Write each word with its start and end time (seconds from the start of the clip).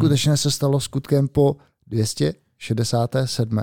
neskutečně 0.00 0.36
se 0.36 0.50
stalo 0.50 0.80
skutkem 0.80 1.28
po 1.28 1.56
267. 1.86 3.60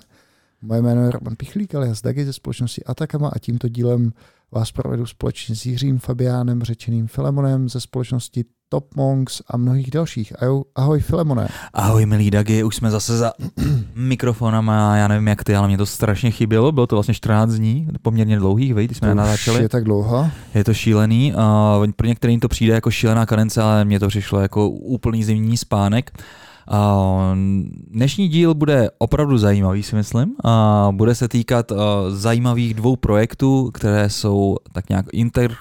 Moje 0.61 0.81
jméno 0.81 1.03
je 1.05 1.11
Roman 1.11 1.35
Pichlík, 1.35 1.75
ale 1.75 1.95
z 1.95 2.01
Dagi 2.01 2.25
ze 2.25 2.33
společnosti 2.33 2.83
Atakama 2.83 3.29
a 3.29 3.39
tímto 3.39 3.67
dílem 3.67 4.13
vás 4.51 4.71
provedu 4.71 5.05
společně 5.05 5.55
s 5.55 5.65
Jiřím 5.65 5.99
Fabiánem, 5.99 6.63
řečeným 6.63 7.07
Filemonem 7.07 7.69
ze 7.69 7.81
společnosti 7.81 8.45
Top 8.69 8.95
Monks 8.95 9.41
a 9.47 9.57
mnohých 9.57 9.91
dalších. 9.91 10.33
Ahoj 10.75 10.99
Filemone. 10.99 11.47
Ahoj 11.73 12.05
milí 12.05 12.31
Dagi, 12.31 12.63
už 12.63 12.75
jsme 12.75 12.91
zase 12.91 13.17
za 13.17 13.31
mikrofonama, 13.95 14.97
já 14.97 15.07
nevím 15.07 15.27
jak 15.27 15.43
ty, 15.43 15.55
ale 15.55 15.67
mě 15.67 15.77
to 15.77 15.85
strašně 15.85 16.31
chybělo, 16.31 16.71
bylo 16.71 16.87
to 16.87 16.95
vlastně 16.95 17.13
14 17.13 17.51
dní, 17.51 17.87
poměrně 18.01 18.37
dlouhých, 18.37 18.73
vej, 18.73 18.87
jsme 18.87 19.15
natáčeli. 19.15 19.61
je 19.61 19.69
tak 19.69 19.83
dlouho. 19.83 20.29
Je 20.53 20.63
to 20.63 20.73
šílený, 20.73 21.33
uh, 21.33 21.91
pro 21.95 22.07
některým 22.07 22.39
to 22.39 22.47
přijde 22.47 22.73
jako 22.73 22.91
šílená 22.91 23.25
kadence, 23.25 23.61
ale 23.61 23.85
mně 23.85 23.99
to 23.99 24.07
přišlo 24.07 24.39
jako 24.39 24.69
úplný 24.69 25.23
zimní 25.23 25.57
spánek. 25.57 26.11
Dnešní 27.87 28.27
díl 28.27 28.53
bude 28.53 28.89
opravdu 28.97 29.37
zajímavý, 29.37 29.83
si 29.83 29.95
myslím. 29.95 30.35
Bude 30.91 31.15
se 31.15 31.27
týkat 31.27 31.71
zajímavých 32.09 32.73
dvou 32.73 32.95
projektů, 32.95 33.71
které 33.73 34.09
jsou 34.09 34.57
tak 34.73 34.89
nějak 34.89 35.05
inter 35.13 35.55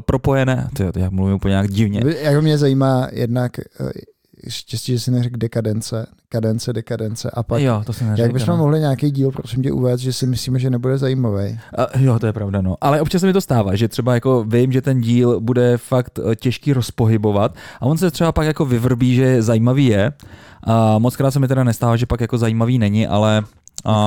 propojené. 0.00 0.68
Ty, 0.76 0.84
já 0.96 1.10
mluvím 1.10 1.34
úplně 1.34 1.52
nějak 1.52 1.70
divně. 1.70 2.02
Jak 2.20 2.42
mě 2.42 2.58
zajímá 2.58 3.08
jednak 3.12 3.58
eh, 3.58 3.64
štěstí, 4.48 4.92
že 4.92 5.00
si 5.00 5.10
neřekl 5.10 5.36
dekadence, 5.36 6.06
kadence, 6.28 6.72
dekadence 6.72 7.30
a 7.30 7.42
pak, 7.42 7.62
jo, 7.62 7.82
to 7.86 7.92
si 7.92 8.04
neřekl, 8.04 8.22
jak 8.22 8.32
bychom 8.32 8.52
no. 8.52 8.56
mohli 8.56 8.80
nějaký 8.80 9.10
díl, 9.10 9.30
prosím 9.30 9.62
tě, 9.62 9.72
uvést, 9.72 10.00
že 10.00 10.12
si 10.12 10.26
myslíme, 10.26 10.58
že 10.58 10.70
nebude 10.70 10.98
zajímavý. 10.98 11.58
A, 11.78 11.98
jo, 11.98 12.18
to 12.18 12.26
je 12.26 12.32
pravda, 12.32 12.60
no. 12.60 12.76
Ale 12.80 13.00
občas 13.00 13.20
se 13.20 13.26
mi 13.26 13.32
to 13.32 13.40
stává, 13.40 13.76
že 13.76 13.88
třeba 13.88 14.14
jako 14.14 14.44
vím, 14.44 14.72
že 14.72 14.82
ten 14.82 15.00
díl 15.00 15.40
bude 15.40 15.76
fakt 15.76 16.18
eh, 16.18 16.36
těžký 16.36 16.72
rozpohybovat 16.72 17.54
a 17.80 17.82
on 17.82 17.98
se 17.98 18.10
třeba 18.10 18.32
pak 18.32 18.46
jako 18.46 18.64
vyvrbí, 18.64 19.14
že 19.14 19.42
zajímavý 19.42 19.86
je. 19.86 20.12
A 20.62 20.98
moc 20.98 21.16
krát 21.16 21.30
se 21.30 21.40
mi 21.40 21.48
teda 21.48 21.64
nestává, 21.64 21.96
že 21.96 22.06
pak 22.06 22.20
jako 22.20 22.38
zajímavý 22.38 22.78
není, 22.78 23.06
ale 23.06 23.42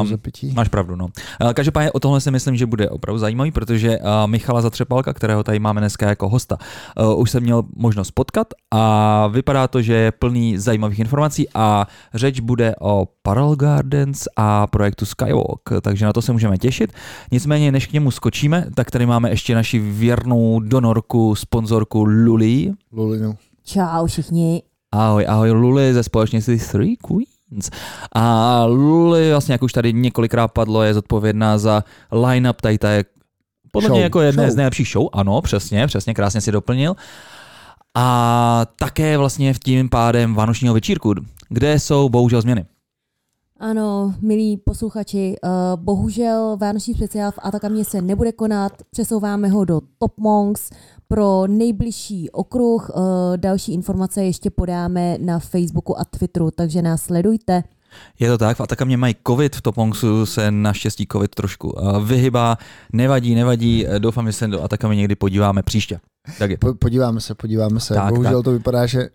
Um, 0.01 0.17
máš 0.53 0.67
pravdu, 0.67 0.95
no. 0.95 1.05
Uh, 1.05 1.53
každopádně 1.53 1.91
o 1.91 1.99
tohle 1.99 2.21
si 2.21 2.31
myslím, 2.31 2.55
že 2.55 2.65
bude 2.65 2.89
opravdu 2.89 3.19
zajímavý, 3.19 3.51
protože 3.51 3.99
uh, 3.99 4.05
Michala 4.25 4.61
Zatřepalka, 4.61 5.13
kterého 5.13 5.43
tady 5.43 5.59
máme 5.59 5.81
dneska 5.81 6.09
jako 6.09 6.29
hosta, 6.29 6.57
uh, 6.99 7.19
už 7.21 7.31
jsem 7.31 7.43
měl 7.43 7.63
možnost 7.75 8.11
potkat 8.11 8.47
a 8.73 9.27
vypadá 9.27 9.67
to, 9.67 9.81
že 9.81 9.93
je 9.93 10.11
plný 10.11 10.57
zajímavých 10.57 10.99
informací 10.99 11.47
a 11.55 11.87
řeč 12.13 12.39
bude 12.39 12.75
o 12.81 13.07
Parallel 13.21 13.55
Gardens 13.55 14.27
a 14.37 14.67
projektu 14.67 15.05
Skywalk, 15.05 15.69
takže 15.81 16.05
na 16.05 16.13
to 16.13 16.21
se 16.21 16.31
můžeme 16.31 16.57
těšit. 16.57 16.93
Nicméně, 17.31 17.71
než 17.71 17.87
k 17.87 17.93
němu 17.93 18.11
skočíme, 18.11 18.65
tak 18.75 18.91
tady 18.91 19.05
máme 19.05 19.29
ještě 19.29 19.55
naši 19.55 19.79
věrnou 19.79 20.59
donorku, 20.59 21.35
sponzorku 21.35 22.03
Luli. 22.03 22.71
Lulinu. 22.91 23.35
Čau 23.63 24.05
všichni. 24.05 24.63
Ahoj, 24.91 25.25
ahoj 25.27 25.51
Luli 25.51 25.93
ze 25.93 26.03
společnosti 26.03 26.57
Three 26.57 26.95
Queen. 26.97 27.36
A 28.11 28.65
Luli, 28.65 29.31
vlastně 29.31 29.53
jak 29.53 29.63
už 29.63 29.73
tady 29.73 29.93
několikrát 29.93 30.47
padlo, 30.47 30.83
je 30.83 30.93
zodpovědná 30.93 31.57
za 31.57 31.83
line-up 32.11 32.61
tady 32.61 32.77
je 32.95 33.05
podle 33.71 33.87
show, 33.87 33.97
mě 33.97 34.03
jako 34.03 34.21
jedné 34.21 34.43
show. 34.43 34.53
z 34.53 34.55
nejlepších 34.55 34.87
show, 34.87 35.07
ano, 35.13 35.41
přesně, 35.41 35.87
přesně, 35.87 36.13
krásně 36.13 36.41
si 36.41 36.51
doplnil. 36.51 36.95
A 37.95 38.65
také 38.79 39.17
vlastně 39.17 39.53
v 39.53 39.59
tím 39.59 39.89
pádem 39.89 40.35
Vánočního 40.35 40.73
večírku, 40.73 41.13
kde 41.49 41.79
jsou 41.79 42.09
bohužel 42.09 42.41
změny. 42.41 42.65
Ano, 43.59 44.13
milí 44.21 44.57
posluchači, 44.57 45.35
uh, 45.43 45.49
bohužel 45.83 46.57
Vánoční 46.57 46.93
speciál 46.93 47.31
v 47.31 47.39
Atakamě 47.41 47.85
se 47.85 48.01
nebude 48.01 48.31
konat, 48.31 48.71
přesouváme 48.91 49.47
ho 49.47 49.65
do 49.65 49.81
Top 49.97 50.13
Monks 50.17 50.69
pro 51.07 51.47
nejbližší 51.47 52.29
okruh. 52.29 52.89
Uh, 52.89 53.03
další 53.37 53.73
informace 53.73 54.23
ještě 54.23 54.49
podáme 54.49 55.17
na 55.17 55.39
Facebooku 55.39 55.99
a 55.99 56.05
Twitteru, 56.05 56.51
takže 56.51 56.81
nás 56.81 57.01
sledujte. 57.01 57.63
Je 58.19 58.29
to 58.29 58.37
tak, 58.37 58.57
v 58.57 58.61
Atakamě 58.61 58.97
mají 58.97 59.15
covid, 59.27 59.55
v 59.55 59.61
Topongsu 59.61 60.25
se 60.25 60.51
naštěstí 60.51 61.07
covid 61.11 61.35
trošku 61.35 61.69
uh, 61.69 62.05
vyhybá, 62.05 62.57
nevadí, 62.93 63.35
nevadí, 63.35 63.85
doufám, 63.99 64.27
že 64.27 64.33
se 64.33 64.47
do 64.47 64.63
Atakamy 64.63 64.95
někdy 64.95 65.15
podíváme 65.15 65.63
příště. 65.63 65.99
Tak 66.39 66.51
je. 66.51 66.57
Po, 66.57 66.73
podíváme 66.73 67.21
se, 67.21 67.35
podíváme 67.35 67.79
se. 67.79 67.93
Tak, 67.93 68.09
Bohužel 68.09 68.39
tak. 68.39 68.43
to 68.43 68.51
vypadá, 68.51 68.85
že 68.85 69.09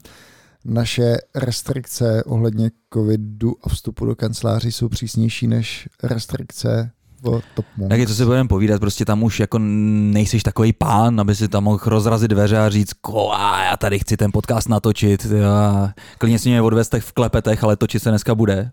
naše 0.64 1.16
restrikce 1.34 2.24
ohledně 2.24 2.70
covidu 2.94 3.56
a 3.62 3.68
vstupu 3.68 4.06
do 4.06 4.16
kanceláří 4.16 4.72
jsou 4.72 4.88
přísnější 4.88 5.46
než 5.46 5.88
restrikce 6.02 6.90
Top 7.22 7.66
Monks. 7.76 7.90
Tak 7.90 8.00
je, 8.00 8.06
to 8.06 8.14
si 8.14 8.24
budeme 8.24 8.48
povídat, 8.48 8.80
prostě 8.80 9.04
tam 9.04 9.22
už 9.22 9.40
jako 9.40 9.58
nejsiš 9.58 10.42
takový 10.42 10.72
pán, 10.72 11.20
aby 11.20 11.34
si 11.34 11.48
tam 11.48 11.64
mohl 11.64 11.78
rozrazit 11.86 12.30
dveře 12.30 12.58
a 12.58 12.68
říct, 12.68 12.92
kola, 12.92 13.64
já 13.64 13.76
tady 13.76 13.98
chci 13.98 14.16
ten 14.16 14.32
podcast 14.32 14.68
natočit, 14.68 15.24
já, 15.24 15.92
klidně 16.18 16.38
si 16.38 16.48
mě 16.48 16.62
odvést 16.62 16.94
v 17.00 17.12
klepetech, 17.12 17.64
ale 17.64 17.76
točit 17.76 18.02
se 18.02 18.10
dneska 18.10 18.34
bude. 18.34 18.70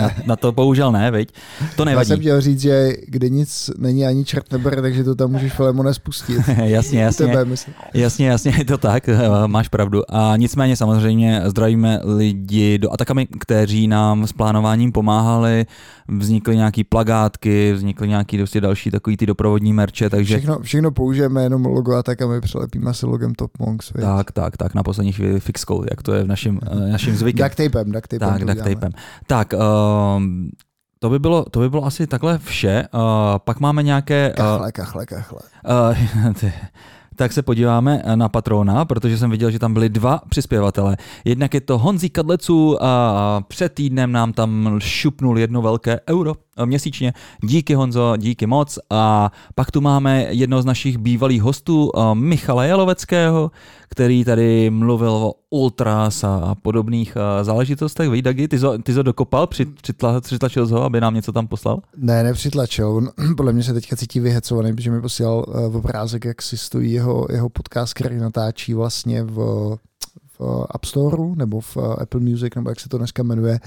Na, 0.00 0.10
na, 0.26 0.36
to 0.36 0.52
bohužel 0.52 0.92
ne, 0.92 1.10
viď? 1.10 1.32
To 1.76 1.84
nevadí. 1.84 2.10
Já 2.10 2.14
jsem 2.14 2.20
chtěl 2.20 2.40
říct, 2.40 2.60
že 2.60 2.92
kde 3.06 3.28
nic 3.28 3.70
není 3.78 4.06
ani 4.06 4.24
čert 4.24 4.52
nebere, 4.52 4.82
takže 4.82 5.04
to 5.04 5.14
tam 5.14 5.30
můžeš 5.30 5.52
Filemone 5.52 5.94
spustit. 5.94 6.40
jasně, 6.62 7.02
jasně. 7.02 7.26
Tebe, 7.26 7.56
jasně, 7.94 8.28
jasně, 8.28 8.54
je 8.58 8.64
to 8.64 8.78
tak, 8.78 9.10
máš 9.46 9.68
pravdu. 9.68 10.02
A 10.08 10.36
nicméně 10.36 10.76
samozřejmě 10.76 11.42
zdravíme 11.44 12.00
lidi 12.04 12.78
do 12.78 12.92
Atakami, 12.92 13.26
kteří 13.26 13.88
nám 13.88 14.26
s 14.26 14.32
plánováním 14.32 14.92
pomáhali, 14.92 15.66
vznikly 16.18 16.56
nějaký 16.56 16.84
plagátky, 16.84 17.72
vznikly 17.72 18.08
nějaký 18.08 18.36
prostě 18.36 18.60
další 18.60 18.90
takový 18.90 19.16
ty 19.16 19.26
doprovodní 19.26 19.72
merče, 19.72 20.10
takže... 20.10 20.36
Všechno, 20.36 20.58
všechno 20.58 20.90
použijeme 20.90 21.42
jenom 21.42 21.64
logo 21.64 21.94
a 21.94 22.02
tak 22.02 22.22
a 22.22 22.26
my 22.26 22.40
přilepíme 22.40 22.94
se 22.94 23.06
logem 23.06 23.34
Top 23.34 23.50
Monks. 23.58 23.92
Věc. 23.92 24.06
Tak, 24.06 24.32
tak, 24.32 24.56
tak, 24.56 24.74
na 24.74 24.82
poslední 24.82 25.12
chvíli 25.12 25.40
fixkou, 25.40 25.84
jak 25.90 26.02
to 26.02 26.12
je 26.12 26.24
v 26.24 26.26
našem, 26.26 26.60
uh, 26.72 26.90
našem 26.90 27.16
zvykem. 27.16 27.48
Duct 27.48 27.56
tapem, 27.56 27.92
duct 27.92 28.08
tapem. 28.08 28.28
Tak, 28.28 28.44
duct 28.44 28.64
tapem. 28.64 28.92
Tak, 29.26 29.52
uh, 29.52 30.22
to 30.98 31.10
by, 31.10 31.18
bylo, 31.18 31.44
to 31.44 31.60
by 31.60 31.70
bylo 31.70 31.84
asi 31.84 32.06
takhle 32.06 32.38
vše. 32.38 32.88
Uh, 32.94 33.00
pak 33.38 33.60
máme 33.60 33.82
nějaké... 33.82 34.34
Uh, 34.38 34.44
kachle, 34.44 34.72
kachle, 34.72 35.06
kachle. 35.06 35.40
Uh, 36.26 36.32
ty, 36.40 36.52
tak 37.16 37.32
se 37.32 37.42
podíváme 37.42 38.02
na 38.14 38.28
patrona, 38.28 38.84
protože 38.84 39.18
jsem 39.18 39.30
viděl, 39.30 39.50
že 39.50 39.58
tam 39.58 39.72
byli 39.72 39.88
dva 39.88 40.22
přispěvatele. 40.28 40.96
Jednak 41.24 41.54
je 41.54 41.60
to 41.60 41.78
Honzí 41.78 42.10
Kadlecu 42.10 42.82
a 42.82 43.44
před 43.48 43.72
týdnem 43.72 44.12
nám 44.12 44.32
tam 44.32 44.76
šupnul 44.78 45.38
jedno 45.38 45.62
velké 45.62 46.00
euro 46.08 46.34
měsíčně. 46.64 47.12
Díky 47.44 47.74
Honzo, 47.74 48.16
díky 48.16 48.46
moc. 48.46 48.78
A 48.90 49.32
pak 49.54 49.70
tu 49.70 49.80
máme 49.80 50.26
jedno 50.30 50.62
z 50.62 50.64
našich 50.64 50.98
bývalých 50.98 51.42
hostů, 51.42 51.90
Michala 52.14 52.64
Jaloveckého, 52.64 53.50
který 53.88 54.24
tady 54.24 54.70
mluvil 54.70 55.10
o 55.10 55.34
ultras 55.50 56.24
a 56.24 56.54
podobných 56.62 57.16
záležitostech. 57.42 58.10
Víš, 58.10 58.22
Dagi, 58.22 58.48
ty 58.48 58.58
jsi, 58.58 58.66
ty 58.82 58.94
jsi 58.94 59.02
dokopal, 59.02 59.46
přitla, 59.46 60.20
přitlačil 60.20 60.66
ho, 60.68 60.82
aby 60.82 61.00
nám 61.00 61.14
něco 61.14 61.32
tam 61.32 61.46
poslal? 61.46 61.80
Ne, 61.96 62.22
nepřitlačil. 62.22 63.08
Podle 63.36 63.52
mě 63.52 63.62
se 63.62 63.72
teďka 63.72 63.96
cítí 63.96 64.20
vyhecovaný, 64.20 64.74
protože 64.74 64.90
mi 64.90 65.00
posílal 65.00 65.46
v 65.68 65.76
obrázek, 65.76 66.24
jak 66.24 66.42
si 66.42 66.58
stojí 66.58 66.92
jeho, 66.92 67.26
jeho 67.32 67.48
podcast, 67.48 67.94
který 67.94 68.16
natáčí 68.16 68.74
vlastně 68.74 69.22
v 69.22 69.76
App 70.70 70.84
Store 70.84 71.22
nebo 71.34 71.60
v 71.60 71.76
eh, 71.76 72.02
Apple 72.02 72.20
Music, 72.20 72.54
nebo 72.56 72.70
jak 72.70 72.80
se 72.80 72.88
to 72.88 72.98
dneska 72.98 73.22
jmenuje, 73.22 73.60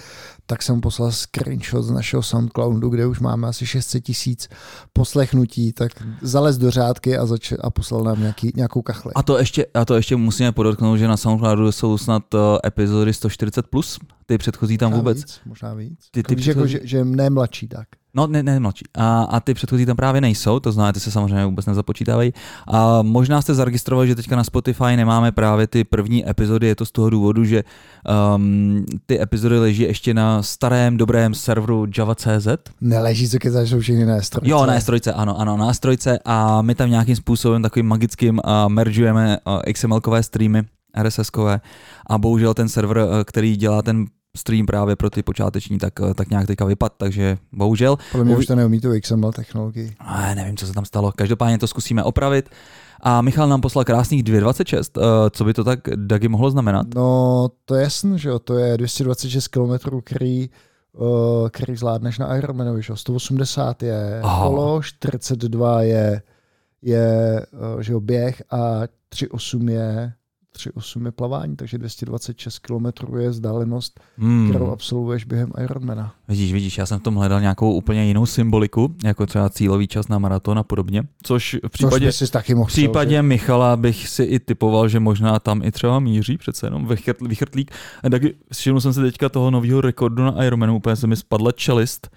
tak 0.45 0.63
jsem 0.63 0.81
poslal 0.81 1.11
screenshot 1.11 1.83
z 1.83 1.91
našeho 1.91 2.23
Soundcloudu, 2.23 2.89
kde 2.89 3.05
už 3.05 3.19
máme 3.19 3.47
asi 3.47 3.65
600 3.65 4.03
tisíc 4.03 4.49
poslechnutí, 4.93 5.73
tak 5.73 5.91
zalez 6.21 6.57
do 6.57 6.71
řádky 6.71 7.17
a, 7.17 7.25
zač- 7.25 7.53
a 7.61 7.69
poslal 7.69 8.03
nám 8.03 8.19
nějaký, 8.19 8.51
nějakou 8.55 8.81
kachli. 8.81 9.11
A 9.15 9.23
to, 9.23 9.37
ještě, 9.37 9.65
a 9.73 9.85
to 9.85 9.95
ještě 9.95 10.15
musíme 10.15 10.51
podotknout, 10.51 10.97
že 10.97 11.07
na 11.07 11.17
Soundcloudu 11.17 11.71
jsou 11.71 11.97
snad 11.97 12.23
eh, 12.33 12.37
epizody 12.67 13.11
140+, 13.11 13.63
plus, 13.69 13.99
ty 14.25 14.37
předchozí 14.37 14.77
tam 14.77 14.89
možná 14.91 14.99
vůbec. 14.99 15.17
Víc, 15.17 15.39
možná 15.45 15.73
víc. 15.73 15.99
Ty, 16.11 16.23
ty, 16.23 16.23
ty 16.23 16.35
předchozí... 16.35 16.73
jako, 16.73 16.85
že, 16.85 16.97
že 16.97 17.05
ne 17.05 17.29
mladší 17.29 17.67
tak. 17.67 17.87
No, 18.15 18.27
ne, 18.27 18.43
ne 18.43 18.59
mladší. 18.59 18.85
A, 18.95 19.23
a 19.23 19.39
ty 19.39 19.53
předchozí 19.53 19.85
tam 19.85 19.95
právě 19.95 20.21
nejsou, 20.21 20.59
to 20.59 20.91
ty 20.93 20.99
se 20.99 21.11
samozřejmě 21.11 21.45
vůbec 21.45 21.65
nezapočítávají. 21.65 22.33
A 22.67 23.01
možná 23.01 23.41
jste 23.41 23.53
zaregistrovali, 23.53 24.07
že 24.07 24.15
teďka 24.15 24.35
na 24.35 24.43
Spotify 24.43 24.95
nemáme 24.95 25.31
právě 25.31 25.67
ty 25.67 25.83
první 25.83 26.29
epizody, 26.29 26.67
je 26.67 26.75
to 26.75 26.85
z 26.85 26.91
toho 26.91 27.09
důvodu, 27.09 27.45
že 27.45 27.63
um, 28.35 28.85
ty 29.05 29.21
epizody 29.21 29.59
leží 29.59 29.83
ještě 29.83 30.13
na 30.13 30.43
starém, 30.43 30.97
dobrém 30.97 31.33
serveru 31.33 31.87
java.cz. 31.97 32.47
Neleží, 32.81 33.29
co 33.29 33.39
keď 33.39 33.53
jsou 33.53 33.79
všechny 33.79 34.05
nástrojce. 34.05 34.51
Jo, 34.51 34.65
nástrojce, 34.65 35.13
ano, 35.13 35.39
ano, 35.39 35.57
nástrojce 35.57 36.19
a 36.25 36.61
my 36.61 36.75
tam 36.75 36.89
nějakým 36.89 37.15
způsobem 37.15 37.61
takovým 37.61 37.87
magickým 37.87 38.41
uh, 38.45 38.69
mergeujeme 38.69 39.37
uh, 39.47 39.61
XML-kové 39.61 40.23
streamy, 40.23 40.63
RSS-kové 41.01 41.61
a 42.07 42.17
bohužel 42.17 42.53
ten 42.53 42.69
server, 42.69 42.97
uh, 42.97 43.23
který 43.23 43.55
dělá 43.55 43.81
ten 43.81 44.05
stream 44.37 44.65
právě 44.65 44.95
pro 44.95 45.09
ty 45.09 45.23
počáteční, 45.23 45.77
tak, 45.77 45.93
eh, 46.01 46.13
tak 46.13 46.29
nějak 46.29 46.47
teďka 46.47 46.65
vypad, 46.65 46.93
takže 46.97 47.37
bohužel. 47.51 47.97
Podle 48.11 48.25
mě 48.25 48.37
už 48.37 48.45
to 48.45 48.55
neumí 48.55 48.81
tu 48.81 48.91
XML 49.01 49.31
technologii. 49.31 49.95
A 49.99 50.35
nevím, 50.35 50.57
co 50.57 50.67
se 50.67 50.73
tam 50.73 50.85
stalo. 50.85 51.11
Každopádně 51.11 51.57
to 51.57 51.67
zkusíme 51.67 52.03
opravit. 52.03 52.49
A 53.01 53.21
Michal 53.21 53.49
nám 53.49 53.61
poslal 53.61 53.85
krásných 53.85 54.23
226. 54.23 54.97
Uh, 54.97 55.03
eh, 55.03 55.29
co 55.29 55.43
by 55.45 55.53
to 55.53 55.63
tak 55.63 55.79
Dagi 55.95 56.27
mohlo 56.27 56.51
znamenat? 56.51 56.85
No, 56.95 57.49
to 57.65 57.75
je 57.75 57.83
jasný, 57.83 58.19
že 58.19 58.29
jo, 58.29 58.39
to 58.39 58.57
je 58.57 58.77
226 58.77 59.47
km, 59.47 60.01
který 60.03 60.49
uh, 60.93 61.49
který 61.49 61.75
zvládneš 61.75 62.19
na 62.19 62.37
Ironmanovi, 62.37 62.81
že 62.81 62.95
180 62.95 63.83
je 63.83 64.21
oh. 64.23 64.43
kolo, 64.43 64.81
42 64.81 65.81
je, 65.81 66.21
je 66.81 67.45
že 67.79 67.93
jo, 67.93 67.99
běh 67.99 68.43
a 68.49 68.81
3,8 69.15 69.69
je 69.69 70.13
3,8 70.57 71.05
je 71.05 71.11
plavání, 71.11 71.55
takže 71.55 71.77
226 71.77 72.59
km 72.59 73.17
je 73.17 73.29
vzdálenost, 73.29 73.99
Hmm. 74.17 74.49
kterou 74.49 74.71
absolvuješ 74.71 75.23
během 75.25 75.51
Ironmana. 75.63 76.13
Vidíš, 76.27 76.53
vidíš, 76.53 76.77
já 76.77 76.85
jsem 76.85 76.99
v 76.99 77.03
tom 77.03 77.15
hledal 77.15 77.41
nějakou 77.41 77.73
úplně 77.73 78.05
jinou 78.05 78.25
symboliku, 78.25 78.95
jako 79.03 79.25
třeba 79.25 79.49
cílový 79.49 79.87
čas 79.87 80.07
na 80.07 80.19
maraton 80.19 80.59
a 80.59 80.63
podobně, 80.63 81.03
což 81.23 81.57
v 81.67 81.69
případě, 81.69 82.13
Což 82.13 82.29
taky 82.29 82.55
mohl 82.55 82.65
v 82.69 82.73
případě 82.73 83.21
Michala 83.21 83.77
bych 83.77 84.07
si 84.07 84.23
i 84.23 84.39
typoval, 84.39 84.87
že 84.87 84.99
možná 84.99 85.39
tam 85.39 85.63
i 85.63 85.71
třeba 85.71 85.99
míří 85.99 86.37
přece 86.37 86.67
jenom 86.67 86.87
vychrt, 86.87 87.21
vychrtlík. 87.21 87.71
A 88.03 88.09
taky 88.09 88.33
všiml 88.53 88.81
jsem 88.81 88.93
si 88.93 89.01
teďka 89.01 89.29
toho 89.29 89.51
nového 89.51 89.81
rekordu 89.81 90.23
na 90.23 90.43
Ironmanu, 90.43 90.75
úplně 90.75 90.95
se 90.95 91.07
mi 91.07 91.15
spadla 91.15 91.51
čelist, 91.51 92.09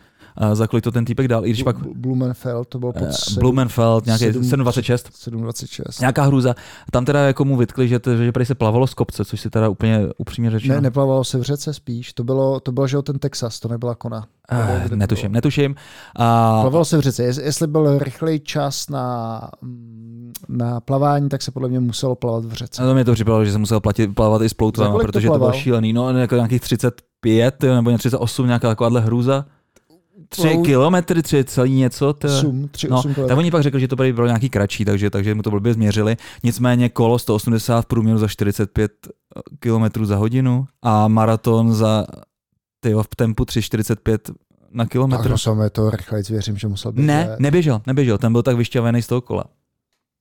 za 0.53 0.67
kolik 0.67 0.85
to 0.85 0.93
ten 0.93 1.05
týpek 1.05 1.29
dal, 1.29 1.47
i 1.47 1.51
když 1.51 1.63
pak 1.63 1.79
Bl- 1.79 1.93
Blumenfeld, 1.97 2.69
to 2.69 2.79
bylo 2.79 2.93
pod 2.93 3.03
eh, 3.09 3.13
7, 3.13 3.41
Blumenfeld, 3.41 4.07
nějaký 4.07 4.25
sedm- 4.25 4.43
726, 4.49 5.09
726. 5.15 6.01
nějaká 6.01 6.23
hrůza. 6.23 6.55
Tam 6.93 7.05
teda 7.05 7.21
jako 7.21 7.45
mu 7.45 7.57
vytkli, 7.57 7.89
že, 7.89 8.01
že 8.25 8.33
prý 8.33 8.47
se 8.47 8.55
plavalo 8.55 8.87
z 8.87 8.95
kopce, 8.95 9.25
což 9.25 9.41
si 9.41 9.51
teda 9.51 9.69
úplně 9.69 10.01
upřímně 10.19 10.51
řečeno. 10.51 10.75
Ne, 10.75 10.81
neplavalo 10.81 11.25
se 11.25 11.39
v 11.39 11.43
řece 11.43 11.75
spíš, 11.75 12.13
to 12.13 12.25
bylo, 12.25 12.61
to 12.61 12.73
bylo 12.73 12.87
že 12.87 13.03
ten 13.03 13.19
Texas, 13.19 13.61
to 13.61 13.69
nebyla 13.69 13.95
Kona. 13.95 14.27
Eh, 14.53 14.89
to 14.89 14.97
netuším, 14.97 15.29
bylo? 15.31 15.35
netuším. 15.37 15.75
A, 16.17 16.61
Plavalo 16.63 16.85
se 16.85 16.97
v 16.99 17.01
řece. 17.01 17.23
Jest- 17.25 17.41
Jestli 17.43 17.67
byl 17.67 17.99
rychlej 17.99 18.41
čas 18.41 18.89
na, 18.89 19.41
mm, 19.63 20.33
na 20.49 20.81
plavání, 20.81 21.29
tak 21.29 21.43
se 21.43 21.51
podle 21.51 21.69
mě 21.69 21.81
muselo 21.81 22.15
plavat 22.17 22.45
v 22.45 22.53
řece. 22.53 22.83
a 22.83 22.87
to 22.87 22.95
mě 22.95 23.05
to 23.05 23.13
připadalo, 23.13 23.45
že 23.45 23.53
jsem 23.53 23.61
musel 23.61 23.81
platit, 23.81 24.15
plavat 24.15 24.43
i 24.43 24.49
s 24.49 24.55
ploutvama, 24.55 24.91
kolik 24.93 25.07
to 25.07 25.13
protože 25.13 25.29
to 25.29 25.39
bylo 25.39 25.53
šílený. 25.53 25.93
No 25.93 26.19
jako 26.19 26.35
nějakých 26.35 26.61
35 26.61 27.63
jo, 27.65 27.75
nebo 27.75 27.99
38, 27.99 28.47
nějaká 28.47 28.69
takováhle 28.69 29.01
hrůza. 29.01 29.45
Tři 30.29 30.59
kilometry, 30.65 31.23
tři 31.23 31.45
celý 31.45 31.75
něco. 31.75 32.13
To... 32.13 32.29
8, 32.29 32.69
3, 32.69 32.89
No, 32.91 32.99
8 32.99 33.15
tak 33.29 33.39
oni 33.39 33.51
pak 33.51 33.63
řekli, 33.63 33.81
že 33.81 33.89
to 33.89 33.97
bylo 33.97 34.13
bylo 34.13 34.27
nějaký 34.27 34.51
kratší, 34.51 34.85
takže, 34.85 35.11
takže 35.11 35.35
mu 35.35 35.43
to 35.43 35.51
blbě 35.51 35.75
změřili. 35.75 36.17
Nicméně 36.45 36.89
kolo 36.89 37.19
180 37.19 37.81
v 37.83 37.87
průměru 37.87 38.19
za 38.19 38.29
45 38.29 38.93
km 39.59 40.05
za 40.05 40.17
hodinu 40.17 40.67
a 40.83 41.09
maraton 41.09 41.75
za 41.75 42.07
tyjo, 42.81 43.03
v 43.03 43.17
tempu 43.17 43.45
3,45 43.45 44.19
na 44.71 44.85
Tak 44.85 44.93
kilometr. 44.93 45.31
no 45.31 45.39
samé 45.39 45.71
to 45.71 45.91
rychlejc, 45.91 46.31
věřím, 46.31 46.57
že 46.57 46.69
musel 46.69 46.93
být. 46.93 47.03
Ne, 47.03 47.37
neběžel, 47.39 47.83
neběžel, 47.87 48.19
ten 48.19 48.33
byl 48.33 48.43
tak 48.43 48.57
vyšťavený 48.57 49.03
z 49.03 49.07
toho 49.07 49.21
kola. 49.21 49.45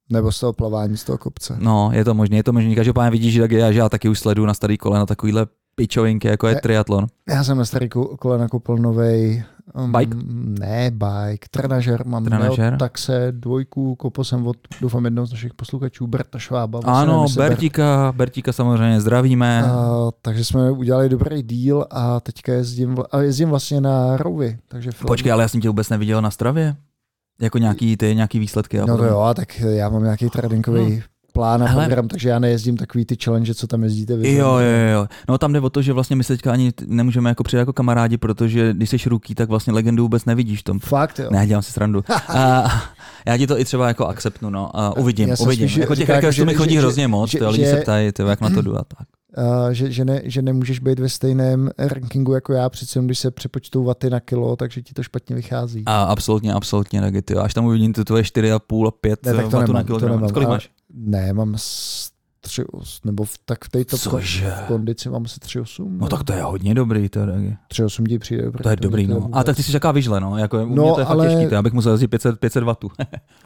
Nebo 0.10 0.32
z 0.32 0.40
toho 0.40 0.54
plavání, 0.54 0.98
z 0.98 1.04
toho 1.04 1.18
kopce. 1.18 1.58
No, 1.60 1.90
je 1.94 2.06
to 2.06 2.14
možné, 2.14 2.38
je 2.38 2.44
to 2.44 2.54
možné. 2.54 2.76
Každopádně 2.76 3.12
vidíš, 3.12 3.34
že, 3.34 3.42
tak 3.42 3.52
já, 3.52 3.72
že 3.72 3.80
já 3.80 3.90
taky 3.90 4.10
už 4.10 4.20
sleduju 4.20 4.46
na 4.46 4.54
starý 4.54 4.78
kole 4.78 5.00
na 5.00 5.06
takovýhle 5.06 5.48
pičovinky, 5.76 6.28
jako 6.28 6.48
je 6.48 6.56
triatlon. 6.56 7.08
Já 7.30 7.44
jsem 7.44 7.58
na 7.58 7.66
starý 7.66 7.88
ko- 7.88 8.18
kole 8.18 8.38
nakoupil 8.38 8.78
novej 8.78 9.44
um, 9.74 9.92
Bike? 9.92 10.18
Ne, 10.60 10.92
bike. 10.92 11.48
Trenažer. 11.52 12.06
Mám 12.06 12.26
Trenažer? 12.26 12.72
Neo 12.72 12.78
taxe 12.80 13.28
dvojku, 13.32 13.96
koupil 13.96 14.24
jsem 14.24 14.48
od, 14.48 14.58
doufám, 14.82 15.06
jednoho 15.06 15.26
z 15.26 15.32
našich 15.32 15.54
posluchačů, 15.54 16.08
Berta 16.08 16.40
Švába. 16.40 16.80
Ano, 16.84 17.24
jestli 17.24 17.42
Bert- 17.42 17.50
Bertíka, 17.50 18.14
Bertíka 18.16 18.54
samozřejmě 18.54 19.02
zdravíme. 19.02 19.64
A, 19.64 20.10
takže 20.22 20.46
jsme 20.46 20.72
udělali 20.72 21.10
dobrý 21.10 21.44
díl 21.44 21.86
a 21.92 22.20
teďka 22.20 22.54
jezdím, 22.54 22.98
a 23.12 23.22
jezdím 23.22 23.50
vlastně 23.50 23.82
na 23.82 24.18
Rouvy. 24.18 24.58
Takže 24.68 24.92
film. 24.92 25.08
Počkej, 25.08 25.32
ale 25.32 25.44
já 25.44 25.48
jsem 25.48 25.62
tě 25.62 25.70
vůbec 25.70 25.90
neviděl 25.90 26.22
na 26.22 26.32
stravě. 26.32 26.76
Jako 27.42 27.58
nějaký 27.58 27.98
ty, 27.98 28.16
nějaký 28.16 28.40
výsledky. 28.40 28.78
No 28.78 28.98
to 28.98 29.04
jo, 29.04 29.20
a 29.20 29.34
tak 29.34 29.60
já 29.60 29.90
mám 29.90 30.04
nějaký 30.04 30.30
tréninkový 30.30 31.04
plán 31.36 31.64
a 31.64 31.66
Hele. 31.66 31.86
program, 31.86 32.08
takže 32.08 32.30
já 32.30 32.40
nejezdím 32.40 32.78
takový 32.78 33.06
ty 33.06 33.16
challenge, 33.24 33.54
co 33.54 33.68
tam 33.68 33.84
jezdíte 33.84 34.16
vy. 34.16 34.34
Jo, 34.34 34.48
jo, 34.58 34.90
jo. 34.94 35.08
No 35.30 35.38
tam 35.38 35.54
jde 35.54 35.60
o 35.60 35.70
to, 35.70 35.82
že 35.82 35.94
vlastně 35.94 36.16
my 36.16 36.24
se 36.24 36.34
teďka 36.34 36.52
ani 36.52 36.74
nemůžeme 36.86 37.30
jako 37.30 37.44
přijet 37.44 37.60
jako 37.60 37.74
kamarádi, 37.74 38.18
protože 38.18 38.74
když 38.74 38.90
jsi 38.90 38.98
ruký, 39.10 39.36
tak 39.36 39.50
vlastně 39.50 39.74
legendu 39.74 40.04
vůbec 40.04 40.26
nevidíš 40.26 40.64
tom. 40.64 40.80
Fakt 40.80 41.20
jo. 41.20 41.28
Ne, 41.32 41.48
dělám 41.48 41.64
si 41.64 41.72
srandu. 41.72 42.04
a, 42.28 42.66
já 43.28 43.38
ti 43.38 43.48
to 43.48 43.60
i 43.60 43.66
třeba 43.66 43.88
jako 43.88 44.06
akceptnu, 44.08 44.50
no. 44.50 44.78
A 44.78 44.98
uvidím, 44.98 45.30
Já 45.30 45.36
uvidím. 45.40 45.68
spíš 45.70 45.78
jako 45.78 45.96
těch 45.96 46.10
requestů 46.10 46.36
že- 46.42 46.46
mi 46.46 46.54
chodí 46.54 46.74
že- 46.74 46.80
hrozně 46.80 47.08
moc, 47.08 47.30
že- 47.32 47.38
ty 47.40 47.46
lidi 47.46 47.64
že- 47.64 47.72
se 47.72 47.78
ptají, 47.78 48.12
ty, 48.12 48.24
jak 48.24 48.42
na 48.42 48.50
to 48.50 48.62
jdu 48.62 48.76
a 48.78 48.84
tak. 48.84 49.08
Uh, 49.38 49.70
že, 49.72 49.92
že, 49.92 50.06
ne, 50.06 50.22
že 50.24 50.42
nemůžeš 50.42 50.80
být 50.80 51.00
ve 51.00 51.10
stejném 51.10 51.70
rankingu 51.78 52.34
jako 52.34 52.54
já, 52.54 52.70
přece 52.70 53.00
když 53.02 53.20
se 53.20 53.32
přepočtou 53.32 53.84
vaty 53.84 54.10
na 54.10 54.20
kilo, 54.20 54.56
takže 54.56 54.82
ti 54.82 54.94
to 54.94 55.04
špatně 55.04 55.36
vychází. 55.36 55.84
A 55.86 56.04
absolutně, 56.04 56.54
absolutně, 56.54 57.02
taky 57.02 57.22
ty. 57.22 57.36
Až 57.36 57.54
tam 57.54 57.66
uvidím 57.66 57.94
ty 57.94 58.04
tvoje 58.04 58.24
4,5 58.24 58.88
a 58.88 58.92
5 58.92 59.26
Ne, 59.26 59.34
tak 59.34 59.42
to 59.46 59.50
vatů 59.58 59.74
na 59.74 59.84
nemám, 59.84 60.00
to 60.00 60.08
nemám. 60.10 60.30
Kolik 60.30 60.50
máš? 60.50 60.70
Ne, 60.98 61.34
mám 61.34 61.54
s 61.58 62.10
3,8, 62.48 63.00
nebo 63.06 63.24
v, 63.24 63.38
tak 63.46 63.66
v 63.66 63.70
této 63.70 63.98
Cože? 63.98 64.52
v 64.52 64.68
kondici 64.68 65.10
mám 65.10 65.24
asi 65.26 65.40
3,8. 65.40 65.98
No 65.98 66.08
tak 66.08 66.24
to 66.24 66.34
je 66.34 66.42
hodně 66.44 66.74
dobrý, 66.76 67.10
to 67.10 67.20
je 67.20 67.26
taky. 67.26 67.58
3,8 67.72 68.08
ti 68.08 68.20
přijde. 68.20 68.52
To 68.64 68.70
je 68.70 68.76
dobrý, 68.76 69.08
no. 69.08 69.30
A 69.34 69.44
tak 69.44 69.56
ty 69.56 69.64
jsi 69.64 69.72
taková 69.72 69.92
vyžle, 69.92 70.20
no. 70.20 70.38
Jako, 70.38 70.64
u 70.64 70.66
mě 70.66 70.76
No, 70.76 70.94
to 70.94 71.00
je 71.00 71.06
fakt 71.06 71.14
ale- 71.18 71.28
těžký, 71.30 71.48
to 71.50 71.56
já 71.56 71.62
bych 71.62 71.74
musel 71.74 71.92
jezdit 71.92 72.08
500, 72.08 72.40
500 72.40 72.64
vatů. 72.64 72.92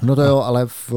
No 0.01 0.15
to 0.15 0.21
jo, 0.21 0.37
ale 0.41 0.65
v, 0.65 0.93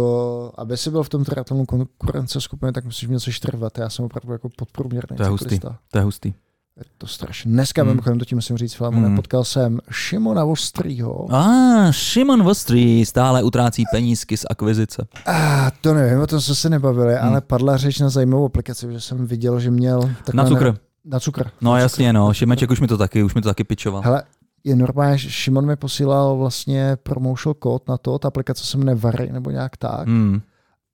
aby 0.55 0.77
si 0.77 0.91
byl 0.91 1.03
v 1.03 1.09
tom 1.09 1.25
triatlonu 1.25 1.65
konkurenceschopný, 1.67 2.73
tak 2.73 2.85
musíš 2.85 3.09
mít 3.09 3.15
něco 3.15 3.33
4 3.33 3.57
watt. 3.57 3.79
Já 3.79 3.89
jsem 3.91 4.05
opravdu 4.05 4.33
jako 4.33 4.49
podprůměrný 4.57 5.17
To 5.17 5.23
je 5.23 5.29
hustý. 5.29 5.45
cyklista. 5.45 5.79
to 5.91 5.99
je 5.99 6.05
hustý. 6.05 6.33
Je 6.77 6.83
to 6.99 7.07
strašně. 7.07 7.51
Dneska, 7.53 7.83
Hmm. 7.83 7.89
mm. 7.91 7.95
mimochodem, 7.95 8.19
to 8.19 8.25
tím 8.25 8.39
musím 8.39 8.57
říct, 8.59 8.75
Filemone, 8.75 9.07
Hmm. 9.07 9.17
potkal 9.17 9.45
jsem 9.45 9.79
Šimona 9.91 10.45
Vostrýho. 10.45 11.35
A 11.35 11.47
Šimon 11.93 12.43
Vostrý 12.43 13.07
stále 13.07 13.43
utrácí 13.43 13.85
penízky 13.93 14.37
z 14.37 14.45
akvizice. 14.51 15.07
A 15.27 15.71
to 15.81 15.95
nevím, 15.95 16.21
o 16.21 16.27
tom 16.27 16.41
jsme 16.41 16.55
se 16.55 16.71
nebavili, 16.71 17.15
Hmm. 17.15 17.29
ale 17.29 17.41
padla 17.41 17.77
řeč 17.77 17.99
na 17.99 18.09
zajímavou 18.09 18.45
aplikaci, 18.47 18.87
že 18.93 19.01
jsem 19.01 19.27
viděl, 19.27 19.61
že 19.61 19.71
měl... 19.71 20.11
Na 20.35 20.45
cukr. 20.45 20.75
Na 21.05 21.21
cukr. 21.21 21.45
No 21.61 21.73
na 21.73 21.79
jasně, 21.79 22.13
no. 22.13 22.35
Šimeček 22.35 22.71
už 22.71 22.81
mi 22.81 22.87
to 22.89 22.99
taky, 22.99 23.23
už 23.23 23.35
mi 23.35 23.43
to 23.43 23.49
taky 23.49 23.65
pičoval. 23.65 24.03
Hele, 24.05 24.23
je 24.65 24.77
normálně, 24.77 25.19
že 25.19 25.31
Šimon 25.31 25.67
mi 25.67 25.77
posílal 25.77 26.37
vlastně 26.37 26.97
promotional 27.03 27.55
kód 27.55 27.89
na 27.89 27.99
to, 27.99 28.19
ta 28.19 28.29
aplikace 28.29 28.65
se 28.67 28.79
jmenuje 28.79 28.95
Vary 28.95 29.33
nebo 29.33 29.51
nějak 29.51 29.77
tak. 29.77 30.09
Hmm. 30.09 30.41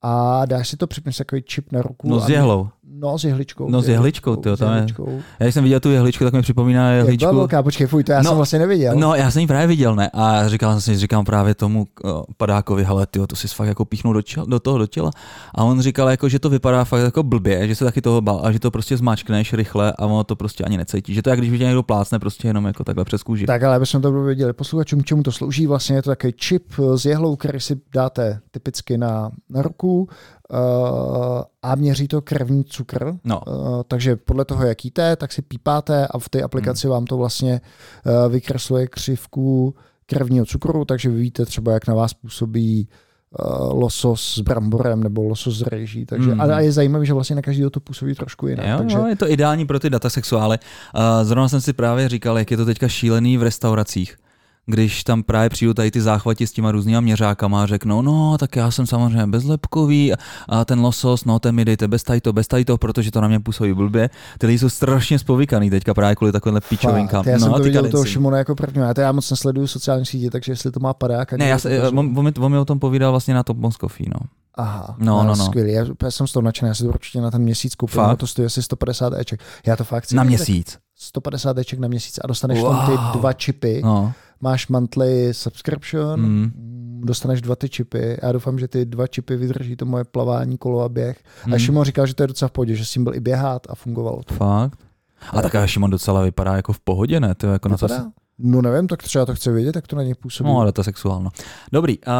A 0.02 0.46
dáš 0.46 0.68
si 0.68 0.76
to 0.76 0.86
připneš 0.86 1.16
takový 1.16 1.42
čip 1.42 1.72
na 1.72 1.82
ruku. 1.82 2.08
No 2.08 2.20
s 2.20 2.28
jehlou. 2.28 2.68
No 3.00 3.18
s 3.18 3.24
jehličkou. 3.24 3.70
No, 3.70 3.82
s 3.82 3.88
jehličkou, 3.88 4.42
s 4.56 4.58
tam 4.58 4.76
je-. 4.76 4.86
Já 5.40 5.46
jsem 5.46 5.64
viděl 5.64 5.80
tu 5.80 5.90
jehličku, 5.90 6.24
tak 6.24 6.32
mi 6.32 6.42
připomíná 6.42 6.92
jehličku. 6.92 7.36
velká, 7.36 7.62
počkej, 7.62 7.86
fuj, 7.86 8.04
to 8.04 8.12
já 8.12 8.18
No, 8.22 8.30
jsem 8.30 8.36
vlastně 8.36 8.58
neviděl. 8.58 8.96
No, 8.96 9.14
já 9.14 9.30
jsem 9.30 9.40
ji 9.40 9.46
právě 9.46 9.66
viděl, 9.66 9.94
ne? 9.96 10.10
A 10.12 10.48
říkal 10.48 10.72
jsem 10.72 10.80
si, 10.80 11.00
říkám 11.00 11.24
právě 11.24 11.54
tomu 11.54 11.86
uh, 12.04 12.10
padákovi, 12.36 12.84
hele, 12.84 13.06
tyjo, 13.06 13.26
to 13.26 13.36
si 13.36 13.48
fakt 13.48 13.68
jako 13.68 13.84
píchnul 13.84 14.14
do, 14.14 14.22
čel, 14.22 14.46
do 14.46 14.60
toho 14.60 14.78
do 14.78 14.86
těla. 14.86 15.10
A 15.54 15.64
on 15.64 15.80
říkal, 15.80 16.08
jako, 16.08 16.28
že 16.28 16.38
to 16.38 16.50
vypadá 16.50 16.84
fakt 16.84 17.00
jako 17.00 17.22
blbě, 17.22 17.68
že 17.68 17.74
se 17.74 17.84
taky 17.84 18.00
toho 18.02 18.20
bál 18.20 18.40
a 18.44 18.52
že 18.52 18.58
to 18.58 18.70
prostě 18.70 18.96
zmáčkneš 18.96 19.52
rychle 19.52 19.92
a 19.92 20.06
ono 20.06 20.24
to 20.24 20.36
prostě 20.36 20.64
ani 20.64 20.76
necítí. 20.76 21.14
Že 21.14 21.22
to 21.22 21.30
je, 21.30 21.32
jak 21.32 21.38
když 21.38 21.50
vidí 21.50 21.64
někdo 21.64 21.82
plácne 21.82 22.18
prostě 22.18 22.48
jenom 22.48 22.64
jako 22.66 22.84
takhle 22.84 23.04
přes 23.04 23.22
kůži. 23.22 23.46
Tak 23.46 23.62
ale 23.62 23.76
abychom 23.76 24.02
to 24.02 24.22
věděli 24.22 24.52
posluchačům, 24.52 25.04
čemu 25.04 25.22
to 25.22 25.32
slouží, 25.32 25.66
vlastně 25.66 25.96
je 25.96 26.02
to 26.02 26.10
takový 26.10 26.32
čip 26.36 26.72
s 26.94 27.04
jehlou, 27.04 27.36
který 27.36 27.60
si 27.60 27.80
dáte 27.94 28.40
typicky 28.50 28.98
na, 28.98 29.30
na 29.50 29.62
ruku 29.62 30.08
a 31.62 31.74
měří 31.74 32.08
to 32.08 32.22
krevní 32.22 32.64
cukr. 32.64 33.14
No. 33.24 33.40
Uh, 33.46 33.82
takže 33.88 34.16
podle 34.16 34.44
toho, 34.44 34.64
jak 34.66 34.84
jíte, 34.84 35.16
tak 35.16 35.32
si 35.32 35.42
pípáte 35.42 36.06
a 36.06 36.18
v 36.18 36.28
té 36.28 36.42
aplikaci 36.42 36.86
Hmm. 36.86 36.92
vám 36.92 37.04
to 37.04 37.16
vlastně 37.16 37.60
uh, 38.06 38.32
vykresluje 38.32 38.86
křivku 38.86 39.74
krevního 40.06 40.46
cukru, 40.46 40.84
takže 40.84 41.08
vy 41.08 41.20
víte 41.20 41.44
třeba, 41.46 41.72
jak 41.72 41.86
na 41.86 41.94
vás 41.94 42.14
působí 42.14 42.88
losos 43.72 44.34
s 44.34 44.38
bramborem 44.40 45.02
nebo 45.02 45.22
losos 45.22 45.58
s 45.58 45.62
rejží. 45.62 46.06
Takže, 46.06 46.34
Mm. 46.34 46.40
a, 46.40 46.60
je 46.60 46.72
zajímavé, 46.72 47.06
že 47.06 47.12
vlastně 47.14 47.36
na 47.36 47.42
každého 47.42 47.70
to 47.70 47.80
působí 47.80 48.14
trošku 48.14 48.46
jinak. 48.48 48.66
Jo, 48.66 48.78
takže, 48.78 48.96
jo, 48.96 49.06
je 49.06 49.16
to 49.16 49.30
ideální 49.30 49.66
pro 49.66 49.80
ty 49.80 49.90
datasexuály. 49.90 50.58
Zrovna 51.22 51.48
jsem 51.48 51.60
si 51.60 51.72
právě 51.72 52.08
říkal, 52.08 52.38
jak 52.38 52.50
je 52.50 52.56
to 52.56 52.64
teďka 52.64 52.88
šílený 52.88 53.38
v 53.38 53.42
restauracích 53.42 54.16
když 54.68 55.04
tam 55.04 55.22
právě 55.22 55.48
přijdu 55.50 55.74
tady 55.74 55.90
ty 55.90 56.00
záchvati 56.00 56.46
s 56.46 56.52
těma 56.52 56.72
různýma 56.72 57.00
měřákama 57.00 57.62
a 57.62 57.66
řeknou, 57.66 58.02
no 58.02 58.38
tak 58.38 58.56
já 58.56 58.70
jsem 58.70 58.86
samozřejmě 58.86 59.26
bezlepkový 59.26 60.12
a, 60.12 60.16
a 60.48 60.64
ten 60.64 60.80
losos, 60.80 61.24
no 61.24 61.38
ten 61.38 61.54
mi 61.54 61.64
dejte 61.64 61.88
bez 61.88 62.02
tajto, 62.02 62.32
bez 62.32 62.48
tajto, 62.48 62.78
protože 62.78 63.10
to 63.10 63.20
na 63.20 63.28
mě 63.28 63.40
působí 63.40 63.72
blbě. 63.72 64.10
Ty 64.38 64.46
lidi 64.46 64.58
jsou 64.58 64.68
strašně 64.68 65.18
spovykaný 65.18 65.70
teďka 65.70 65.94
právě 65.94 66.16
kvůli 66.16 66.32
takovýmhle 66.32 66.60
pičovinkám. 66.68 67.24
Já 67.26 67.32
no, 67.32 67.40
jsem 67.40 67.52
to 67.52 67.58
viděl 67.58 67.82
kadenci. 67.82 67.92
toho 67.92 68.04
Šimona 68.04 68.38
jako 68.38 68.54
první. 68.54 68.82
Já, 68.82 68.94
to 68.94 69.00
já 69.00 69.12
moc 69.12 69.30
nesleduju 69.30 69.66
sociální 69.66 70.06
sítě, 70.06 70.30
takže 70.30 70.52
jestli 70.52 70.70
to 70.70 70.80
má 70.80 70.94
padák. 70.94 71.32
Ne, 71.32 71.48
já 71.48 71.58
se, 71.58 71.88
on, 71.88 71.98
on, 71.98 72.24
mi, 72.24 72.32
on 72.40 72.52
mi 72.52 72.58
o 72.58 72.64
tom 72.64 72.78
povídal 72.78 73.10
vlastně 73.10 73.34
na 73.34 73.42
Top 73.42 73.58
Moscow, 73.58 73.90
no. 74.00 74.20
Aha, 74.54 74.96
No, 74.98 75.24
no, 75.24 75.36
no. 75.36 75.46
Skvělý, 75.46 75.72
já, 75.72 75.84
já 76.02 76.10
jsem 76.10 76.26
z 76.26 76.32
toho 76.32 76.42
nadšený, 76.42 76.68
já 76.68 76.74
si 76.74 76.82
to 76.82 76.88
určitě 76.88 77.20
na 77.20 77.30
ten 77.30 77.42
měsíc 77.42 77.72
Fakt? 77.88 78.08
no, 78.08 78.16
to 78.16 78.26
stojí 78.26 78.46
asi 78.46 78.62
150 78.62 79.12
Eček. 79.18 79.40
Já 79.66 79.76
to 79.76 79.84
fakt 79.84 80.04
chci 80.04 80.14
Na 80.14 80.22
měsíc. 80.24 80.72
tak 80.72 80.80
150 80.94 81.58
Eček 81.58 81.78
na 81.78 81.88
měsíc 81.88 82.18
a 82.24 82.26
dostaneš 82.26 82.60
wow. 82.60 82.76
tam 82.76 82.86
ty 82.86 83.18
dva 83.18 83.32
čipy. 83.32 83.80
No. 83.84 84.12
Máš 84.40 84.68
monthly 84.68 85.34
subscription, 85.34 86.20
Mm. 86.20 86.52
dostaneš 87.04 87.40
dva 87.42 87.56
ty 87.56 87.68
čipy. 87.68 88.18
Já 88.22 88.32
doufám, 88.32 88.58
že 88.58 88.68
ty 88.68 88.84
dva 88.84 89.06
čipy 89.06 89.36
vydrží 89.36 89.76
to 89.76 89.84
moje 89.84 90.04
plavání, 90.04 90.58
kolo 90.58 90.80
a 90.82 90.88
běh. 90.88 91.18
Mm. 91.46 91.54
A 91.54 91.58
Šimon 91.58 91.84
říkal, 91.84 92.06
že 92.06 92.14
to 92.14 92.22
je 92.22 92.26
docela 92.26 92.48
v 92.48 92.52
pohodě, 92.52 92.74
že 92.76 92.84
s 92.84 92.90
tím 92.92 93.04
byl 93.04 93.14
i 93.14 93.20
běhat 93.20 93.66
a 93.70 93.74
fungovalo 93.74 94.22
to. 94.22 94.34
Fakt. 94.34 94.78
A 95.32 95.42
tak 95.42 95.66
Šimon 95.66 95.90
docela 95.90 96.22
vypadá 96.22 96.56
jako 96.56 96.72
v 96.72 96.80
pohodě, 96.80 97.20
ne? 97.20 97.34
To 97.34 97.46
je 97.46 97.52
jako 97.52 97.68
na 97.68 97.76
to, 97.76 97.86
Vypadá? 97.86 98.06
No 98.38 98.62
nevím, 98.62 98.88
tak 98.88 99.02
třeba 99.02 99.26
to 99.26 99.34
chce 99.34 99.52
vědět, 99.52 99.76
jak 99.76 99.86
to 99.86 99.96
na 99.96 100.02
něj 100.02 100.14
působí. 100.14 100.50
No, 100.50 100.64
data 100.64 100.82
sexuálno. 100.82 101.30
Dobrý, 101.72 101.98
uh, 101.98 102.12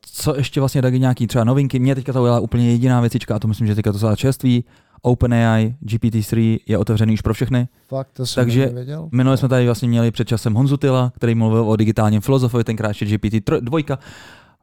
co 0.00 0.36
ještě 0.36 0.60
vlastně 0.60 0.82
taky 0.82 1.00
nějaký 1.00 1.26
třeba 1.26 1.44
novinky? 1.44 1.78
Mě 1.78 1.94
teďka 1.94 2.12
to 2.12 2.20
udělala 2.22 2.40
úplně 2.40 2.70
jediná 2.70 3.00
věcička 3.00 3.36
a 3.36 3.38
to 3.38 3.48
myslím, 3.48 3.66
že 3.66 3.74
teďka 3.74 3.92
to 3.92 3.98
celá 3.98 4.16
čerství. 4.16 4.64
OpenAI 5.04 5.74
GPT-3 5.84 6.58
je 6.66 6.78
otevřený 6.78 7.14
už 7.14 7.20
pro 7.20 7.34
všechny. 7.34 7.68
Fakt, 7.88 8.08
to 8.12 8.26
jsem 8.26 8.44
Takže 8.44 8.66
nevěděl. 8.66 9.08
Minule 9.12 9.36
jsme 9.36 9.48
tady 9.48 9.66
vlastně 9.66 9.88
měli 9.88 10.10
před 10.10 10.28
časem 10.28 10.54
Honzu 10.54 10.76
Tyla, 10.76 11.12
který 11.16 11.34
mluvil 11.34 11.70
o 11.70 11.76
digitálním 11.76 12.20
filozofovi, 12.20 12.64
tenkrát 12.64 12.88
ještě 12.88 13.06
GPT-2. 13.06 13.98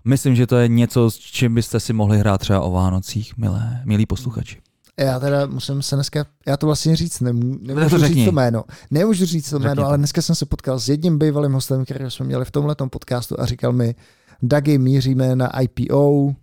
Myslím, 0.06 0.36
že 0.36 0.48
to 0.48 0.58
je 0.58 0.68
něco, 0.68 1.12
s 1.12 1.16
čím 1.18 1.56
byste 1.56 1.80
si 1.80 1.94
mohli 1.94 2.18
hrát 2.18 2.38
třeba 2.38 2.62
o 2.62 2.72
Vánocích, 2.72 3.38
milé, 3.38 3.82
milí 3.86 4.06
posluchači. 4.06 4.58
Já 5.00 5.20
teda 5.20 5.46
musím 5.46 5.82
se 5.82 5.96
dneska, 5.96 6.26
já 6.48 6.58
to 6.58 6.66
vlastně 6.66 6.96
říct 6.96 7.20
nemů, 7.20 7.58
nemůžu 7.62 7.90
to 7.90 8.08
říct 8.08 8.26
to 8.26 8.32
jméno. 8.32 8.64
Nemůžu 8.92 9.26
říct 9.26 9.50
to 9.50 9.58
Řekni 9.58 9.68
jméno, 9.68 9.82
to. 9.82 9.88
ale 9.88 9.98
dneska 9.98 10.22
jsem 10.22 10.36
se 10.36 10.46
potkal 10.46 10.80
s 10.80 10.90
jedním 10.90 11.20
bývalým 11.20 11.52
hostem, 11.54 11.86
který 11.86 12.06
jsme 12.08 12.26
měli 12.26 12.46
v 12.46 12.52
tomhle 12.52 12.76
podcastu 12.76 13.40
a 13.40 13.46
říkal 13.46 13.74
mi, 13.74 13.96
Dagi, 14.44 14.78
míříme 14.78 15.36
na 15.36 15.60
IPO 15.60 16.34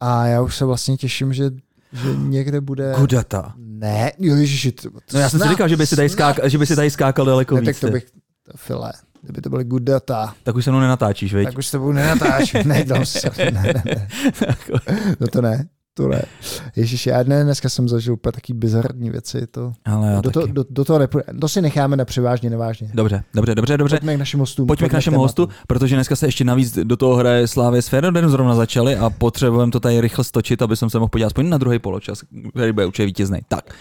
a 0.00 0.26
já 0.26 0.42
už 0.42 0.56
se 0.56 0.64
vlastně 0.64 0.96
těším, 0.96 1.32
že, 1.32 1.50
že 1.92 2.16
někde 2.16 2.60
bude... 2.60 2.92
Kudata. 2.96 3.54
Ne, 3.56 4.12
jo, 4.18 4.34
ježiši, 4.36 4.72
to, 4.72 4.88
No 5.14 5.20
já 5.20 5.28
jsem 5.30 5.40
si 5.40 5.48
říkal, 5.48 5.68
že 5.68 5.76
by 5.76 5.86
si 5.86 5.96
tady, 5.96 6.08
snad- 6.08 6.34
skák, 6.34 6.50
že 6.50 6.58
by 6.58 6.66
si 6.66 6.76
tady 6.76 6.90
skákal 6.90 7.24
daleko 7.26 7.54
Ne, 7.54 7.60
víc. 7.60 7.66
tak 7.70 7.80
to 7.80 7.90
bych, 7.92 8.04
to 8.42 8.52
file, 8.56 8.92
kdyby 9.22 9.40
to 9.40 9.50
byly 9.50 9.64
good 9.64 9.82
data, 9.82 10.34
tak 10.42 10.56
už 10.56 10.64
se 10.64 10.70
mnou 10.70 10.80
nenatáčíš, 10.80 11.34
veď? 11.34 11.44
tak 11.48 11.58
už 11.58 11.66
s 11.66 11.70
tebou 11.70 11.92
nenatáčím, 11.92 12.60
ne, 12.68 12.84
dám 12.84 13.06
se, 13.06 13.30
ne, 13.38 13.50
ne, 13.50 13.82
ne, 13.84 14.08
no 15.20 15.26
to 15.26 15.42
ne, 15.42 15.68
to 15.98 16.08
ne. 16.08 16.22
Ježiši, 16.76 17.08
já 17.08 17.22
ne, 17.22 17.44
dneska 17.44 17.68
jsem 17.68 17.88
zažil 17.88 18.14
úplně 18.14 18.32
taky 18.32 18.54
bizarní 18.54 19.10
věci, 19.10 19.46
to, 19.50 19.72
Ale 19.84 20.12
já 20.12 20.20
do, 20.20 20.30
to, 20.30 20.46
do, 20.46 20.64
do 20.70 20.84
toho 20.84 20.98
nepůjde, 20.98 21.24
to 21.40 21.48
si 21.48 21.62
necháme 21.62 21.96
na 21.96 22.04
převážně, 22.04 22.50
nevážně. 22.50 22.90
Dobře, 22.94 23.22
dobře, 23.34 23.54
dobře, 23.54 23.76
dobře. 23.76 23.96
Pojďme 23.96 24.14
k 24.14 24.18
našim 24.18 24.40
hostům. 24.40 24.66
Pojďme 24.66 24.88
k 24.88 24.92
našemu 24.92 25.14
tématu. 25.14 25.22
hostu, 25.22 25.48
protože 25.66 25.94
dneska 25.94 26.16
se 26.16 26.26
ještě 26.26 26.44
navíc 26.44 26.78
do 26.84 26.96
toho 26.96 27.16
hraje 27.16 27.48
Slávě 27.48 27.82
s 27.82 27.88
Feyenoordem 27.88 28.30
zrovna 28.30 28.54
začali 28.54 28.96
a 28.96 29.10
potřebujeme 29.10 29.72
to 29.72 29.80
tady 29.80 30.00
rychle 30.00 30.24
stočit, 30.24 30.62
aby 30.62 30.76
jsem 30.76 30.90
se 30.90 30.98
mohl 30.98 31.08
podívat 31.08 31.26
aspoň 31.26 31.48
na 31.48 31.58
druhý 31.58 31.78
poločas, 31.78 32.22
který 32.54 32.72
bude 32.72 32.86
určitě 32.86 33.06
vítězný. 33.06 33.38
Tak. 33.48 33.74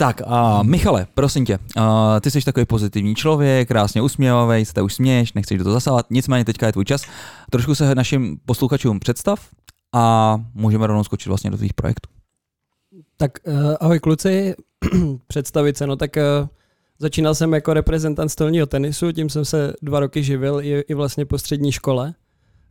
Tak, 0.00 0.22
a 0.26 0.62
Michale, 0.62 1.06
prosím 1.14 1.44
tě, 1.44 1.58
a 1.76 2.20
ty 2.20 2.30
jsi 2.30 2.40
takový 2.40 2.66
pozitivní 2.66 3.14
člověk, 3.14 3.68
krásně 3.68 4.02
usměvavý, 4.02 4.64
se 4.64 4.82
už 4.82 4.94
směješ, 4.94 5.32
nechceš 5.32 5.58
do 5.58 5.64
toho 5.64 5.74
zasahovat, 5.74 6.06
nicméně 6.10 6.44
teďka 6.44 6.66
je 6.66 6.72
tvůj 6.72 6.84
čas. 6.84 7.02
Trošku 7.50 7.74
se 7.74 7.94
našim 7.94 8.38
posluchačům 8.46 9.00
představ 9.00 9.40
a 9.92 10.36
můžeme 10.54 10.86
rovnou 10.86 11.04
skočit 11.04 11.28
vlastně 11.28 11.50
do 11.50 11.56
tvých 11.56 11.74
projektů. 11.74 12.10
Tak 13.16 13.32
uh, 13.46 13.54
ahoj 13.80 14.00
kluci, 14.00 14.54
představit 15.26 15.76
se, 15.76 15.86
no 15.86 15.96
tak 15.96 16.16
uh, 16.16 16.48
začínal 16.98 17.34
jsem 17.34 17.52
jako 17.52 17.74
reprezentant 17.74 18.30
stolního 18.30 18.66
tenisu, 18.66 19.12
tím 19.12 19.30
jsem 19.30 19.44
se 19.44 19.72
dva 19.82 20.00
roky 20.00 20.22
živil 20.22 20.60
i, 20.60 20.80
i 20.88 20.94
vlastně 20.94 21.26
po 21.26 21.38
střední 21.38 21.72
škole. 21.72 22.14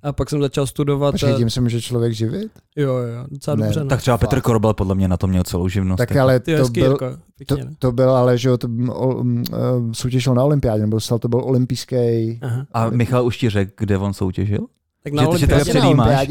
A 0.03 0.12
pak 0.13 0.29
jsem 0.29 0.41
začal 0.41 0.67
studovat. 0.67 1.12
Počkej, 1.12 1.33
eh, 1.33 1.38
tím 1.38 1.50
se 1.50 1.62
může 1.62 1.81
člověk 1.81 2.13
živit? 2.13 2.51
Jo, 2.75 2.93
jo, 2.93 3.25
docela 3.31 3.55
Ne, 3.55 3.63
dobře. 3.65 3.79
No. 3.79 3.86
Tak 3.86 4.01
třeba 4.01 4.17
fakt. 4.17 4.29
Petr 4.29 4.41
Korbel 4.41 4.74
podle 4.74 4.95
mě 4.95 5.07
na 5.07 5.17
to 5.17 5.27
měl 5.27 5.43
celou 5.43 5.67
živnost. 5.67 5.97
Tak 5.97 6.09
jako. 6.09 6.21
ale 6.21 6.39
to 6.39 6.51
hezký, 6.51 6.79
byl, 6.81 6.89
Jirko, 6.89 7.09
to, 7.09 7.17
pěkně, 7.38 7.65
no. 7.65 7.71
to 7.79 7.91
byl 7.91 8.12
ale, 8.12 8.38
že 8.38 8.50
jo, 8.50 8.57
to 8.57 8.67
mm, 8.67 9.43
eh, 9.53 9.55
soutěžil 9.91 10.33
na 10.33 10.43
olympiádě, 10.43 10.81
nebo 10.81 10.97
dostal, 10.97 11.19
to 11.19 11.27
byl 11.27 11.41
olympijský... 11.43 11.95
Aha. 12.41 12.65
A 12.74 12.89
Michal 12.89 13.25
už 13.25 13.38
ti 13.38 13.50
řekl, 13.50 13.71
kde 13.77 13.97
on 13.97 14.13
soutěžil? 14.13 14.65
Tak 15.03 15.13
Že- 15.13 15.17
na 15.17 15.24
že 15.24 15.27
olympiádě, 15.27 15.63
tebe 15.65 15.79
předjímáš? 15.79 16.27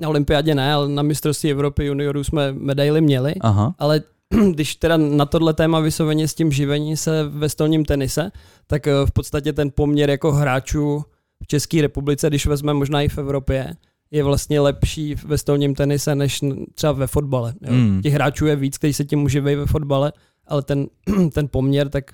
Na 0.00 0.08
olympiádě 0.08 0.54
ne, 0.54 0.72
ale 0.72 0.88
na 0.88 1.02
mistrovství 1.02 1.50
Evropy 1.50 1.84
juniorů 1.84 2.24
jsme 2.24 2.52
medaily 2.52 3.00
měli. 3.00 3.34
Aha. 3.40 3.74
Ale 3.78 4.02
když 4.50 4.76
teda 4.76 4.96
na 4.96 5.26
tohle 5.26 5.54
téma 5.54 5.80
vysloveně 5.80 6.28
s 6.28 6.34
tím 6.34 6.52
živení 6.52 6.96
se 6.96 7.24
ve 7.28 7.48
stolním 7.48 7.84
tenise, 7.84 8.32
tak 8.66 8.86
eh, 8.86 8.92
v 9.06 9.10
podstatě 9.10 9.52
ten 9.52 9.70
poměr 9.74 10.10
jako 10.10 10.32
hráčů 10.32 11.04
v 11.42 11.46
České 11.46 11.82
republice, 11.82 12.28
když 12.28 12.46
vezmeme 12.46 12.78
možná 12.78 13.02
i 13.02 13.08
v 13.08 13.18
Evropě, 13.18 13.76
je 14.10 14.22
vlastně 14.22 14.60
lepší 14.60 15.14
ve 15.14 15.38
stolním 15.38 15.74
tenise 15.74 16.14
než 16.14 16.40
třeba 16.74 16.92
ve 16.92 17.06
fotbale. 17.06 17.54
Jo. 17.62 17.72
Mm. 17.72 18.02
Těch 18.02 18.14
hráčů 18.14 18.46
je 18.46 18.56
víc, 18.56 18.78
kteří 18.78 18.92
se 18.92 19.04
tím 19.04 19.22
uživají 19.22 19.56
ve 19.56 19.66
fotbale, 19.66 20.12
ale 20.46 20.62
ten, 20.62 20.86
ten 21.32 21.48
poměr, 21.48 21.88
tak 21.88 22.10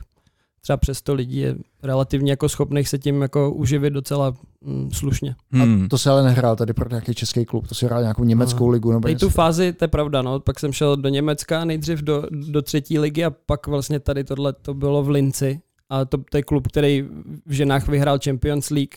třeba 0.63 0.77
přes 0.77 0.99
100 0.99 1.15
lidí 1.15 1.37
je 1.37 1.57
relativně 1.83 2.33
jako 2.33 2.49
schopných 2.49 2.89
se 2.89 2.99
tím 2.99 3.23
jako 3.23 3.51
uživit 3.51 3.93
docela 3.93 4.35
mm, 4.61 4.91
slušně. 4.93 5.35
Hmm. 5.53 5.89
To 5.89 5.99
se 5.99 6.11
ale 6.11 6.23
nehrál 6.23 6.57
tady 6.57 6.73
pro 6.73 6.89
nějaký 6.89 7.15
český 7.15 7.45
klub, 7.45 7.69
to 7.69 7.75
si 7.75 7.87
hrál 7.87 8.03
nějakou 8.03 8.25
německou 8.25 8.65
Aha. 8.65 8.73
ligu. 8.73 8.93
Nebo 8.93 9.03
Tady 9.03 9.15
tu 9.15 9.27
něco. 9.27 9.35
fázi, 9.35 9.73
to 9.73 9.85
je 9.85 9.89
pravda, 9.89 10.23
no. 10.23 10.41
Pak 10.41 10.61
jsem 10.61 10.73
šel 10.73 10.97
do 10.97 11.09
Německa, 11.09 11.65
nejdřív 11.65 12.03
do, 12.03 12.25
do 12.31 12.63
třetí 12.63 12.99
ligy 12.99 13.25
a 13.25 13.31
pak 13.31 13.67
vlastně 13.67 14.01
tady 14.01 14.25
tohle 14.25 14.53
to 14.53 14.75
bylo 14.75 15.03
v 15.03 15.11
Linci. 15.11 15.61
A 15.91 16.05
to, 16.05 16.19
to 16.31 16.37
je 16.37 16.43
klub, 16.43 16.69
který 16.69 17.05
v 17.47 17.53
ženách 17.53 17.89
vyhrál 17.89 18.19
Champions 18.25 18.71
League 18.71 18.95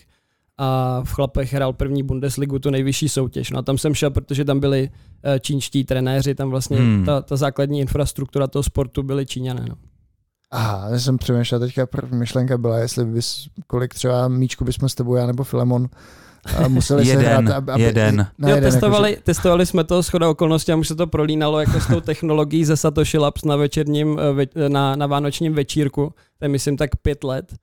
a 0.58 1.02
v 1.04 1.12
chlapech 1.14 1.54
hrál 1.54 1.74
první 1.74 2.04
Bundesligu, 2.04 2.60
tu 2.60 2.70
nejvyšší 2.70 3.10
soutěž. 3.10 3.52
No 3.52 3.60
a 3.60 3.62
tam 3.62 3.78
jsem 3.78 3.94
šel, 3.94 4.12
protože 4.12 4.46
tam 4.46 4.60
byli 4.60 4.90
eh, 5.24 5.40
čínští 5.40 5.84
trenéři, 5.84 6.36
tam 6.36 6.50
vlastně 6.50 6.78
hmm. 6.78 7.06
ta, 7.06 7.22
ta 7.22 7.36
základní 7.36 7.80
infrastruktura 7.80 8.48
toho 8.48 8.64
sportu 8.64 9.04
byly 9.04 9.26
Číňané. 9.26 9.66
No. 9.70 9.76
Aha, 10.56 10.88
já 10.92 11.00
jsem 11.00 11.18
přemýšlel, 11.18 11.60
teďka 11.60 11.86
první 11.86 12.18
myšlenka 12.18 12.58
byla, 12.58 12.78
jestli 12.78 13.06
bys, 13.06 13.48
kolik 13.68 13.94
třeba 13.94 14.28
míčku 14.28 14.66
bychom 14.66 14.90
s 14.90 14.96
tebou, 14.96 15.16
já 15.16 15.28
nebo 15.28 15.44
Filemon, 15.44 15.88
a 16.58 16.68
museli 16.68 17.06
se 17.06 17.12
Jeden, 17.12 17.26
hrát, 17.26 17.56
aby, 17.56 17.72
aby, 17.72 17.84
jeden. 17.84 18.28
Jo, 18.40 18.48
jeden, 18.48 18.64
testovali, 18.64 19.10
jakože, 19.10 19.24
testovali 19.24 19.66
jsme 19.66 19.84
to 19.84 20.02
shodou 20.02 20.30
okolností 20.30 20.72
a 20.72 20.76
už 20.76 20.88
se 20.88 20.96
to 20.96 21.08
prolínalo 21.08 21.60
jako 21.60 21.80
s 21.80 21.88
tou 21.88 22.02
technologií 22.02 22.66
ze 22.66 22.78
Satoshi 22.78 23.18
Labs 23.18 23.44
na 23.44 23.56
večerním, 23.56 24.20
eh, 24.56 24.70
na, 24.70 24.96
na 24.96 25.08
vánočním 25.08 25.54
večírku, 25.54 26.14
to 26.40 26.46
je 26.46 26.50
myslím 26.50 26.78
tak 26.78 26.96
pět 26.96 27.24
let. 27.24 27.54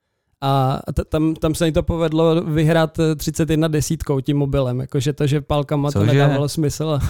A 0.45 0.79
t- 0.93 1.03
tam, 1.09 1.33
tam 1.35 1.55
se 1.55 1.65
mi 1.65 1.71
to 1.71 1.83
povedlo 1.83 2.41
vyhrát 2.41 2.99
eh, 2.99 3.15
31 3.15 3.67
desítkou 3.67 4.19
tím 4.19 4.37
mobilem, 4.37 4.79
jakože 4.79 5.13
to, 5.13 5.27
že 5.27 5.41
pálkama 5.41 5.91
to 5.91 5.99
Cože? 5.99 6.11
nedávalo 6.13 6.49
smysl. 6.49 6.99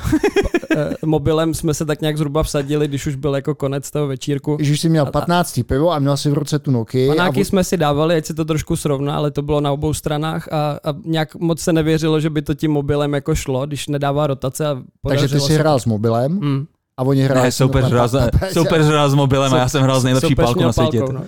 A, 0.73 0.79
eh, 0.79 0.93
mobilem 1.05 1.53
jsme 1.53 1.73
se 1.73 1.85
tak 1.85 2.01
nějak 2.01 2.17
zhruba 2.17 2.43
vsadili, 2.43 2.87
když 2.87 3.07
už 3.07 3.15
byl 3.15 3.35
jako 3.35 3.55
konec 3.55 3.91
toho 3.91 4.07
večírku. 4.07 4.55
Když 4.55 4.69
už 4.69 4.79
jsi 4.79 4.89
měl 4.89 5.07
A- 5.07 5.11
15. 5.11 5.63
pivo 5.63 5.91
a 5.91 5.99
měl 5.99 6.17
si 6.17 6.29
v 6.29 6.33
ruce 6.33 6.59
tu 6.59 6.71
Nokia. 6.71 7.13
a 7.13 7.15
Panáky 7.15 7.39
bu- 7.39 7.45
jsme 7.45 7.63
si 7.63 7.77
dávali, 7.77 8.15
ať 8.15 8.25
se 8.25 8.33
to 8.33 8.45
trošku 8.45 8.75
srovná, 8.75 9.15
ale 9.15 9.31
to 9.31 9.41
bylo 9.41 9.61
na 9.61 9.71
obou 9.71 9.93
stranách 9.93 10.47
a, 10.53 10.79
a 10.83 10.93
nějak 11.05 11.35
moc 11.35 11.59
se 11.59 11.73
nevěřilo, 11.73 12.19
že 12.19 12.29
by 12.29 12.41
to 12.41 12.53
tím 12.53 12.71
mobilem 12.71 13.13
jako 13.13 13.35
šlo, 13.35 13.65
když 13.65 13.87
nedává 13.87 14.27
rotace. 14.27 14.67
A 14.67 14.73
takže 14.73 14.83
ty 14.87 14.99
podařilo 15.01 15.41
si 15.47 15.53
se- 15.53 15.59
hrál 15.59 15.79
s 15.79 15.85
mobilem 15.85 16.31
Mm. 16.31 16.65
A 16.97 17.03
oni 17.03 17.21
hráli 17.21 17.41
Ne, 17.43 17.51
s 17.51 17.55
soupeř 17.55 17.83
mobilem. 17.83 17.93
hrál, 17.93 18.07
s- 18.09 18.53
soupeř 18.53 18.85
hrál 18.85 19.09
s 19.09 19.13
mobilem 19.13 19.53
a 19.53 19.57
já 19.57 19.69
jsem 19.69 19.81
hrál 19.83 19.99
s 19.99 20.03
nejlepší 20.03 20.35
pálkou 20.35 20.63
na 20.63 20.73
světě. 20.73 20.99
pálkou, 20.99 21.13
no. 21.13 21.23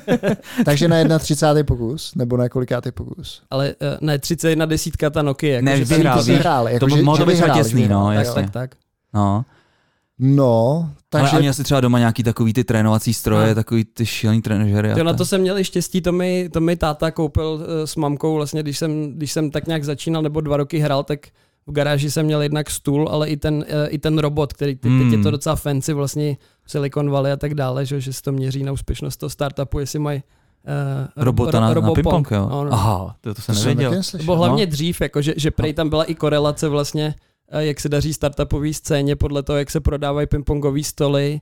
Takže 0.64 0.88
na 0.88 1.18
31. 1.18 1.64
pokus, 1.64 2.14
nebo 2.14 2.36
na 2.36 2.48
kolikátý 2.48 2.90
pokus? 2.92 3.42
Ale 3.50 3.74
eh, 3.80 3.98
ne, 4.00 4.18
31 4.18 4.66
desítka 4.66 5.10
ta 5.10 5.22
Nokia. 5.22 5.54
Jako, 5.54 5.64
Ne, 5.64 5.76
že 5.76 5.84
vždy 5.84 5.94
ten- 5.94 6.02
hrál, 6.06 6.18
to 6.18 6.24
si 6.24 6.30
víš. 6.30 6.40
hrál, 6.40 6.68
jako, 6.68 6.86
To 6.88 6.96
že, 6.96 7.02
mohlo 7.02 7.26
být 7.26 7.32
vyhrál, 7.32 7.56
těsný, 7.58 7.80
no, 7.80 7.88
vyhrál. 7.88 8.06
tak, 8.14 8.26
jasně. 8.26 8.42
tak, 8.42 8.50
tak. 8.52 8.70
No. 9.14 9.44
No, 10.18 10.88
Takže... 11.08 11.22
takže 11.24 11.36
a 11.36 11.40
měl 11.40 11.52
jsi 11.54 11.62
třeba 11.64 11.80
doma 11.80 11.98
nějaký 11.98 12.22
takový 12.22 12.52
ty 12.52 12.64
trénovací 12.64 13.14
stroje, 13.14 13.48
No. 13.48 13.54
takový 13.54 13.84
ty 13.84 14.06
šílený 14.06 14.42
trenažery. 14.42 14.92
a 14.92 14.98
Jo, 14.98 15.04
na 15.04 15.12
tak. 15.12 15.18
to 15.18 15.24
jsem 15.26 15.40
měl 15.40 15.58
i 15.58 15.64
štěstí, 15.64 16.00
to 16.00 16.12
mi, 16.12 16.48
to 16.52 16.60
mi 16.60 16.76
táta 16.76 17.10
koupil 17.10 17.60
eh, 17.82 17.86
s 17.86 17.96
mamkou, 17.96 18.34
vlastně, 18.34 18.62
když 18.62 18.78
jsem, 18.78 19.12
když 19.12 19.32
jsem 19.32 19.50
tak 19.50 19.66
nějak 19.66 19.84
začínal, 19.84 20.22
nebo 20.22 20.40
dva 20.40 20.56
roky 20.56 20.78
hrál, 20.78 21.04
tak 21.04 21.20
v 21.66 21.72
garáži 21.72 22.10
jsem 22.10 22.26
měl 22.26 22.42
jednak 22.42 22.70
stůl, 22.70 23.08
ale 23.10 23.28
i 23.28 23.36
ten, 23.36 23.64
eh, 23.68 23.86
i 23.88 23.98
ten 23.98 24.18
robot, 24.18 24.52
který 24.52 24.74
teď, 24.76 24.92
teď 24.92 25.06
je 25.06 25.14
Hmm. 25.14 25.22
to 25.22 25.30
docela 25.30 25.56
fancy, 25.56 25.92
vlastně 25.92 26.36
Silicon 26.66 27.10
Valley 27.10 27.32
a 27.32 27.36
tak 27.36 27.54
dále, 27.54 27.86
že, 27.86 28.00
že 28.00 28.12
se 28.12 28.22
to 28.22 28.32
měří 28.32 28.62
na 28.64 28.72
úspěšnost 28.72 29.16
toho 29.16 29.30
startupu, 29.30 29.78
jestli 29.78 29.98
mají 29.98 30.22
uh, 31.16 31.24
Robota 31.24 31.60
na, 31.60 31.74
na 31.74 31.90
ping-pong, 31.90 32.30
jo? 32.30 32.48
No, 32.50 32.64
no. 32.64 32.72
Aha, 32.72 33.16
to, 33.20 33.34
to 33.34 33.42
jsem 33.42 33.54
to 33.54 33.60
nevěděl. 33.60 34.02
bylo 34.24 34.36
hlavně 34.36 34.66
No. 34.66 34.70
dřív, 34.70 35.00
jako 35.00 35.22
že, 35.22 35.34
že 35.36 35.50
prej 35.50 35.74
tam 35.74 35.88
byla 35.88 36.04
i 36.04 36.14
korelace 36.14 36.68
vlastně, 36.68 37.14
eh, 37.50 37.64
jak 37.64 37.80
se 37.80 37.88
daří 37.88 38.14
startupové 38.14 38.72
scéně 38.72 39.16
podle 39.16 39.42
toho, 39.42 39.58
jak 39.58 39.70
se 39.70 39.80
prodávají 39.80 40.26
pingpongové 40.26 40.82
stoly 40.82 41.40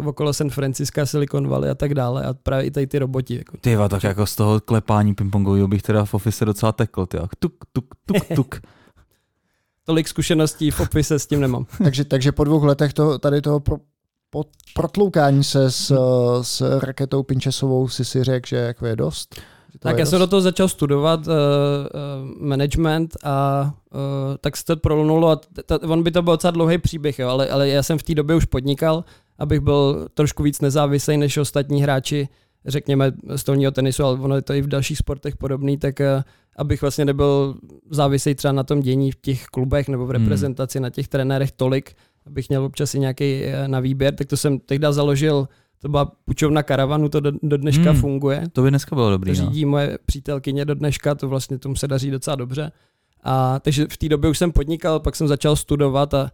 uh, 0.00 0.06
okolo 0.06 0.32
San 0.32 0.50
Francisca, 0.50 1.06
Silicon 1.06 1.48
Valley 1.48 1.70
a 1.70 1.74
tak 1.74 1.94
dále 1.94 2.24
a 2.24 2.34
právě 2.34 2.66
i 2.66 2.70
tady 2.70 2.86
ty 2.86 2.98
roboti. 2.98 3.36
Jako. 3.38 3.56
Ty 3.60 3.70
jo, 3.70 3.88
tak 3.88 4.02
jako 4.04 4.26
z 4.26 4.36
toho 4.36 4.60
klepání 4.60 5.14
pingpongového 5.14 5.68
bych 5.68 5.82
teda 5.82 6.04
v 6.04 6.14
office 6.14 6.44
docela 6.44 6.72
tekl, 6.72 7.06
ty 7.06 7.16
jo. 7.16 7.26
Tuk, 7.38 7.52
tuk, 7.72 7.84
tuk, 8.06 8.24
tuk. 8.34 8.60
Tolik 9.88 10.08
zkušeností 10.08 10.70
v 10.70 10.80
Office 10.80 11.18
s 11.18 11.26
tím 11.26 11.40
nemám. 11.40 11.66
takže, 11.84 12.04
takže 12.04 12.32
po 12.32 12.44
dvou 12.44 12.64
letech 12.64 12.92
to, 12.92 13.18
tady 13.18 13.40
toho 13.42 13.60
pro, 13.60 13.76
po, 14.30 14.44
protloukání 14.74 15.44
se 15.44 15.70
s, 15.70 15.92
s 16.42 16.78
raketou 16.80 17.22
Pinčesovou 17.22 17.88
si 17.88 18.04
si 18.04 18.24
řekl, 18.24 18.46
že 18.48 18.56
jako 18.56 18.86
je 18.86 18.96
dost? 18.96 19.34
Že 19.72 19.78
Tak 19.78 19.96
je 19.96 20.00
já 20.00 20.06
jsem 20.06 20.18
do 20.18 20.24
dost? 20.24 20.30
toho 20.30 20.40
začal 20.40 20.68
studovat 20.68 21.26
uh, 21.26 21.32
uh, 21.32 22.48
management 22.48 23.16
a 23.24 23.64
uh, 23.94 24.00
tak 24.40 24.56
se 24.56 24.64
to 24.64 24.76
prolnulo 24.76 25.28
a 25.28 25.36
t- 25.36 25.62
t- 25.62 25.78
on 25.78 26.02
by 26.02 26.10
to 26.10 26.22
byl 26.22 26.32
docela 26.34 26.50
dlouhý 26.50 26.78
příběh, 26.78 27.18
jo, 27.18 27.28
ale, 27.28 27.48
ale 27.48 27.68
já 27.68 27.82
jsem 27.82 27.98
v 27.98 28.02
té 28.02 28.14
době 28.14 28.36
už 28.36 28.44
podnikal, 28.44 29.04
abych 29.38 29.60
byl 29.60 30.08
trošku 30.14 30.42
víc 30.42 30.60
nezávislý 30.60 31.16
než 31.16 31.36
ostatní 31.36 31.82
hráči, 31.82 32.28
řekněme, 32.68 33.12
stolního 33.36 33.70
tenisu, 33.70 34.04
ale 34.04 34.18
ono 34.18 34.36
je 34.36 34.42
to 34.42 34.52
i 34.52 34.62
v 34.62 34.66
dalších 34.66 34.98
sportech 34.98 35.36
podobný, 35.36 35.78
tak 35.78 36.00
uh, 36.00 36.22
abych 36.56 36.80
vlastně 36.82 37.04
nebyl 37.04 37.54
závislý 37.90 38.34
třeba 38.34 38.52
na 38.52 38.64
tom 38.64 38.80
dění 38.80 39.12
v 39.12 39.16
těch 39.20 39.46
klubech 39.46 39.88
nebo 39.88 40.06
v 40.06 40.10
Hmm. 40.10 40.22
reprezentaci, 40.22 40.80
na 40.80 40.90
těch 40.90 41.08
trenérech 41.08 41.52
tolik, 41.52 41.94
abych 42.26 42.48
měl 42.48 42.64
občas 42.64 42.94
i 42.94 42.98
nějaký 43.00 43.42
eh, 43.44 43.68
na 43.68 43.80
výběr, 43.80 44.14
tak 44.14 44.26
to 44.26 44.36
jsem 44.36 44.58
tehdy 44.58 44.86
založil, 44.90 45.48
to 45.82 45.88
byla 45.88 46.04
půjčovna 46.24 46.62
karavanu, 46.62 47.08
to 47.08 47.20
do, 47.20 47.32
do 47.42 47.56
dneška 47.56 47.90
Hmm. 47.90 48.00
funguje. 48.00 48.44
To 48.52 48.62
by 48.62 48.70
dneska 48.70 48.96
bylo 48.96 49.10
dobrý, 49.10 49.36
To 49.36 49.42
no. 49.42 49.48
řídí 49.50 49.64
moje 49.64 49.98
přítelkyně 50.06 50.64
do 50.64 50.74
dneška, 50.74 51.14
to 51.14 51.28
vlastně 51.28 51.58
tomu 51.58 51.76
se 51.76 51.88
daří 51.88 52.10
docela 52.10 52.36
dobře. 52.36 52.72
A 53.22 53.58
takže 53.60 53.86
v 53.90 53.96
té 53.96 54.08
době 54.08 54.30
už 54.30 54.38
jsem 54.38 54.52
podnikal, 54.52 55.00
pak 55.00 55.16
jsem 55.16 55.28
začal 55.28 55.56
studovat 55.56 56.14
a 56.14 56.30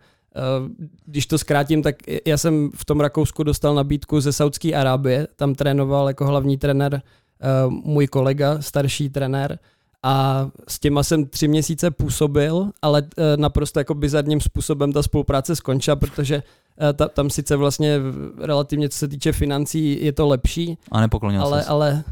když 1.07 1.27
to 1.27 1.39
zkrátím, 1.39 1.83
tak 1.83 1.97
já 2.27 2.39
jsem 2.39 2.71
v 2.75 2.85
tom 2.85 3.01
Rakousku 3.01 3.43
dostal 3.43 3.75
nabídku 3.75 4.21
ze 4.21 4.33
Saudské 4.33 4.75
Arábie, 4.75 5.29
tam 5.37 5.55
trénoval 5.55 6.09
jako 6.09 6.27
hlavní 6.27 6.59
trenér 6.59 7.03
uh, 7.67 7.73
můj 7.73 8.07
kolega, 8.07 8.63
starší 8.63 9.11
trenér 9.11 9.59
a 10.07 10.49
s 10.69 10.79
těma 10.79 11.03
jsem 11.03 11.27
tři 11.27 11.49
měsíce 11.49 11.91
působil, 11.91 12.71
ale 12.83 13.03
eh, 13.19 13.37
naprosto 13.37 13.81
jako 13.81 13.95
bizarním 13.95 14.41
způsobem 14.41 14.93
ta 14.93 15.03
spolupráce 15.03 15.57
skončila, 15.57 15.97
protože 15.97 16.43
eh, 16.81 16.93
ta, 16.93 17.09
tam 17.09 17.31
sice 17.31 17.57
vlastně 17.57 18.01
relativně, 18.41 18.89
co 18.89 18.99
se 18.99 19.09
týče 19.09 19.33
financí, 19.33 20.05
je 20.05 20.13
to 20.13 20.27
lepší, 20.27 20.79
A 20.93 21.01
nepoklonil 21.01 21.43
ale, 21.43 21.61
ses. 21.61 21.71
ale 21.71 22.05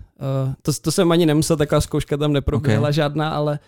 uh, 0.46 0.52
to, 0.62 0.72
to 0.80 0.92
jsem 0.92 1.12
ani 1.12 1.26
nemusel, 1.26 1.56
taková 1.56 1.80
zkouška 1.80 2.16
tam 2.16 2.32
neproběhla 2.32 2.82
Okay. 2.82 2.92
žádná, 2.92 3.30
ale 3.30 3.58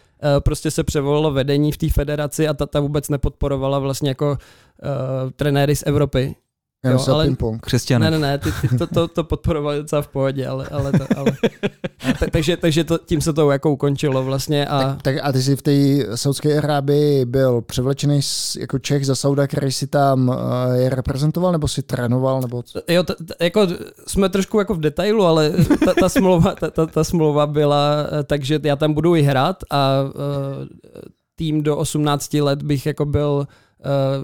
prostě 0.40 0.70
se 0.70 0.84
převolilo 0.84 1.30
vedení 1.30 1.72
v 1.72 1.76
té 1.76 1.90
federaci 1.90 2.48
a 2.48 2.54
ta, 2.54 2.66
ta 2.66 2.80
vůbec 2.80 3.08
nepodporovala 3.08 3.78
vlastně 3.78 4.08
jako 4.08 4.30
uh, 4.30 5.30
trenéry 5.36 5.76
z 5.76 5.82
Evropy. 5.86 6.34
Já 6.84 6.90
Jo, 6.90 7.04
ale- 7.08 7.24
ping-pong. 7.24 7.60
Křesťané. 7.60 8.10
Ne, 8.10 8.18
ne, 8.18 8.26
ne, 8.26 8.38
ty, 8.38 8.52
ty, 8.60 8.78
to, 8.78 8.86
to, 8.86 9.08
to 9.08 9.24
podporovali 9.24 9.78
docela 9.78 10.02
v 10.02 10.08
pohodě, 10.08 10.46
ale, 10.46 10.66
ale, 10.70 10.92
to, 10.92 11.04
ale 11.16 11.32
ta, 12.18 12.26
takže, 12.32 12.56
takže 12.56 12.84
to, 12.84 12.98
tím 12.98 13.20
se 13.20 13.32
to 13.32 13.50
jako 13.50 13.70
ukončilo 13.72 14.24
vlastně 14.24 14.66
a 14.66 14.82
Tak, 14.82 15.02
tak 15.02 15.16
a 15.22 15.32
ty 15.32 15.42
jsi 15.42 15.56
v 15.56 15.62
té 15.62 15.72
Saudské 16.16 16.58
Arábii 16.58 17.24
byl 17.24 17.60
převlečený 17.60 18.20
jako 18.58 18.78
Čech 18.78 19.06
za 19.06 19.14
Sauda, 19.14 19.46
který 19.46 19.72
si 19.72 19.86
tam 19.86 20.28
uh, 20.28 20.34
je 20.74 20.90
reprezentoval, 20.90 21.52
nebo 21.52 21.68
si 21.68 21.82
trénoval, 21.82 22.40
nebo 22.40 22.62
co? 22.62 22.80
Jo, 22.88 23.02
t- 23.02 23.14
t- 23.14 23.44
jako 23.44 23.66
jsme 24.06 24.28
trošku 24.28 24.58
jako 24.58 24.74
v 24.74 24.80
detailu, 24.80 25.24
ale 25.24 25.50
ta, 25.84 25.94
ta, 26.00 26.08
smlouva, 26.08 26.54
ta, 26.54 26.70
ta, 26.70 26.86
ta 26.86 27.04
smlouva 27.04 27.46
byla 27.46 28.06
eh, 28.20 28.22
tak, 28.24 28.44
že 28.44 28.60
já 28.62 28.76
tam 28.76 28.94
budu 28.94 29.16
i 29.16 29.22
hrát 29.22 29.56
a 29.70 29.88
uh, 30.02 30.10
tým 31.36 31.62
do 31.62 31.76
18 31.76 32.34
let 32.34 32.62
bych 32.62 32.86
jako 32.86 33.04
byl 33.04 33.30
uh, 33.38 33.44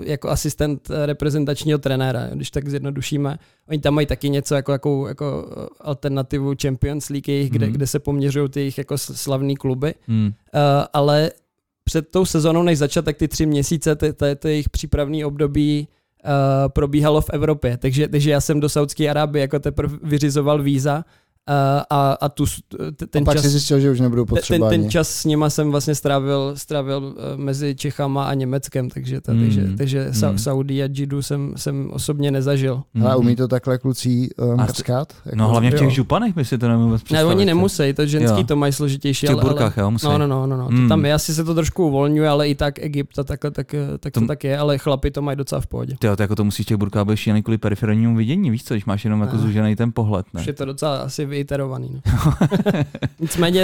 jako 0.02 0.28
asistent 0.28 0.90
eh, 0.90 1.06
reprezentačního 1.06 1.78
trenéra, 1.78 2.26
když 2.34 2.50
tak 2.50 2.68
zjednodušíme. 2.68 3.38
Oni 3.68 3.78
tam 3.78 3.94
mají 3.94 4.06
taky 4.06 4.28
něco 4.30 4.54
jako, 4.54 4.72
jako, 4.72 5.08
jako 5.08 5.48
eh, 5.56 5.66
alternativu 5.80 6.52
Champions 6.62 7.08
League, 7.08 7.28
jejich, 7.28 7.50
kde, 7.50 7.66
Mhm. 7.66 7.74
kde 7.74 7.86
se 7.86 7.98
poměřují 7.98 8.48
ty 8.48 8.60
jejich 8.60 8.78
jako 8.78 8.98
s- 8.98 9.14
slavný 9.14 9.56
kluby. 9.56 9.94
Hmm. 10.08 10.26
Uh, 10.26 10.32
ale 10.92 11.30
před 11.84 12.08
tou 12.08 12.24
sezónou, 12.24 12.62
než 12.62 12.78
začat, 12.78 13.04
tak 13.04 13.16
ty 13.16 13.28
tři 13.28 13.46
měsíce, 13.46 13.96
ty, 13.96 14.12
ty, 14.12 14.36
ty 14.36 14.48
jejich 14.48 14.68
přípravný 14.68 15.24
období 15.24 15.88
uh, 16.24 16.30
probíhalo 16.68 17.20
v 17.20 17.30
Evropě. 17.32 17.76
Takže, 17.76 18.08
takže 18.08 18.30
já 18.30 18.40
jsem 18.40 18.60
do 18.60 18.68
Saudské 18.68 19.10
Arábie 19.10 19.40
jako 19.40 19.58
teprve 19.58 19.98
vyřizoval 20.02 20.62
víza 20.62 21.04
a, 21.90 22.12
a 22.20 22.28
tu, 22.28 22.44
ten 23.10 23.22
a 23.22 23.24
pak 23.24 23.34
čas... 23.34 23.42
si 23.42 23.48
zjistil, 23.48 23.80
že 23.80 23.90
už 23.90 24.00
nebudou 24.00 24.24
Ten, 24.24 24.28
potřeba 24.36 24.68
ten 24.70 24.80
ani. 24.80 24.90
čas 24.90 25.08
s 25.08 25.24
nima 25.24 25.50
jsem 25.50 25.70
vlastně 25.70 25.94
strávil, 25.94 26.52
strávil 26.56 27.14
eh, 27.18 27.36
mezi 27.36 27.74
Čechama 27.74 28.24
a 28.24 28.34
Německem, 28.34 28.90
takže, 28.90 29.20
ta, 29.20 29.32
Mm. 29.32 29.40
takže, 29.40 29.68
takže 29.78 30.06
Mm. 30.08 30.14
Sa, 30.14 30.32
Saudi 30.38 30.82
a 30.82 30.88
Jidu 30.92 31.22
jsem, 31.22 31.52
jsem 31.56 31.90
osobně 31.92 32.30
nezažil. 32.30 32.82
Ale 33.02 33.10
Mhm. 33.10 33.18
umí 33.18 33.36
to 33.36 33.48
takhle 33.48 33.78
kluci 33.78 34.28
uh, 34.38 34.52
A 34.60 34.64
mrskat? 34.64 35.12
Jako, 35.24 35.36
No 35.36 35.48
hlavně 35.48 35.70
v 35.70 35.74
těch 35.74 35.82
Jo. 35.82 35.90
županech 35.90 36.34
by 36.34 36.44
si 36.44 36.58
to 36.58 36.68
nemohl 36.68 36.90
Ne, 36.90 36.96
představit. 36.98 37.24
oni 37.34 37.44
nemusí, 37.44 37.92
to 37.92 38.06
ženský 38.06 38.40
Jo. 38.40 38.46
to 38.46 38.56
mají 38.56 38.72
V 38.72 38.76
složitější. 38.76 39.26
těch 39.26 39.34
ale, 39.34 39.42
ale, 39.42 39.50
burkách, 39.50 39.76
jo, 39.76 39.90
musí. 39.90 40.06
No, 40.06 40.18
no, 40.18 40.26
no, 40.26 40.46
no, 40.46 40.56
no. 40.56 40.68
Mm. 40.70 40.82
To 40.82 40.88
tam 40.88 41.04
je, 41.04 41.14
asi 41.14 41.34
se 41.34 41.44
to 41.44 41.54
trošku 41.54 41.86
uvolňuje, 41.86 42.28
ale 42.28 42.48
i 42.48 42.54
tak 42.54 42.78
Egypt 42.78 43.18
a 43.18 43.24
takhle, 43.24 43.50
tak, 43.50 43.74
tak 44.00 44.12
to 44.12 44.20
To- 44.20 44.26
tak 44.26 44.44
je, 44.44 44.58
ale 44.58 44.78
chlapi 44.78 45.10
to 45.10 45.22
mají 45.22 45.36
docela 45.36 45.60
v 45.60 45.66
pohodě. 45.66 45.94
Ty, 45.98 46.08
to 46.16 46.22
jako 46.22 46.34
to 46.36 46.44
musíš 46.44 46.66
v 46.66 46.68
těch 46.68 46.76
burkách 46.76 47.06
být 47.06 47.16
šílený 47.16 47.42
kvůli 47.42 47.58
perifernímu 47.58 48.16
vidění, 48.16 48.50
víš 48.50 48.64
co, 48.64 48.74
když 48.74 48.84
máš 48.84 49.04
jenom 49.04 49.20
jako 49.20 49.38
zužený 49.38 49.76
ten 49.76 49.92
pohled, 49.92 50.26
ne? 50.34 50.40
Už 50.40 50.46
je 50.46 50.52
to 50.52 50.64
docela 50.64 50.96
asi 50.98 51.26
vyiterovaný. 51.30 51.90
No. 51.94 52.00
Nicméně 53.20 53.62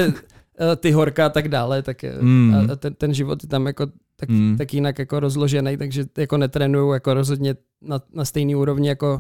eh, 0.73 0.77
ty 0.77 0.91
horka 0.93 1.27
a 1.27 1.29
tak 1.29 1.49
dále, 1.49 1.83
tak 1.83 2.05
eh, 2.05 2.13
Mm. 2.21 2.55
a- 2.73 2.77
ten, 2.77 2.95
ten 2.95 3.15
život 3.15 3.43
je 3.43 3.49
tam 3.49 3.67
jako 3.67 3.87
tak, 4.17 4.29
Mm. 4.29 4.55
tak 4.59 4.75
jinak 4.75 4.99
jako 4.99 5.21
rozložený, 5.21 5.77
takže 5.77 6.05
jako 6.19 6.37
netrénuju 6.37 6.93
jako 6.93 7.15
rozhodně 7.15 7.55
na, 7.83 8.01
na 8.15 8.25
stejný 8.25 8.55
úrovni 8.57 8.89
jako 8.89 9.15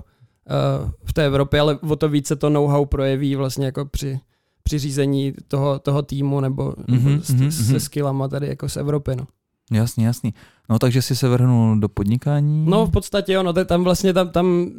uh, 0.85 0.91
v 1.05 1.13
té 1.13 1.27
Evropě, 1.27 1.61
ale 1.61 1.79
o 1.79 1.97
to 1.97 2.09
více 2.09 2.37
to 2.37 2.51
know-how 2.51 2.85
projeví 2.87 3.37
vlastně 3.37 3.67
jako 3.67 3.85
při, 3.85 4.21
při 4.63 4.79
řízení 4.79 5.35
toho, 5.49 5.79
toho 5.79 6.03
týmu 6.03 6.41
nebo, 6.41 6.75
Mhm, 6.89 7.05
nebo 7.11 7.23
s, 7.23 7.31
mhm, 7.31 7.51
se 7.51 7.81
skillama 7.81 8.29
tady 8.29 8.47
jako 8.47 8.69
z 8.69 8.77
Evropy. 8.77 9.17
No. 9.17 9.27
Jasný, 9.73 10.05
jasný. 10.05 10.35
No 10.69 10.79
takže 10.79 11.03
jsi 11.03 11.17
se 11.17 11.29
vrhnul 11.29 11.81
do 11.81 11.89
podnikání. 11.89 12.67
No 12.69 12.87
v 12.87 12.91
podstatě 12.91 13.33
jo, 13.33 13.43
no, 13.43 13.53
tak 13.53 13.67
tam 13.69 13.85
vlastně 13.85 14.13
tam, 14.13 14.29
tam 14.29 14.47
uh, 14.47 14.71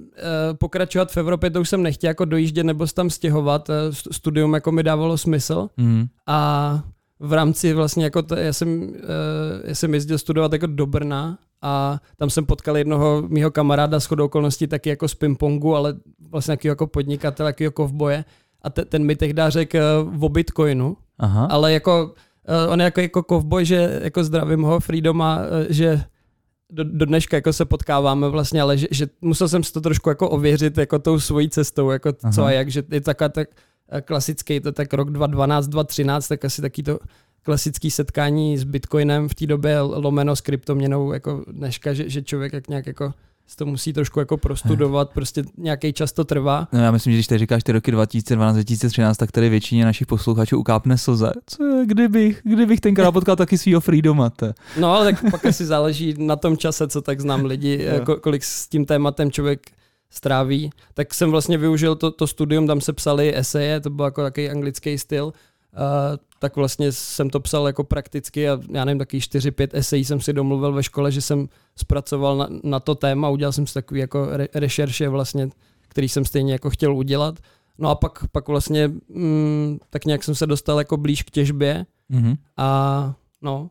pokračovat 0.58 1.12
v 1.12 1.17
Evropě, 1.17 1.50
to 1.50 1.62
už 1.62 1.69
jsem 1.69 1.84
nechtěl 1.84 2.08
jako 2.08 2.26
dojíždět 2.26 2.65
nebo 2.65 2.88
se 2.88 2.93
tam 2.93 3.10
stěhovat, 3.10 3.69
uh, 3.69 3.76
studium 4.12 4.54
jako 4.54 4.71
mi 4.71 4.84
dávalo 4.84 5.17
smysl 5.17 5.69
Mm. 5.78 6.06
a 6.28 6.82
v 7.19 7.34
rámci 7.34 7.73
vlastně 7.73 8.04
jako 8.04 8.21
to, 8.21 8.36
já, 8.36 8.54
jsem, 8.54 8.80
uh, 8.82 8.89
já 9.63 9.76
jsem 9.76 9.93
jezdil 9.93 10.17
studovat 10.17 10.54
jako 10.54 10.67
do 10.67 10.86
Brna 10.86 11.38
a 11.62 12.00
tam 12.17 12.30
jsem 12.30 12.45
potkal 12.45 12.78
jednoho 12.78 13.23
mýho 13.28 13.52
kamaráda 13.52 14.00
s 14.00 14.06
chodou 14.06 14.26
okolností 14.26 14.67
taky 14.67 14.89
jako 14.89 15.08
z 15.08 15.15
pingpongu, 15.15 15.76
ale 15.76 15.93
vlastně 16.32 16.52
taky 16.52 16.67
jako 16.67 16.88
podnikatel, 16.88 17.45
taky 17.45 17.63
jako 17.63 17.84
kovboje 17.84 18.26
a 18.62 18.69
te, 18.69 18.86
ten 18.86 19.04
mi 19.06 19.15
tehdy 19.15 19.41
řekl 19.47 19.78
o 20.19 20.30
Bitcoinu, 20.30 20.97
Aha. 21.19 21.45
ale 21.52 21.73
jako 21.73 22.13
uh, 22.47 22.73
on 22.73 22.79
je 22.79 22.83
jako, 22.83 23.01
jako 23.01 23.23
kovboj, 23.23 23.65
že 23.65 23.99
jako 24.03 24.23
zdravím 24.23 24.62
ho, 24.62 24.79
Freedoma, 24.79 25.38
uh, 25.38 25.65
že 25.69 26.03
do, 26.69 26.83
do 26.83 27.05
dneška 27.05 27.38
jako 27.38 27.53
se 27.53 27.65
potkáváme 27.65 28.29
vlastně, 28.29 28.62
ale 28.62 28.77
že, 28.77 28.88
že 28.91 29.07
musel 29.21 29.49
jsem 29.49 29.63
si 29.63 29.73
to 29.73 29.81
trošku 29.81 30.10
jako 30.10 30.29
ověřit 30.29 30.77
jako 30.77 30.99
tou 30.99 31.19
svojí 31.19 31.49
cestou, 31.49 31.89
jako 31.89 32.13
Aha. 32.23 32.33
co 32.33 32.43
a 32.43 32.51
jak, 32.51 32.69
že 32.69 32.83
je 32.91 33.01
taková 33.01 33.29
tak 33.29 33.49
eh, 33.91 34.01
klasický, 34.01 34.60
to 34.60 34.71
tak 34.71 34.93
rok 34.93 35.12
2012, 35.12 35.67
2013, 35.67 36.27
tak 36.27 36.45
asi 36.45 36.62
taky 36.62 36.83
to 36.83 36.99
klasický 37.43 37.91
setkání 37.91 38.57
s 38.57 38.63
Bitcoinem 38.63 39.29
v 39.29 39.36
té 39.36 39.45
době 39.45 39.81
lomeno 39.81 40.36
s 40.36 40.41
kryptoměnou 40.41 41.13
jako 41.13 41.45
dneška, 41.47 41.93
že, 41.93 42.10
že 42.10 42.21
člověk 42.21 42.53
jak 42.53 42.67
nějak 42.67 42.88
jako 42.88 43.13
si 43.47 43.55
to 43.55 43.65
musí 43.65 43.93
trošku 43.93 44.19
jako 44.19 44.38
prostudovat, 44.38 45.10
prostě 45.13 45.43
nějaký 45.57 45.93
čas 45.93 46.12
to 46.12 46.23
trvá. 46.23 46.67
No 46.73 46.79
já 46.79 46.91
myslím, 46.91 47.13
že 47.13 47.17
když 47.17 47.27
tady 47.27 47.39
říkáš 47.39 47.63
ty 47.63 47.71
roky 47.71 47.93
2012-2013, 47.93 49.15
tak 49.15 49.31
tady 49.31 49.49
většině 49.49 49.86
našich 49.86 50.07
posluchačů 50.07 50.60
ukápne 50.60 50.97
slze. 50.97 51.31
Co 51.45 51.63
je, 51.63 51.86
kdybych, 51.86 52.41
kdybych 52.43 52.79
tenkrát 52.79 53.12
potkal 53.12 53.36
taky 53.36 53.57
svýho 53.57 53.81
Freedoma. 53.81 54.29
Te. 54.29 54.53
No 54.79 54.93
ale 54.93 55.05
tak 55.13 55.31
pak 55.31 55.45
asi 55.45 55.65
záleží 55.65 56.13
na 56.17 56.36
tom 56.36 56.57
čase, 56.57 56.88
co 56.88 57.01
tak 57.01 57.19
znám 57.21 57.45
lidi, 57.45 57.83
Jo. 57.83 58.03
ko- 58.03 58.19
kolik 58.19 58.43
s 58.43 58.67
tím 58.67 58.86
tématem 58.86 59.31
člověk 59.31 59.60
stráví. 60.10 60.69
Tak 60.93 61.13
jsem 61.13 61.31
vlastně 61.31 61.57
využil 61.57 61.95
to, 61.95 62.12
to 62.12 62.27
studium, 62.27 62.67
tam 62.67 62.81
se 62.81 62.93
psali 62.93 63.38
eseje, 63.38 63.79
to 63.79 63.89
byl 63.89 64.05
jako 64.05 64.23
takový 64.23 64.49
anglický 64.49 64.97
styl. 64.97 65.25
Uh, 65.25 65.81
tak 66.39 66.56
vlastně 66.56 66.91
jsem 66.91 67.30
to 67.30 67.39
psal 67.39 67.67
jako 67.67 67.84
prakticky 67.84 68.50
a 68.50 68.60
já 68.71 68.86
nevím, 68.86 69.00
taky 69.00 69.19
4-5 69.19 69.67
esejí 69.73 70.06
jsem 70.06 70.21
si 70.21 70.34
domluvil 70.34 70.73
ve 70.73 70.84
škole, 70.84 71.12
že 71.12 71.21
jsem 71.21 71.50
zpracoval 71.76 72.38
na, 72.38 72.47
na 72.63 72.80
to 72.80 72.95
téma, 72.95 73.30
udělal 73.30 73.52
jsem 73.52 73.67
si 73.67 73.73
takový 73.73 74.00
jako 74.00 74.28
re, 74.32 74.47
rešerše 74.54 75.10
vlastně, 75.10 75.50
který 75.88 76.10
jsem 76.10 76.26
stejně 76.26 76.54
jako 76.54 76.69
chtěl 76.69 76.95
udělat. 76.95 77.39
No 77.78 77.89
a 77.89 77.95
pak, 77.95 78.23
pak 78.32 78.47
vlastně 78.47 78.88
mm, 79.10 79.78
tak 79.89 80.06
nějak 80.06 80.23
jsem 80.23 80.36
se 80.36 80.47
dostal 80.47 80.78
jako 80.80 80.97
blíž 80.97 81.23
k 81.23 81.30
těžbě 81.30 81.86
Mhm. 82.10 82.36
a 82.58 83.13
no. 83.41 83.69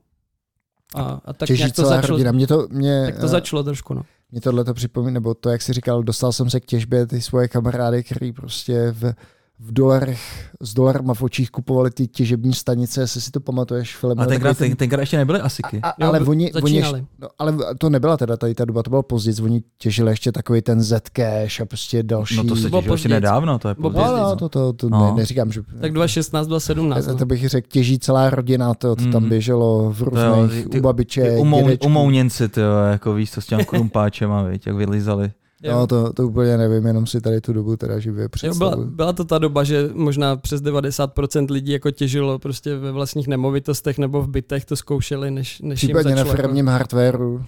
A, 0.94 1.20
a 1.24 1.32
tak 1.32 1.46
Těží 1.46 1.60
nějak 1.62 1.74
to 1.74 1.84
začalo, 1.84 2.06
rodina. 2.06 2.32
Mě 2.32 2.46
to, 2.46 2.68
mě, 2.70 3.02
tak 3.06 3.20
to 3.20 3.28
začalo 3.28 3.62
trošku, 3.62 3.94
no. 3.94 4.02
Mě 4.30 4.40
tohle 4.40 4.64
to 4.64 4.74
připomíná, 4.74 5.12
nebo 5.12 5.34
to, 5.34 5.50
jak 5.50 5.62
jsi 5.62 5.72
říkal, 5.72 6.02
dostal 6.02 6.32
jsem 6.32 6.50
se 6.50 6.60
k 6.60 6.64
těžbě, 6.64 7.06
ty 7.06 7.20
svoje 7.20 7.48
kamarády, 7.48 8.04
který 8.04 8.32
prostě 8.32 8.90
v, 8.92 9.14
v 9.60 9.72
dolarech, 9.72 10.20
s 10.60 10.74
dolarama 10.74 11.14
v 11.14 11.22
očích 11.22 11.50
kupovali 11.50 11.90
ty 11.90 12.06
těžební 12.06 12.52
stanice, 12.54 13.00
jestli 13.00 13.20
si 13.20 13.30
to 13.30 13.40
pamatuješ, 13.40 13.96
film. 13.96 14.20
A 14.20 14.26
tenkrát, 14.26 14.58
ten, 14.58 14.76
tenkrát 14.76 15.00
ještě 15.00 15.16
nebyly 15.16 15.40
asiky. 15.40 15.80
a, 15.82 15.88
Jo, 15.88 16.08
ale 16.08 16.20
oni, 16.20 16.52
oni 16.52 16.62
začínali. 16.82 17.04
no, 17.18 17.28
ale 17.38 17.56
to 17.78 17.90
nebyla 17.90 18.16
teda 18.16 18.36
tady 18.36 18.54
ta 18.54 18.64
doba, 18.64 18.82
to 18.82 18.90
bylo 18.90 19.02
později, 19.02 19.42
oni 19.42 19.62
těžili 19.78 20.12
ještě 20.12 20.32
takový 20.32 20.62
ten 20.62 20.84
Zcash 20.84 21.60
a 21.60 21.64
prostě 21.68 22.02
další. 22.02 22.36
No 22.36 22.44
to 22.44 22.56
se 22.56 22.70
těžilo 22.70 22.94
ještě 22.94 23.08
nedávno, 23.08 23.58
to 23.58 23.68
je 23.68 23.74
později. 23.74 24.04
no, 24.06 24.16
no, 24.16 24.36
to, 24.36 24.48
to, 24.48 24.72
to 24.72 24.88
No. 24.88 25.06
ne, 25.06 25.12
neříkám, 25.16 25.52
že... 25.52 25.62
Tak 25.80 25.92
2016, 25.92 26.46
2017. 26.46 27.04
to, 27.04 27.12
No. 27.12 27.18
to 27.18 27.26
bych 27.26 27.48
řekl, 27.48 27.68
těží 27.70 27.98
celá 27.98 28.30
rodina, 28.30 28.74
to, 28.74 28.96
to 28.96 29.10
tam 29.10 29.22
Mm. 29.22 29.28
běželo 29.28 29.90
v 29.92 30.02
různých, 30.02 30.62
ty- 30.64 30.68
ty- 30.68 30.78
u 30.78 30.82
babiče, 30.82 31.22
Ty 31.22 31.36
umou, 31.36 31.68
umouněnci, 31.84 32.48
ty 32.48 32.60
jo, 32.60 32.72
jako 32.90 33.14
víš, 33.14 33.30
co 33.30 33.40
s 33.40 33.46
těm 33.46 33.64
krumpáčem 33.64 34.32
a 34.32 34.42
víš, 34.42 34.60
jak 34.66 34.76
vylizali. 34.76 35.30
No, 35.62 35.86
to, 35.86 36.12
to 36.12 36.28
úplně 36.28 36.56
nevím, 36.56 36.86
jenom 36.86 37.06
si 37.06 37.20
tady 37.20 37.40
tu 37.40 37.52
dobu 37.52 37.76
teda 37.76 37.98
živě 37.98 38.28
Jo, 38.42 38.54
byla, 38.54 38.76
byla 38.76 39.12
to 39.12 39.24
ta 39.24 39.38
doba, 39.38 39.64
že 39.64 39.90
možná 39.94 40.36
přes 40.36 40.62
90% 40.62 41.50
lidí 41.50 41.72
jako 41.72 41.90
těžilo 41.90 42.38
prostě 42.38 42.76
ve 42.76 42.92
vlastních 42.92 43.28
nemovitostech 43.28 43.98
nebo 43.98 44.22
v 44.22 44.28
bytech 44.28 44.64
to 44.64 44.76
zkoušeli, 44.76 45.30
než, 45.30 45.60
než 45.60 45.82
jim 45.82 45.88
Případně 45.88 46.10
na 46.10 46.16
začalo 46.16 46.36
firmním 46.36 46.68
hardwareu. 46.68 47.32
Jako, 47.32 47.46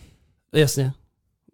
jasně. 0.52 0.92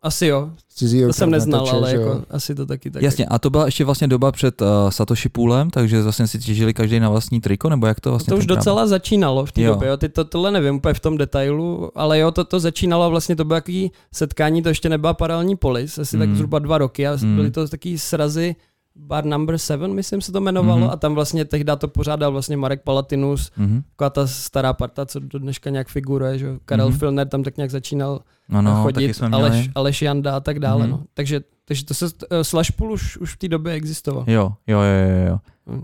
Asi 0.05 0.27
jo. 0.27 0.51
Cizího 0.77 1.09
To 1.09 1.12
jsem 1.12 1.31
neznal, 1.31 1.67
karnatače, 1.67 1.97
ale 1.97 2.05
jako 2.11 2.25
asi 2.31 2.55
to 2.55 2.67
taky 2.67 2.90
tak. 2.90 3.03
Jasně, 3.03 3.27
a 3.27 3.38
to 3.38 3.51
byla 3.51 3.67
ještě 3.67 3.85
vlastně 3.85 4.09
doba 4.09 4.33
před 4.33 4.61
uh, 4.62 4.67
Satoshi 4.88 5.29
Poolem, 5.29 5.71
takže 5.71 6.03
vlastně 6.03 6.27
si 6.27 6.38
těžili 6.38 6.75
každý 6.75 7.01
na 7.01 7.09
vlastní 7.11 7.40
triko, 7.40 7.69
nebo 7.69 7.87
jak 7.87 8.01
to 8.01 8.11
vlastně 8.11 8.31
to 8.31 8.37
už 8.37 8.47
tenkrát 8.47 8.57
docela 8.57 8.87
začínalo 8.87 9.47
v 9.47 9.53
té 9.53 9.62
Jo. 9.62 9.73
době, 9.73 9.88
jo. 9.88 9.97
Ty 9.97 10.09
to, 10.09 10.25
tohle 10.25 10.51
nevím 10.51 10.75
úplně 10.75 10.95
v 10.95 11.01
tom 11.01 11.17
detailu, 11.19 11.90
ale 11.95 12.19
jo, 12.19 12.31
to, 12.31 12.45
to 12.45 12.61
začínalo 12.61 13.11
vlastně, 13.11 13.37
to 13.37 13.45
bylo 13.45 13.57
takový 13.57 13.90
setkání, 14.14 14.62
to 14.62 14.69
ještě 14.69 14.88
nebyla 14.88 15.14
paralelní 15.14 15.57
polis, 15.57 15.99
asi 15.99 16.19
tak 16.19 16.29
Mm. 16.29 16.37
zhruba 16.37 16.59
dva 16.59 16.79
roky 16.79 17.07
a 17.07 17.17
Mm. 17.23 17.37
byly 17.37 17.51
to 17.51 17.69
taky 17.69 17.99
srazy 17.99 18.57
Bar 18.96 19.24
Number 19.24 19.59
7, 19.59 19.94
myslím 19.94 20.20
se 20.20 20.33
to 20.33 20.38
jmenovalo, 20.40 20.80
Mhm. 20.80 20.90
a 20.90 20.96
tam 20.96 21.14
vlastně 21.14 21.44
tehdy 21.44 21.72
to 21.78 21.88
pořádal 21.88 22.33
vlastně 22.33 22.57
Marek 22.57 22.83
Palatinus, 22.83 23.50
Mhm. 23.57 23.83
taková 23.90 24.11
ta 24.11 24.26
stará 24.26 24.72
parta, 24.72 25.07
co 25.07 25.20
do 25.20 25.38
dneška 25.38 25.70
nějak 25.70 25.88
figuruje, 25.88 26.38
že. 26.38 26.48
Karel 26.64 26.88
Mhm. 26.88 26.98
Filner 26.98 27.28
tam 27.28 27.42
tak 27.42 27.57
nějak 27.57 27.70
začínal 27.70 28.20
No, 28.48 28.62
no, 28.62 28.83
chodit, 28.83 29.14
jsme 29.14 29.28
měli. 29.28 29.42
Aleš, 29.42 29.70
Aleš 29.74 30.02
Janda 30.02 30.37
a 30.37 30.40
tak 30.40 30.59
dále, 30.59 30.83
Mhm. 30.83 30.90
no. 30.90 31.02
Takže, 31.14 31.40
takže 31.64 31.85
to 31.85 31.94
se, 31.94 32.04
uh, 32.07 32.11
Slashpool 32.42 32.92
už, 32.92 33.16
už 33.16 33.35
v 33.35 33.37
té 33.38 33.48
době 33.48 33.72
existoval. 33.72 34.24
Jo, 34.26 34.52
jo, 34.66 34.78
jo, 34.80 35.09
jo, 35.20 35.26
jo. 35.28 35.38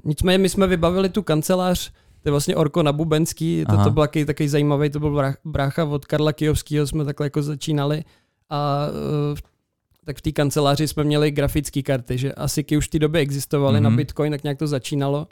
Nicméně 0.05 0.39
my 0.39 0.49
jsme 0.49 0.67
vybavili 0.67 1.09
tu 1.09 1.23
kancelář 1.23 1.93
to 2.23 2.29
je 2.29 2.31
vlastně 2.31 2.57
Orko 2.57 2.83
na 2.83 2.93
Bubenský, 2.93 3.65
to, 3.71 3.85
to 3.85 3.91
byl 3.91 4.07
takový, 4.27 4.49
zajímavý, 4.49 4.91
to 4.91 5.01
byl 5.01 5.11
brách- 5.15 5.37
brácha 5.45 5.85
od 5.85 6.05
Karla 6.07 6.33
Kijovského, 6.33 6.87
jsme 6.87 7.05
takhle 7.05 7.27
jako 7.27 7.43
začínali 7.43 8.05
a 8.51 8.87
uh, 9.33 9.39
tak 10.11 10.17
v 10.19 10.23
té 10.23 10.33
kanceláři 10.33 10.89
jsme 10.89 11.05
měli 11.05 11.31
grafické 11.31 11.83
karty, 11.83 12.19
že 12.19 12.33
ASICy 12.33 12.77
už 12.77 12.87
v 12.87 12.91
té 12.91 12.99
době 12.99 13.21
existovaly 13.21 13.81
Mhm. 13.81 13.85
na 13.85 13.91
Bitcoin, 13.97 14.33
tak 14.33 14.43
nějak 14.43 14.59
to 14.59 14.67
začínalo. 14.67 15.29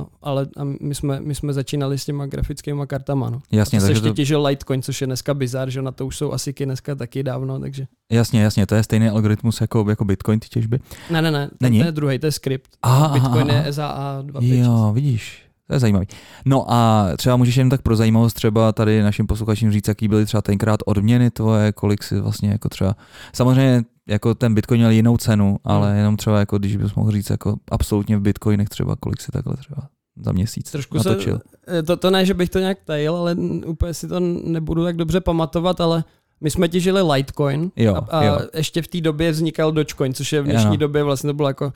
Uh, 0.00 0.06
ale 0.22 0.46
a 0.56 0.64
my, 0.80 0.94
jsme, 0.94 1.20
my 1.20 1.34
jsme 1.34 1.52
začínali 1.52 1.98
s 1.98 2.04
těma 2.04 2.26
grafickými 2.26 2.82
kartama. 2.86 3.30
No. 3.30 3.40
Jasně, 3.52 3.80
to 3.80 3.86
se 3.86 3.92
ještě 3.92 4.08
to, 4.08 4.14
těžil 4.14 4.46
Litecoin, 4.46 4.82
což 4.82 5.00
je 5.00 5.06
dneska 5.06 5.34
bizar, 5.34 5.70
že 5.70 5.82
na 5.82 5.90
to 5.92 6.06
už 6.06 6.16
jsou 6.16 6.32
ASICy 6.32 6.64
dneska 6.64 6.94
taky 6.94 7.22
dávno, 7.22 7.60
takže... 7.60 7.86
jasně, 8.12 8.42
jasně, 8.42 8.66
to 8.66 8.74
je 8.74 8.82
stejný 8.82 9.08
algoritmus 9.08 9.60
jako, 9.60 9.84
jako 9.88 10.04
Bitcoin, 10.04 10.40
ty 10.40 10.48
těžby. 10.48 10.78
Ne, 11.10 11.22
ne, 11.22 11.30
ne, 11.30 11.50
Není? 11.60 11.78
to 11.80 11.84
je 11.86 11.92
druhý, 11.92 12.18
to 12.18 12.26
je 12.26 12.32
skript. 12.32 12.70
Aha, 12.82 13.08
Bitcoin 13.08 13.50
aha, 13.50 13.62
je 13.66 13.72
SAA 13.72 14.22
256. 14.22 14.66
Jo, 14.66 14.92
vidíš. 14.94 15.42
To 15.66 15.74
je 15.74 15.80
zajímavý. 15.80 16.06
No 16.44 16.64
a 16.72 17.08
třeba 17.16 17.36
můžeš 17.36 17.56
jen 17.56 17.68
tak 17.70 17.82
pro 17.82 17.96
zajímavost 17.96 18.34
třeba 18.34 18.72
tady 18.72 19.02
našim 19.02 19.26
posluchačům 19.26 19.70
říct, 19.70 19.88
jaký 19.88 20.08
byly 20.08 20.24
třeba 20.26 20.42
tenkrát 20.42 20.80
odměny 20.86 21.30
tvoje, 21.30 21.72
kolik 21.72 22.02
si 22.02 22.20
vlastně 22.20 22.50
jako 22.50 22.68
třeba, 22.68 22.96
samozřejmě 23.32 23.82
jako 24.08 24.34
ten 24.34 24.54
Bitcoin 24.54 24.80
měl 24.80 24.90
jinou 24.90 25.16
cenu, 25.16 25.56
ale 25.64 25.88
Hmm. 25.88 25.98
jenom 25.98 26.16
třeba 26.16 26.38
jako, 26.38 26.58
když 26.58 26.76
bys 26.76 26.94
mohl 26.94 27.10
říct 27.10 27.30
jako 27.30 27.56
absolutně 27.70 28.16
v 28.16 28.20
Bitcoinech 28.20 28.68
třeba, 28.68 28.96
kolik 29.00 29.20
si 29.20 29.32
takhle 29.32 29.56
třeba 29.56 29.88
za 30.16 30.32
měsíc 30.32 30.70
Trošku 30.70 30.96
natočil. 30.96 31.40
se, 31.68 31.82
to, 31.82 31.96
to 31.96 32.10
ne, 32.10 32.26
že 32.26 32.34
bych 32.34 32.50
to 32.50 32.58
nějak 32.58 32.78
tajil, 32.84 33.16
ale 33.16 33.34
úplně 33.66 33.94
si 33.94 34.08
to 34.08 34.20
nebudu 34.44 34.84
tak 34.84 34.96
dobře 34.96 35.20
pamatovat, 35.20 35.80
ale 35.80 36.04
my 36.40 36.50
jsme 36.50 36.68
těžili 36.68 37.02
Litecoin 37.12 37.70
Jo, 37.76 37.94
a, 37.94 37.98
a 38.18 38.24
jo. 38.24 38.38
ještě 38.54 38.82
v 38.82 38.88
té 38.88 39.00
době 39.00 39.30
vznikal 39.30 39.72
Dogecoin, 39.72 40.14
což 40.14 40.32
je 40.32 40.42
v 40.42 40.44
dnešní 40.44 40.66
Ano. 40.68 40.76
době 40.76 41.02
vlastně 41.02 41.28
to 41.28 41.34
bylo 41.34 41.48
jako 41.48 41.66
eh, 41.66 41.72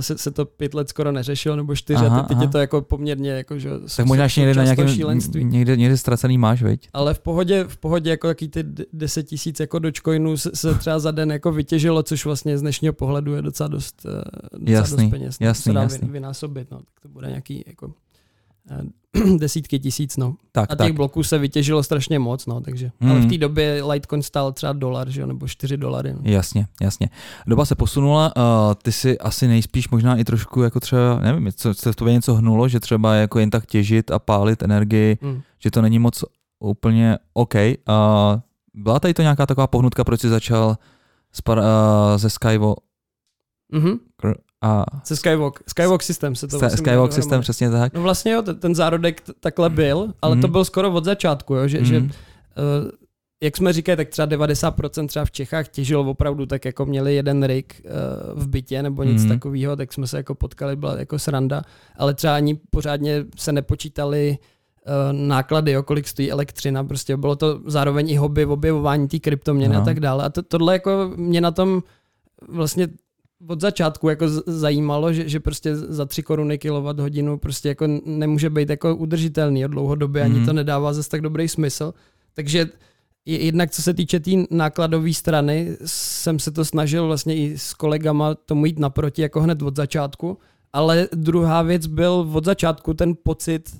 se, 0.00 0.18
se 0.18 0.30
to 0.30 0.44
pět 0.44 0.74
let 0.74 0.88
skoro 0.88 1.12
neřešilo, 1.12 1.56
nebo 1.56 1.76
čtyři, 1.76 2.04
Aha, 2.06 2.20
a 2.20 2.22
teď, 2.22 2.34
aha. 2.34 2.42
je 2.44 2.48
to 2.48 2.58
jako 2.58 2.82
poměrně 2.82 3.30
jako, 3.30 3.58
že 3.58 3.70
Tak 3.96 4.06
možná 4.06 4.24
ještě 4.24 4.40
někde 4.40 4.54
na 4.54 4.64
nějakém, 4.64 4.88
šílenství. 4.88 5.44
někde, 5.44 5.76
někde 5.76 5.96
ztracený 5.96 6.38
máš, 6.38 6.62
veď? 6.62 6.88
Ale 6.92 7.14
v 7.14 7.18
pohodě, 7.20 7.64
v 7.68 7.76
pohodě 7.76 8.10
jako 8.10 8.28
jaký 8.28 8.48
ty 8.48 8.62
d- 8.62 8.84
10 8.92 9.22
tisíc 9.22 9.60
jako 9.60 9.78
Dogecoinů 9.78 10.36
se, 10.36 10.50
se 10.54 10.74
třeba 10.74 10.98
za 10.98 11.10
den 11.10 11.30
jako 11.32 11.52
vytěžilo, 11.52 12.02
což 12.02 12.24
vlastně 12.24 12.58
z 12.58 12.60
dnešního 12.60 12.92
pohledu 12.94 13.34
je 13.34 13.42
docela 13.42 13.68
dost, 13.68 14.06
eh, 14.06 14.10
docela 14.58 14.78
Jasný, 14.78 15.04
dost 15.04 15.10
peněz. 15.10 15.38
no. 15.40 15.46
jasný, 15.46 15.62
se 15.62 15.72
dá 15.72 15.82
jasný. 15.82 16.08
vynásobit, 16.08 16.70
no. 16.70 16.78
tak 16.78 17.00
to 17.02 17.08
bude 17.08 17.28
nějaký 17.28 17.64
jako 17.66 17.86
eh, 17.86 18.11
desítky 19.38 19.78
tisíc, 19.78 20.16
no. 20.16 20.34
Tak, 20.52 20.72
A 20.72 20.76
tak. 20.76 20.86
těch 20.86 20.96
bloků 20.96 21.22
se 21.22 21.38
vytěžilo 21.38 21.82
strašně 21.82 22.18
moc, 22.18 22.46
no, 22.46 22.60
takže. 22.60 22.90
Hmm. 23.00 23.10
Ale 23.10 23.20
v 23.20 23.28
té 23.28 23.38
době 23.38 23.82
Litecoin 23.84 24.22
stál 24.22 24.52
třeba 24.52 24.72
dolar, 24.72 25.10
že 25.10 25.20
jo, 25.20 25.26
nebo 25.26 25.48
4 25.48 25.76
dolary. 25.76 26.12
No. 26.12 26.20
Jasně, 26.24 26.66
jasně. 26.82 27.08
Doba 27.46 27.64
se 27.64 27.74
posunula, 27.74 28.36
uh, 28.36 28.42
ty 28.82 28.92
si 28.92 29.18
asi 29.18 29.48
nejspíš 29.48 29.88
možná 29.88 30.16
i 30.16 30.24
trošku 30.24 30.62
jako 30.62 30.80
třeba, 30.80 31.20
nevím, 31.20 31.52
co, 31.52 31.74
se 31.74 31.92
v 31.92 31.96
tobě 31.96 32.12
něco 32.12 32.34
hnulo, 32.34 32.68
že 32.68 32.80
třeba 32.80 33.14
jako 33.14 33.38
jen 33.38 33.50
tak 33.50 33.66
těžit 33.66 34.10
a 34.10 34.18
pálit 34.18 34.62
energii, 34.62 35.18
Hmm. 35.22 35.40
že 35.58 35.70
to 35.70 35.82
není 35.82 35.98
moc 35.98 36.24
úplně 36.60 37.18
OK. 37.34 37.54
Uh, 37.54 37.60
byla 38.74 39.00
tady 39.00 39.14
to 39.14 39.22
nějaká 39.22 39.46
taková 39.46 39.66
pohnutka, 39.66 40.04
proč 40.04 40.20
jsi 40.20 40.28
začal 40.28 40.76
spar, 41.32 41.58
uh, 41.58 41.64
ze 42.16 42.30
Skyvo 42.30 42.74
Mhm. 43.72 43.98
A 44.62 44.84
Se 45.04 45.16
Skywalk. 45.16 45.60
Skywalk 45.68 46.02
System 46.02 46.34
se 46.36 46.48
to 46.48 46.58
vlastně 46.58 46.78
Skywalk 46.78 47.12
System, 47.12 47.40
přesně 47.40 47.70
tak. 47.70 47.92
No 47.94 48.02
vlastně 48.02 48.32
jo, 48.32 48.42
ten, 48.42 48.74
zárodek 48.74 49.22
takhle 49.40 49.70
byl, 49.70 50.12
ale 50.22 50.34
Mhm. 50.34 50.42
to 50.42 50.48
byl 50.48 50.64
skoro 50.64 50.92
od 50.92 51.04
začátku, 51.04 51.54
jo, 51.54 51.68
že, 51.68 51.84
že 51.84 52.00
Mhm. 52.00 52.06
Uh, 52.06 52.90
jak 53.42 53.56
jsme 53.56 53.72
říkali, 53.72 53.96
tak 53.96 54.08
třeba 54.08 54.26
90% 54.26 55.06
třeba 55.06 55.24
v 55.24 55.30
Čechách 55.30 55.68
těžilo 55.68 56.10
opravdu 56.10 56.46
tak 56.46 56.64
jako 56.64 56.86
měli 56.86 57.14
jeden 57.14 57.42
rig 57.44 57.82
uh, 58.34 58.42
v 58.42 58.48
bytě 58.48 58.82
nebo 58.82 59.02
nic 59.02 59.22
Mhm. 59.22 59.22
mm. 59.32 59.38
takového, 59.38 59.76
tak 59.76 59.92
jsme 59.92 60.06
se 60.06 60.16
jako 60.16 60.34
potkali, 60.34 60.76
byla 60.76 60.98
jako 60.98 61.18
sranda, 61.18 61.62
ale 61.96 62.14
třeba 62.14 62.34
ani 62.36 62.54
pořádně 62.70 63.24
se 63.36 63.52
nepočítali 63.52 64.38
uh, 64.86 65.18
náklady, 65.18 65.72
jo, 65.72 65.82
kolik 65.82 66.08
stojí 66.08 66.30
elektřina, 66.32 66.84
prostě 66.84 67.16
bylo 67.16 67.36
to 67.36 67.60
zároveň 67.66 68.10
i 68.10 68.16
hobby, 68.16 68.44
objevování 68.46 69.08
té 69.08 69.18
kryptoměny 69.18 69.74
Aha. 69.74 69.82
a 69.82 69.84
tak 69.84 70.00
dále. 70.00 70.24
A 70.24 70.28
to, 70.28 70.42
tohle 70.42 70.72
jako 70.72 71.10
mě 71.16 71.40
na 71.40 71.50
tom 71.50 71.82
vlastně 72.48 72.88
od 73.48 73.60
začátku 73.60 74.08
jako 74.08 74.28
zajímalo, 74.46 75.12
že, 75.12 75.28
že 75.28 75.40
prostě 75.40 75.76
za 75.76 76.04
3 76.06 76.22
koruny 76.22 76.58
kilowatt 76.58 77.00
hodinu 77.00 77.38
prostě 77.38 77.68
jako 77.68 77.86
nemůže 78.06 78.50
být 78.50 78.70
jako 78.70 78.96
udržitelný 78.96 79.60
jo, 79.60 79.68
dlouhodobě, 79.68 80.22
ani 80.22 80.34
Mhm. 80.36 80.46
to 80.46 80.52
nedává 80.52 80.92
zase 80.92 81.08
tak 81.10 81.20
dobrý 81.20 81.48
smysl. 81.48 81.94
Takže 82.34 82.68
je- 83.26 83.44
jednak 83.44 83.70
co 83.70 83.82
se 83.82 83.94
týče 83.94 84.20
té 84.20 84.24
tý 84.24 84.44
nákladové 84.50 85.12
strany, 85.14 85.76
jsem 85.86 86.38
se 86.38 86.50
to 86.50 86.64
snažil 86.64 87.06
vlastně 87.06 87.36
i 87.36 87.58
s 87.58 87.74
kolegama 87.74 88.34
tomu 88.34 88.66
jít 88.66 88.78
naproti 88.78 89.22
jako 89.22 89.40
hned 89.40 89.62
od 89.62 89.76
začátku, 89.76 90.38
ale 90.72 91.08
druhá 91.14 91.62
věc 91.62 91.86
byl 91.86 92.28
od 92.32 92.44
začátku 92.44 92.94
ten 92.94 93.14
pocit 93.22 93.70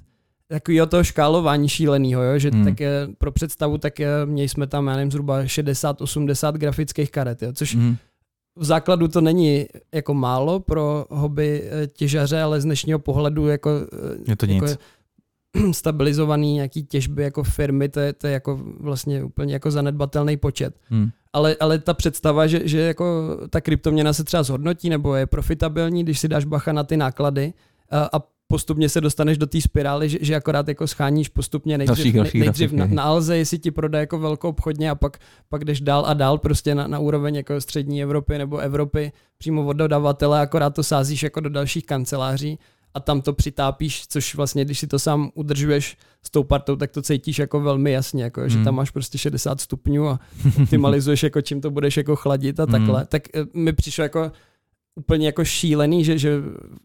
takového 0.48 0.87
toho 0.87 1.05
škálování 1.05 1.68
šíleného, 1.68 2.22
jo? 2.22 2.38
že 2.38 2.51
Hmm. 2.51 2.61
hmm. 2.62 2.70
tak 2.70 2.81
eh, 2.81 2.90
pro 3.18 3.33
představu, 3.33 3.79
tak 3.79 4.01
eh, 4.01 4.07
měli 4.27 4.48
jsme 4.48 4.66
tam, 4.66 4.87
já 4.87 4.96
nevím, 4.96 5.11
zhruba 5.11 5.42
60-80 5.44 6.55
grafických 6.55 7.11
karet, 7.11 7.42
jo? 7.42 7.53
což 7.53 7.75
Mhm. 7.75 7.96
V 8.56 8.64
základu 8.64 9.08
to 9.08 9.20
není 9.20 9.66
jako 9.94 10.14
málo 10.14 10.60
pro 10.60 11.06
hobby 11.10 11.62
eh, 11.64 11.86
těžaře, 11.86 12.42
ale 12.42 12.60
z 12.60 12.64
dnešního 12.64 12.98
pohledu 12.98 13.48
jako, 13.48 13.70
eh, 13.92 14.30
Je 14.30 14.36
to 14.36 14.46
jako 14.46 14.66
nic. 14.66 14.78
stabilizovaný 15.72 16.54
nějaký 16.54 16.84
těžby 16.84 17.22
jako 17.22 17.42
firmy, 17.42 17.88
to 17.88 18.00
je, 18.00 18.12
to 18.12 18.26
je 18.26 18.32
jako 18.32 18.60
vlastně 18.80 19.24
úplně 19.24 19.52
jako 19.52 19.70
zanedbatelný 19.70 20.36
počet. 20.36 20.74
Hmm. 20.88 21.10
Ale, 21.32 21.56
ale 21.60 21.78
ta 21.78 21.94
představa, 21.94 22.46
že, 22.46 22.68
že 22.68 22.80
jako 22.80 23.36
ta 23.50 23.60
kryptoměna 23.60 24.12
se 24.12 24.24
třeba 24.24 24.42
zhodnotí 24.42 24.90
nebo 24.90 25.14
je 25.14 25.26
profitabilní, 25.26 26.02
když 26.02 26.18
si 26.18 26.28
dáš 26.28 26.44
bacha 26.44 26.72
na 26.72 26.84
ty 26.84 26.96
náklady 26.96 27.52
a, 27.90 28.18
a 28.18 28.22
postupně 28.52 28.88
se 28.88 29.00
dostaneš 29.00 29.38
do 29.38 29.46
té 29.46 29.60
spirály, 29.60 30.08
že, 30.08 30.18
že 30.20 30.36
akorát 30.36 30.68
jako 30.68 30.86
scháníš 30.86 31.28
postupně 31.28 31.78
nejdřív, 31.78 31.96
Další, 31.96 32.12
další 32.12 32.38
nej, 32.38 32.46
nejdřív 32.46 32.72
na, 32.72 32.86
na 32.86 33.02
Alze, 33.02 33.36
jestli 33.36 33.58
ti 33.58 33.70
prodá 33.70 34.00
jako 34.00 34.18
velkou 34.18 34.48
obchodně 34.48 34.90
a 34.90 34.94
pak, 34.94 35.18
pak 35.48 35.64
jdeš 35.64 35.80
dál 35.80 36.04
a 36.06 36.14
dál 36.14 36.38
prostě 36.38 36.74
na, 36.74 36.86
na 36.86 36.98
úroveň 36.98 37.34
jako 37.34 37.60
střední 37.60 38.02
Evropy 38.02 38.38
nebo 38.38 38.58
Evropy 38.58 39.12
přímo 39.38 39.66
od 39.66 39.72
dodavatele, 39.72 40.40
akorát 40.40 40.70
to 40.74 40.82
sázíš 40.82 41.22
jako 41.22 41.40
do 41.40 41.48
dalších 41.48 41.86
kanceláří 41.86 42.58
a 42.94 43.00
tam 43.00 43.20
to 43.20 43.32
přitápíš, 43.32 44.06
což 44.08 44.34
vlastně, 44.34 44.64
když 44.64 44.78
si 44.78 44.86
to 44.86 44.98
sám 44.98 45.30
udržuješ 45.34 45.96
s 46.22 46.30
tou 46.30 46.44
partou, 46.44 46.76
tak 46.76 46.90
to 46.90 47.02
cítíš 47.02 47.38
jako 47.38 47.60
velmi 47.60 47.92
jasně, 47.92 48.24
jako, 48.24 48.48
že 48.48 48.54
Hmm. 48.54 48.64
tam 48.64 48.74
máš 48.74 48.90
prostě 48.90 49.18
60 49.18 49.60
stupňů 49.60 50.08
a 50.08 50.20
optimalizuješ, 50.62 51.22
jako 51.32 51.40
čím 51.40 51.60
to 51.60 51.70
budeš 51.70 51.96
jako 51.96 52.16
chladit 52.16 52.60
a 52.60 52.66
takhle. 52.66 52.98
Hmm. 52.98 53.06
Tak 53.08 53.22
eh, 53.34 53.44
mi 53.54 53.72
přišlo 53.72 54.02
jako 54.02 54.32
úplně 54.94 55.26
jako 55.26 55.44
šílený, 55.44 56.05
že, 56.05 56.18
že 56.18 56.40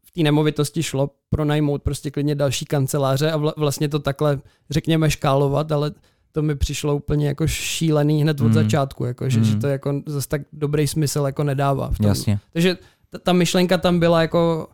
v 0.06 0.12
té 0.12 0.22
nemovitosti 0.24 0.84
šlo 0.84 1.10
pronajmout 1.30 1.84
prostě 1.84 2.12
klidně 2.12 2.36
další 2.36 2.66
kanceláře 2.66 3.32
a 3.32 3.38
vla, 3.38 3.54
vlastně 3.58 3.90
to 3.90 4.00
takhle, 4.00 4.40
řekněme, 4.70 5.12
škálovat, 5.12 5.72
ale 5.72 5.92
to 6.32 6.42
mi 6.42 6.56
přišlo 6.56 6.96
úplně 6.96 7.28
jako 7.28 7.48
šílený 7.48 8.22
hned 8.22 8.42
od 8.42 8.44
Hmm. 8.44 8.54
začátku, 8.54 9.06
jako, 9.06 9.30
že, 9.30 9.40
Hmm. 9.40 9.50
že 9.50 9.56
to 9.56 9.68
jako 9.68 10.02
zase 10.06 10.28
tak 10.28 10.42
dobrý 10.54 10.88
smysl 10.88 11.24
jako 11.26 11.44
nedává. 11.44 11.90
V 11.90 11.98
tom. 11.98 12.08
Jasně. 12.08 12.40
Takže 12.54 12.78
ta, 13.10 13.18
ta 13.20 13.34
myšlenka 13.34 13.78
tam 13.78 14.00
byla 14.00 14.22
jako 14.22 14.68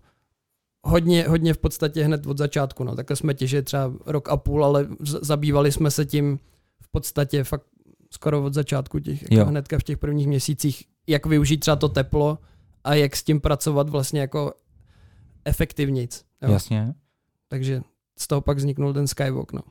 hodně, 0.83 1.23
hodně 1.27 1.53
v 1.53 1.57
podstatě 1.57 2.03
hned 2.03 2.27
od 2.27 2.37
začátku. 2.37 2.83
No. 2.83 2.95
Takhle 2.95 3.15
jsme 3.15 3.33
těžili 3.33 3.63
třeba 3.63 3.93
rok 4.05 4.29
a 4.29 4.37
půl, 4.37 4.65
ale 4.65 4.87
zabývali 4.99 5.71
jsme 5.71 5.91
se 5.91 6.05
tím 6.05 6.39
v 6.81 6.91
podstatě 6.91 7.43
fakt 7.43 7.65
skoro 8.11 8.43
od 8.43 8.53
začátku 8.53 8.99
těch, 8.99 9.31
jako 9.31 9.45
hnedka 9.49 9.79
v 9.79 9.83
těch 9.83 9.97
prvních 9.97 10.27
měsících, 10.27 10.83
jak 11.07 11.25
využít 11.25 11.57
třeba 11.57 11.75
to 11.75 11.89
teplo 11.89 12.37
a 12.83 12.93
jak 12.95 13.15
s 13.15 13.23
tím 13.23 13.41
pracovat 13.41 13.89
vlastně 13.89 14.21
jako 14.21 14.53
efektivnějc. 15.45 16.23
Jo. 16.41 16.51
Jasně. 16.51 16.93
Takže 17.47 17.81
z 18.19 18.27
toho 18.27 18.41
pak 18.41 18.57
vzniknul 18.57 18.93
ten 18.93 19.07
Skywalk. 19.07 19.53
No. 19.53 19.61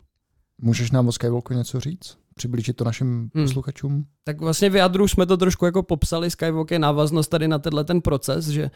Můžeš 0.58 0.90
nám 0.90 1.08
o 1.08 1.12
Skywalku 1.12 1.54
něco 1.54 1.80
říct? 1.80 2.18
Přiblížit 2.34 2.76
to 2.76 2.84
našim 2.84 3.30
Hmm. 3.34 3.44
posluchačům? 3.44 4.06
Tak 4.24 4.40
vlastně 4.40 4.70
v 4.70 4.76
jádru 4.76 5.08
jsme 5.08 5.26
to 5.26 5.36
trošku 5.36 5.64
jako 5.64 5.82
popsali, 5.82 6.30
Skywalk 6.30 6.70
je 6.70 6.78
návaznost 6.78 7.28
tady 7.28 7.48
na 7.48 7.58
tenhle 7.58 7.84
ten 7.84 8.00
proces, 8.00 8.48
že 8.48 8.70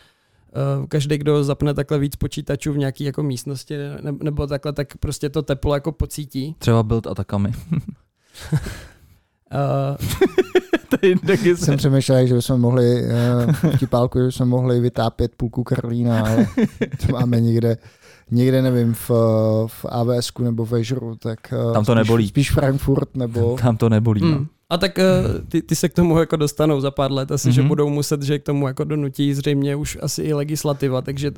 uh, 0.79 0.87
každý, 0.87 1.19
kdo 1.19 1.45
zapne 1.45 1.75
takhle 1.75 1.99
víc 1.99 2.17
počítačů 2.17 2.73
v 2.73 2.79
nějaké 2.79 3.05
jako 3.05 3.23
místnosti 3.23 3.77
ne, 3.77 3.99
nebo 4.23 4.47
takhle, 4.47 4.73
tak 4.73 4.97
prostě 4.97 5.29
to 5.29 5.43
teplo 5.43 5.75
jako 5.75 5.93
pocítí. 5.93 6.57
Třeba 6.59 6.83
build 6.83 7.07
atakami. 7.07 7.53
Uh, 9.53 9.53
Tady 10.89 11.17
taky 11.17 11.57
Jsem 11.57 11.77
přemýšlel, 11.77 12.27
že 12.27 12.35
bychom 12.35 12.61
mohli 12.61 13.03
uh, 13.05 13.53
v 13.53 13.79
tipálku, 13.79 14.19
že 14.19 14.25
bychom 14.25 14.49
mohli 14.49 14.81
vytápět 14.81 15.33
půlku 15.37 15.65
Karlína, 15.65 16.21
ale 16.21 16.47
to 17.07 17.13
máme 17.13 17.41
někde, 17.41 17.77
někde 18.31 18.63
nevím, 18.63 18.95
v, 18.95 19.11
v 19.67 19.87
AWS 19.89 20.31
nebo 20.39 20.65
v 20.65 20.73
Azure, 20.75 21.17
tak 21.19 21.39
uh, 21.67 21.73
Tam 21.73 21.85
to 21.85 21.93
spíš, 21.93 22.05
nebolí. 22.05 22.29
Spíš 22.29 22.51
Frankfurt 22.51 23.17
nebo... 23.17 23.57
Tam 23.63 23.77
to 23.77 23.89
nebolí. 23.89 24.21
no. 24.21 24.47
A 24.71 24.79
tak 24.79 24.99
uh, 24.99 25.47
ty, 25.49 25.63
ty 25.63 25.77
se 25.77 25.89
k 25.89 25.95
tomu 25.95 26.19
jako 26.19 26.37
dostanou 26.37 26.81
za 26.81 26.91
pár 26.91 27.13
let 27.13 27.33
asi, 27.33 27.49
mm-hmm. 27.49 27.53
že 27.53 27.61
Mhm. 27.61 27.69
budou 27.69 27.89
muset, 27.89 28.23
že 28.23 28.39
k 28.39 28.43
tomu 28.43 28.69
jako 28.69 28.85
donutí 28.85 29.35
zřejmě 29.35 29.77
už 29.77 29.99
asi 30.03 30.23
i 30.23 30.33
legislativa, 30.33 31.03
takže 31.03 31.31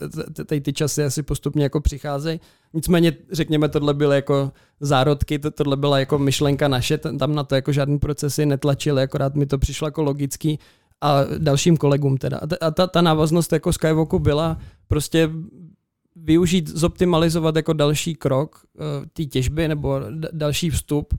tady 0.46 0.60
ty 0.60 0.72
časy 0.72 1.04
asi 1.04 1.22
postupně 1.22 1.62
jako 1.62 1.80
přicházejí. 1.80 2.40
Nicméně, 2.74 3.12
řekněme, 3.32 3.68
tohle 3.68 3.94
byly 3.94 4.16
jako 4.16 4.52
zárodky, 4.80 5.38
to, 5.38 5.50
tohle 5.50 5.76
byla 5.76 5.98
jako 5.98 6.18
myšlenka 6.18 6.68
naše, 6.68 6.98
tam 6.98 7.34
na 7.34 7.44
to 7.44 7.54
jako 7.54 7.72
žádný 7.72 7.98
procesy 7.98 8.46
netlačily, 8.46 9.02
akorát 9.02 9.34
mi 9.34 9.46
to 9.46 9.58
přišlo 9.58 9.86
jako 9.86 10.02
logický 10.02 10.58
a 11.00 11.20
dalším 11.38 11.76
kolegům 11.76 12.16
teda. 12.16 12.40
A 12.60 12.70
ta, 12.70 12.86
ta, 12.86 13.00
návaznost 13.00 13.52
jako 13.52 13.72
Skywalku 13.72 14.18
byla 14.18 14.58
prostě 14.88 15.30
využít, 16.16 16.68
zoptimalizovat 16.68 17.56
jako 17.56 17.72
další 17.72 18.14
krok 18.14 18.64
uh, 18.74 18.84
té 19.12 19.24
těžby 19.24 19.68
nebo 19.68 20.00
další 20.32 20.70
vstup 20.70 21.14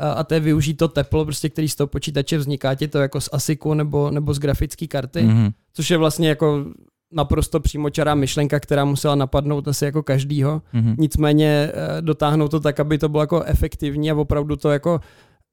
a 0.00 0.24
to 0.24 0.34
je 0.34 0.40
využít 0.40 0.74
to 0.74 0.88
teplo, 0.88 1.24
prostě, 1.24 1.48
který 1.48 1.68
z 1.68 1.74
toho 1.74 1.86
počítače 1.86 2.38
vzniká 2.38 2.74
ti 2.74 2.88
to 2.88 2.98
jako 2.98 3.20
z 3.20 3.28
ASICu 3.32 3.74
nebo, 3.74 4.10
nebo 4.10 4.34
z 4.34 4.38
grafické 4.38 4.86
karty, 4.86 5.22
Mhm. 5.22 5.50
což 5.72 5.90
je 5.90 5.96
vlastně 5.96 6.28
jako 6.28 6.64
naprosto 7.12 7.60
přímočará 7.60 8.14
myšlenka, 8.14 8.60
která 8.60 8.84
musela 8.84 9.14
napadnout 9.14 9.68
asi 9.68 9.84
jako 9.84 10.02
každýho. 10.02 10.62
Mhm. 10.72 10.94
Nicméně 10.98 11.70
eh, 11.74 12.02
dotáhnout 12.02 12.48
to 12.48 12.60
tak, 12.60 12.80
aby 12.80 12.98
to 12.98 13.08
bylo 13.08 13.22
jako 13.22 13.42
efektivní 13.42 14.10
a 14.10 14.14
opravdu 14.14 14.56
to 14.56 14.70
jako 14.70 15.00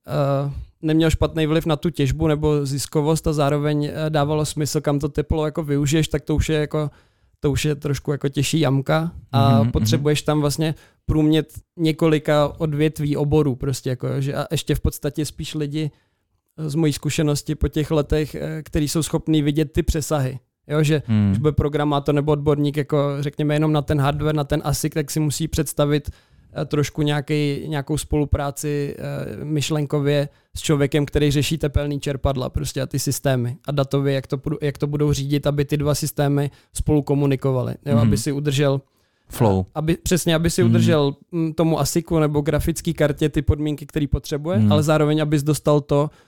uh, 0.08 0.52
neměl 0.82 1.10
špatný 1.10 1.46
vliv 1.48 1.66
na 1.66 1.76
tu 1.76 1.90
těžbu 1.90 2.28
nebo 2.28 2.66
ziskovost 2.66 3.28
a 3.28 3.34
zároveň 3.34 3.86
eh, 3.86 4.10
dávalo 4.10 4.46
smysl, 4.46 4.82
kam 4.82 5.00
to 5.00 5.10
teplo 5.10 5.46
jako 5.46 5.64
využiješ, 5.64 6.08
tak 6.08 6.22
to 6.24 6.36
už 6.36 6.50
je 6.50 6.60
jako 6.60 6.90
to 7.40 7.52
už 7.52 7.66
je 7.66 7.76
trošku 7.76 8.12
jako 8.12 8.30
těžší 8.30 8.60
jamka 8.60 9.12
a 9.32 9.62
Mhm, 9.62 9.72
potřebuješ 9.72 10.22
tam 10.22 10.42
vlastně 10.42 10.76
průmět 11.06 11.54
několika 11.80 12.48
odvětví 12.58 13.18
oborů 13.18 13.56
prostě 13.56 13.90
jako, 13.90 14.22
že 14.22 14.34
a 14.34 14.48
ještě 14.52 14.76
v 14.76 14.80
podstatě 14.80 15.26
spíš 15.26 15.56
lidi 15.56 15.92
z 16.58 16.76
mojí 16.76 16.94
zkušenosti 16.94 17.56
po 17.56 17.68
těch 17.68 17.92
letech, 17.92 18.36
eh, 18.36 18.64
který 18.64 18.88
jsou 18.88 19.04
schopní 19.04 19.42
vidět 19.42 19.72
ty 19.74 19.84
přesahy. 19.84 20.40
Jo, 20.68 20.84
že 20.84 21.02
Hmm. 21.06 21.28
když 21.28 21.40
bude 21.40 21.52
programátor 21.52 22.16
nebo 22.16 22.32
odborník, 22.32 22.78
jako 22.78 22.98
řekněme 23.20 23.56
jenom 23.56 23.72
na 23.72 23.82
ten 23.82 24.02
hardware, 24.02 24.36
na 24.36 24.44
ten 24.44 24.62
ASIC, 24.64 24.94
tak 24.94 25.12
si 25.12 25.20
musí 25.20 25.48
představit 25.48 26.10
trošku 26.66 27.02
nějaký, 27.02 27.64
nějakou 27.68 27.98
spolupráci 27.98 28.96
eh, 29.00 29.46
myšlenkově 29.46 30.30
s 30.58 30.62
člověkem, 30.62 31.06
který 31.06 31.32
řeší 31.32 31.58
tepelný 31.58 32.00
čerpadla 32.00 32.50
prostě 32.50 32.82
a 32.82 32.86
ty 32.86 33.00
systémy 33.00 33.58
a 33.68 33.72
datově, 33.72 34.14
jak 34.14 34.28
to, 34.28 34.38
jak 34.62 34.78
to 34.78 34.88
budou 34.88 35.14
řídit, 35.14 35.48
aby 35.48 35.66
ty 35.66 35.78
dva 35.78 35.96
systémy 35.96 36.52
spolu 36.74 37.02
komunikovaly, 37.02 37.76
jo, 37.86 37.94
Mhm. 37.96 38.08
aby 38.08 38.18
si 38.18 38.32
udržel 38.32 38.82
Flow. 39.30 39.66
aby, 39.76 39.98
přesně, 40.04 40.36
aby 40.36 40.50
si 40.50 40.64
Mhm. 40.64 40.72
udržel 40.72 41.16
mm, 41.32 41.54
tomu 41.54 41.80
ASICu 41.80 42.20
nebo 42.20 42.42
grafické 42.42 42.94
kartě 42.94 43.30
ty 43.30 43.42
podmínky, 43.42 43.86
které 43.86 44.08
potřebuje, 44.08 44.58
Mhm. 44.60 44.72
ale 44.72 44.84
zároveň, 44.84 45.22
abys 45.22 45.44
dostal 45.44 45.82
to, 45.82 46.10
eh, 46.14 46.27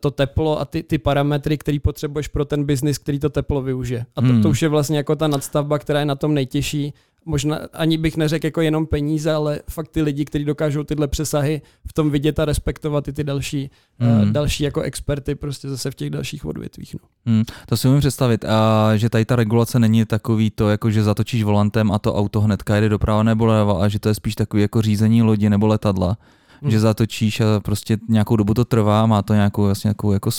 to 0.00 0.10
teplo 0.10 0.60
a 0.60 0.64
ty, 0.64 0.82
ty 0.82 0.98
parametry, 0.98 1.58
který 1.58 1.78
potřebuješ 1.78 2.28
pro 2.28 2.44
ten 2.44 2.64
biznis, 2.64 2.98
který 2.98 3.18
to 3.18 3.30
teplo 3.30 3.62
využije. 3.62 4.06
A 4.16 4.20
to, 4.20 4.26
Mhm. 4.26 4.42
to 4.42 4.48
už 4.50 4.62
je 4.62 4.68
vlastně 4.68 4.96
jako 4.96 5.16
ta 5.16 5.28
nadstavba, 5.28 5.78
která 5.78 6.00
je 6.00 6.06
na 6.06 6.14
tom 6.14 6.34
nejtěžší. 6.34 6.94
Možná 7.26 7.58
ani 7.72 7.98
bych 7.98 8.16
neřekl 8.16 8.46
jako 8.46 8.60
jenom 8.60 8.86
peníze, 8.86 9.32
ale 9.32 9.60
fakt 9.70 9.88
ty 9.88 10.02
lidi, 10.02 10.24
kteří 10.24 10.44
dokážou 10.44 10.84
tyhle 10.84 11.08
přesahy 11.08 11.62
v 11.86 11.92
tom 11.92 12.10
vidět 12.10 12.38
a 12.38 12.44
respektovat 12.44 13.08
i 13.08 13.12
ty 13.12 13.24
další, 13.24 13.70
Mhm. 13.98 14.20
uh, 14.20 14.24
další 14.28 14.64
jako 14.64 14.80
experty 14.80 15.34
prostě 15.34 15.68
zase 15.68 15.90
v 15.90 15.94
těch 15.94 16.10
dalších 16.10 16.44
odvětvích. 16.44 16.94
No. 16.94 17.00
Hmm, 17.26 17.44
to 17.68 17.76
si 17.76 17.88
umím 17.88 18.00
představit, 18.00 18.44
a 18.44 18.92
že 18.96 19.10
tady 19.10 19.24
ta 19.24 19.36
regulace 19.36 19.78
není 19.78 20.04
takový 20.04 20.50
to, 20.50 20.70
jako 20.70 20.90
že 20.90 21.02
zatočíš 21.02 21.42
volantem 21.42 21.92
a 21.92 21.98
to 21.98 22.14
auto 22.14 22.40
hnedka 22.40 22.74
jede 22.74 22.88
doprava 22.88 23.22
nebo 23.22 23.46
leva, 23.46 23.84
a 23.84 23.88
že 23.88 23.98
to 23.98 24.08
je 24.08 24.14
spíš 24.14 24.34
takový 24.34 24.62
jako 24.62 24.82
řízení 24.82 25.22
lodi 25.22 25.50
nebo 25.50 25.66
letadla, 25.66 26.16
Hmm. 26.64 26.70
že 26.70 26.80
zatočíš 26.80 27.40
a 27.40 27.60
prostě 27.60 27.98
nějakou 28.08 28.36
dobu 28.36 28.54
to 28.54 28.64
trvá, 28.64 29.06
má 29.06 29.22
to 29.22 29.34
nějakou, 29.34 29.64
vlastně 29.64 29.88
nějakou 29.88 30.12
jako 30.12 30.30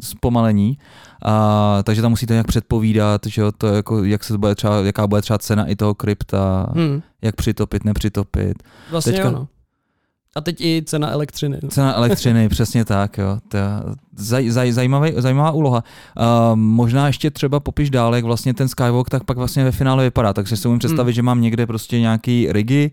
zpomalení, 0.00 0.78
a, 1.24 1.78
takže 1.82 2.02
tam 2.02 2.10
musíte 2.10 2.34
nějak 2.34 2.46
předpovídat, 2.46 3.20
že 3.26 3.40
jo, 3.42 3.52
to 3.52 3.66
jako, 3.66 4.04
jak 4.04 4.24
se 4.24 4.38
bude 4.38 4.54
třeba, 4.54 4.76
jaká 4.76 5.06
bude 5.06 5.22
třeba 5.22 5.38
cena 5.38 5.66
i 5.66 5.76
toho 5.76 5.94
krypta, 5.94 6.66
Hmm. 6.74 7.02
jak 7.22 7.36
přitopit, 7.36 7.84
nepřitopit. 7.84 8.62
Vlastně 8.90 9.12
Teďka- 9.12 9.28
jo, 9.28 9.34
no. 9.34 9.48
A 10.36 10.40
teď 10.40 10.60
i 10.60 10.82
cena 10.86 11.10
elektřiny. 11.10 11.58
No. 11.62 11.68
Cena 11.68 11.94
elektřiny, 11.94 12.48
přesně 12.54 12.84
tak, 12.84 13.18
jo. 13.18 13.38
To 13.48 13.58
zaj, 14.16 14.50
zaj, 14.50 14.72
zajímavý, 14.72 15.12
zajímavá 15.16 15.50
úloha. 15.50 15.84
Uh, 16.16 16.56
možná 16.56 17.06
ještě 17.06 17.30
třeba 17.30 17.60
popiš 17.60 17.90
dál, 17.90 18.14
jak 18.14 18.24
vlastně 18.24 18.54
ten 18.54 18.68
Skywalk 18.68 19.10
tak 19.10 19.24
pak 19.24 19.36
vlastně 19.36 19.64
ve 19.64 19.72
finále 19.72 20.04
vypadá. 20.04 20.32
Takže 20.32 20.56
si 20.56 20.68
umím 20.68 20.78
představit, 20.78 21.10
Hmm. 21.10 21.14
že 21.14 21.22
mám 21.22 21.40
někde 21.40 21.66
prostě 21.66 22.00
nějaký 22.00 22.46
rigy 22.52 22.90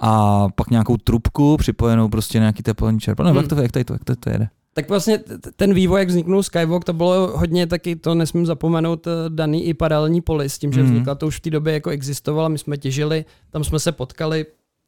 a 0.00 0.46
pak 0.54 0.70
nějakou 0.70 0.96
trubku 0.96 1.56
připojenou 1.56 2.08
prostě 2.08 2.38
nějaký 2.38 2.62
teplný 2.62 3.00
čerpadlo. 3.00 3.28
Nebo 3.32 3.40
Hmm. 3.40 3.44
jak 3.44 3.56
to, 3.56 3.62
jak 3.62 3.72
tady 3.72 3.84
to, 3.84 3.92
jak 3.92 4.04
to, 4.04 4.16
to 4.16 4.30
jede? 4.30 4.48
Tak 4.74 4.88
vlastně 4.88 5.20
ten 5.56 5.74
vývoj, 5.74 6.00
jak 6.00 6.08
vzniknul 6.08 6.42
Skywalk, 6.42 6.84
to 6.84 6.92
bylo 6.92 7.38
hodně 7.38 7.66
taky, 7.66 7.96
to 7.96 8.14
nesmím 8.14 8.46
zapomenout, 8.46 9.06
eh, 9.06 9.10
daný 9.28 9.64
i 9.66 9.74
paralelní 9.74 10.20
polis, 10.20 10.58
tím, 10.58 10.72
že 10.72 10.82
Mhm. 10.82 10.90
vznikla, 10.92 11.14
to 11.14 11.26
už 11.26 11.36
v 11.36 11.40
té 11.40 11.50
době 11.50 11.72
jako 11.74 11.90
existovala, 11.90 12.48
my 12.48 12.58
jsme 12.58 12.76
těžili, 12.76 13.24
tam 13.50 13.64
jsme 13.64 13.78
se 13.78 13.92
potkali 13.92 14.46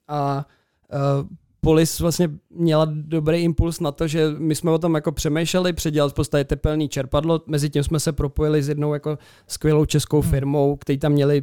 a 0.09 0.47
uh, 1.23 1.29
Polis 1.65 2.01
vlastně 2.01 2.31
měla 2.51 2.89
dobrý 2.91 3.39
impuls 3.39 3.81
na 3.81 3.93
to, 3.93 4.07
že 4.09 4.27
my 4.39 4.55
jsme 4.55 4.71
o 4.71 4.79
tom 4.79 4.95
jako 4.95 5.13
přemýšleli, 5.13 5.73
předělat 5.73 6.13
v 6.13 6.15
podstatě 6.15 6.45
tepelný 6.45 6.89
čerpadlo, 6.89 7.41
mezi 7.47 7.71
tím 7.71 7.83
jsme 7.85 8.01
se 8.01 8.13
propojili 8.13 8.63
s 8.63 8.69
jednou 8.69 8.95
jako 8.95 9.19
skvělou 9.47 9.85
českou 9.85 10.21
firmou, 10.21 10.77
který 10.77 10.99
tam 10.99 11.13
měli 11.13 11.43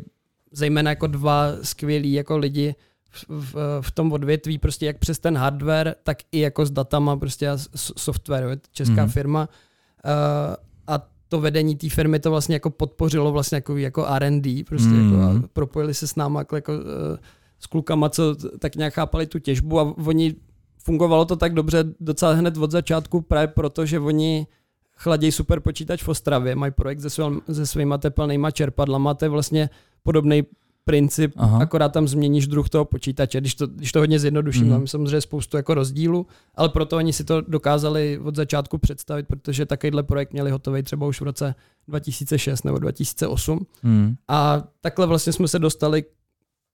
zejména 0.52 0.90
jako 0.92 1.08
dva 1.08 1.48
skvělí 1.62 2.14
jako 2.14 2.38
lidi 2.38 2.76
v, 3.10 3.26
v, 3.30 3.56
v 3.82 3.92
tom 3.92 4.12
odvětví, 4.12 4.58
prostě 4.58 4.86
jak 4.86 4.98
přes 4.98 5.20
ten 5.20 5.38
hardware, 5.38 5.96
tak 6.04 6.18
i 6.32 6.40
jako 6.40 6.66
s 6.66 6.72
datama 6.72 7.18
prostě 7.18 7.50
a 7.50 7.58
software, 7.98 8.44
jo, 8.44 8.50
je 8.50 8.56
to 8.58 8.68
česká 8.72 9.02
Mhm. 9.04 9.10
firma. 9.10 9.50
Uh, 10.06 10.56
a 10.88 11.08
to 11.30 11.42
vedení 11.42 11.76
té 11.76 11.90
firmy 11.90 12.20
to 12.20 12.30
vlastně 12.30 12.56
jako 12.56 12.70
podpořilo 12.70 13.32
vlastně 13.32 13.56
jako, 13.56 13.78
jako 13.78 14.06
R&D, 14.08 14.64
prostě 14.64 14.88
Mhm. 14.90 15.14
jako 15.14 15.24
a 15.46 15.48
propojili 15.54 15.94
se 15.94 16.08
s 16.08 16.16
náma 16.16 16.40
jako, 16.40 16.56
jako 16.56 16.74
uh, 16.74 16.80
s 17.60 17.66
klukama, 17.68 18.10
co 18.10 18.36
tak 18.60 18.76
nějak 18.76 18.94
chápali 18.94 19.28
tu 19.28 19.40
těžbu 19.40 19.80
a 19.80 19.94
oni 20.06 20.36
fungovalo 20.84 21.26
to 21.26 21.36
tak 21.36 21.54
dobře 21.54 21.84
docela 22.00 22.34
hned 22.34 22.58
od 22.58 22.72
začátku 22.72 23.22
právě 23.22 23.48
proto, 23.48 23.86
že 23.86 24.00
oni 24.00 24.48
chladějí 24.98 25.32
super 25.32 25.60
počítač 25.60 26.04
v 26.04 26.10
Ostravě, 26.10 26.56
mají 26.56 26.72
projekt 26.72 27.00
se, 27.00 27.10
svým, 27.10 27.42
se 27.52 27.66
svýma 27.66 27.98
tepelnýma 27.98 28.52
čerpadlama, 28.52 29.14
to 29.14 29.26
je 29.26 29.30
vlastně 29.30 29.70
podobný 30.04 30.44
princip, 30.90 31.34
Aha. 31.38 31.60
Akorát 31.62 31.90
tam 31.90 32.08
změníš 32.08 32.48
druh 32.48 32.70
toho 32.70 32.86
počítače, 32.86 33.42
když 33.42 33.56
to, 33.56 33.68
když 33.68 33.92
to 33.92 34.00
hodně 34.00 34.20
zjednoduším, 34.20 34.64
mm. 34.64 34.70
mám 34.70 34.88
samozřejmě 34.88 35.22
spoustu 35.22 35.58
jako 35.58 35.74
rozdílů, 35.74 36.28
ale 36.56 36.70
proto 36.70 36.98
oni 36.98 37.14
si 37.14 37.24
to 37.24 37.42
dokázali 37.42 38.20
od 38.24 38.36
začátku 38.36 38.78
představit, 38.78 39.28
protože 39.28 39.66
takovýhle 39.66 40.04
projekt 40.04 40.34
měli 40.34 40.52
hotový 40.52 40.84
třeba 40.84 41.08
už 41.08 41.22
v 41.22 41.24
roce 41.24 41.56
2006 41.88 42.64
nebo 42.64 42.80
2008 42.80 43.66
Hmm. 43.84 44.16
a 44.28 44.64
takhle 44.82 45.08
vlastně 45.08 45.34
jsme 45.34 45.48
se 45.48 45.60
dostali 45.60 46.04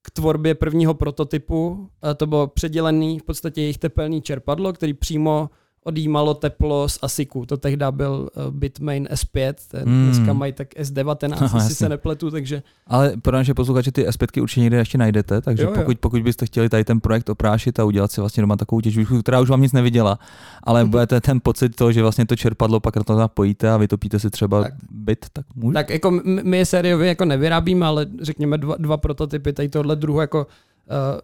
k 0.02 0.12
tvorbě 0.12 0.56
prvního 0.56 0.94
prototypu. 0.94 1.90
A 2.02 2.14
to 2.14 2.28
bylo 2.28 2.48
předělený 2.48 3.20
v 3.20 3.24
podstatě 3.24 3.62
jejich 3.62 3.78
tepelný 3.78 4.22
čerpadlo, 4.22 4.74
který 4.74 4.94
přímo 4.94 5.50
odjímalo 5.86 6.34
teplo 6.34 6.90
z 6.90 7.00
ASICu. 7.02 7.46
To 7.46 7.58
tehdy 7.58 7.86
byl 7.92 8.30
eh, 8.38 8.42
Bitmain 8.52 9.08
S5, 9.12 9.54
ten 9.72 9.84
Hmm. 9.90 10.06
dneska 10.06 10.34
mají 10.34 10.54
tak 10.54 10.68
S19, 10.74 11.34
Aha, 11.34 11.44
jestli 11.46 11.58
jasně. 11.58 11.76
se 11.76 11.90
nepletu, 11.90 12.32
takže 12.32 12.64
Ale 12.88 13.14
pro 13.22 13.38
naše 13.38 13.54
posluchače 13.54 13.92
ty 13.92 14.08
S5 14.08 14.42
určitě 14.42 14.62
někde 14.62 14.78
ještě 14.78 14.98
najdete, 14.98 15.42
takže 15.42 15.64
Jo, 15.64 15.70
jo. 15.70 15.76
pokud, 15.76 16.00
pokud 16.00 16.22
byste 16.22 16.46
chtěli 16.46 16.70
tady 16.70 16.84
ten 16.84 17.00
projekt 17.00 17.30
oprášit 17.30 17.80
a 17.80 17.84
udělat 17.84 18.12
si 18.12 18.22
vlastně 18.22 18.42
doma 18.42 18.56
takovou 18.56 18.82
těžbu, 18.82 19.22
která 19.22 19.40
už 19.40 19.50
vám 19.50 19.62
nic 19.62 19.72
neviděla, 19.74 20.20
ale 20.64 20.82
Mhm. 20.84 20.92
budete 20.92 21.22
ten 21.22 21.40
pocit 21.44 21.76
toho, 21.76 21.92
že 21.92 22.02
vlastně 22.02 22.26
to 22.26 22.36
čerpadlo 22.36 22.80
pak 22.80 22.96
na 22.96 23.04
to 23.04 23.18
napojíte 23.18 23.72
a 23.72 23.78
vytopíte 23.78 24.20
si 24.20 24.30
třeba 24.30 24.64
Tak. 24.64 24.74
byt, 24.92 25.26
tak 25.34 25.46
může. 25.56 25.74
Tak 25.74 25.90
jako 25.90 26.12
my 26.44 26.58
je 26.58 26.66
sériově 26.66 27.08
jako 27.08 27.26
nevyrábíme, 27.26 27.86
ale 27.86 28.06
řekněme 28.22 28.58
dva, 28.58 28.76
dva 28.78 28.98
prototypy 28.98 29.54
tady 29.54 29.70
tohle 29.70 29.96
druhu 29.96 30.20
jako, 30.22 30.40
uh, 30.48 31.20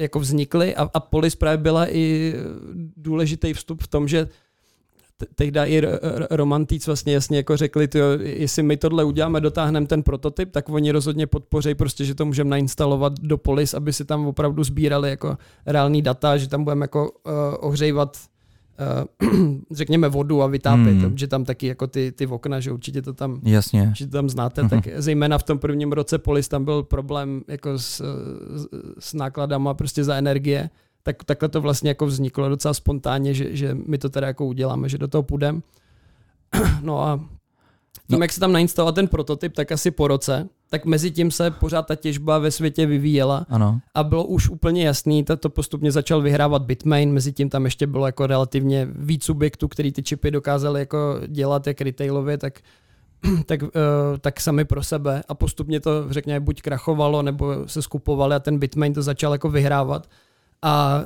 jako 0.00 0.20
vznikly 0.20 0.76
a, 0.76 0.90
a 0.94 1.00
Polis 1.00 1.34
právě 1.34 1.58
byla 1.58 1.94
i 1.94 2.34
důležitý 2.96 3.52
vstup 3.52 3.82
v 3.82 3.88
tom, 3.88 4.08
že 4.08 4.28
te- 5.16 5.26
tehdy 5.34 5.60
i 5.60 5.82
romantíc 6.30 6.86
vlastně 6.86 7.14
jasně 7.14 7.36
jako 7.36 7.56
řekli, 7.56 7.88
tyjo, 7.88 8.06
jestli 8.20 8.62
my 8.62 8.76
tohle 8.76 9.04
uděláme, 9.04 9.40
dotáhneme 9.40 9.86
ten 9.86 10.02
prototyp, 10.02 10.50
tak 10.52 10.68
oni 10.68 10.90
rozhodně 10.90 11.26
podpoří 11.26 11.74
prostě, 11.74 12.04
že 12.04 12.14
to 12.14 12.24
můžeme 12.24 12.50
nainstalovat 12.50 13.12
do 13.20 13.38
Polis, 13.38 13.74
aby 13.74 13.92
si 13.92 14.04
tam 14.04 14.26
opravdu 14.26 14.64
sbírali 14.64 15.10
jako 15.10 15.38
reální 15.66 16.02
data, 16.02 16.36
že 16.36 16.48
tam 16.48 16.64
budeme 16.64 16.84
jako 16.84 17.10
uh, 17.10 17.32
ohřejvat 17.60 18.16
uh, 18.16 18.39
řekněme 19.70 20.08
vodu 20.08 20.42
a 20.42 20.46
vytápět, 20.46 20.92
Hmm. 20.92 21.00
hmm. 21.04 21.18
že 21.18 21.26
tam 21.26 21.44
taky 21.44 21.66
jako 21.66 21.86
ty, 21.86 22.12
ty 22.12 22.26
okna, 22.26 22.60
že 22.60 22.72
určitě 22.72 23.02
to 23.02 23.12
tam 23.12 23.40
Jasně. 23.44 23.92
že 23.96 24.06
to 24.06 24.12
tam 24.12 24.28
znáte, 24.28 24.60
Mhm. 24.62 24.70
tak 24.70 24.84
zejména 24.96 25.38
v 25.38 25.42
tom 25.42 25.58
prvním 25.58 25.92
roce 25.92 26.18
Polis 26.18 26.48
tam 26.48 26.64
byl 26.64 26.82
problém 26.82 27.42
jako 27.48 27.78
s, 27.78 28.00
s, 28.56 28.66
s 28.98 29.14
nákladama 29.14 29.74
prostě 29.74 30.04
za 30.04 30.14
energie, 30.14 30.70
tak 31.02 31.24
takhle 31.24 31.48
to 31.48 31.60
vlastně 31.60 31.90
jako 31.90 32.06
vzniklo 32.06 32.48
docela 32.48 32.74
spontánně, 32.74 33.34
že, 33.34 33.56
že 33.56 33.76
my 33.86 33.98
to 33.98 34.08
teda 34.08 34.26
jako 34.26 34.46
uděláme, 34.46 34.88
že 34.88 34.98
do 34.98 35.08
toho 35.08 35.22
půjdeme. 35.22 35.60
No 36.82 37.02
a 37.02 37.20
tím, 38.08 38.18
No. 38.18 38.24
jak 38.24 38.32
se 38.32 38.40
tam 38.40 38.52
nainstaloval 38.52 38.92
ten 38.92 39.08
prototyp, 39.08 39.52
tak 39.52 39.72
asi 39.72 39.90
po 39.90 40.08
roce, 40.08 40.48
tak 40.70 40.84
mezi 40.84 41.10
tím 41.10 41.30
se 41.30 41.50
pořád 41.50 41.82
ta 41.82 41.94
těžba 41.96 42.38
ve 42.38 42.50
světě 42.50 42.86
vyvíjela 42.86 43.46
Ano. 43.48 43.80
a 43.94 44.04
bylo 44.04 44.24
už 44.24 44.48
úplně 44.48 44.84
jasný, 44.86 45.24
to, 45.24 45.36
to 45.36 45.50
postupně 45.50 45.92
začal 45.92 46.20
vyhrávat 46.22 46.62
Bitmain, 46.62 47.12
mezi 47.12 47.32
tím 47.32 47.48
tam 47.50 47.64
ještě 47.64 47.86
bylo 47.86 48.06
jako 48.06 48.26
relativně 48.26 48.88
víc 48.90 49.24
subjektů, 49.24 49.68
který 49.68 49.92
ty 49.92 50.02
čipy 50.02 50.30
dokázali 50.30 50.80
jako 50.80 51.20
dělat 51.26 51.66
jak 51.66 51.80
retailově, 51.80 52.38
tak 52.38 52.60
tak, 53.46 53.62
uh, 53.62 53.68
tak 54.20 54.40
sami 54.40 54.64
pro 54.64 54.82
sebe 54.82 55.22
a 55.28 55.34
postupně 55.34 55.80
to 55.80 56.12
řekněme 56.12 56.40
buď 56.40 56.62
krachovalo 56.62 57.22
nebo 57.22 57.54
se 57.66 57.82
skupovali 57.82 58.34
a 58.34 58.38
ten 58.40 58.58
Bitmain 58.58 58.94
to 58.94 59.02
začal 59.02 59.32
jako 59.32 59.50
vyhrávat 59.50 60.06
a 60.62 61.02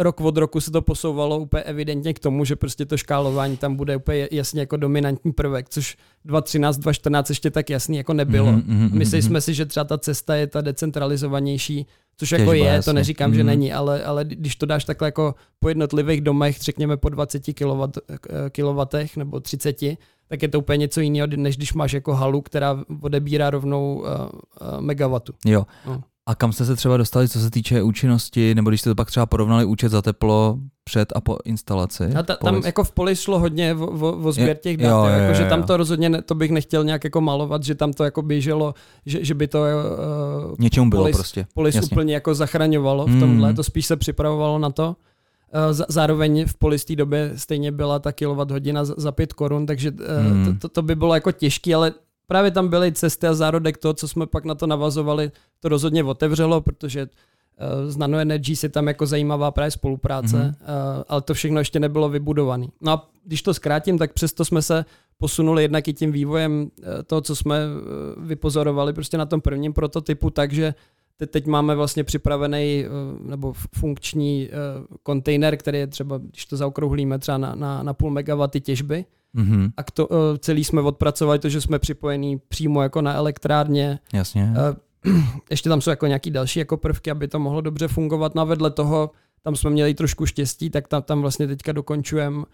rok 0.00 0.20
od 0.20 0.36
roku 0.36 0.60
se 0.60 0.70
to 0.70 0.82
posouvalo 0.82 1.38
úplně 1.38 1.62
evidentně 1.62 2.14
k 2.14 2.18
tomu, 2.18 2.44
že 2.44 2.56
prostě 2.56 2.86
to 2.86 2.96
škálování 2.96 3.56
tam 3.56 3.76
bude 3.76 3.96
úplně 3.96 4.28
jasně 4.32 4.60
jako 4.60 4.76
dominantní 4.76 5.32
prvek, 5.32 5.68
což 5.68 5.96
2013, 6.24 6.76
2014 6.76 7.28
ještě 7.28 7.50
tak 7.50 7.70
jasný 7.70 7.96
jako 7.96 8.12
nebylo. 8.12 8.52
Mhm, 8.52 8.62
mhm, 8.66 8.98
Mysleli 8.98 9.22
mhm. 9.22 9.28
jsme 9.28 9.40
si, 9.40 9.54
že 9.54 9.66
třeba 9.66 9.84
ta 9.84 9.98
cesta 9.98 10.34
je 10.34 10.46
ta 10.46 10.60
decentralizovanější, 10.60 11.86
což 12.16 12.32
jako 12.32 12.52
je, 12.52 12.64
jasně. 12.64 12.84
to 12.84 12.92
neříkám, 12.92 13.34
že 13.34 13.40
Mhm. 13.40 13.46
není, 13.46 13.72
ale, 13.72 14.04
ale 14.04 14.24
když 14.24 14.56
to 14.56 14.66
dáš 14.66 14.84
takhle 14.84 15.08
jako 15.08 15.34
po 15.60 15.68
jednotlivých 15.68 16.20
domech, 16.20 16.58
řekněme 16.60 16.96
po 16.96 17.08
20 17.08 17.52
kW, 17.52 18.00
kilovatech 18.50 19.16
nebo 19.16 19.40
30, 19.40 19.76
tak 20.28 20.42
je 20.42 20.48
to 20.48 20.58
úplně 20.58 20.76
něco 20.76 21.00
jiného, 21.00 21.26
než 21.36 21.56
když 21.56 21.72
máš 21.72 21.92
jako 21.92 22.14
halu, 22.14 22.40
která 22.40 22.84
odebírá 23.00 23.50
rovnou 23.50 23.94
uh, 23.94 24.04
uh, 24.04 24.80
megawatu. 24.80 25.32
Jo. 25.46 25.66
No. 25.86 26.02
A 26.30 26.34
kam 26.34 26.52
jste 26.52 26.64
se 26.64 26.76
třeba 26.76 26.96
dostali, 26.96 27.28
co 27.28 27.40
se 27.40 27.50
týče 27.50 27.82
účinnosti, 27.82 28.54
nebo 28.54 28.70
když 28.70 28.80
jste 28.80 28.90
to 28.90 28.94
pak 28.94 29.08
třeba 29.10 29.26
porovnali 29.26 29.64
účet 29.64 29.88
za 29.88 30.02
teplo 30.02 30.58
před 30.84 31.12
a 31.16 31.20
po 31.20 31.36
instalaci? 31.44 32.04
A 32.18 32.22
ta, 32.22 32.36
tam 32.36 32.62
jako 32.64 32.84
v 32.84 32.92
Poli 32.92 33.16
šlo 33.16 33.38
hodně 33.38 33.74
o, 33.74 33.86
o, 33.86 34.12
o 34.22 34.32
sběr 34.32 34.56
těch 34.56 34.76
dat, 34.76 34.88
jo, 34.90 34.96
jo, 34.96 35.04
jo, 35.04 35.10
jako, 35.10 35.28
jo, 35.28 35.34
že 35.34 35.44
tam 35.48 35.62
to 35.62 35.76
rozhodně, 35.76 36.08
ne, 36.08 36.22
to 36.22 36.34
bych 36.34 36.50
nechtěl 36.50 36.84
nějak 36.84 37.04
jako 37.04 37.20
malovat, 37.20 37.62
že 37.64 37.74
tam 37.74 37.92
to 37.92 38.04
jako 38.04 38.22
běželo, 38.22 38.74
že, 39.06 39.24
že 39.24 39.34
by 39.34 39.48
to 39.48 39.58
uh, 39.58 40.54
Něčemu 40.58 40.90
bylo 40.90 41.02
Polis- 41.04 41.12
prostě. 41.14 41.46
Polis 41.54 41.74
Jasně. 41.74 41.88
úplně 41.92 42.14
jako 42.14 42.34
zachraňovalo 42.34 43.06
v 43.06 43.10
Mm. 43.10 43.20
tomhle, 43.20 43.54
to 43.54 43.62
spíš 43.64 43.86
se 43.86 43.96
připravovalo 43.96 44.58
na 44.58 44.70
to. 44.70 44.96
Z- 45.70 45.84
Zároveň 45.88 46.46
v 46.46 46.54
Polis 46.54 46.84
té 46.84 46.96
době 46.96 47.32
stejně 47.36 47.72
byla 47.72 47.98
ta 47.98 48.12
kilowatt 48.12 48.50
hodina 48.50 48.84
za- 48.84 48.94
za 48.96 49.12
5 49.12 49.32
korun, 49.32 49.66
takže 49.66 49.90
Mm. 49.90 50.44
to, 50.44 50.52
to, 50.58 50.68
to 50.68 50.82
by 50.82 50.94
bylo 50.94 51.14
jako 51.14 51.32
těžké, 51.32 51.74
ale 51.74 51.92
právě 52.30 52.50
tam 52.50 52.68
byly 52.68 52.92
cesty 52.92 53.26
a 53.26 53.34
zárodek 53.34 53.78
toho, 53.78 53.94
co 53.94 54.08
jsme 54.08 54.26
pak 54.26 54.44
na 54.44 54.54
to 54.54 54.66
navazovali, 54.66 55.30
to 55.60 55.68
rozhodně 55.68 56.04
otevřelo, 56.04 56.60
protože 56.60 57.00
eh, 57.58 57.90
z 57.90 57.96
Nano 57.96 58.18
Energy 58.18 58.54
je 58.62 58.68
tam 58.68 58.86
jako 58.86 59.06
zajímavá 59.06 59.50
právě 59.50 59.70
spolupráce, 59.70 60.36
Mhm. 60.36 60.46
mm-hmm. 60.50 61.04
ale 61.08 61.20
to 61.22 61.34
všechno 61.34 61.58
ještě 61.60 61.80
nebylo 61.80 62.08
vybudované. 62.08 62.66
No 62.80 62.92
a 62.92 63.10
když 63.24 63.42
to 63.42 63.54
zkrátím, 63.54 63.98
tak 63.98 64.12
přesto 64.12 64.44
jsme 64.44 64.62
se 64.62 64.84
posunuli 65.18 65.62
jednak 65.62 65.88
i 65.88 65.92
tím 65.92 66.12
vývojem 66.12 66.70
eh, 66.82 67.02
toho, 67.02 67.20
co 67.20 67.36
jsme 67.36 67.56
eh, 67.58 68.20
vypozorovali 68.26 68.92
prostě 68.92 69.18
na 69.18 69.26
tom 69.26 69.40
prvním 69.40 69.72
prototypu, 69.72 70.30
takže 70.30 70.74
te- 71.16 71.26
teď 71.26 71.46
máme 71.46 71.74
vlastně 71.74 72.04
připravený 72.04 72.84
eh, 72.84 72.88
nebo 73.30 73.52
funkční 73.78 74.48
eh, 74.48 74.54
kontejner, 75.02 75.56
který 75.56 75.78
je 75.78 75.86
třeba, 75.86 76.18
když 76.18 76.46
to 76.46 76.56
zaokrouhlíme 76.56 77.18
třeba 77.18 77.38
na, 77.38 77.54
na, 77.54 77.82
na 77.82 77.94
půl 77.94 78.10
megawaty 78.10 78.60
těžby, 78.60 79.04
Mhm, 79.34 79.70
a 79.76 79.82
to, 79.82 80.08
eh, 80.12 80.38
celý 80.38 80.64
jsme 80.64 80.80
odpracovali 80.80 81.38
to, 81.38 81.48
že 81.48 81.60
jsme 81.60 81.78
připojení 81.78 82.38
přímo 82.48 82.82
jako 82.82 83.02
na 83.02 83.14
elektrárně. 83.14 83.98
jasně. 84.12 84.52
Eh, 84.56 85.10
Ještě 85.50 85.68
tam 85.68 85.80
jsou 85.80 85.90
jako 85.90 86.06
nějaký 86.06 86.30
další 86.30 86.58
jako 86.58 86.76
prvky, 86.76 87.10
aby 87.10 87.28
to 87.28 87.38
mohlo 87.38 87.60
dobře 87.60 87.88
fungovat. 87.88 88.34
No 88.34 88.42
a 88.42 88.44
vedle 88.44 88.70
toho, 88.70 89.10
tam 89.42 89.56
jsme 89.56 89.70
měli 89.70 89.94
trošku 89.94 90.26
štěstí, 90.26 90.70
tak 90.70 90.88
tam, 90.88 91.02
tam 91.02 91.20
vlastně 91.20 91.46
teďka 91.46 91.72
dokončujeme 91.72 92.36
uh, 92.36 92.44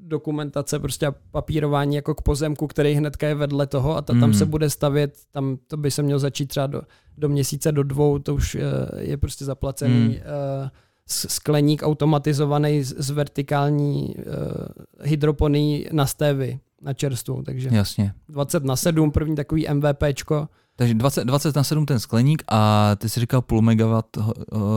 dokumentace 0.00 0.78
prostě 0.78 1.06
a 1.06 1.14
papírování 1.30 1.96
jako 1.96 2.14
k 2.14 2.22
pozemku, 2.22 2.66
který 2.66 2.94
hnedka 2.94 3.26
je 3.28 3.34
vedle 3.34 3.66
toho 3.66 3.96
a 3.96 4.02
ta, 4.02 4.12
tam 4.12 4.28
Mm. 4.28 4.34
se 4.34 4.46
bude 4.46 4.70
stavět, 4.70 5.14
tam 5.30 5.58
to 5.66 5.76
by 5.76 5.90
se 5.90 6.02
mělo 6.02 6.18
začít 6.18 6.46
třeba 6.46 6.66
do, 6.66 6.82
do 7.18 7.28
měsíce, 7.28 7.72
do 7.72 7.82
dvou, 7.82 8.18
to 8.18 8.34
už 8.34 8.54
je, 8.54 8.62
je 8.98 9.16
prostě 9.16 9.44
zaplacený 9.44 10.08
Mm. 10.08 10.14
Skleník 11.08 11.82
automatizovaný 11.82 12.82
z, 12.82 13.10
vertikální 13.10 14.14
uh, 14.18 14.24
hydroponí 15.02 15.86
na 15.92 16.06
stévy, 16.06 16.58
na 16.82 16.92
čerstvou, 16.94 17.42
takže 17.42 17.68
Jasně. 17.72 18.12
20 18.28 18.64
na 18.64 18.76
7, 18.76 19.10
první 19.10 19.36
takový 19.36 19.66
MVPčko. 19.74 20.48
Takže 20.76 20.94
20, 20.94 21.24
20 21.24 21.56
na 21.56 21.64
7 21.64 21.86
ten 21.86 21.98
skleník 21.98 22.42
a 22.48 22.90
ty 22.96 23.08
si 23.08 23.20
říkal 23.20 23.42
půl 23.42 23.62
megawatt, 23.62 24.16
uh, 24.16 24.24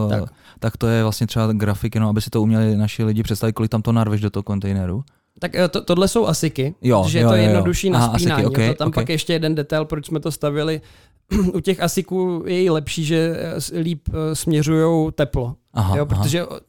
Tak. 0.09 0.23
tak. 0.59 0.77
to 0.77 0.87
je 0.87 1.03
vlastně 1.03 1.27
třeba 1.27 1.53
grafik, 1.53 1.95
jenom 1.95 2.09
aby 2.09 2.21
si 2.21 2.29
to 2.29 2.41
uměli 2.41 2.75
naši 2.75 3.03
lidi 3.03 3.23
představit, 3.23 3.53
kolik 3.53 3.71
tam 3.71 3.81
to 3.81 3.91
narveš 3.91 4.21
do 4.21 4.29
toho 4.29 4.43
kontejneru. 4.43 5.03
Tak 5.39 5.55
eh, 5.55 5.67
to, 5.67 5.81
tohle 5.81 6.07
jsou 6.07 6.27
asiky, 6.27 6.75
Jo, 6.81 7.05
že 7.07 7.19
jo, 7.19 7.29
to 7.29 7.35
je 7.35 7.41
jo, 7.43 7.47
jo. 7.49 7.53
jednodušší 7.53 7.89
na 7.89 7.97
Aha, 7.99 8.19
spínání. 8.19 8.43
asiky, 8.43 8.47
okej, 8.55 8.69
to 8.69 8.75
tam 8.75 8.87
okej. 8.87 9.01
pak 9.01 9.09
ještě 9.09 9.33
jeden 9.33 9.55
detail, 9.55 9.85
proč 9.85 10.05
jsme 10.05 10.19
to 10.19 10.31
stavili. 10.31 10.81
U 11.53 11.59
těch 11.59 11.79
asiků 11.79 12.43
je 12.47 12.63
i 12.63 12.69
lepší, 12.69 13.05
že 13.05 13.37
eh, 13.73 13.79
líp 13.79 14.01
eh, 14.09 14.35
směřují 14.35 15.11
teplo. 15.11 15.55
Aha, 15.73 15.97
jo, 15.97 16.07
aha. 16.09 16.23
protože 16.23 16.45
o- 16.45 16.59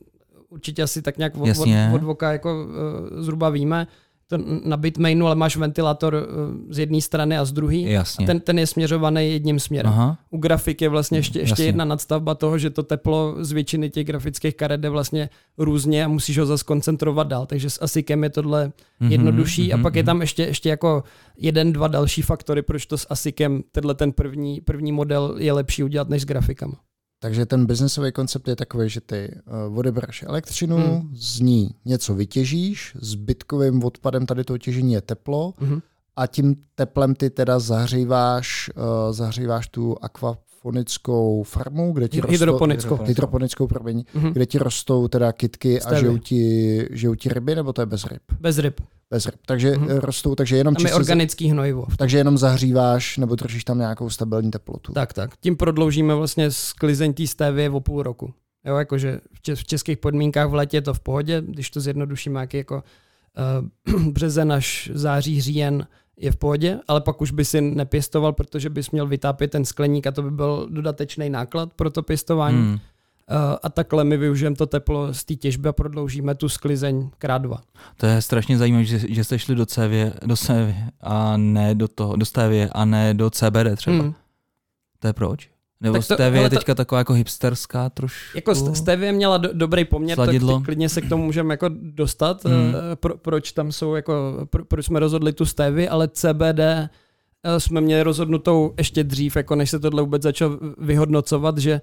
určitě 0.49 0.83
asi 0.83 1.03
tak 1.03 1.19
nějak 1.19 1.37
od, 1.37 1.41
od, 1.41 1.47
Jasně. 1.47 1.91
od 1.95 2.03
voka 2.03 2.33
jako 2.33 2.65
uh, 2.65 3.23
zhruba 3.23 3.51
víme, 3.51 3.87
to 4.27 4.39
na 4.65 4.77
bitmainu, 4.77 5.27
ale 5.27 5.35
máš 5.35 5.57
ventilátor 5.57 6.15
uh, 6.15 6.73
z 6.73 6.79
jedné 6.79 7.01
strany 7.01 7.39
a 7.39 7.45
z 7.45 7.53
druhé. 7.53 7.77
A 7.99 8.05
ten, 8.27 8.41
ten 8.41 8.59
je 8.59 8.67
směřovaný 8.67 9.33
jedním 9.33 9.61
směrem. 9.61 9.93
Aha. 9.93 10.19
U 10.31 10.39
grafik 10.39 10.83
je 10.83 10.89
vlastně 10.89 11.19
ještě, 11.19 11.39
ještě 11.39 11.53
Jasně. 11.53 11.65
jedna 11.65 11.85
nadstavba 11.85 12.35
toho, 12.35 12.59
že 12.59 12.71
to 12.71 12.83
teplo 12.83 13.37
z 13.41 13.53
většiny 13.53 13.91
těch 13.91 14.07
grafických 14.07 14.57
karet 14.57 14.81
jde 14.81 14.89
vlastně 14.91 15.31
různě 15.59 16.05
a 16.05 16.09
musíš 16.09 16.39
ho 16.39 16.47
zase 16.47 16.65
koncentrovat 16.65 17.27
dál. 17.27 17.47
Takže 17.47 17.71
s 17.71 17.83
ASICem 17.83 18.25
je 18.25 18.31
tohle 18.31 18.73
Mhm, 19.01 19.13
jednodušší. 19.13 19.73
A 19.73 19.77
mhm, 19.77 19.83
pak 19.83 19.95
je 19.95 20.03
mhm. 20.03 20.07
tam 20.07 20.21
ještě, 20.21 20.43
ještě 20.43 20.69
jako 20.69 21.05
jeden, 21.37 21.73
dva 21.73 21.89
další 21.89 22.23
faktory, 22.23 22.63
proč 22.63 22.87
to 22.87 22.99
s 22.99 23.07
ASICem, 23.11 23.63
tenhle 23.73 23.95
ten 23.95 24.13
první, 24.13 24.61
první 24.61 24.93
model 24.93 25.35
je 25.39 25.53
lepší 25.53 25.85
udělat 25.85 26.09
než 26.09 26.23
s 26.23 26.25
grafikama. 26.25 26.75
Takže 27.23 27.47
ten 27.47 27.67
biznesový 27.67 28.13
koncept 28.13 28.49
je 28.49 28.57
takový, 28.57 28.89
že 28.89 29.01
ty 29.01 29.41
uh, 29.71 29.79
odebereš 29.79 30.23
elektřinu, 30.23 30.77
Hmm. 30.77 30.87
hmm. 30.87 31.11
z 31.15 31.41
ní 31.41 31.71
něco 31.85 32.15
vytěžíš, 32.15 32.97
s 33.01 33.15
bytkovým 33.15 33.85
odpadem 33.85 34.27
tady 34.27 34.45
toho 34.45 34.59
těžení 34.59 34.93
je 34.93 35.01
teplo 35.01 35.55
Mhm. 35.61 35.81
a 36.17 36.27
tím 36.27 36.57
teplem 36.75 37.15
ty 37.15 37.31
teda 37.31 37.59
zahříváš, 37.59 38.71
uh, 38.77 39.13
zahříváš 39.13 39.69
tu 39.69 39.97
akvafonickou 40.73 41.43
farmu, 41.43 41.93
kde 41.93 42.09
ti 42.09 42.21
rostou, 42.21 42.33
Hydroponickou. 42.33 42.99
hydroponickou 43.05 43.67
promiň, 43.67 44.05
Mhm. 44.15 44.33
kde 44.33 44.47
ti 44.47 44.59
rostou 44.59 45.09
teda 45.09 45.33
kytky 45.33 45.81
a 45.83 45.95
žijou 45.99 46.19
ti, 46.19 46.87
žijou 46.91 47.15
ti 47.15 47.29
ryby, 47.29 47.55
nebo 47.55 47.73
to 47.73 47.83
je 47.83 47.87
bez 47.87 48.05
ryb? 48.07 48.23
Bez 48.41 48.59
ryb. 48.59 48.81
Bez 49.11 49.27
ryb. 49.27 49.35
Takže 49.47 49.71
Mhm. 49.77 49.87
hmm. 49.89 49.99
rostou, 49.99 50.35
takže 50.35 50.57
jenom 50.57 50.75
Tam 50.75 50.81
je 50.81 50.89
čistě- 50.89 50.97
organický 50.97 51.49
hnojivo. 51.51 51.87
takže 51.99 52.19
jenom 52.19 52.39
zahříváš 52.39 53.19
nebo 53.19 53.35
držíš 53.35 53.65
tam 53.65 53.79
nějakou 53.79 54.11
stabilní 54.11 54.51
teplotu. 54.51 54.93
Tak, 54.93 55.13
tak. 55.13 55.31
Tím 55.41 55.57
prodloužíme 55.57 56.15
vlastně 56.15 56.51
sklizeň 56.51 57.13
té 57.15 57.27
stévy 57.27 57.69
o 57.69 57.81
půl 57.81 58.03
roku. 58.03 58.33
Jo, 58.65 58.77
jakože 58.77 59.21
v 59.35 59.43
čes- 59.43 59.59
v 59.59 59.65
českých 59.65 59.99
podmínkách 59.99 60.49
v 60.51 60.55
létě 60.55 60.77
je 60.77 60.83
to 60.83 60.95
v 60.95 61.01
pohodě, 61.01 61.43
když 61.47 61.71
to 61.71 61.81
zjednodušíme, 61.81 62.41
jak 62.41 62.55
jako 62.55 62.83
uh, 63.95 64.03
březen 64.13 64.53
až 64.53 64.91
září, 64.95 65.41
říjen 65.41 65.87
je 66.23 66.33
v 66.33 66.37
pohodě, 66.37 66.79
ale 66.89 67.01
pak 67.01 67.21
už 67.21 67.31
by 67.31 67.45
si 67.45 67.61
nepěstoval, 67.61 68.33
protože 68.33 68.71
bys 68.71 68.91
měl 68.91 69.07
vytápět 69.07 69.51
ten 69.51 69.65
skleník 69.65 70.07
a 70.07 70.11
to 70.11 70.23
by 70.23 70.31
byl 70.31 70.69
dodatečný 70.71 71.31
náklad 71.31 71.73
pro 71.73 71.91
to 71.91 72.03
pěstování. 72.03 72.59
Hmm. 72.59 72.73
Uh, 72.73 72.79
a 73.63 73.69
takhle 73.69 74.05
my 74.05 74.17
využijeme 74.17 74.57
to 74.57 74.67
teplo 74.67 75.15
z 75.15 75.25
té 75.25 75.35
těžby 75.35 75.69
a 75.69 75.73
prodloužíme 75.73 76.35
tu 76.35 76.49
sklizeň 76.49 77.11
krát 77.19 77.39
dva. 77.39 77.63
To 77.97 78.07
je 78.07 78.23
strašně 78.23 78.59
zajímavé, 78.59 78.85
že, 78.85 78.99
že 79.09 79.25
jste 79.25 79.39
šli 79.39 79.55
do 79.55 79.67
CV, 79.67 80.13
do 80.27 80.37
CV 80.37 80.75
a 81.01 81.37
ne 81.37 81.75
do 81.75 81.89
toho, 81.89 82.17
do 82.17 82.25
Stevie 82.25 82.69
a 82.73 82.85
ne 82.85 83.15
do 83.15 83.31
CBD 83.31 83.77
třeba. 83.77 83.97
Hmm. 83.97 84.15
To 84.99 85.07
je 85.07 85.13
proč? 85.13 85.51
Nebo 85.83 85.93
Tak 85.99 86.07
to- 86.07 86.15
Stevie 86.15 86.43
je 86.43 86.51
to- 86.51 86.57
teďka 86.57 86.75
taková 86.75 86.99
jako 86.99 87.13
hipsterská 87.13 87.89
trošku. 87.91 88.19
Jako 88.39 88.51
st- 88.53 88.73
Stevie 88.73 89.13
měla 89.13 89.37
do, 89.39 89.49
dobrý 89.53 89.85
poměr, 89.85 90.15
Sladidlo. 90.17 90.55
tak 90.59 90.65
klidně 90.65 90.89
se 90.89 91.01
k 91.01 91.09
tomu 91.09 91.25
můžeme 91.25 91.55
jako 91.55 91.69
dostat, 91.73 92.45
Hmm. 92.45 92.55
mm. 92.57 92.73
pro, 92.95 93.17
proč 93.19 93.53
tam 93.53 93.73
jsou 93.73 93.95
jako, 93.95 94.47
pro, 94.51 94.65
proč 94.65 94.87
jsme 94.87 95.01
rozhodli 95.01 95.33
tu 95.33 95.45
Stevie, 95.45 95.89
ale 95.89 96.09
CBD 96.09 96.61
eh, 97.45 97.61
jsme 97.61 97.81
měli 97.81 98.03
rozhodnutou 98.03 98.75
ještě 98.79 99.05
dřív, 99.05 99.37
jako 99.37 99.55
než 99.55 99.71
se 99.71 99.79
tohle 99.79 100.03
vůbec 100.03 100.23
začalo 100.23 100.59
vyhodnocovat, 100.79 101.59
že 101.59 101.81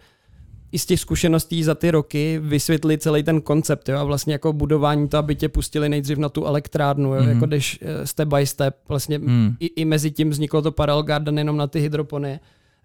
i 0.71 0.79
z 0.79 0.85
těch 0.85 0.99
zkušeností 0.99 1.63
za 1.63 1.75
ty 1.75 1.91
roky 1.91 2.39
vysvětli 2.43 2.97
celý 2.97 3.23
ten 3.23 3.41
koncept 3.41 3.89
jo, 3.89 3.97
a 3.97 4.03
vlastně 4.03 4.33
jako 4.33 4.53
budování 4.53 5.07
to, 5.07 5.17
aby 5.17 5.35
tě 5.35 5.49
pustili 5.49 5.89
nejdřív 5.89 6.17
na 6.17 6.29
tu 6.29 6.45
elektrárnu, 6.45 7.13
jo, 7.15 7.21
Mhm. 7.21 7.29
jako 7.29 7.45
jdeš 7.45 7.79
eh, 7.81 8.07
step 8.07 8.27
by 8.27 8.45
step, 8.45 8.75
vlastně 8.87 9.17
Hmm. 9.17 9.55
i, 9.59 9.65
i 9.65 9.85
mezi 9.85 10.11
tím 10.11 10.29
vzniklo 10.29 10.61
to 10.61 10.71
Parallel 10.71 11.03
Garden 11.03 11.37
jenom 11.37 11.57
na 11.57 11.67
ty 11.67 11.79
hydropony. 11.79 12.39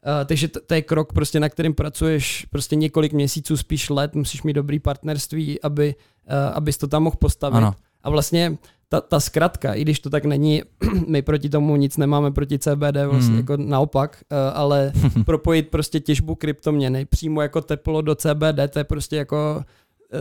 Uh, 0.06 0.26
takže 0.26 0.48
to, 0.48 0.60
to 0.66 0.74
je 0.74 0.82
krok, 0.82 1.12
prostě, 1.12 1.40
na 1.40 1.48
kterým 1.48 1.74
pracuješ 1.74 2.46
prostě 2.50 2.76
několik 2.76 3.12
měsíců, 3.12 3.56
spíš 3.56 3.90
let, 3.90 4.14
musíš 4.14 4.42
mít 4.42 4.52
dobrý 4.52 4.78
partnerství, 4.78 5.62
aby, 5.62 5.94
uh, 6.30 6.56
abys 6.56 6.78
to 6.78 6.86
tam 6.86 7.02
mohl 7.02 7.16
postavit. 7.20 7.56
Ano. 7.56 7.74
A 8.02 8.10
vlastně 8.10 8.56
ta, 8.88 9.00
ta 9.00 9.20
zkratka, 9.20 9.74
i 9.74 9.82
když 9.82 10.00
to 10.00 10.10
tak 10.10 10.24
není, 10.24 10.62
my 11.08 11.22
proti 11.22 11.48
tomu 11.48 11.76
nic 11.76 11.96
nemáme 11.96 12.30
proti 12.30 12.58
CBD, 12.58 12.96
vlastně 13.06 13.28
Hmm. 13.28 13.38
jako 13.38 13.56
naopak, 13.56 14.22
uh, 14.32 14.38
ale 14.54 14.92
propojit 15.24 15.68
prostě 15.68 16.00
těžbu 16.00 16.34
kryptoměny 16.34 17.04
přímo 17.04 17.42
jako 17.42 17.60
teplo 17.60 18.02
do 18.02 18.14
CBD, 18.14 18.70
to 18.70 18.78
je 18.78 18.84
prostě 18.84 19.16
jako 19.16 19.64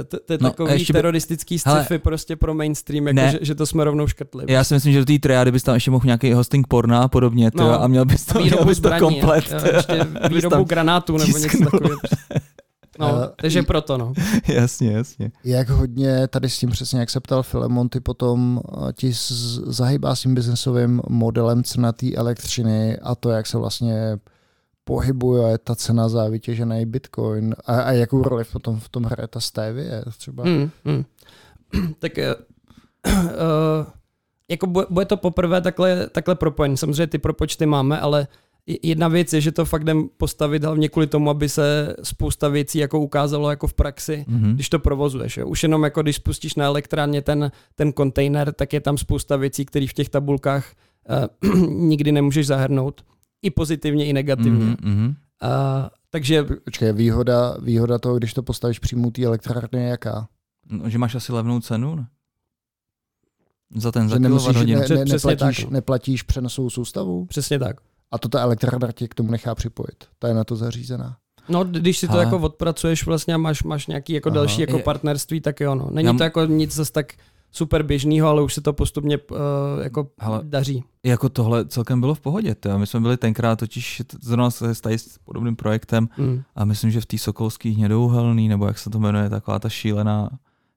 to, 0.07 0.17
to 0.25 0.33
je 0.33 0.39
No, 0.41 0.49
takový 0.49 0.71
ještě 0.73 0.93
by- 0.93 0.97
teroristický 0.97 1.57
Hele. 1.65 1.79
sci-fi 1.83 1.99
prostě 1.99 2.35
pro 2.35 2.53
mainstream, 2.53 3.07
jako 3.07 3.31
že, 3.31 3.39
že, 3.41 3.55
to 3.55 3.65
jsme 3.65 3.83
rovnou 3.83 4.07
škrtli. 4.07 4.45
Já 4.47 4.63
si 4.63 4.73
myslím, 4.73 4.93
že 4.93 4.99
do 4.99 5.05
té 5.05 5.19
triády 5.19 5.51
bys 5.51 5.63
tam 5.63 5.75
ještě 5.75 5.91
mohl 5.91 6.05
nějaký 6.05 6.33
hosting 6.33 6.67
porna 6.67 7.01
a 7.01 7.07
podobně, 7.07 7.51
no, 7.55 7.81
a 7.81 7.87
měl 7.87 8.05
bys 8.05 8.25
to, 8.25 8.33
měl 8.33 8.43
výrobu 8.45 8.65
bys 8.69 8.77
to 8.79 8.87
zbraní, 8.87 8.99
komplet. 8.99 9.51
jo, 9.51 9.59
ještě 9.75 10.07
výrobu 10.29 10.55
tam 10.55 10.65
granátů 10.65 11.17
nebo 11.17 11.27
něco 11.27 11.39
tisknul. 11.49 11.71
takového. 11.71 11.99
No, 12.99 13.07
Eh, 13.23 13.29
takže 13.41 13.63
proto 13.63 13.97
no. 13.97 14.13
jasně, 14.47 14.91
jasně. 14.91 15.31
Jak 15.43 15.69
hodně 15.69 16.27
tady 16.27 16.49
s 16.49 16.57
tím 16.59 16.69
přesně, 16.69 16.99
jak 16.99 17.09
se 17.09 17.19
ptal 17.19 17.43
Filemon, 17.43 17.89
ty 17.89 17.99
potom 17.99 18.61
eh, 18.89 18.93
ti 18.93 19.13
z- 19.13 19.59
zahýbá 19.67 20.15
s 20.15 20.21
tím 20.21 20.35
biznesovým 20.35 21.01
modelem 21.09 21.63
cenatý 21.63 22.17
elektřiny 22.17 22.97
a 22.97 23.15
to, 23.15 23.29
jak 23.29 23.47
se 23.47 23.57
vlastně 23.57 24.17
pohybuje 24.83 25.57
ta 25.57 25.75
cena 25.75 26.09
za 26.09 26.27
vytěžený 26.27 26.85
bitcoin 26.85 27.55
a, 27.65 27.81
a 27.81 27.91
jakou 27.91 28.23
roli 28.23 28.43
potom 28.43 28.79
v 28.79 28.89
tom 28.89 29.03
hraje 29.03 29.27
ta 29.27 29.39
stevie 29.39 30.03
třeba? 30.17 30.43
Hmm, 30.43 30.69
hmm. 30.85 31.05
tak 31.99 32.11
uh, 32.17 32.23
jako 34.49 34.67
bude, 34.67 35.05
to 35.05 35.17
poprvé 35.17 35.61
takhle, 35.61 36.09
takhle 36.09 36.35
propojený. 36.35 36.77
Samozřejmě 36.77 37.07
ty 37.07 37.17
propočty 37.17 37.65
máme, 37.65 37.99
ale 37.99 38.27
jedna 38.83 39.07
věc 39.07 39.33
je, 39.33 39.41
že 39.41 39.51
to 39.51 39.65
fakt 39.65 39.81
jdem 39.81 40.09
postavit 40.17 40.63
hlavně 40.63 40.89
kvůli 40.89 41.07
tomu, 41.07 41.29
aby 41.29 41.49
se 41.49 41.95
spousta 42.03 42.47
věcí 42.47 42.77
jako 42.77 42.99
ukázalo 42.99 43.49
jako 43.49 43.67
v 43.67 43.73
praxi, 43.73 44.25
mm-hmm. 44.29 44.53
když 44.53 44.69
to 44.69 44.79
provozuješ. 44.79 45.37
Jo. 45.37 45.47
Už 45.47 45.63
jenom 45.63 45.83
jako 45.83 46.01
když 46.01 46.15
spustíš 46.15 46.55
na 46.55 46.65
elektrárně 46.65 47.21
ten, 47.21 47.51
ten 47.75 47.93
kontejner, 47.93 48.53
tak 48.53 48.73
je 48.73 48.81
tam 48.81 48.97
spousta 48.97 49.35
věcí, 49.35 49.65
které 49.65 49.87
v 49.87 49.93
těch 49.93 50.09
tabulkách 50.09 50.65
uh, 51.43 51.69
nikdy 51.69 52.11
nemůžeš 52.11 52.47
zahrnout. 52.47 53.01
I 53.43 53.51
pozitivně, 53.51 54.05
i 54.05 54.13
negativně. 54.13 54.65
Mm-hmm. 54.75 55.07
Uh, 55.07 55.15
takže... 56.09 56.43
Počkej, 56.43 56.93
výhoda, 56.93 57.57
výhoda 57.61 57.99
toho, 57.99 58.17
když 58.17 58.33
to 58.33 58.43
postavíš 58.43 58.79
přímo 58.79 59.11
té 59.11 59.23
elektrárny 59.23 59.83
je 59.83 59.89
jaká? 59.89 60.27
No, 60.69 60.89
že 60.89 60.97
máš 60.97 61.15
asi 61.15 61.31
levnou 61.31 61.59
cenu, 61.59 61.95
ne? 61.95 62.07
Za 63.75 63.91
ten 63.91 64.09
za 64.09 64.15
že 64.15 64.19
nemusíš, 64.19 64.55
ne, 64.55 64.75
ne, 64.75 65.05
neplatíš, 65.05 65.61
tak. 65.61 65.69
neplatíš 65.69 66.23
přenosovou 66.23 66.69
soustavu? 66.69 67.25
Přesně 67.25 67.59
tak. 67.59 67.75
A 68.11 68.17
to 68.17 68.29
ta 68.29 68.41
elektrárna 68.41 68.91
tě 68.91 69.07
k 69.07 69.13
tomu 69.13 69.31
nechá 69.31 69.55
připojit. 69.55 70.03
Ta 70.19 70.27
je 70.27 70.33
na 70.33 70.43
to 70.43 70.55
zařízená. 70.55 71.17
No, 71.49 71.63
když 71.63 71.97
si 71.97 72.07
to 72.07 72.13
Ale... 72.13 72.23
jako 72.23 72.39
odpracuješ 72.39 73.05
vlastně 73.05 73.33
a 73.33 73.37
máš, 73.37 73.63
máš 73.63 73.87
nějaký 73.87 74.13
jako 74.13 74.29
Aha. 74.29 74.35
další 74.35 74.61
jako 74.61 74.79
partnerství, 74.79 75.41
tak 75.41 75.59
jo, 75.59 75.75
no. 75.75 75.89
Není 75.91 76.05
Já... 76.05 76.13
to 76.13 76.23
jako 76.23 76.45
nic 76.45 76.75
zase 76.75 76.91
tak 76.91 77.13
super 77.53 77.83
běžného, 77.83 78.27
ale 78.27 78.41
už 78.41 78.53
se 78.53 78.61
to 78.61 78.73
postupně 78.73 79.17
uh, 79.17 79.37
jako 79.83 80.07
Hele, 80.19 80.39
daří. 80.43 80.83
Jako 81.03 81.29
tohle 81.29 81.65
celkem 81.65 81.99
bylo 81.99 82.15
v 82.15 82.19
pohodě. 82.19 82.55
Tě. 82.59 82.77
My 82.77 82.87
jsme 82.87 82.99
byli 82.99 83.17
tenkrát 83.17 83.59
totiž 83.59 84.01
zrovna 84.21 84.51
se 84.51 84.75
stají 84.75 84.97
s 84.97 85.17
podobným 85.17 85.55
projektem 85.55 86.09
mm. 86.17 86.41
a 86.55 86.65
myslím, 86.65 86.91
že 86.91 87.01
v 87.01 87.05
té 87.05 87.17
Sokolský 87.17 87.71
hnědouhelný, 87.71 88.47
nebo 88.47 88.67
jak 88.67 88.79
se 88.79 88.89
to 88.89 88.99
jmenuje, 88.99 89.29
taková 89.29 89.59
ta 89.59 89.69
šílená 89.69 90.29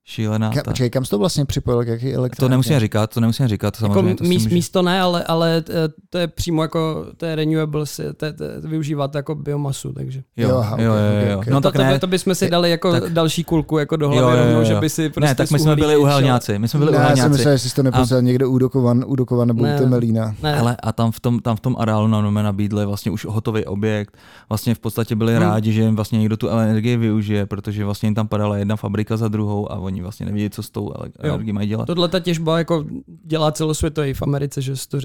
šílená. 0.07 0.51
Ka, 0.51 0.63
počkej, 0.63 0.91
kam 0.91 1.05
jsi 1.05 1.11
to 1.11 1.19
vlastně 1.19 1.45
připojil, 1.45 1.85
k 1.85 1.89
jaký 1.89 2.15
elektrárně? 2.15 2.49
To 2.49 2.49
nemusíme 2.49 2.81
říkat, 2.81 3.15
to 3.15 3.21
nemusíme 3.21 3.49
říkat. 3.49 3.71
To 3.71 3.81
samozřejmě, 3.81 4.11
jako 4.11 4.19
to 4.19 4.25
míst, 4.25 4.43
může... 4.43 4.55
místo 4.55 4.83
ne, 4.83 5.01
ale, 5.01 5.25
ale 5.25 5.65
eh, 5.71 5.89
to 6.11 6.19
je 6.19 6.27
přímo 6.27 6.63
jako, 6.63 7.07
to 7.17 7.27
je 7.27 7.37
renewable, 7.37 7.85
to, 7.97 8.03
je, 8.03 8.33
to, 8.33 8.45
to 8.63 8.69
využívat 8.69 9.15
jako 9.15 9.35
biomasu, 9.35 9.93
takže. 9.93 10.23
Jo, 10.37 10.49
jo, 10.49 10.57
okay, 10.59 10.85
jo, 10.85 10.93
jo, 10.95 11.31
jo. 11.31 11.39
Okay. 11.39 11.55
No 11.55 11.61
tak 11.61 11.73
to, 11.73 11.83
ne. 11.83 11.93
To, 11.93 11.99
to 11.99 12.07
bychom 12.07 12.35
si 12.35 12.51
dali 12.51 12.71
jako 12.71 12.93
tak, 12.93 13.13
další 13.13 13.45
kulku 13.45 13.79
jako 13.79 13.97
do 13.97 14.09
hlavy 14.09 14.23
jo, 14.23 14.31
jo, 14.31 14.37
jo. 14.37 14.45
rovnou, 14.45 14.65
že 14.65 14.75
by 14.75 14.91
si 14.91 15.09
prostě 15.09 15.29
Ne, 15.29 15.35
tak 15.35 15.51
my 15.51 15.59
jsme 15.59 15.77
byli 15.77 15.97
uhelňáci, 15.97 16.59
my 16.59 16.69
jsme 16.69 16.79
byli 16.79 16.93
ne, 16.93 16.99
uhelňáci. 16.99 17.19
Já 17.19 17.25
jsem 17.25 17.33
myslel, 17.33 17.57
že 17.57 17.69
jsi 17.69 17.75
to 17.75 17.83
neposlal 17.83 18.23
někde 18.23 18.47
u 18.47 18.59
Dukovan, 18.59 19.05
u 19.07 19.17
Dukovan 19.17 19.49
nebo 19.49 19.63
ne, 19.63 19.77
u 19.77 19.79
Temelína. 19.79 20.35
Ne. 20.43 20.61
Ale 20.61 20.77
a 20.83 20.93
tam 20.93 21.13
v 21.13 21.21
tom, 21.21 21.41
tam 21.41 21.57
v 21.57 21.61
tom 21.61 21.77
areálu 21.79 22.09
nám 22.09 22.35
nabídli 22.35 22.87
vlastně 22.87 23.11
už 23.13 23.25
hotový 23.25 23.65
objekt, 23.65 24.17
vlastně 24.49 24.75
v 24.75 24.79
podstatě 24.79 25.17
byli 25.17 25.33
hmm. 25.33 25.43
rádi, 25.43 25.73
že 25.73 25.83
jim 25.83 25.97
vlastně 25.97 26.19
někdo 26.19 26.37
tu 26.37 26.49
energii 26.49 26.97
využije, 26.97 27.47
protože 27.47 27.85
vlastně 27.85 28.07
jim 28.07 28.15
tam 28.15 28.29
padala 28.29 28.57
jedna 28.57 28.77
fabrika 28.77 29.17
za 29.17 29.29
druhou 29.29 29.73
a 29.73 29.77
oni 29.77 29.96
vlastně 30.03 30.27
nevědí, 30.27 30.51
co 30.51 30.63
tou 30.63 30.93
energií 31.19 31.53
mají 31.53 31.69
dělat. 31.69 31.87
Tohle 31.87 32.09
ta 32.09 32.21
těžba 32.21 32.59
jako 32.59 32.85
dělá 33.25 33.53
celosvětově 33.53 34.15
v 34.15 34.23
Americe, 34.23 34.63
že 34.63 34.77
se 34.77 34.89
to, 34.89 34.99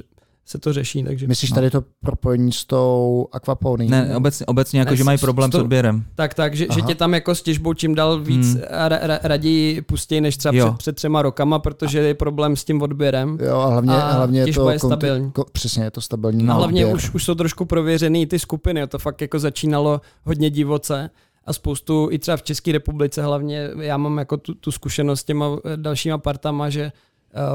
se 0.45 0.57
to 0.57 0.73
řeší. 0.73 1.03
Takže... 1.03 1.27
Myslíš 1.27 1.51
no. 1.51 1.55
tady 1.55 1.69
to 1.69 1.83
propojení 2.01 2.51
s 2.51 2.65
tou 2.65 3.27
akvapony? 3.31 3.87
Ne, 3.87 4.15
obecně, 4.15 4.45
obecně 4.45 4.79
jako, 4.79 4.91
ne, 4.91 4.97
že 4.97 5.03
mají 5.03 5.17
problém 5.17 5.51
s, 5.51 5.55
s 5.55 5.59
odběrem. 5.59 6.03
Tak, 6.15 6.33
tak, 6.33 6.55
že, 6.55 6.67
že 6.73 6.81
tě 6.81 6.95
tam 6.95 7.13
jako 7.13 7.35
s 7.35 7.41
těžbou 7.41 7.73
čím 7.73 7.95
dál 7.95 8.19
víc 8.19 8.53
hmm. 8.53 8.61
ra, 8.69 8.99
ra, 9.01 9.19
raději 9.23 9.81
pustí 9.81 10.21
než 10.21 10.37
třeba 10.37 10.51
před, 10.51 10.77
před 10.77 10.95
třema 10.95 11.21
rokama, 11.21 11.59
protože 11.59 11.99
je 11.99 12.13
problém 12.13 12.55
s 12.55 12.63
tím 12.63 12.81
odběrem. 12.81 13.37
Jo, 13.41 13.57
a 13.57 13.67
hlavně, 13.67 13.93
a 13.93 14.11
hlavně 14.11 14.39
je 14.39 14.53
to 14.53 14.69
je 14.69 14.79
stabilní. 14.79 15.31
Ko, 15.31 15.45
přesně, 15.51 15.83
je 15.83 15.91
to 15.91 16.01
stabilní. 16.01 16.47
A 16.47 16.53
hlavně 16.53 16.85
už, 16.85 17.13
už 17.13 17.23
jsou 17.23 17.35
trošku 17.35 17.65
prověřený 17.65 18.25
ty 18.25 18.39
skupiny, 18.39 18.87
to 18.87 18.99
fakt 18.99 19.21
jako 19.21 19.39
začínalo 19.39 20.01
hodně 20.25 20.49
divoce 20.49 21.09
a 21.45 21.53
spoustu, 21.53 22.07
i 22.11 22.19
třeba 22.19 22.37
v 22.37 22.43
České 22.43 22.71
republice 22.71 23.23
hlavně, 23.23 23.69
já 23.79 23.97
mám 23.97 24.17
jako 24.17 24.37
tu, 24.37 24.53
tu 24.53 24.71
zkušenost 24.71 25.19
s 25.19 25.23
těma 25.23 25.45
eh, 25.65 25.77
dalšíma 25.77 26.17
partama, 26.17 26.69
že 26.69 26.91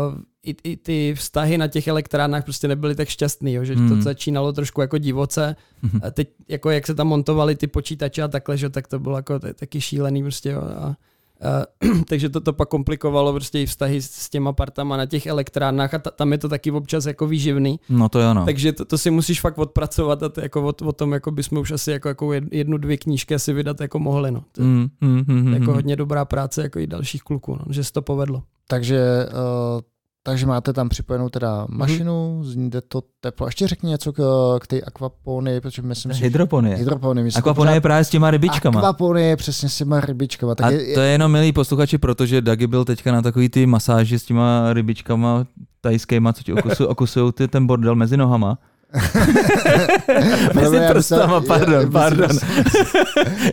uh, 0.09 0.19
i, 0.43 0.57
i 0.65 0.77
ty 0.77 1.15
vztahy 1.15 1.59
na 1.59 1.69
těch 1.69 1.89
elektrárnách 1.89 2.45
prostě 2.45 2.69
nebyly 2.69 2.95
tak 2.95 3.09
šťastný, 3.09 3.53
jo, 3.53 3.65
že 3.65 3.75
hmm. 3.75 3.89
to 3.89 4.03
začínalo 4.03 4.53
trošku 4.53 4.81
jako 4.81 4.99
divoce. 4.99 5.57
Hmm. 5.83 6.01
A 6.05 6.11
teď, 6.11 6.29
jako 6.49 6.71
jak 6.71 6.87
se 6.87 6.95
tam 6.95 7.07
montovaly 7.07 7.57
ty 7.57 7.67
počítače 7.67 8.23
a 8.23 8.29
takhle, 8.29 8.57
že, 8.57 8.71
tak 8.71 8.89
to 8.89 8.99
bylo 8.99 9.17
jako 9.17 9.39
taky 9.39 9.81
šílený 9.81 10.23
prostě. 10.23 10.51
Jo, 10.51 10.61
a, 10.63 10.97
Uh, 11.41 12.03
takže 12.09 12.29
to, 12.29 12.41
to 12.41 12.53
pak 12.53 12.69
komplikovalo 12.69 13.33
prostě 13.33 13.61
i 13.61 13.67
vztahy 13.67 14.03
s, 14.03 14.11
s 14.11 14.31
těma 14.31 14.53
partama 14.53 14.97
na 14.97 15.07
těch 15.07 15.27
elektrárnách 15.27 15.95
a 15.95 15.99
ta, 15.99 16.11
tam 16.11 16.33
je 16.33 16.39
to 16.39 16.49
taky 16.49 16.71
občas 16.71 17.07
jako 17.07 17.27
výživný. 17.27 17.81
No 17.89 18.09
to 18.09 18.21
jo, 18.21 18.35
no. 18.35 18.45
Takže 18.45 18.73
to, 18.73 18.85
to 18.85 18.99
si 18.99 19.11
musíš 19.11 19.41
fakt 19.41 19.59
odpracovat 19.59 20.23
a 20.23 20.29
to 20.29 20.41
jako 20.41 20.63
o, 20.63 20.73
o 20.85 20.93
tom 20.93 21.13
jako 21.13 21.31
bychom 21.31 21.59
už 21.59 21.71
asi 21.71 21.91
jako, 21.91 22.09
jako 22.09 22.33
jednu, 22.51 22.79
dvě 22.79 22.97
knížky 22.97 23.35
asi 23.35 23.53
vydat 23.53 23.81
jako 23.81 23.99
mohli. 23.99 24.31
No. 24.31 24.45
To, 24.53 24.63
mm, 24.63 24.89
mm, 25.01 25.25
mm, 25.27 25.53
jako 25.53 25.71
mm. 25.71 25.75
hodně 25.75 25.97
dobrá 25.97 26.25
práce 26.25 26.63
jako 26.63 26.79
i 26.79 26.87
dalších 26.87 27.23
kluků, 27.23 27.57
no, 27.57 27.73
že 27.73 27.85
se 27.85 27.93
to 27.93 28.03
povedlo. 28.03 28.43
Takže 28.69 29.27
uh, 29.27 29.81
takže 30.27 30.47
máte 30.47 30.73
tam 30.73 30.89
připojenou 30.89 31.29
teda 31.29 31.67
mhm. 31.69 31.79
mašinu, 31.79 32.43
mm-hmm. 32.43 32.81
to 32.89 33.03
teplo. 33.21 33.47
Ještě 33.47 33.69
řekni 33.69 33.91
něco 33.91 34.13
k, 34.13 34.19
k 34.61 34.67
té 34.67 34.81
akvapony, 34.81 35.61
protože 35.61 35.83
myslím 35.83 36.15
si... 36.15 36.23
Hydropony. 36.23 36.77
Hydropony. 36.77 37.23
Myslím, 37.23 37.39
akvapony 37.39 37.73
je 37.73 37.81
právě 37.81 38.05
s 38.05 38.09
těma 38.09 38.31
rybičkama. 38.31 38.81
Akvapony 38.81 39.23
je 39.23 39.37
přesně 39.37 39.69
s 39.69 39.77
těma 39.77 40.01
rybičkama. 40.01 40.55
Tak 40.55 40.67
A 40.67 40.71
je, 40.71 40.95
to 40.95 41.01
je 41.01 41.11
jenom 41.11 41.33
milý 41.33 41.53
posluchači, 41.53 41.99
protože 41.99 42.43
Dagi 42.43 42.67
byl 42.67 42.85
teďka 42.85 43.13
na 43.13 43.23
takový 43.23 43.49
ty 43.49 43.67
masáži 43.67 44.19
s 44.19 44.25
těma 44.25 44.73
rybičkama 44.73 45.47
tajskýma, 45.81 46.33
co 46.33 46.43
ti 46.43 46.53
okusují, 46.53 46.89
okusují 46.89 47.33
ty, 47.33 47.49
ten 47.49 47.67
bordel 47.67 47.95
mezi 47.95 48.17
nohama. 48.17 48.59
Mezi 50.55 50.81
prstama, 50.89 51.41
pardon, 51.41 51.91
pardon. 51.91 52.39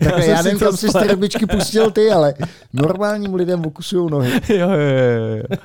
já, 0.01 0.19
já 0.23 0.41
nevím, 0.41 0.59
kam 0.59 0.77
jsi 0.77 0.87
ty 0.87 1.07
rybičky 1.07 1.45
pustil 1.45 1.91
ty, 1.91 2.11
ale 2.11 2.33
normálním 2.73 3.35
lidem 3.35 3.65
okusují 3.65 4.11
nohy. 4.11 4.41
jo, 4.49 4.69
jo, 4.69 5.35
jo. 5.35 5.57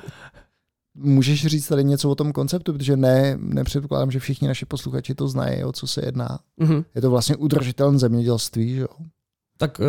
Můžeš 1.01 1.45
říct 1.45 1.67
tady 1.67 1.83
něco 1.83 2.09
o 2.09 2.15
tom 2.15 2.31
konceptu, 2.31 2.73
protože 2.73 2.97
ne, 2.97 3.37
nepředpokládám, 3.41 4.11
že 4.11 4.19
všichni 4.19 4.47
naši 4.47 4.65
posluchači 4.65 5.15
to 5.15 5.27
znají, 5.27 5.63
o 5.63 5.71
co 5.71 5.87
se 5.87 6.01
jedná. 6.05 6.39
Mm-hmm. 6.61 6.85
Je 6.95 7.01
to 7.01 7.09
vlastně 7.09 7.35
udržitelné 7.35 7.99
zemědělství, 7.99 8.75
že 8.75 8.81
jo? 8.81 8.87
Tak 9.57 9.79
uh, 9.79 9.85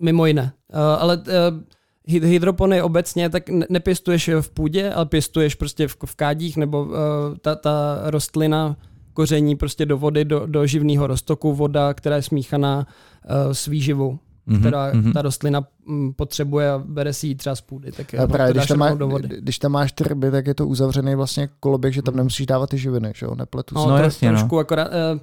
mimo 0.00 0.26
jiné. 0.26 0.52
Uh, 0.72 0.80
ale 0.80 1.16
uh, 1.16 2.24
hydropony 2.24 2.82
obecně 2.82 3.30
tak 3.30 3.42
nepěstuješ 3.68 4.30
v 4.40 4.50
půdě, 4.50 4.92
ale 4.92 5.06
pěstuješ 5.06 5.54
prostě 5.54 5.88
v, 5.88 5.96
v 6.06 6.14
kádích, 6.16 6.56
nebo 6.56 6.82
uh, 6.82 6.92
ta, 7.40 7.54
ta 7.54 8.00
rostlina 8.04 8.76
koření 9.12 9.56
prostě 9.56 9.86
do 9.86 9.98
vody, 9.98 10.24
do, 10.24 10.46
do 10.46 10.66
živného 10.66 11.06
roztoku, 11.06 11.54
voda, 11.54 11.94
která 11.94 12.16
je 12.16 12.22
smíchaná 12.22 12.78
uh, 12.78 13.52
s 13.52 13.66
výživou 13.66 14.18
mm-hmm, 14.48 14.60
která 14.60 14.92
mm-hmm. 14.92 15.12
ta 15.12 15.22
rostlina 15.22 15.66
mm, 15.86 16.12
potřebuje 16.12 16.70
a 16.70 16.78
bere 16.78 17.12
si 17.12 17.26
ji 17.26 17.34
třeba 17.34 17.56
z 17.56 17.60
půdy. 17.60 17.92
Tak 17.92 18.14
a 18.14 18.26
právě, 18.26 18.54
když 18.54 18.66
tam, 18.66 18.78
má, 18.78 18.94
do 18.94 19.08
vody. 19.08 19.28
když 19.40 19.58
tam 19.58 19.72
máš 19.72 19.92
ty 19.92 20.04
ryby, 20.04 20.30
tak 20.30 20.46
je 20.46 20.54
to 20.54 20.66
uzavřený 20.66 21.14
vlastně 21.14 21.48
koloběh, 21.60 21.94
že 21.94 22.02
tam 22.02 22.16
nemusíš 22.16 22.46
dávat 22.46 22.70
ty 22.70 22.78
živiny, 22.78 23.12
že 23.16 23.26
jo? 23.26 23.34
Nepletu 23.34 23.74
no, 23.74 23.86
no, 23.86 23.96
jasně, 23.96 24.32
no. 24.32 24.38
trošku 24.38 24.54
no. 24.54 24.60
akorát, 24.60 24.88
uh, 24.88 25.20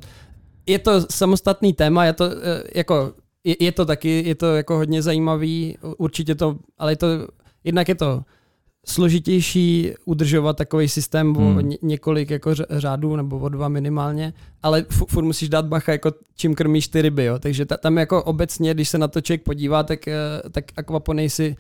je 0.66 0.80
to 0.80 1.02
samostatný 1.10 1.74
téma, 1.74 2.06
je 2.06 2.14
to 2.14 2.26
uh, 2.26 2.34
jako 2.76 3.14
je, 3.44 3.56
je 3.60 3.72
to 3.72 3.86
taky, 3.86 4.24
je 4.28 4.36
to 4.36 4.56
jako 4.56 4.76
hodně 4.76 5.02
zajímavý, 5.02 5.78
určitě 5.98 6.36
to, 6.36 6.58
ale 6.78 6.92
je 6.92 6.96
to, 6.96 7.08
jednak 7.64 7.90
je 7.90 7.96
to 7.96 8.24
složitější 8.86 9.92
udržovat 10.06 10.58
takový 10.58 10.88
systém 10.90 11.34
hmm. 11.34 11.58
o 11.58 11.62
ně, 11.62 11.78
několik 11.82 12.30
jako 12.30 12.56
řádů 12.70 13.16
nebo 13.16 13.40
o 13.40 13.50
dva 13.50 13.70
minimálně, 13.70 14.34
ale 14.64 14.86
furt 15.08 15.24
musíš 15.24 15.50
dát 15.50 15.66
bacha, 15.66 15.92
jako 15.92 16.12
čím 16.36 16.56
krmíš 16.56 16.88
ty 16.88 17.02
ryby, 17.02 17.26
jo. 17.26 17.40
takže 17.40 17.66
ta, 17.66 17.78
tam 17.78 17.98
jako 17.98 18.24
obecně, 18.24 18.74
když 18.74 18.90
se 18.90 18.98
na 18.98 19.08
to 19.08 19.22
člověk 19.22 19.44
podívá, 19.44 19.84
tak, 19.84 20.08
eh, 20.08 20.18
tak 20.52 20.66
akvapony 20.78 21.30
si 21.30 21.56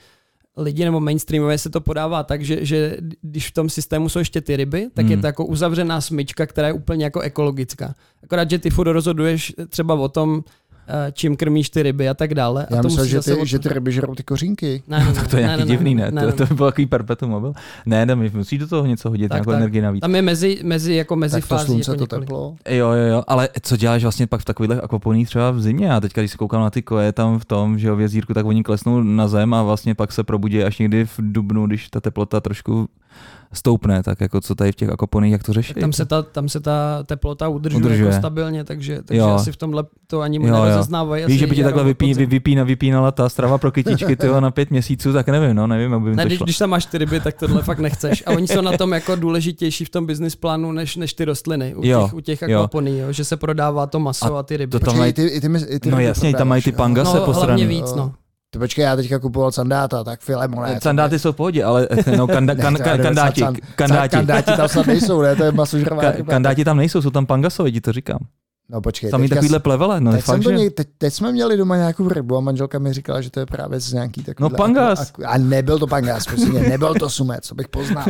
lidi 0.58 0.86
nebo 0.86 1.00
mainstreamové 1.00 1.58
se 1.58 1.70
to 1.70 1.82
podává 1.82 2.24
tak, 2.24 2.42
že, 2.42 2.66
že 2.66 2.98
když 3.22 3.50
v 3.50 3.54
tom 3.54 3.70
systému 3.70 4.10
jsou 4.10 4.20
ještě 4.20 4.42
ty 4.42 4.56
ryby, 4.56 4.88
tak 4.94 5.06
hmm. 5.06 5.12
je 5.12 5.18
to 5.18 5.28
jako 5.28 5.46
uzavřená 5.46 6.02
smyčka, 6.02 6.46
která 6.46 6.68
je 6.68 6.74
úplně 6.74 7.04
jako 7.04 7.20
ekologická. 7.20 7.96
Akorát, 8.24 8.50
že 8.50 8.60
ty 8.60 8.70
furt 8.70 8.92
rozhoduješ 8.92 9.54
třeba 9.70 9.94
o 9.94 10.10
tom, 10.10 10.44
čím 11.14 11.36
krmíš 11.36 11.70
ty 11.70 11.84
ryby 11.84 12.10
a 12.10 12.14
tak 12.14 12.34
dále. 12.34 12.68
Já 12.70 12.80
a 12.80 12.82
to 12.82 12.88
myslel, 12.88 13.06
že 13.06 13.22
ty, 13.22 13.34
od... 13.34 13.46
že 13.46 13.60
ty 13.60 13.70
ryby 13.70 13.92
žerou 13.92 14.16
ty 14.16 14.24
kořínky. 14.24 14.84
Ne, 14.88 15.00
ne, 15.06 15.14
tak 15.14 15.28
to 15.28 15.38
je 15.38 15.44
nějaký 15.44 15.64
ne, 15.64 15.70
divný, 15.70 15.96
ne? 15.96 16.12
ne, 16.12 16.26
ne, 16.26 16.32
to, 16.32 16.48
to 16.48 16.56
byl 16.56 16.66
takový 16.66 16.86
perpetuum 16.86 17.32
mobil. 17.32 17.54
Ne, 17.86 18.06
ne, 18.06 18.16
musíš 18.16 18.60
do 18.60 18.68
toho 18.68 18.86
něco 18.86 19.10
hodit, 19.10 19.28
tak, 19.28 19.36
nějakou 19.36 19.52
tak. 19.52 19.58
energii 19.58 19.82
navíc. 19.82 20.02
Tam 20.02 20.16
je 20.16 20.22
mezi, 20.22 20.60
mezi, 20.64 20.94
jako 20.94 21.16
mezi 21.16 21.36
tak 21.36 21.48
to 21.48 21.56
fází, 21.56 21.66
slunce, 21.66 21.92
jako 21.92 22.08
to 22.08 22.20
teplo. 22.20 22.56
Jo, 22.70 22.92
jo, 22.92 23.08
jo, 23.12 23.24
ale 23.28 23.50
co 23.62 23.78
děláš 23.78 24.04
vlastně 24.04 24.28
pak 24.28 24.42
v 24.42 24.46
takových 24.46 24.72
akvaponích 24.84 25.28
třeba 25.28 25.52
v 25.52 25.62
zimě? 25.62 25.94
A 25.94 26.00
teďka, 26.00 26.22
když 26.22 26.32
se 26.32 26.38
koukám 26.38 26.62
na 26.62 26.70
ty 26.70 26.82
koje 26.82 27.12
tam 27.12 27.40
v 27.40 27.46
tom, 27.46 27.80
že 27.80 27.88
jo, 27.88 27.96
v 27.96 28.02
jezírku, 28.02 28.34
tak 28.34 28.46
oni 28.46 28.64
klesnou 28.64 29.04
na 29.04 29.28
zem 29.28 29.54
a 29.54 29.64
vlastně 29.64 29.96
pak 29.96 30.12
se 30.12 30.24
probudí 30.24 30.64
až 30.64 30.80
někdy 30.80 31.06
v 31.06 31.16
dubnu, 31.20 31.68
když 31.68 31.90
ta 31.90 32.02
teplota 32.02 32.42
trošku 32.42 32.90
stoupne, 33.54 34.04
tak 34.04 34.22
jako 34.22 34.42
co 34.42 34.56
tady 34.56 34.72
v 34.72 34.76
těch 34.76 34.90
akoponech, 34.90 35.32
jak 35.32 35.44
to 35.44 35.54
řeší? 35.54 35.74
Tam 35.74 35.94
se 35.94 36.06
ta, 36.06 36.22
tam 36.22 36.50
se 36.50 36.60
ta 36.60 37.04
teplota 37.04 37.48
udržuje, 37.48 37.86
Udržuje. 37.86 38.10
Jako 38.10 38.20
stabilně, 38.22 38.64
takže, 38.64 39.02
takže 39.06 39.20
Jo. 39.22 39.28
asi 39.30 39.52
v 39.52 39.58
tomhle 39.58 39.84
to 40.08 40.22
ani 40.22 40.38
Jo, 40.38 40.44
jo. 40.56 40.66
nerozeznávají. 40.66 41.26
Víš, 41.26 41.40
že 41.40 41.48
by 41.48 41.56
ti 41.56 41.64
takhle 41.64 41.84
vypí, 41.84 42.14
vy, 42.14 42.26
vypína, 42.26 42.64
vypínala 42.64 43.12
ta 43.12 43.30
strava 43.30 43.58
pro 43.58 43.72
kytičky 43.72 44.16
tyho 44.16 44.42
na 44.42 44.52
pět 44.52 44.72
měsíců, 44.72 45.14
tak 45.14 45.28
nevím, 45.30 45.56
no, 45.56 45.68
nevím, 45.68 45.92
jak 45.92 46.02
by 46.02 46.10
mi 46.10 46.16
Ne, 46.16 46.24
to 46.24 46.28
když, 46.28 46.38
šlo. 46.38 46.44
když 46.46 46.58
tam 46.58 46.70
máš 46.70 46.86
ty 46.86 46.98
ryby, 46.98 47.20
tak 47.20 47.36
tohle 47.40 47.62
fakt 47.62 47.80
nechceš. 47.80 48.24
A 48.28 48.32
oni 48.32 48.48
jsou 48.48 48.62
na 48.62 48.78
tom 48.78 48.92
jako 48.92 49.16
důležitější 49.16 49.86
v 49.86 49.90
tom 49.90 50.06
business 50.06 50.36
plánu 50.36 50.72
než, 50.72 50.96
než 50.96 51.14
ty 51.14 51.26
rostliny 51.26 51.76
u 51.76 51.86
Jo, 51.86 52.04
těch, 52.04 52.14
u 52.14 52.20
těch 52.20 52.42
jo. 52.42 52.60
akvaponí, 52.60 53.00
jo, 53.00 53.12
že 53.12 53.26
se 53.26 53.38
prodává 53.38 53.88
to 53.88 54.00
maso 54.00 54.36
a, 54.36 54.40
a 54.40 54.44
ty 54.44 54.58
ryby. 54.58 54.72
to 54.72 54.80
tam 54.80 54.86
Počkej, 54.86 55.00
mají- 55.00 55.10
i 55.10 55.14
ty, 55.14 55.26
i 55.28 55.42
ty, 55.42 55.48
i 55.76 55.80
ty 55.80 55.92
No 55.92 56.00
jasně, 56.00 56.34
tam 56.34 56.48
mají 56.48 56.62
ty 56.64 56.70
jo. 56.70 56.76
pangase 56.78 57.18
no, 57.18 57.26
posraný. 57.26 57.48
hlavně 57.64 57.68
víc, 57.68 57.94
no. 57.96 58.14
Ty 58.54 58.60
počkej, 58.60 58.84
já 58.84 58.96
teďka 58.96 59.20
kupoval 59.20 59.52
sandáta, 59.52 60.04
tak 60.04 60.22
filemone. 60.22 60.80
Sandáty 60.82 61.20
jsou 61.20 61.32
v 61.32 61.36
pohodě, 61.36 61.64
ale 61.64 61.88
no, 62.18 62.28
kanda, 62.28 62.56
kan, 62.56 62.76
kan, 62.76 63.02
kandáti, 63.02 63.42
kandáti, 63.76 64.16
Kandáti 64.16 64.52
tam 64.58 64.68
snad 64.68 64.88
nejsou, 64.88 65.22
ne? 65.22 65.36
To 65.36 65.44
je 65.44 65.52
masožravá 65.52 66.02
Ka, 66.02 66.24
kandáti 66.24 66.66
tam 66.66 66.78
nejsou, 66.78 67.02
jsou 67.02 67.10
tam 67.10 67.26
pangasové, 67.26 67.72
ti 67.72 67.82
to 67.82 67.92
říkám. 67.92 68.20
No 68.72 68.82
počkej, 68.82 69.12
teďka 69.12 69.36
takovýhle 69.36 69.60
plevele, 69.60 70.02
no 70.02 70.12
teď, 70.12 70.26
jsem 70.26 70.36
fakt, 70.36 70.44
do 70.44 70.58
že? 70.58 70.70
teď, 70.70 70.88
teď, 70.98 71.14
jsme 71.14 71.32
měli 71.32 71.58
doma 71.58 71.78
nějakou 71.78 72.10
rybu 72.10 72.38
a 72.38 72.40
manželka 72.40 72.80
mi 72.80 72.94
říkala, 72.94 73.22
že 73.22 73.32
to 73.32 73.40
je 73.40 73.46
právě 73.46 73.80
z 73.80 73.94
nějaký 73.94 74.24
takový. 74.24 74.50
No, 74.52 74.58
pangas. 74.58 75.14
A, 75.26 75.28
a 75.28 75.38
nebyl 75.38 75.80
to 75.80 75.88
pangas, 75.88 76.26
prostě 76.26 76.50
ne, 76.50 76.60
nebyl 76.60 76.94
to 76.94 77.10
sumec, 77.10 77.44
co 77.44 77.56
bych 77.56 77.68
poznal. 77.68 78.06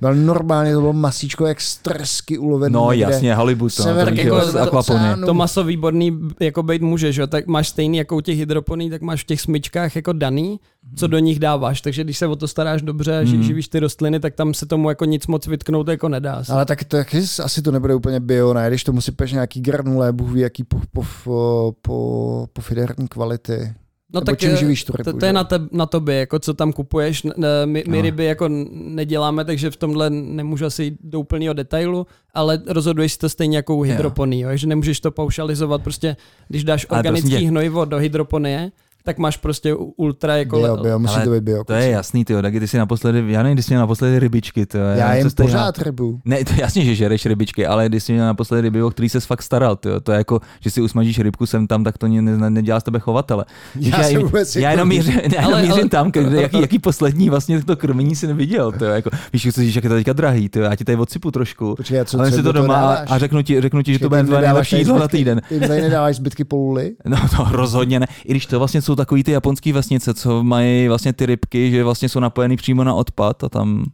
Byl 0.00 0.14
normálně, 0.14 0.74
to 0.74 0.80
bylo 0.80 0.92
masíčko 0.92 1.46
jak 1.46 1.60
z 1.60 1.76
trsky 1.76 2.38
ulovený. 2.38 2.72
No 2.72 2.92
někde. 2.92 3.12
jasně, 3.12 3.34
halibut, 3.34 3.72
no, 3.78 3.84
Severní 3.84 4.16
to 4.16 4.22
jako 4.22 4.58
jako 4.58 4.82
z 4.82 4.86
to-. 4.86 5.26
To 5.26 5.34
maso 5.34 5.64
výborný 5.64 6.18
jako 6.40 6.62
být 6.62 6.82
může, 6.82 7.12
že? 7.12 7.20
jo? 7.20 7.26
tak 7.26 7.46
máš 7.46 7.68
stejný 7.68 7.98
jako 7.98 8.16
u 8.16 8.20
těch 8.20 8.38
hydroponí, 8.38 8.90
tak 8.90 9.02
máš 9.02 9.22
v 9.22 9.26
těch 9.26 9.40
smyčkách 9.40 9.96
jako 9.96 10.12
daný, 10.12 10.60
co 10.96 11.06
do 11.06 11.18
nich 11.18 11.38
dáváš, 11.38 11.80
takže 11.80 12.04
když 12.04 12.18
se 12.18 12.26
o 12.26 12.36
to 12.36 12.48
staráš 12.48 12.82
dobře 12.82 13.18
a 13.18 13.20
mm. 13.20 13.42
živíš 13.42 13.68
ty 13.68 13.80
rostliny, 13.80 14.20
tak 14.20 14.34
tam 14.34 14.54
se 14.54 14.66
tomu 14.66 14.88
jako 14.88 15.04
nic 15.04 15.26
moc 15.26 15.46
vytknout 15.46 15.88
jako 15.88 16.08
nedá. 16.08 16.42
Ale 16.48 16.64
tak 16.66 16.84
to 16.84 16.96
taky 16.96 17.18
asi 17.42 17.62
to 17.62 17.70
nebude 17.72 17.94
úplně 17.94 18.20
bio, 18.20 18.54
ne? 18.54 18.68
Když 18.68 18.84
tomu 18.84 19.00
sypeš 19.00 19.32
nějaký 19.32 19.60
granulé, 19.60 20.12
bůh 20.12 20.32
ví, 20.32 20.40
jaký 20.40 20.64
po, 20.64 20.80
po, 20.92 21.02
po, 21.24 21.74
po, 21.82 22.46
po 22.52 22.60
fiderní 22.60 23.08
kvality. 23.08 23.74
No 24.14 24.20
Nebo 24.20 24.24
tak 24.24 24.38
čím 24.38 24.50
eh, 24.50 24.56
živíš 24.56 24.84
tu 24.84 24.92
rybu, 24.96 25.12
to, 25.12 25.18
to 25.18 25.26
je 25.26 25.32
na, 25.32 25.44
te, 25.44 25.58
na 25.70 25.86
tobě, 25.86 26.14
jako 26.14 26.38
co 26.38 26.54
tam 26.54 26.72
kupuješ. 26.72 27.22
My, 27.64 27.84
my 27.88 27.96
No. 27.96 28.02
ryby 28.02 28.24
jako 28.24 28.48
neděláme, 28.72 29.44
takže 29.44 29.70
v 29.70 29.76
tomhle 29.76 30.10
nemůžu 30.10 30.66
asi 30.66 30.84
jít 30.84 30.98
do 31.00 31.20
úplného 31.20 31.54
detailu, 31.54 32.06
ale 32.34 32.62
rozhoduješ 32.66 33.12
si 33.12 33.18
to 33.18 33.28
stejně 33.28 33.56
jako 33.56 33.76
u 33.76 33.82
hydroponí, 33.82 34.40
jo. 34.40 34.48
že 34.52 34.66
nemůžeš 34.66 35.00
to 35.00 35.10
paušalizovat. 35.10 35.82
Prostě, 35.82 36.16
když 36.48 36.64
dáš 36.64 36.86
organický 36.90 37.44
hnojivo 37.46 37.84
do 37.84 37.98
hydroponie, 37.98 38.72
tak 39.04 39.18
máš 39.18 39.36
prostě 39.36 39.74
ultra 39.96 40.36
jako... 40.36 40.58
Bio, 40.58 40.76
bio, 40.76 40.98
musí 40.98 41.14
Ale 41.14 41.24
to 41.24 41.30
být 41.30 41.42
bio. 41.42 41.64
To 41.64 41.72
je 41.72 41.90
jasný, 41.90 42.24
ty 42.24 42.42
taky 42.42 42.60
ty 42.60 42.68
jsi 42.68 42.78
naposledy, 42.78 43.24
já 43.26 43.42
nevím, 43.42 43.56
když 43.56 43.66
jsi 43.66 43.72
měl 43.72 43.80
naposledy 43.80 44.18
rybičky, 44.18 44.66
ty 44.66 44.78
Já 44.96 45.08
nevím, 45.08 45.24
jim 45.26 45.30
pořád 45.36 45.78
rybu. 45.78 46.20
Ne, 46.24 46.44
to 46.44 46.52
je 46.52 46.60
jasně, 46.60 46.84
že 46.84 46.94
žereš 46.94 47.26
rybičky, 47.26 47.66
ale 47.66 47.88
když 47.88 48.02
jsi 48.04 48.12
měl 48.12 48.26
naposledy 48.26 48.60
ryby, 48.62 48.82
o 48.82 48.90
který 48.90 49.08
se 49.08 49.20
fakt 49.20 49.42
staral, 49.42 49.76
tyjo, 49.76 50.00
to 50.00 50.12
je 50.12 50.18
jako, 50.18 50.40
že 50.60 50.70
si 50.70 50.80
usmažíš 50.82 51.18
rybku 51.18 51.46
sem 51.46 51.66
tam, 51.66 51.84
tak 51.84 51.98
to 51.98 52.08
ne, 52.08 52.22
ne, 52.22 52.50
nedělá 52.50 52.80
z 52.80 52.82
tebe 52.82 52.98
chovatele. 52.98 53.44
Já 53.80 53.98
já, 53.98 54.04
jsem 54.04 54.16
já, 54.16 54.20
vůbec 54.26 54.56
já 54.56 54.62
jako- 54.62 54.72
jenom 54.72 54.88
mířím, 54.88 55.14
já 55.14 55.20
jenom 55.40 55.52
Ale- 55.52 55.62
mířím 55.62 55.72
ale- 55.80 55.88
tam, 55.88 56.10
kde, 56.10 56.42
jaký, 56.42 56.60
jaký, 56.60 56.78
poslední 56.78 57.30
vlastně 57.30 57.62
to 57.62 57.76
krmení 57.76 58.16
si 58.16 58.26
neviděl, 58.26 58.72
tyjo, 58.72 58.90
jako, 58.90 59.10
víš, 59.32 59.48
co 59.54 59.60
říct, 59.60 59.74
jak 59.74 59.84
je 59.84 59.90
to 59.90 59.96
teďka 59.96 60.12
drahý, 60.12 60.48
tyjo, 60.48 60.64
já 60.64 60.76
ti 60.76 60.84
tady 60.84 60.96
odsypu 60.98 61.30
trošku, 61.30 61.74
Počkej, 61.76 62.00
a 62.00 62.04
co, 62.04 62.18
ale 62.18 62.32
si 62.32 62.42
to 62.42 62.52
doma 62.52 62.94
a, 62.94 63.18
řeknu 63.18 63.42
ti, 63.42 63.60
řeknu 63.60 63.82
ti, 63.82 63.92
že 63.92 63.98
to 63.98 64.08
bude 64.08 64.18
jim 64.20 64.26
tvoje 64.26 64.42
nejlepší 64.42 64.78
jídlo 64.78 64.94
na 64.98 65.00
zbytky- 65.06 65.16
týden. 65.16 65.40
Ty 65.48 65.54
jim 65.54 65.68
tady 65.68 65.80
nedáváš 65.80 66.16
zbytky 66.16 66.44
poluly? 66.44 66.92
No 67.06 67.16
to 67.36 67.46
rozhodně 67.50 68.00
ne. 68.00 68.06
I 68.24 68.30
když 68.30 68.46
to 68.46 68.58
vlastně 68.58 68.82
jsou 68.82 68.91
takový 68.96 69.24
ty 69.24 69.32
japonský 69.32 69.72
vesnice, 69.72 70.14
co 70.14 70.44
mají 70.44 70.88
vlastně 70.88 71.12
ty 71.12 71.26
rybky, 71.26 71.70
že 71.70 71.84
vlastně 71.84 72.08
jsou 72.08 72.20
napojený 72.20 72.56
přímo 72.56 72.84
na 72.84 72.94
odpad 72.94 73.44
a 73.44 73.48
tam... 73.48 73.84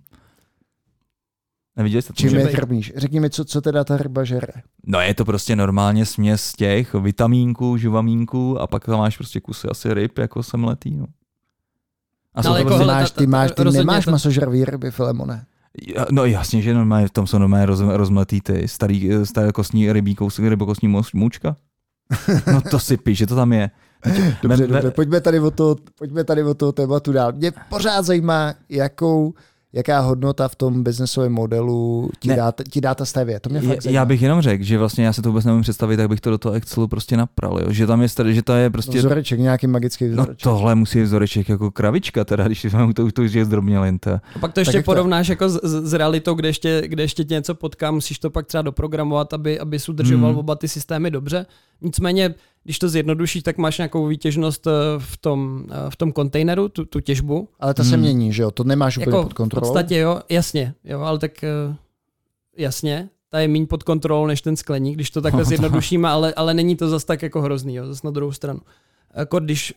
Neviděli 1.76 2.02
jste 2.02 2.12
to? 2.12 2.16
Čím 2.16 2.34
je 2.34 2.48
krmíš? 2.48 2.92
Řekni 2.96 3.20
mi, 3.20 3.30
co, 3.30 3.44
co 3.44 3.60
teda 3.60 3.84
ta 3.84 3.96
ryba 3.96 4.24
žere. 4.24 4.48
No 4.86 5.00
je 5.00 5.14
to 5.14 5.24
prostě 5.24 5.56
normálně 5.56 6.06
směs 6.06 6.52
těch 6.52 6.94
vitamínků, 6.94 7.76
žuvamínků 7.76 8.60
a 8.60 8.66
pak 8.66 8.84
tam 8.84 8.98
máš 8.98 9.16
prostě 9.16 9.40
kusy 9.40 9.68
asi 9.68 9.94
ryb 9.94 10.18
jako 10.18 10.42
semletý. 10.42 10.96
No. 10.96 11.06
A 12.34 12.42
jsou 12.42 12.48
Ale 12.48 12.58
jako 12.58 12.68
prostě, 12.68 12.84
hele, 12.84 12.94
máš, 12.94 13.10
ta- 13.10 13.20
ty, 13.20 13.26
máš, 13.26 13.50
ty 13.52 13.64
nemáš 13.64 14.04
to- 14.04 14.10
masožravý 14.10 14.64
ryby, 14.64 14.90
Filemone. 14.90 15.44
no 16.10 16.24
jasně, 16.24 16.62
že 16.62 16.74
normálně 16.74 17.08
v 17.08 17.10
tom 17.10 17.26
jsou 17.26 17.38
normálně 17.38 17.66
roz, 17.66 17.80
rozmletý 17.80 18.40
ty 18.40 18.68
starý, 18.68 19.10
staré 19.24 19.52
kostní 19.52 19.92
rybí 19.92 20.14
kousek, 20.14 20.44
rybokostní 20.44 20.94
moučka. 21.14 21.56
No 22.52 22.60
to 22.60 22.78
si 22.78 22.96
píš, 22.96 23.18
že 23.18 23.26
to 23.26 23.34
tam 23.36 23.52
je. 23.52 23.70
Dobře, 24.42 24.66
Ve- 24.66 24.66
ve- 24.66 24.72
dobře, 24.72 24.90
pojďme 24.90 25.20
tady 25.20 25.40
o 25.40 25.50
to, 25.50 25.76
pojďme 25.98 26.24
tady 26.24 26.42
o 26.42 26.54
to 26.54 26.72
tématu 26.72 27.12
dál. 27.12 27.32
Mě 27.32 27.52
pořád 27.70 28.02
zajímá, 28.04 28.54
jakou, 28.68 29.34
jaká 29.72 30.00
hodnota 30.00 30.48
v 30.48 30.56
tom 30.56 30.82
biznesovém 30.82 31.32
modelu 31.32 32.10
ti, 32.20 32.28
Ne. 32.28 32.36
dá, 32.36 32.52
ti 32.70 32.80
dá 32.80 32.94
ta 32.94 33.04
stevě. 33.04 33.40
To 33.40 33.50
mě 33.50 33.60
fakt 33.60 33.74
Já, 33.76 33.80
zajímá. 33.80 34.00
já 34.00 34.04
bych 34.04 34.22
jenom 34.22 34.40
řekl, 34.40 34.64
že 34.64 34.78
vlastně 34.78 35.04
já 35.04 35.12
se 35.12 35.22
to 35.22 35.28
vůbec 35.28 35.44
nemůžu 35.44 35.62
představit, 35.62 35.96
tak 35.96 36.08
bych 36.08 36.20
to 36.20 36.30
do 36.30 36.38
toho 36.38 36.54
Excelu 36.54 36.88
prostě 36.88 37.16
napral, 37.16 37.58
jo? 37.60 37.66
že 37.72 37.86
tam 37.86 38.02
je, 38.02 38.08
že 38.28 38.42
to 38.42 38.52
je 38.52 38.70
prostě 38.70 38.98
Vzoreček, 38.98 39.40
nějaký 39.40 39.66
magický 39.66 40.04
No 40.04 40.10
vzoreček. 40.12 40.42
tohle 40.42 40.74
musí 40.74 40.98
být 40.98 41.04
vzoreček 41.04 41.48
jako 41.48 41.70
kravička, 41.70 42.24
teda, 42.24 42.44
když 42.46 42.62
to, 42.70 42.92
to, 42.94 43.12
to 43.12 43.22
už 43.22 43.32
je 43.32 43.44
zdrobnělin. 43.44 43.98
To. 43.98 44.10
A 44.12 44.38
pak 44.40 44.52
to 44.52 44.60
ještě 44.60 44.78
to- 44.78 44.84
porovnáš 44.84 45.28
jako 45.28 45.48
s, 45.48 45.60
s, 45.62 45.90
s 45.90 45.92
realitou, 45.92 46.34
kde 46.34 46.48
ještě, 46.48 46.82
kde 46.86 47.02
ještě 47.02 47.24
tě 47.24 47.34
něco 47.34 47.54
potká, 47.54 47.90
musíš 47.90 48.18
to 48.18 48.30
pak 48.30 48.46
třeba 48.46 48.62
doprogramovat, 48.62 49.32
aby, 49.32 49.58
aby 49.60 49.78
udržoval 49.88 50.30
Hmm. 50.30 50.38
oba 50.38 50.54
ty 50.54 50.68
systémy 50.68 51.10
dobře. 51.10 51.46
Nicméně, 51.80 52.34
když 52.68 52.78
to 52.78 52.88
zjednodušíš, 52.88 53.42
tak 53.42 53.58
máš 53.58 53.78
nějakou 53.78 54.06
výtěžnost 54.06 54.66
eh, 54.66 54.70
v 54.98 55.16
tom, 55.16 55.64
eh, 55.70 55.90
v 55.90 55.96
tom 55.96 56.12
kontejneru, 56.12 56.68
tu, 56.68 56.84
tu 56.84 57.00
těžbu. 57.00 57.48
Ale 57.60 57.74
ta 57.74 57.84
se 57.84 57.90
Hmm. 57.90 58.00
mění, 58.00 58.32
že 58.32 58.42
jo? 58.42 58.50
To 58.50 58.64
nemáš 58.64 58.96
úplně 58.98 59.16
Jako 59.16 59.22
pod 59.22 59.30
v 59.32 59.34
kontrolou. 59.34 59.68
podstatě 59.68 59.98
jo, 59.98 60.20
jasně, 60.28 60.74
jo, 60.84 61.00
ale 61.00 61.18
tak 61.18 61.44
eh, 61.44 61.76
jasně, 62.56 63.08
ta 63.30 63.40
je 63.40 63.48
méně 63.48 63.66
pod 63.66 63.82
kontrolou 63.82 64.26
než 64.26 64.42
ten 64.42 64.56
skleník, 64.56 64.94
když 64.94 65.10
to 65.10 65.20
takhle 65.22 65.40
No, 65.42 65.44
zjednodušíme, 65.44 66.08
ale, 66.08 66.34
ale 66.34 66.54
není 66.54 66.76
to 66.76 66.88
zas 66.88 67.04
tak 67.04 67.22
jako 67.22 67.40
hrozný, 67.42 67.74
jo, 67.74 67.86
zase 67.86 68.00
na 68.04 68.10
druhou 68.10 68.32
stranu. 68.32 68.60
Jako 69.14 69.40
když 69.40 69.74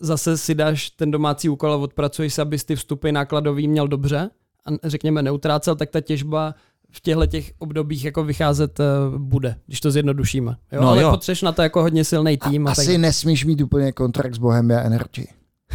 zase 0.00 0.38
si 0.38 0.54
dáš 0.54 0.90
ten 0.90 1.10
domácí 1.10 1.48
úkol 1.48 1.72
a 1.72 1.76
odpracuješ 1.76 2.34
se, 2.34 2.42
abys 2.42 2.64
ty 2.64 2.76
vstupy 2.76 3.12
nákladový 3.12 3.68
měl 3.68 3.88
dobře 3.88 4.30
a 4.64 4.88
řekněme 4.88 5.22
neutrácel, 5.22 5.76
tak 5.76 5.90
ta 5.90 6.00
těžba 6.00 6.54
v 6.96 7.00
těchto 7.00 7.26
těch 7.26 7.52
obdobích 7.58 8.04
jako 8.04 8.24
vycházet 8.24 8.80
eh, 8.80 8.84
bude, 9.18 9.56
když 9.66 9.80
to 9.80 9.90
zjednodušíme. 9.90 10.56
Jo? 10.72 10.80
No 10.80 10.88
ale 10.88 11.02
jo. 11.02 11.10
potřeš 11.10 11.42
na 11.42 11.52
to 11.52 11.62
jako 11.62 11.82
hodně 11.82 12.04
silný 12.04 12.36
tým. 12.36 12.66
A, 12.66 12.70
Asi 12.70 12.86
tak, 12.86 12.96
nesmíš 12.96 13.44
mít 13.44 13.60
úplně 13.60 13.92
kontrakt 13.92 14.34
s 14.34 14.38
Bohemia 14.38 14.80
Energy. 14.80 15.26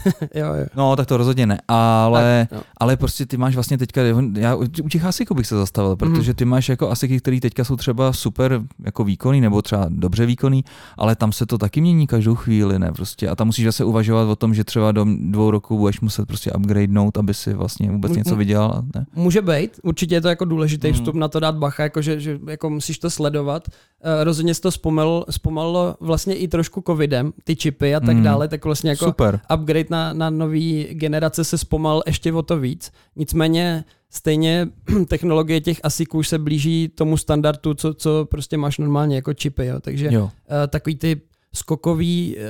jo, 0.36 0.54
jo. 0.54 0.66
No, 0.76 0.96
tak 0.96 1.08
to 1.08 1.18
rozhodně 1.18 1.46
ne, 1.46 1.60
ale, 1.68 2.48
Tak, 2.50 2.58
jo. 2.58 2.64
ale 2.78 2.98
prostě 2.98 3.26
ty 3.26 3.38
máš 3.38 3.56
vlastně 3.56 3.78
teďka, 3.78 4.02
já 4.38 4.56
u 4.56 4.66
těch 4.66 5.06
asiků 5.06 5.34
bych 5.36 5.48
se 5.48 5.56
zastavil, 5.58 5.96
protože 5.96 6.34
ty 6.34 6.46
máš 6.46 6.70
jako 6.70 6.90
asiky, 6.92 7.20
které 7.20 7.40
teďka 7.40 7.64
jsou 7.64 7.76
třeba 7.76 8.14
super 8.14 8.62
jako 8.86 9.04
výkonný, 9.04 9.42
nebo 9.42 9.62
třeba 9.62 9.86
dobře 9.90 10.26
výkonný, 10.26 10.64
ale 10.98 11.16
tam 11.16 11.32
se 11.32 11.46
to 11.46 11.58
taky 11.58 11.82
mění 11.82 12.08
každou 12.08 12.36
chvíli, 12.36 12.80
ne, 12.80 12.92
prostě. 12.92 13.30
A 13.30 13.36
tam 13.36 13.48
musíš 13.48 13.66
zase 13.66 13.84
uvažovat 13.86 14.24
o 14.30 14.36
tom, 14.36 14.54
že 14.54 14.64
třeba 14.64 14.92
do 14.92 15.06
dvou 15.20 15.52
roků 15.52 15.78
budeš 15.78 16.02
muset 16.02 16.26
prostě 16.28 16.52
upgradenout, 16.52 17.18
aby 17.18 17.34
si 17.34 17.54
vlastně 17.54 17.92
vůbec 17.92 18.12
něco 18.12 18.36
vydělal, 18.36 18.84
ne? 18.96 19.06
Může 19.16 19.42
být, 19.42 19.80
určitě 19.84 20.16
je 20.16 20.22
to 20.22 20.28
jako 20.28 20.46
důležitý 20.46 20.88
Hmm. 20.88 20.94
vstup 20.96 21.16
na 21.16 21.28
to 21.28 21.40
dát 21.40 21.56
bacha, 21.56 21.84
jako 21.84 22.02
že, 22.02 22.20
že 22.20 22.40
jako 22.48 22.70
musíš 22.70 23.00
to 23.00 23.10
sledovat. 23.10 23.64
Uh, 24.06 24.24
rozhodně 24.24 24.54
se 24.56 24.62
to 24.62 24.72
zpomalilo, 24.72 25.26
zpomalilo 25.30 25.96
vlastně 26.00 26.36
i 26.36 26.48
trošku 26.48 26.84
covidem, 26.88 27.34
ty 27.44 27.56
čipy 27.56 27.96
a 27.96 28.00
tak 28.00 28.10
Hmm. 28.16 28.24
dále, 28.24 28.48
tak 28.48 28.66
vlastně 28.66 28.90
jako 28.90 29.06
Super. 29.06 29.40
upgrade 29.56 29.86
na, 29.90 30.14
na 30.14 30.30
nový 30.30 30.88
generace 30.92 31.44
se 31.44 31.58
zpomal 31.58 32.04
ještě 32.06 32.34
o 32.34 32.42
to 32.42 32.60
víc. 32.60 32.92
Nicméně 33.16 33.84
stejně 34.10 34.68
technologie 35.08 35.62
těch 35.62 35.80
ASICů 35.84 36.18
už 36.18 36.28
se 36.28 36.40
blíží 36.40 36.88
tomu 36.96 37.18
standardu, 37.18 37.74
co, 37.74 37.94
co 37.94 38.28
prostě 38.32 38.58
máš 38.58 38.78
normálně 38.78 39.16
jako 39.16 39.34
čipy. 39.34 39.66
Jo. 39.66 39.80
Takže 39.82 40.08
Jo. 40.12 40.24
uh, 40.24 40.30
takový 40.68 40.96
ty 40.96 41.22
skokový, 41.54 42.36
uh, 42.38 42.44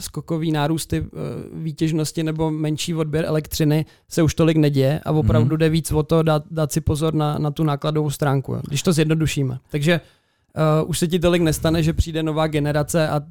skokový 0.00 0.52
nárůsty 0.52 1.00
uh, 1.00 1.08
výtěžnosti 1.52 2.22
nebo 2.22 2.50
menší 2.50 2.94
odběr 2.94 3.24
elektřiny 3.24 3.86
se 4.08 4.22
už 4.22 4.34
tolik 4.34 4.56
neděje 4.56 5.00
a 5.04 5.12
opravdu 5.12 5.48
Mhm. 5.48 5.58
jde 5.58 5.68
víc 5.68 5.92
o 5.92 6.02
to 6.02 6.22
dát, 6.22 6.42
dát 6.50 6.72
si 6.72 6.80
pozor 6.80 7.14
na, 7.14 7.38
na 7.38 7.50
tu 7.50 7.64
nákladovou 7.64 8.10
stránku, 8.10 8.52
jo. 8.54 8.60
když 8.68 8.82
to 8.82 8.92
zjednodušíme. 8.92 9.58
Takže 9.70 10.00
uh, 10.82 10.90
už 10.90 10.98
se 10.98 11.08
ti 11.08 11.18
tolik 11.18 11.42
nestane, 11.42 11.82
že 11.82 11.92
přijde 11.92 12.22
nová 12.22 12.46
generace 12.46 13.08
a 13.08 13.20
uh, 13.20 13.26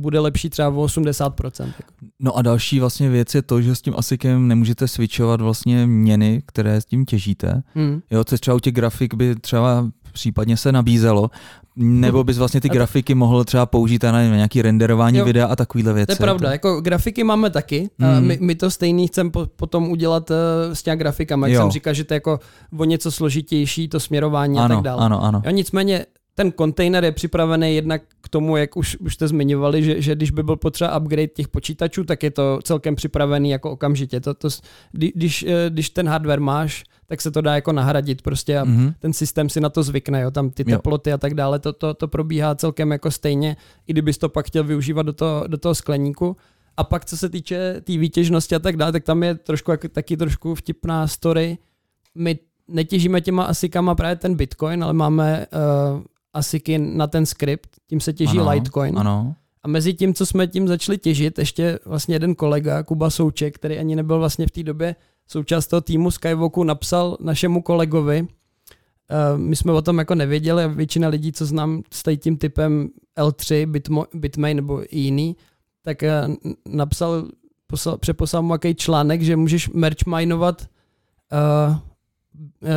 bude 0.00 0.18
lepší 0.18 0.50
třeba 0.50 0.68
o 0.68 0.86
80%. 0.86 1.66
Jako. 1.66 1.92
No 2.20 2.36
a 2.36 2.42
další 2.42 2.80
vlastně 2.80 3.08
věc 3.08 3.34
je 3.34 3.42
to, 3.42 3.62
že 3.62 3.74
s 3.74 3.82
tím 3.82 3.94
asikem 3.96 4.48
nemůžete 4.48 4.88
switchovat 4.88 5.40
vlastně 5.40 5.86
měny, 5.86 6.42
které 6.46 6.80
s 6.80 6.84
tím 6.84 7.04
těžíte. 7.04 7.62
Hmm. 7.74 8.00
Jo, 8.10 8.24
což 8.24 8.40
třeba 8.40 8.54
u 8.54 8.60
těch 8.60 8.74
grafik 8.74 9.14
by 9.14 9.34
třeba 9.34 9.90
případně 10.12 10.56
se 10.56 10.72
nabízelo, 10.72 11.30
nebo 11.76 12.24
bys 12.24 12.38
vlastně 12.38 12.60
ty 12.60 12.68
A 12.68 12.72
to- 12.72 12.74
grafiky 12.74 13.14
mohl 13.14 13.44
třeba 13.44 13.66
použít 13.66 14.02
na 14.02 14.22
nějaký 14.22 14.62
renderování 14.62 15.18
Jo. 15.18 15.24
videa 15.24 15.46
a 15.46 15.56
takovýhle 15.56 15.92
věci. 15.92 16.06
To 16.06 16.12
je 16.12 16.16
pravda, 16.16 16.52
jako 16.52 16.80
grafiky 16.80 17.24
máme 17.24 17.50
taky. 17.50 17.90
Mm. 17.98 18.26
My, 18.26 18.38
my 18.40 18.54
to 18.54 18.70
stejný 18.70 19.06
chceme 19.06 19.30
po, 19.30 19.46
potom 19.56 19.90
udělat 19.90 20.30
uh, 20.30 20.36
s 20.72 20.82
těmi 20.82 20.96
grafikami, 20.96 21.46
jak 21.46 21.52
Jo. 21.52 21.60
jsem 21.60 21.70
říkal, 21.70 21.94
že 21.94 22.04
to 22.04 22.14
je 22.14 22.16
jako 22.16 22.40
o 22.78 22.84
něco 22.84 23.10
složitější, 23.10 23.88
to 23.88 24.00
směrování 24.00 24.58
a 24.58 24.64
ano, 24.64 24.74
tak 24.76 24.84
dále. 24.84 25.04
ano, 25.04 25.24
ano. 25.24 25.42
Jo, 25.44 25.50
nicméně 25.50 26.06
ten 26.40 26.52
kontejner 26.52 27.04
je 27.04 27.12
připravený 27.12 27.74
jednak 27.74 28.02
k 28.20 28.28
tomu, 28.28 28.56
jak 28.56 28.76
už, 28.76 28.96
už 28.96 29.14
jste 29.14 29.28
zmiňovali, 29.28 29.84
že, 29.84 30.02
že 30.02 30.14
když 30.14 30.30
by 30.30 30.42
byl 30.42 30.56
potřeba 30.56 30.98
upgrade 30.98 31.26
těch 31.26 31.48
počítačů, 31.48 32.04
tak 32.04 32.22
je 32.22 32.30
to 32.30 32.58
celkem 32.62 32.94
připravený 32.96 33.50
jako 33.50 33.70
okamžitě. 33.70 34.20
To, 34.20 34.34
to, 34.34 34.48
když, 34.92 35.42
eh, 35.42 35.70
když 35.70 35.90
ten 35.90 36.08
hardware 36.08 36.40
máš, 36.40 36.84
tak 37.06 37.20
se 37.20 37.30
to 37.30 37.40
dá 37.40 37.54
jako 37.54 37.72
nahradit 37.72 38.22
prostě 38.22 38.58
a 38.58 38.64
mm-hmm. 38.64 38.94
ten 38.98 39.12
systém 39.12 39.48
si 39.48 39.60
na 39.60 39.68
to 39.68 39.82
zvykne, 39.82 40.20
jo, 40.20 40.30
tam 40.30 40.50
ty 40.50 40.64
teploty 40.64 41.10
jo. 41.10 41.14
a 41.14 41.18
tak 41.18 41.34
dále, 41.34 41.58
to, 41.58 41.72
to, 41.72 41.94
to 41.94 42.08
probíhá 42.08 42.54
celkem 42.54 42.90
jako 42.92 43.10
stejně, 43.10 43.56
i 43.86 43.92
kdybys 43.92 44.18
to 44.18 44.28
pak 44.28 44.46
chtěl 44.46 44.64
využívat 44.64 45.02
do 45.02 45.12
toho, 45.12 45.44
do 45.46 45.58
toho 45.58 45.74
skleníku. 45.74 46.36
A 46.76 46.84
pak 46.84 47.04
co 47.04 47.16
se 47.16 47.28
týče 47.28 47.72
té 47.74 47.80
tý 47.80 47.98
výtěžnosti 47.98 48.54
a 48.54 48.58
tak 48.58 48.76
dále, 48.76 48.92
tak 48.92 49.04
tam 49.04 49.22
je 49.22 49.34
trošku 49.34 49.72
taky 49.92 50.16
trošku 50.16 50.54
vtipná 50.54 51.06
story. 51.06 51.58
My 52.14 52.38
netěžíme 52.68 53.20
těma 53.20 53.44
asikama 53.44 53.94
právě 53.94 54.16
ten 54.16 54.34
Bitcoin, 54.34 54.84
ale 54.84 54.92
máme 54.92 55.46
uh, 55.94 56.00
asiky 56.34 56.78
na 56.78 57.06
ten 57.06 57.26
skript, 57.26 57.70
tím 57.86 58.00
se 58.00 58.12
těží 58.12 58.38
ano, 58.38 58.50
Litecoin. 58.50 58.98
Ano. 58.98 59.34
A 59.62 59.68
mezi 59.68 59.94
tím, 59.94 60.14
co 60.14 60.26
jsme 60.26 60.46
tím 60.46 60.68
začali 60.68 60.98
těžit, 60.98 61.38
ještě 61.38 61.78
vlastně 61.84 62.14
jeden 62.14 62.34
kolega, 62.34 62.82
Kuba 62.82 63.10
Souček, 63.10 63.54
který 63.54 63.78
ani 63.78 63.96
nebyl 63.96 64.18
vlastně 64.18 64.46
v 64.46 64.50
té 64.50 64.62
době 64.62 64.96
součást 65.26 65.66
toho 65.66 65.80
týmu 65.80 66.10
Skywalku, 66.10 66.64
napsal 66.64 67.16
našemu 67.20 67.62
kolegovi, 67.62 68.22
uh, 68.22 69.38
my 69.38 69.56
jsme 69.56 69.72
o 69.72 69.82
tom 69.82 69.98
jako 69.98 70.14
nevěděli 70.14 70.64
a 70.64 70.66
většina 70.66 71.08
lidí, 71.08 71.32
co 71.32 71.46
znám 71.46 71.82
s 71.92 72.16
tím 72.16 72.36
typem 72.36 72.88
L3, 73.18 73.66
Bitmo, 73.66 74.06
Bitmain 74.14 74.56
nebo 74.56 74.82
i 74.82 74.98
jiný, 74.98 75.36
tak 75.82 76.02
uh, 76.02 76.34
napsal, 76.68 77.28
poslal, 77.66 77.98
přeposlal 77.98 78.42
mu 78.42 78.54
jaký 78.54 78.74
článek, 78.74 79.22
že 79.22 79.36
můžeš 79.36 79.68
merch 79.68 80.06
minovat 80.06 80.66
uh, 81.32 81.76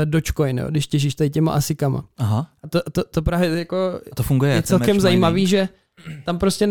Dogecoin, 0.05 0.57
jo, 0.57 0.67
když 0.69 0.87
těžíš 0.87 1.15
tady 1.15 1.29
těma 1.29 1.51
asikama. 1.51 2.05
Aha. 2.17 2.47
A 2.63 2.67
to, 2.67 2.81
to, 2.91 3.03
to 3.03 3.21
právě 3.21 3.49
jako 3.49 3.75
a 4.11 4.15
to 4.15 4.23
funguje, 4.23 4.53
je 4.53 4.61
celkem 4.61 4.99
zajímavý, 4.99 5.47
že 5.47 5.69
tam 6.25 6.39
prostě 6.39 6.69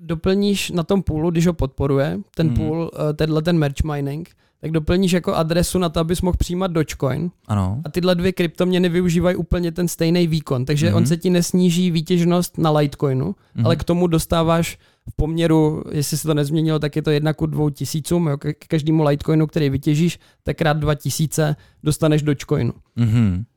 doplníš 0.00 0.70
na 0.70 0.82
tom 0.82 1.02
půlu, 1.02 1.30
když 1.30 1.46
ho 1.46 1.52
podporuje, 1.52 2.18
ten 2.34 2.46
hmm. 2.46 2.56
půl, 2.56 2.90
tenhle 3.16 3.42
ten 3.42 3.58
merch 3.58 3.84
mining, 3.84 4.30
tak 4.60 4.70
doplníš 4.70 5.12
jako 5.12 5.34
adresu 5.34 5.78
na 5.78 5.88
to, 5.88 6.00
abys 6.00 6.22
mohl 6.22 6.36
přijímat 6.36 6.70
Dogecoin. 6.70 7.30
Ano. 7.46 7.82
A 7.84 7.90
tyhle 7.90 8.14
dvě 8.14 8.32
kryptoměny 8.32 8.88
využívají 8.88 9.36
úplně 9.36 9.72
ten 9.72 9.88
stejný 9.88 10.26
výkon, 10.26 10.64
takže 10.64 10.90
mm-hmm. 10.90 10.96
on 10.96 11.06
se 11.06 11.16
ti 11.16 11.30
nesníží 11.30 11.90
výtěžnost 11.90 12.58
na 12.58 12.70
Litecoinu, 12.70 13.26
mm-hmm. 13.30 13.64
ale 13.64 13.76
k 13.76 13.84
tomu 13.84 14.06
dostáváš 14.06 14.78
v 15.10 15.16
poměru, 15.16 15.84
jestli 15.90 16.16
se 16.16 16.26
to 16.26 16.34
nezměnilo, 16.34 16.78
tak 16.78 16.96
je 16.96 17.02
to 17.02 17.10
jedna 17.10 17.32
ku 17.32 17.46
dvou 17.46 17.70
tisícům, 17.70 18.26
jo, 18.26 18.36
k 18.38 18.66
každému 18.68 19.04
Litecoinu, 19.04 19.46
který 19.46 19.70
vytěžíš, 19.70 20.18
tak 20.42 20.56
krát 20.56 20.76
dva 20.76 20.94
tisíce 20.94 21.56
dostaneš 21.82 22.22
Dogecoinu. 22.22 22.72
Mm-hmm. 22.98 23.44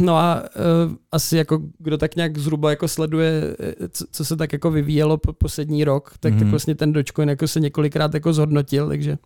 No 0.00 0.16
a 0.16 0.42
uh, 0.42 0.92
asi 1.12 1.36
jako 1.36 1.62
kdo 1.78 1.98
tak 1.98 2.16
nějak 2.16 2.38
zhruba 2.38 2.70
jako 2.70 2.88
sleduje, 2.88 3.56
e, 3.60 3.88
co, 3.88 4.04
co 4.12 4.24
se 4.24 4.36
tak 4.36 4.52
jako 4.52 4.70
vyvíjelo 4.70 5.18
po 5.18 5.32
poslední 5.32 5.84
rok, 5.84 6.14
tak, 6.20 6.34
mm-hmm. 6.34 6.38
tak 6.38 6.48
vlastně 6.48 6.74
ten 6.74 6.92
Dogecoin 6.92 7.28
jako 7.28 7.48
se 7.48 7.60
několikrát 7.60 8.14
jako 8.14 8.32
zhodnotil, 8.32 8.88
takže 8.88 9.18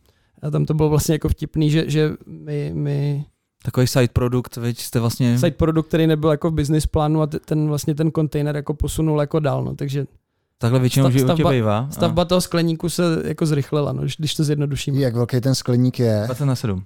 a 0.43 0.51
tam 0.51 0.65
to 0.65 0.75
bylo 0.75 0.89
vlastně 0.89 1.15
jako 1.15 1.29
vtipný, 1.29 1.71
že, 1.71 1.85
že 1.91 2.13
my, 2.27 2.71
my 2.75 3.25
Takový 3.65 3.87
side 3.87 4.09
produkt, 4.13 4.57
veď 4.57 4.79
jste 4.79 5.01
vlastně... 5.01 5.39
Side 5.39 5.51
produkt, 5.51 5.89
který 5.89 6.07
nebyl 6.07 6.31
jako 6.31 6.51
v 6.51 6.55
business 6.55 6.87
plánu 6.87 7.23
a 7.23 7.27
ten 7.27 7.69
vlastně 7.69 7.95
ten 7.95 8.11
kontejner 8.11 8.57
jako 8.57 8.75
posunul 8.75 9.21
jako 9.21 9.41
dál, 9.41 9.65
no, 9.65 9.75
takže 9.75 10.07
Takhle 10.59 10.81
většinou 10.81 11.11
stav, 11.11 11.23
stavba, 11.23 11.51
bývá. 11.51 11.89
Stavba 11.91 12.25
toho 12.25 12.41
skleníku 12.41 12.89
se 12.89 13.03
jako 13.25 13.47
zrychlila, 13.47 13.93
no, 13.93 14.03
když 14.19 14.35
to 14.35 14.45
zjednodušíme. 14.45 14.99
Jak 14.99 15.15
velký 15.15 15.41
ten 15.41 15.55
skleník 15.55 15.99
je? 15.99 16.23
20 16.27 16.45
na 16.45 16.57
7. 16.57 16.85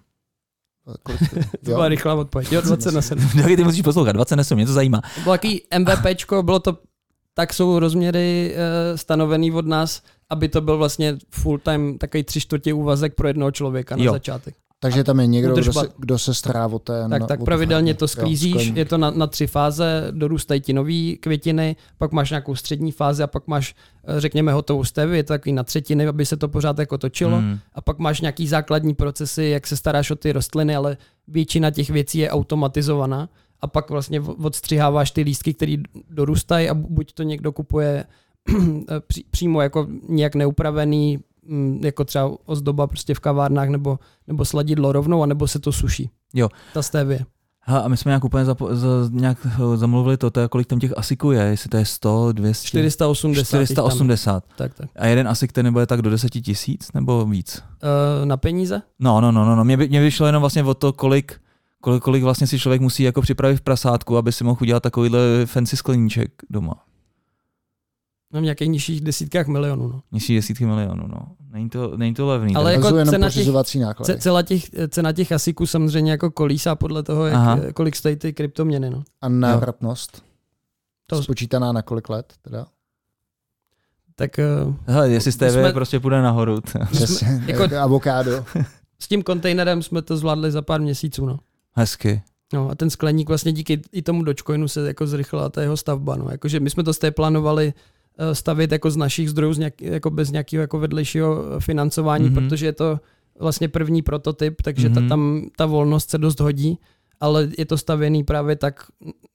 to 1.65 1.71
byla 1.71 1.89
rychlá 1.89 2.15
odpověď. 2.15 2.53
Jo, 2.53 2.61
20 2.61 2.95
na 2.95 3.03
7. 3.03 3.29
ty 3.57 3.65
musíš 3.65 3.83
poslouchat, 3.83 4.13
20 4.13 4.37
na 4.37 4.45
7, 4.45 4.57
mě 4.57 4.67
to 4.67 4.73
zajímá. 4.73 5.01
To 5.15 5.21
bylo 5.21 5.35
takový 5.35 5.63
MVPčko, 5.79 6.43
bylo 6.43 6.61
to, 6.61 6.79
tak 7.35 7.55
jsou 7.55 7.79
rozměry 7.79 8.55
uh, 8.55 8.97
stanovený 8.97 9.53
od 9.53 9.67
nás, 9.67 10.03
aby 10.31 10.49
to 10.49 10.61
byl 10.61 10.79
vlastně 10.79 11.17
full 11.31 11.59
time 11.59 11.99
takový 11.99 12.23
tři 12.23 12.41
čtvrtě 12.41 12.75
úvazek 12.75 13.15
pro 13.15 13.29
jednoho 13.29 13.51
člověka 13.51 13.97
na 13.97 14.05
jo. 14.05 14.13
začátek. 14.13 14.55
Takže 14.81 15.05
tam 15.05 15.21
je 15.21 15.27
někdo, 15.27 15.55
kdo 15.55 15.73
se, 15.73 15.89
kdo 15.99 16.19
se 16.19 16.35
stará 16.35 16.67
o 16.67 16.79
ten... 16.79 17.11
Tak, 17.11 17.27
tak 17.27 17.45
pravidelně 17.45 17.95
to 17.95 18.09
sklízíš, 18.09 18.67
jo, 18.67 18.73
je 18.75 18.85
to 18.85 18.99
na, 18.99 19.11
na 19.11 19.27
tři 19.27 19.47
fáze, 19.47 20.07
dorůstají 20.11 20.61
ti 20.61 20.73
nový 20.73 21.17
květiny, 21.17 21.77
pak 21.99 22.13
máš 22.13 22.31
nějakou 22.31 22.55
střední 22.55 22.93
fázi 22.93 23.23
a 23.23 23.27
pak 23.27 23.47
máš, 23.47 23.75
eh, 24.05 24.21
řekněme, 24.21 24.53
hotovou 24.53 24.85
stevu, 24.85 25.13
je 25.13 25.23
to 25.23 25.33
takový 25.33 25.53
na 25.53 25.63
třetiny, 25.63 26.07
aby 26.07 26.27
se 26.27 26.37
to 26.37 26.49
pořád 26.49 26.79
jako 26.79 26.99
točilo. 26.99 27.41
Mm. 27.41 27.59
a 27.75 27.81
pak 27.81 27.99
máš 27.99 28.21
nějaký 28.21 28.49
základní 28.49 28.95
procesy, 28.95 29.45
jak 29.45 29.67
se 29.67 29.77
staráš 29.77 30.11
o 30.11 30.17
ty 30.17 30.33
rostliny, 30.33 30.77
ale 30.77 30.97
většina 31.29 31.71
těch 31.71 31.91
věcí 31.91 32.19
je 32.19 32.31
automatizovaná. 32.31 33.29
A 33.61 33.67
pak 33.67 33.91
vlastně 33.91 34.21
odstřiháváš 34.21 35.11
ty 35.11 35.23
lístky, 35.23 35.55
které 35.55 35.77
dorůstají 36.11 36.69
a 36.69 36.75
buď 36.75 37.13
to 37.13 37.23
někdo 37.23 37.53
kupuje 37.53 38.05
přímo 39.31 39.61
jako 39.61 39.87
nějak 40.09 40.35
neupravený, 40.35 41.19
jako 41.81 42.05
třeba 42.05 42.31
ozdoba 42.45 42.87
prostě 42.87 43.15
v 43.15 43.21
kavárnách 43.21 43.69
nebo, 43.69 43.99
nebo 44.27 44.45
sladidlo 44.45 44.93
rovnou, 44.93 45.23
anebo 45.23 45.47
se 45.47 45.59
to 45.59 45.73
suší. 45.73 46.11
Jo. 46.35 46.49
Ta 46.75 46.83
stevie. 46.83 47.25
Ha, 47.63 47.79
a 47.79 47.89
my 47.89 47.97
jsme 47.97 48.11
nějak 48.11 48.25
úplně 48.25 48.45
zapo- 48.45 48.75
za, 48.75 48.89
nějak 49.11 49.39
eh, 49.47 49.77
zamluvili 49.77 50.17
to, 50.17 50.31
to 50.31 50.41
je, 50.41 50.49
kolik 50.49 50.67
tam 50.67 50.79
těch 50.79 50.93
asiků 50.97 51.31
je, 51.31 51.43
jestli 51.43 51.69
to 51.69 51.77
je 51.77 51.85
100, 51.85 52.33
200? 52.33 52.69
480. 52.69 53.45
480. 53.67 54.45
Tak, 54.57 54.75
tak. 54.75 54.91
A 54.97 55.07
jeden 55.07 55.29
asik 55.29 55.53
ten 55.53 55.65
nebude 55.65 55.87
tak 55.87 56.03
do 56.03 56.11
10 56.11 56.29
tisíc 56.29 56.93
nebo 56.95 57.27
víc? 57.27 57.63
Uh, 58.21 58.27
na 58.27 58.37
peníze? 58.37 58.83
No, 58.99 59.21
no, 59.21 59.33
no, 59.33 59.45
no, 59.45 59.57
no. 59.57 59.65
Mě, 59.65 59.77
by, 59.77 59.89
mě 59.89 60.01
vyšlo 60.01 60.27
jenom 60.27 60.41
vlastně 60.41 60.65
o 60.65 60.75
to, 60.75 60.93
kolik, 60.93 61.41
kolik, 61.81 62.03
kolik 62.03 62.23
vlastně 62.23 62.47
si 62.47 62.59
člověk 62.59 62.81
musí 62.81 63.03
jako 63.03 63.23
připravit 63.23 63.57
v 63.57 63.61
prasátku, 63.61 64.17
aby 64.17 64.33
si 64.33 64.45
mohl 64.45 64.59
udělat 64.63 64.83
takovýhle 64.83 65.21
fancy 65.47 65.77
skleníček 65.77 66.33
doma. 66.51 66.75
No 68.33 68.41
v 68.41 68.43
nějakých 68.43 68.69
nižších 68.69 69.01
desítkách 69.01 69.47
milionů. 69.47 69.89
No. 69.89 70.03
Nižší 70.13 70.35
desítky 70.35 70.67
milionů, 70.67 71.07
no. 71.09 71.19
Není 71.53 71.71
to, 71.71 71.97
není 71.97 72.15
to 72.15 72.27
levný. 72.27 72.57
Ale 72.57 72.73
jako 72.73 73.05
cena 73.05 73.31
těch. 73.31 73.47
Cela 74.19 74.43
těch, 74.43 74.71
cena 74.89 75.13
těch 75.13 75.33
asiků 75.33 75.67
samozřejmě 75.67 76.11
jako 76.11 76.31
kolísá 76.31 76.75
podle 76.75 77.03
toho, 77.03 77.27
jak, 77.27 77.75
kolik 77.75 77.97
stojí 77.97 78.17
ty 78.17 78.33
kryptoměny. 78.33 78.91
No. 78.91 79.03
A 79.21 79.29
návratnost? 79.29 80.23
To... 81.07 81.23
Spočítaná 81.23 81.73
na 81.73 81.83
kolik 81.83 82.09
let 82.09 82.33
teda? 82.43 82.67
Tak... 84.17 84.31
Uh, 84.67 84.75
Hele, 84.87 85.11
jestli 85.11 85.33
jste 85.33 85.51
jsme... 85.51 85.73
prostě 85.73 86.01
půjde 86.01 86.23
nahoru. 86.23 86.61
Přesně, 86.93 87.43
jako, 87.47 87.77
avokádo. 87.77 88.45
S 89.01 89.09
tím 89.09 89.23
kontejnerem 89.23 89.83
jsme 89.83 90.03
to 90.03 90.17
zvládli 90.17 90.51
za 90.51 90.63
pár 90.63 90.81
měsíců. 90.81 91.27
No. 91.27 91.39
Hezky. 91.73 92.23
No 92.53 92.71
a 92.71 92.75
ten 92.75 92.91
skleník 92.91 93.29
vlastně 93.29 93.53
díky 93.53 93.83
i 93.93 94.03
tomu 94.03 94.23
Dogecoinu 94.23 94.69
se 94.69 94.87
jako 94.87 95.07
zrychlila 95.07 95.49
ta 95.49 95.63
jeho 95.63 95.77
stavba. 95.77 96.17
No. 96.17 96.31
Jakože 96.31 96.61
my 96.61 96.71
jsme 96.71 96.85
to 96.85 96.95
z 96.95 96.99
té 96.99 97.11
plánovali 97.11 97.73
Eh, 98.19 98.35
stavět 98.35 98.73
jako 98.73 98.91
z 98.91 98.97
našich 98.97 99.31
zdrojů, 99.31 99.53
z 99.53 99.59
nějak, 99.59 99.83
jako 99.83 100.11
bez 100.11 100.31
nějakého 100.31 100.61
jako 100.61 100.79
vedlejšího 100.79 101.45
financování, 101.61 102.31
mm-hmm. 102.31 102.35
protože 102.35 102.67
je 102.67 102.73
to 102.73 103.01
vlastně 103.41 103.69
první 103.69 104.03
prototyp, 104.03 104.63
takže 104.63 104.89
mm-hmm. 104.89 104.95
ta, 104.95 105.01
mhm. 105.01 105.09
tam 105.09 105.43
ta 105.57 105.67
volnost 105.67 106.11
se 106.11 106.19
dost 106.19 106.41
hodí, 106.41 106.79
ale 107.21 107.49
je 107.59 107.67
to 107.67 107.79
stavěný 107.79 108.25
právě 108.25 108.57
tak 108.57 108.87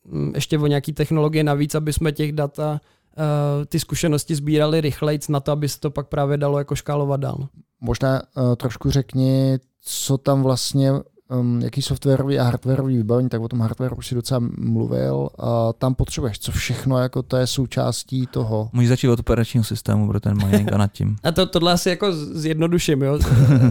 mm, 0.05 0.31
ještě 0.35 0.59
o 0.59 0.67
nějaký 0.67 0.93
technologie 0.93 1.43
navíc, 1.43 1.75
aby 1.75 1.93
jsme 1.93 2.11
těch 2.11 2.31
data 2.31 2.81
Uh, 3.17 3.65
ty 3.65 3.79
zkušenosti 3.79 4.35
sbírali 4.35 4.81
rychleji 4.81 5.19
na 5.29 5.39
to, 5.39 5.51
aby 5.51 5.69
se 5.69 5.79
to 5.79 5.91
pak 5.91 6.07
právě 6.07 6.37
dalo 6.37 6.57
jako 6.57 6.75
škálovat 6.75 7.19
dál. 7.19 7.47
Možná 7.81 8.21
uh, 8.21 8.55
trošku 8.55 8.89
řekni, 8.89 9.59
co 9.81 10.17
tam 10.17 10.43
vlastně 10.43 10.91
um, 11.39 11.61
jaký 11.61 11.81
softwarový 11.81 12.39
a 12.39 12.43
hardwarový 12.43 12.97
vybavení, 12.97 13.29
tak 13.29 13.41
o 13.41 13.47
tom 13.47 13.59
hardware 13.59 13.93
už 13.97 14.07
si 14.07 14.15
docela 14.15 14.41
mluvil. 14.57 15.29
A 15.39 15.73
tam 15.73 15.95
potřebuješ, 15.95 16.39
co 16.39 16.51
všechno 16.51 16.97
jako 16.97 17.23
to 17.23 17.37
je 17.37 17.47
součástí 17.47 18.27
toho. 18.27 18.69
Můžeš 18.73 18.89
začít 18.89 19.09
od 19.09 19.19
operačního 19.19 19.63
systému 19.63 20.07
pro 20.07 20.19
ten 20.19 20.37
mining 20.37 20.73
a 20.73 20.77
nad 20.77 20.91
tím. 20.91 21.15
A 21.23 21.31
to, 21.31 21.45
tohle 21.45 21.73
asi 21.73 21.89
jako 21.89 22.13
zjednoduším, 22.13 23.01
jo. 23.01 23.19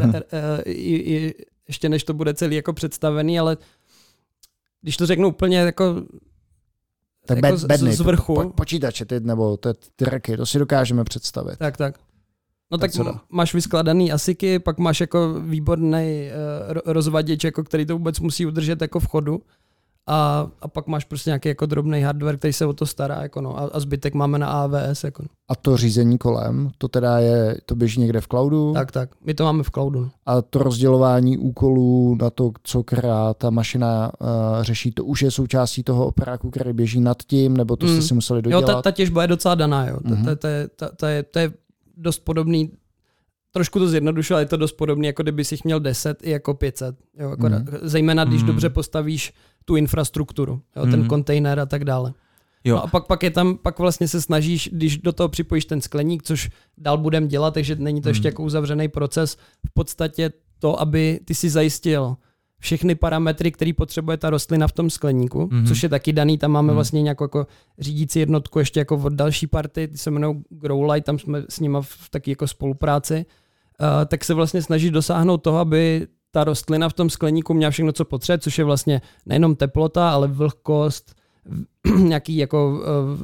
I, 0.64 0.94
i, 0.96 1.34
ještě 1.68 1.88
než 1.88 2.04
to 2.04 2.14
bude 2.14 2.34
celý 2.34 2.56
jako 2.56 2.72
představený, 2.72 3.38
ale 3.38 3.56
když 4.82 4.96
to 4.96 5.06
řeknu 5.06 5.28
úplně 5.28 5.58
jako 5.58 6.02
tak 7.26 7.38
jako 7.38 7.56
bed, 7.56 7.64
bedny, 7.64 7.92
z, 7.92 7.96
z 7.96 8.00
vrchu. 8.00 8.34
Po, 8.34 8.42
po, 8.42 8.50
počítače 8.50 9.04
ty, 9.04 9.20
nebo 9.20 9.56
ty, 9.56 9.68
ty 9.96 10.04
reky, 10.04 10.36
to 10.36 10.46
si 10.46 10.58
dokážeme 10.58 11.04
představit. 11.04 11.56
Tak, 11.58 11.76
tak. 11.76 11.98
No 12.72 12.78
tak, 12.78 12.92
tak 12.92 13.06
máš 13.30 13.54
vyskladaný 13.54 14.12
asiky, 14.12 14.58
pak 14.58 14.78
máš 14.78 15.00
jako 15.00 15.40
výborný 15.40 16.28
uh, 16.74 16.92
rozvaděč, 16.92 17.44
jako 17.44 17.64
který 17.64 17.86
to 17.86 17.92
vůbec 17.92 18.20
musí 18.20 18.46
udržet 18.46 18.82
jako 18.82 19.00
v 19.00 19.06
chodu. 19.06 19.40
A, 20.06 20.46
a 20.62 20.68
pak 20.68 20.86
máš 20.86 21.04
prostě 21.04 21.30
nějaký 21.30 21.48
jako 21.48 21.66
drobný 21.66 22.02
hardware, 22.02 22.36
který 22.36 22.52
se 22.52 22.66
o 22.66 22.72
to 22.72 22.86
stará, 22.86 23.22
jako 23.22 23.40
no, 23.40 23.58
a, 23.58 23.70
a 23.72 23.80
zbytek 23.80 24.14
máme 24.14 24.38
na 24.38 24.46
AWS. 24.46 25.04
Jako 25.04 25.22
no. 25.22 25.28
A 25.48 25.54
to 25.54 25.76
řízení 25.76 26.18
kolem, 26.18 26.70
to 26.78 26.88
teda 26.88 27.18
je, 27.18 27.56
to 27.66 27.74
běží 27.74 28.00
někde 28.00 28.20
v 28.20 28.28
cloudu? 28.28 28.72
Tak, 28.74 28.92
tak, 28.92 29.10
my 29.24 29.34
to 29.34 29.44
máme 29.44 29.62
v 29.62 29.70
cloudu. 29.70 30.00
No. 30.00 30.10
A 30.26 30.42
to 30.42 30.58
rozdělování 30.58 31.38
úkolů 31.38 32.16
na 32.20 32.30
to, 32.30 32.52
co 32.62 32.82
která 32.82 33.34
ta 33.34 33.50
mašina 33.50 34.12
uh, 34.20 34.28
řeší, 34.62 34.92
to 34.92 35.04
už 35.04 35.22
je 35.22 35.30
součástí 35.30 35.82
toho 35.82 36.06
operáku, 36.06 36.50
který 36.50 36.72
běží 36.72 37.00
nad 37.00 37.22
tím, 37.26 37.56
nebo 37.56 37.76
to 37.76 37.86
mm. 37.86 37.92
jste 37.92 38.02
si 38.02 38.14
museli 38.14 38.42
dodělat? 38.42 38.60
Jo, 38.60 38.66
ta, 38.66 38.82
ta 38.82 38.90
těžba 38.90 39.22
je 39.22 39.28
docela 39.28 39.54
daná, 39.54 39.86
jo. 39.86 39.96
Mm-hmm. 39.96 40.24
Ta, 40.24 40.34
ta, 40.36 40.48
ta, 40.76 40.88
ta, 40.96 41.08
je, 41.08 41.22
to 41.22 41.38
je 41.38 41.52
dost 42.02 42.18
podobný, 42.18 42.70
trošku 43.52 43.78
to 43.78 43.88
zjednodušil, 43.88 44.36
ale 44.36 44.42
je 44.42 44.46
to 44.46 44.56
dost 44.56 44.72
podobný, 44.72 45.06
jako 45.06 45.22
kdyby 45.22 45.44
si 45.44 45.56
měl 45.64 45.80
10 45.80 46.22
i 46.22 46.30
jako 46.30 46.54
500. 46.54 46.96
Jo, 47.18 47.30
akorát, 47.30 47.62
mm. 47.62 47.78
Zejména, 47.82 48.24
když 48.24 48.42
mm. 48.42 48.46
dobře 48.46 48.70
postavíš 48.70 49.32
tu 49.64 49.76
infrastrukturu, 49.76 50.60
jo, 50.76 50.86
ten 50.86 51.00
mm. 51.00 51.08
kontejner 51.08 51.60
a 51.60 51.66
tak 51.66 51.84
dále. 51.84 52.12
Jo. 52.64 52.76
No 52.76 52.84
a 52.84 52.86
pak, 52.86 53.06
pak 53.06 53.22
je 53.22 53.30
tam, 53.30 53.58
pak 53.58 53.78
vlastně 53.78 54.08
se 54.08 54.22
snažíš, 54.22 54.70
když 54.72 54.98
do 54.98 55.12
toho 55.12 55.28
připojíš 55.28 55.64
ten 55.64 55.80
skleník, 55.80 56.22
což 56.22 56.50
dál 56.78 56.98
budem 56.98 57.28
dělat, 57.28 57.54
takže 57.54 57.76
není 57.76 58.00
to 58.00 58.08
ještě 58.08 58.28
Hmm. 58.28 58.32
jako 58.32 58.42
uzavřený 58.42 58.88
proces, 58.88 59.36
v 59.66 59.72
podstatě 59.74 60.32
to, 60.58 60.80
aby 60.80 61.20
ty 61.24 61.34
si 61.34 61.50
zajistil 61.50 62.16
všechny 62.62 62.94
parametry, 62.94 63.52
které 63.52 63.72
potřebuje 63.76 64.16
ta 64.16 64.30
rostlina 64.30 64.68
v 64.68 64.72
tom 64.72 64.90
skleníku, 64.90 65.48
Mhm. 65.52 65.66
což 65.66 65.82
je 65.82 65.88
taky 65.88 66.12
daný, 66.12 66.38
tam 66.38 66.50
máme 66.50 66.66
Mhm. 66.66 66.74
vlastně 66.74 67.02
nějakou 67.02 67.24
jako 67.24 67.46
řídící 67.78 68.18
jednotku 68.18 68.58
ještě 68.58 68.80
jako 68.80 68.96
od 68.96 69.12
další 69.12 69.46
party, 69.46 69.88
ty 69.88 69.96
se 69.98 70.10
jmenují 70.10 70.42
Growlight, 70.50 71.04
tam 71.06 71.18
jsme 71.18 71.42
s 71.48 71.60
nima 71.60 71.80
v 71.82 72.08
taky 72.10 72.30
jako 72.30 72.46
spolupráci, 72.46 73.26
uh, 73.80 73.86
tak 74.06 74.24
se 74.24 74.34
vlastně 74.34 74.62
snaží 74.62 74.90
dosáhnout 74.90 75.38
toho, 75.38 75.58
aby 75.58 76.06
ta 76.30 76.44
rostlina 76.44 76.88
v 76.88 76.92
tom 76.92 77.10
skleníku 77.10 77.54
měla 77.54 77.70
všechno, 77.70 77.92
co 77.92 78.04
potřebuje, 78.04 78.38
což 78.38 78.58
je 78.58 78.64
vlastně 78.64 79.00
nejenom 79.26 79.56
teplota, 79.56 80.10
ale 80.10 80.28
vlhkost, 80.28 81.14
nějaký 81.98 82.36
jako 82.36 82.70
uh, 82.70 83.20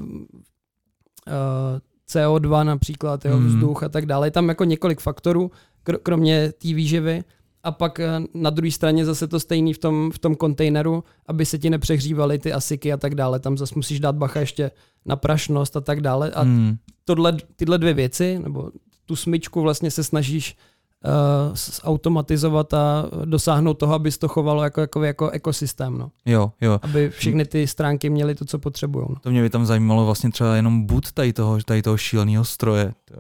uh, 1.27 1.79
CO2 2.13 2.65
například, 2.65 3.25
jo, 3.25 3.37
Mhm. 3.37 3.47
vzduch 3.47 3.83
a 3.83 3.89
tak 3.89 4.07
dále. 4.07 4.27
Je 4.27 4.31
tam 4.31 4.49
jako 4.49 4.65
několik 4.65 5.01
faktorů, 5.01 5.51
kr- 5.87 5.99
kromě 6.03 6.53
té 6.53 6.69
výživy. 6.75 7.23
A 7.69 7.73
pak 7.73 8.01
eh, 8.01 8.09
na 8.35 8.51
druhé 8.51 8.71
straně 8.71 9.05
zase 9.05 9.29
to 9.29 9.41
stejný 9.41 9.73
v 9.75 9.79
tom, 9.79 10.11
v 10.11 10.19
tom 10.19 10.37
kontejneru, 10.37 11.05
aby 11.27 11.47
se 11.47 11.59
ti 11.59 11.71
nepřehřívaly 11.71 12.39
ty 12.39 12.53
asiky 12.53 12.93
a 12.93 12.97
tak 12.97 13.15
dále. 13.15 13.41
Tam 13.41 13.59
zase 13.59 13.75
musíš 13.77 14.01
dát 14.01 14.17
bacha 14.17 14.41
ještě 14.41 14.71
na 15.07 15.17
prašnost 15.17 15.77
a 15.77 15.81
tak 15.81 16.01
dále. 16.01 16.31
A 16.31 16.43
Hmm. 16.43 16.77
tohle, 17.05 17.37
tyhle 17.57 17.79
dvě 17.79 17.95
věci, 17.95 18.39
nebo 18.39 18.71
tu 19.07 19.17
smyčku 19.17 19.61
vlastně 19.63 19.91
se 19.91 20.05
snažíš 20.05 20.57
uh, 21.05 21.55
automatizovat 21.85 22.75
a 22.75 23.07
dosáhnout 23.25 23.75
toho, 23.75 23.95
aby 23.95 24.11
to 24.13 24.29
chovalo 24.29 24.63
jako, 24.65 24.81
jako, 24.81 25.03
jako 25.03 25.31
ekosystém. 25.31 25.99
No. 25.99 26.11
Jo, 26.27 26.53
jo. 26.61 26.79
Aby 26.83 27.11
všechny 27.11 27.45
ty 27.45 27.67
stránky 27.67 28.11
měly 28.11 28.35
to, 28.35 28.45
co 28.45 28.59
potřebují. 28.59 29.07
No. 29.09 29.15
To 29.21 29.31
mě 29.31 29.43
by 29.43 29.51
tam 29.51 29.67
zajímalo 29.67 30.05
vlastně 30.05 30.31
třeba 30.31 30.57
jenom 30.57 30.87
bud 30.87 31.13
tady 31.13 31.33
toho, 31.33 31.59
tady 31.65 31.83
toho 31.83 31.97
šíleného 31.97 32.45
stroje. 32.45 32.93
To, 33.05 33.15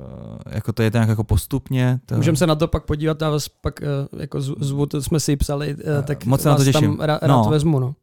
jako 0.50 0.72
to 0.72 0.82
je 0.82 0.90
nějak 0.94 1.08
jako 1.08 1.24
postupně. 1.24 2.00
To... 2.06 2.14
Můžeme 2.16 2.36
se 2.36 2.46
na 2.46 2.54
to 2.54 2.68
pak 2.68 2.84
podívat, 2.84 3.22
já 3.22 3.30
vás 3.30 3.48
pak 3.48 3.80
uh, 4.12 4.20
jako 4.20 4.38
zvu- 4.38 4.86
to 4.86 5.02
jsme 5.02 5.20
si 5.20 5.36
psali, 5.36 5.76
tak 6.04 6.24
Moc 6.24 6.42
se 6.42 6.48
na 6.48 6.54
to 6.54 6.58
vás 6.58 6.64
těším. 6.66 6.96
tam 6.96 7.06
rád 7.06 7.22
No. 7.26 7.46
vezmu. 7.50 7.78
No. 7.80 7.94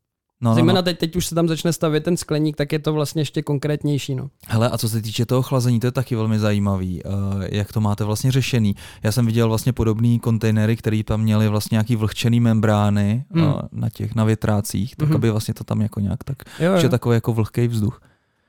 No, 0.41 0.49
no, 0.49 0.55
Zejména 0.55 0.79
no. 0.81 0.83
teď, 0.83 0.97
teď 0.99 1.15
už 1.15 1.25
se 1.25 1.35
tam 1.35 1.47
začne 1.47 1.73
stavět 1.73 2.03
ten 2.03 2.17
skleník, 2.17 2.55
tak 2.55 2.71
je 2.71 2.79
to 2.79 2.93
vlastně 2.93 3.21
ještě 3.21 3.41
konkrétnější. 3.41 4.15
No. 4.15 4.29
Hele, 4.47 4.69
a 4.69 4.77
co 4.77 4.89
se 4.89 5.01
týče 5.01 5.25
toho 5.25 5.41
chlazení, 5.41 5.79
to 5.79 5.87
je 5.87 5.91
taky 5.91 6.15
velmi 6.15 6.39
zajímavý. 6.39 7.03
Uh, 7.03 7.11
jak 7.51 7.73
to 7.73 7.81
máte 7.81 8.03
vlastně 8.03 8.31
řešený? 8.31 8.75
Já 9.03 9.11
jsem 9.11 9.25
viděl 9.25 9.47
vlastně 9.47 9.73
podobné 9.73 10.19
kontejnery, 10.19 10.75
které 10.75 11.01
tam 11.05 11.21
měly 11.21 11.47
vlastně 11.47 11.75
nějaký 11.75 11.95
vlhčený 11.95 12.39
membrány 12.39 13.25
Hmm. 13.31 13.43
uh, 13.45 13.61
na 13.71 13.89
těch, 13.89 14.15
na 14.15 14.23
větrácích, 14.23 14.95
tak 14.95 15.07
Mhm. 15.07 15.15
aby 15.15 15.29
vlastně 15.31 15.53
to 15.53 15.63
tam 15.63 15.81
jako 15.81 15.99
nějak 15.99 16.23
tak, 16.23 16.37
Jo, 16.59 16.77
že 16.77 16.85
jo. 16.85 16.89
takový 16.89 17.13
jako 17.15 17.33
vlhký 17.33 17.67
vzduch. 17.67 18.01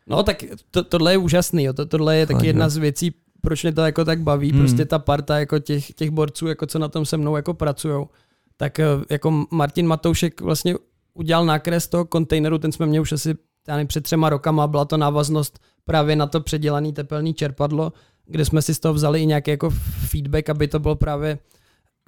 No 0.07 0.23
tak 0.23 0.37
to, 0.71 0.85
tohle 0.85 1.13
je 1.13 1.17
úžasný, 1.19 1.65
jo. 1.65 1.73
To, 1.73 1.87
tohle 1.87 2.17
je 2.17 2.27
Fakt, 2.27 2.37
taky 2.37 2.47
jedna 2.47 2.65
jo. 2.65 2.71
z 2.71 2.77
věcí, 2.77 3.15
proč 3.41 3.63
mě 3.63 3.73
to 3.73 3.81
jako 3.81 4.05
tak 4.05 4.21
baví, 4.21 4.51
Hmm. 4.51 4.61
prostě 4.61 4.85
ta 4.85 4.99
parta 4.99 5.39
jako 5.39 5.59
těch, 5.59 5.93
těch 5.95 6.11
borců, 6.11 6.47
jako 6.47 6.67
co 6.67 6.79
na 6.79 6.89
tom 6.89 7.07
se 7.07 7.17
mnou 7.17 7.37
jako 7.37 7.55
pracujou. 7.55 8.09
Tak 8.57 8.81
eh, 8.81 8.85
jako 9.11 9.45
Martin 9.51 9.87
Matoušek 9.87 10.41
vlastně 10.41 10.75
udělal 11.17 11.45
nákres 11.47 11.89
toho 11.89 12.05
kontejneru, 12.05 12.59
ten 12.59 12.73
jsme 12.73 12.87
měli 12.87 13.03
už 13.03 13.13
asi 13.13 13.35
nevím, 13.69 13.87
před 13.87 14.05
třema 14.05 14.29
rokama, 14.31 14.67
byla 14.67 14.85
to 14.85 14.97
návaznost 14.97 15.59
právě 15.85 16.17
na 16.17 16.27
to 16.27 16.41
předělaný 16.41 16.93
tepelný 16.93 17.35
čerpadlo, 17.35 17.93
kde 18.27 18.45
jsme 18.45 18.63
si 18.63 18.75
z 18.75 18.79
toho 18.81 18.95
vzali 18.95 19.23
i 19.23 19.27
nějaký 19.27 19.51
jako 19.51 19.71
feedback, 20.09 20.49
aby 20.49 20.69
to 20.69 20.79
bylo 20.79 20.97
právě 20.97 21.39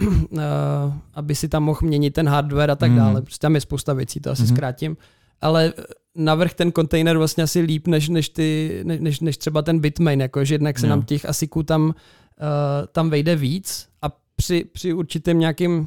uh, 0.03 0.39
aby 1.15 1.35
si 1.35 1.49
tam 1.49 1.63
mohl 1.65 1.79
měnit 1.83 2.11
ten 2.11 2.29
hardware 2.29 2.71
a 2.71 2.75
tak 2.77 2.91
Mhm. 2.91 2.99
dále. 2.99 3.23
Prostě 3.23 3.43
tam 3.43 3.55
je 3.55 3.61
spousta 3.61 3.93
věcí, 3.93 4.21
to 4.21 4.31
asi 4.31 4.43
Mhm. 4.43 4.57
zkrátím. 4.57 4.97
Ale 5.41 5.73
navrh 6.15 6.55
ten 6.55 6.73
kontejner 6.73 7.17
vlastně 7.19 7.45
asi 7.45 7.61
líp, 7.61 7.87
než, 7.87 8.09
než, 8.09 8.29
ty, 8.29 8.81
ne- 8.85 8.99
než, 9.01 9.21
než 9.21 9.37
třeba 9.37 9.63
ten 9.63 9.79
Bitmain, 9.79 10.21
jako, 10.21 10.45
že 10.45 10.55
jednak 10.55 10.79
se 10.79 10.87
Jo. 10.87 10.91
nám 10.91 11.03
těch 11.03 11.25
asiků 11.27 11.63
tam, 11.63 11.85
uh, 11.87 11.93
tam 12.93 13.11
vejde 13.11 13.37
víc 13.37 13.89
a 14.03 14.07
při, 14.37 14.65
při 14.73 14.93
určitém 14.93 15.39
nějakým 15.39 15.87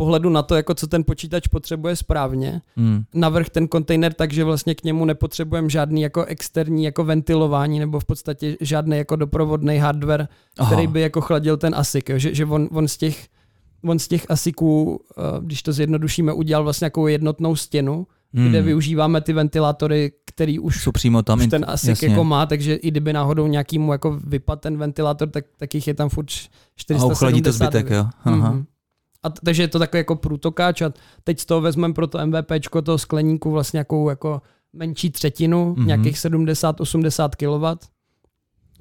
pohledu 0.00 0.30
na 0.30 0.42
to, 0.42 0.54
jako 0.54 0.74
co 0.74 0.86
ten 0.86 1.04
počítač 1.04 1.46
potřebuje 1.48 1.96
správně, 1.96 2.60
Hmm. 2.76 3.02
navrh 3.14 3.48
ten 3.48 3.68
kontejner 3.68 4.12
tak, 4.12 4.32
že 4.32 4.44
vlastně 4.44 4.74
k 4.74 4.84
němu 4.84 5.04
nepotřebujeme 5.04 5.70
žádný 5.70 6.02
jako 6.02 6.24
externí 6.24 6.84
jako 6.84 7.04
ventilování 7.04 7.78
nebo 7.78 8.00
v 8.00 8.04
podstatě 8.04 8.56
žádný 8.60 8.96
jako 8.96 9.16
doprovodný 9.16 9.78
hardware, 9.78 10.28
Aha. 10.58 10.70
který 10.72 10.86
by 10.86 11.00
jako 11.00 11.20
chladil 11.20 11.56
ten 11.56 11.74
asik, 11.74 12.08
jo? 12.08 12.18
že, 12.18 12.34
že 12.34 12.44
on, 12.46 12.68
on 12.72 12.88
z 12.88 12.96
těch 12.96 13.26
on 13.84 13.98
z 13.98 14.08
těch 14.08 14.26
asiků, 14.30 15.00
eh, 15.18 15.22
když 15.40 15.62
to 15.62 15.72
zjednodušíme, 15.72 16.32
udělal 16.32 16.64
vlastně 16.64 16.84
nějakou 16.84 17.06
jednotnou 17.06 17.56
stěnu, 17.56 18.06
Hmm. 18.34 18.48
kde 18.48 18.62
využíváme 18.62 19.20
ty 19.20 19.32
ventilátory, 19.32 20.12
který 20.26 20.58
už, 20.58 20.82
Jsou 20.82 20.92
přímo 20.92 21.22
tam. 21.22 21.38
už 21.38 21.46
ten 21.46 21.64
asik 21.68 21.88
jasně. 21.88 22.08
jako 22.08 22.24
má, 22.24 22.46
takže 22.46 22.74
i 22.74 22.88
kdyby 22.90 23.12
náhodou 23.12 23.46
nějakýmu 23.46 23.92
jako 23.92 24.20
vypad 24.24 24.60
ten 24.60 24.76
ventilátor, 24.76 25.28
tak, 25.28 25.44
tak 25.56 25.74
jich 25.74 25.86
je 25.88 25.94
tam 25.94 26.08
furt 26.08 26.24
A 26.24 26.48
479. 26.76 27.12
ochladí 27.12 27.42
to 27.42 27.52
zbytek, 27.52 27.90
jo. 27.90 28.06
Aha. 28.24 28.50
Mhm. 28.50 28.64
A 29.22 29.30
t- 29.30 29.40
takže 29.44 29.62
je 29.62 29.68
to 29.68 29.78
takový 29.78 29.98
jako 29.98 30.16
průtokáč 30.16 30.82
a 30.82 30.92
teď 31.24 31.40
z 31.40 31.46
toho 31.46 31.60
vezmeme 31.60 31.94
pro 31.94 32.06
to 32.06 32.26
MVPčko 32.26 32.82
toho 32.82 32.98
skleníku 32.98 33.50
vlastně 33.50 33.76
nějakou 33.76 34.08
jako 34.10 34.42
menší 34.72 35.10
třetinu, 35.10 35.74
Mhm. 35.78 35.86
nějakých 35.86 36.18
70-80 36.18 37.36
kW. 37.36 37.64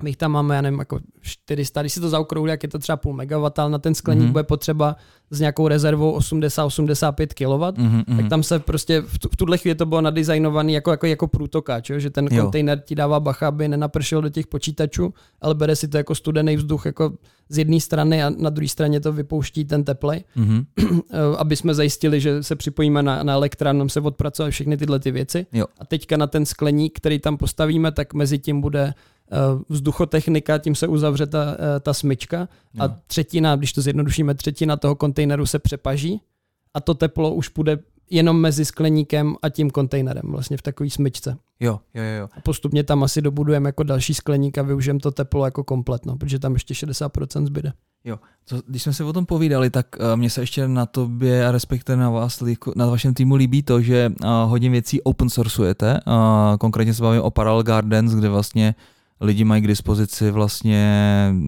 My 0.04 0.16
tam 0.16 0.32
máme, 0.32 0.56
já 0.56 0.62
nevím, 0.62 0.80
jako 0.80 1.00
400, 1.22 1.82
když 1.82 1.94
si 1.94 2.00
to 2.00 2.10
zaokrouhlí, 2.10 2.50
jak 2.50 2.64
je 2.64 2.70
to 2.70 2.80
třeba 2.80 2.98
půl 2.98 3.14
megawatt, 3.14 3.60
ale 3.60 3.70
na 3.72 3.78
ten 3.80 3.96
skleník 3.96 4.24
Mhm. 4.24 4.32
bude 4.32 4.44
potřeba 4.44 4.96
s 5.32 5.40
nějakou 5.40 5.68
rezervou 5.68 6.18
80-85 6.18 7.34
kW. 7.34 7.82
Mhm, 7.82 8.04
mhm. 8.08 8.18
Tak 8.18 8.30
tam 8.30 8.44
se 8.44 8.60
prostě 8.60 9.02
v, 9.02 9.20
tu, 9.20 9.30
v 9.34 9.36
tuhle 9.36 9.58
chvíli 9.58 9.76
to 9.76 9.86
bylo 9.86 10.02
nadizajnovaný 10.02 10.74
jako, 10.74 10.92
jako, 10.92 11.06
jako 11.08 11.28
průtokáč, 11.28 11.90
jo? 11.90 12.00
že 12.00 12.10
ten 12.10 12.28
Jo. 12.32 12.44
kontejner 12.44 12.80
ti 12.86 12.96
dává 12.96 13.20
bacha, 13.20 13.48
aby 13.48 13.68
nenapršel 13.68 14.22
do 14.22 14.30
těch 14.30 14.48
počítačů, 14.48 15.14
ale 15.42 15.56
bere 15.56 15.76
si 15.76 15.88
to 15.88 15.98
jako 15.98 16.16
studený 16.16 16.56
vzduch 16.58 16.86
jako 16.86 17.14
z 17.50 17.58
jedné 17.58 17.80
strany 17.80 18.24
a 18.24 18.30
na 18.30 18.50
druhé 18.50 18.68
straně 18.68 19.00
to 19.00 19.14
vypouští 19.14 19.66
ten 19.66 19.84
teplej, 19.84 20.24
Mhm. 20.36 20.66
eh, 21.12 21.18
aby 21.38 21.56
jsme 21.56 21.74
zajistili, 21.74 22.20
že 22.22 22.44
se 22.44 22.56
připojíme 22.56 23.04
na, 23.04 23.24
na 23.24 23.34
elektrán, 23.34 23.90
se 23.90 24.02
odpracovat 24.02 24.50
všechny 24.50 24.78
tyhle 24.78 25.00
ty 25.00 25.12
věci. 25.12 25.46
Jo. 25.54 25.66
A 25.80 25.86
teďka 25.86 26.18
na 26.18 26.28
ten 26.28 26.46
skleník, 26.46 26.98
který 26.98 27.20
tam 27.20 27.38
postavíme, 27.38 27.92
tak 27.92 28.14
mezi 28.14 28.40
tím 28.40 28.62
bude 28.62 28.94
vzduchotechnika, 29.70 30.58
tím 30.58 30.76
se 30.76 30.88
uzavře 30.88 31.28
ta, 31.28 31.56
eh, 31.60 31.80
ta 31.80 31.94
smyčka 31.94 32.48
a 32.80 32.86
Jo. 32.86 32.92
třetina, 33.08 33.56
když 33.56 33.74
to 33.74 33.82
zjednodušíme, 33.82 34.34
třetina 34.36 34.78
toho 34.78 34.96
kontejneru 34.96 35.46
se 35.46 35.60
přepaží 35.60 36.22
a 36.74 36.80
to 36.80 36.94
teplo 36.94 37.34
už 37.34 37.48
půjde 37.48 37.78
jenom 38.10 38.42
mezi 38.42 38.66
skleníkem 38.66 39.36
a 39.42 39.50
tím 39.50 39.70
kontejnerem, 39.70 40.24
vlastně 40.26 40.58
v 40.58 40.62
takové 40.62 40.90
smyčce. 40.90 41.38
Jo, 41.60 41.80
jo, 41.94 42.04
jo, 42.04 42.20
jo. 42.20 42.30
A 42.38 42.42
postupně 42.42 42.84
tam 42.84 43.04
asi 43.04 43.22
dobudujeme 43.22 43.70
jako 43.70 43.84
další 43.84 44.14
skleník 44.14 44.58
a 44.58 44.62
využijeme 44.62 45.00
to 45.00 45.12
teplo 45.12 45.46
jako 45.46 45.64
kompletno, 45.64 46.16
protože 46.16 46.40
tam 46.40 46.54
ještě 46.54 46.74
60% 46.74 47.46
zbyde. 47.46 47.74
Co, 48.46 48.62
když 48.68 48.84
jsme 48.84 48.94
se 48.94 49.04
o 49.04 49.14
tom 49.14 49.26
povídali, 49.26 49.70
tak 49.70 49.88
uh, 50.00 50.06
mně 50.16 50.30
se 50.30 50.42
ještě 50.42 50.68
na 50.68 50.86
tobě 50.86 51.48
a 51.48 51.52
respektive 51.52 51.98
na 51.98 52.10
vás, 52.10 52.44
na 52.76 52.86
vašem 52.86 53.14
týmu 53.14 53.36
líbí 53.36 53.64
to, 53.64 53.82
že 53.82 54.12
uh, 54.24 54.30
hodně 54.30 54.70
věcí 54.70 55.02
open 55.02 55.30
sourceujete. 55.30 56.00
Uh, 56.08 56.58
konkrétně 56.58 56.94
se 56.94 57.04
bavím 57.04 57.22
o 57.22 57.32
Parallel 57.32 57.64
Gardens, 57.64 58.12
kde 58.14 58.30
vlastně 58.30 58.76
lidi 59.22 59.44
mají 59.44 59.62
k 59.62 59.68
dispozici 59.68 60.32
vlastně 60.32 60.92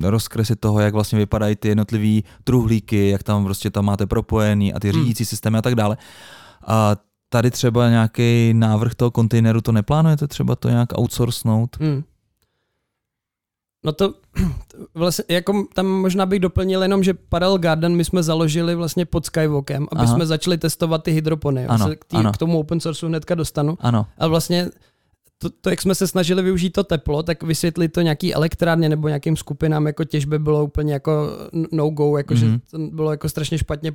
rozkresy 0.03 0.55
toho, 0.55 0.79
jak 0.79 0.93
vlastně 0.93 1.19
vypadají 1.19 1.55
ty 1.55 1.67
jednotlivý 1.67 2.23
truhlíky, 2.43 3.09
jak 3.09 3.23
tam 3.23 3.43
prostě 3.43 3.69
tam 3.69 3.85
máte 3.85 4.05
propojený 4.07 4.73
a 4.73 4.79
ty 4.79 4.89
Hmm. 4.91 5.01
řídící 5.01 5.25
systémy 5.25 5.57
a 5.57 5.61
tak 5.61 5.75
dále. 5.75 5.97
A 6.67 6.95
tady 7.29 7.51
třeba 7.51 7.89
nějaký 7.89 8.53
návrh 8.53 8.95
toho 8.95 9.11
kontejneru, 9.11 9.61
to 9.61 9.71
neplánujete 9.71 10.27
třeba 10.27 10.55
to 10.55 10.69
nějak 10.69 10.99
outsourcenout? 10.99 11.77
Hmm. 11.79 12.03
No 13.85 13.91
to 13.91 14.13
vlastně, 14.95 15.35
jako 15.35 15.65
tam 15.73 15.85
možná 15.87 16.25
bych 16.25 16.39
doplnil 16.39 16.81
jenom, 16.81 17.03
že 17.03 17.13
Parallel 17.13 17.57
Garden 17.57 17.95
my 17.95 18.05
jsme 18.05 18.23
založili 18.23 18.75
vlastně 18.75 19.05
pod 19.05 19.25
Skywalkem, 19.25 19.87
aby 19.91 20.01
Aha. 20.01 20.15
jsme 20.15 20.25
začali 20.25 20.57
testovat 20.57 21.03
ty 21.03 21.11
hydropony. 21.11 21.67
Ano, 21.67 21.87
se 21.87 21.95
k, 21.95 22.05
tý, 22.05 22.17
ano. 22.17 22.31
k 22.31 22.37
tomu 22.37 22.59
open 22.59 22.79
sourceu 22.79 23.07
hnedka 23.07 23.35
dostanu. 23.35 23.77
Ano. 23.79 24.05
Ale 24.17 24.29
vlastně 24.29 24.69
to, 25.41 25.49
to, 25.49 25.69
jak 25.69 25.81
jsme 25.81 25.95
se 25.95 26.07
snažili 26.07 26.41
využít 26.43 26.69
to 26.69 26.83
teplo, 26.83 27.23
tak 27.23 27.43
vysvětlit 27.43 27.89
to 27.89 28.01
nějaký 28.01 28.33
elektrárně 28.33 28.89
nebo 28.89 29.07
nějakým 29.07 29.37
skupinám 29.37 29.87
jako 29.87 30.03
těžby 30.03 30.39
bylo 30.39 30.63
úplně 30.63 30.93
jako 30.93 31.27
no-go, 31.71 32.17
jako 32.17 32.33
Mhm. 32.33 32.39
že 32.41 32.59
to 32.71 32.77
bylo 32.77 33.11
jako 33.11 33.29
strašně 33.29 33.57
špatně 33.57 33.91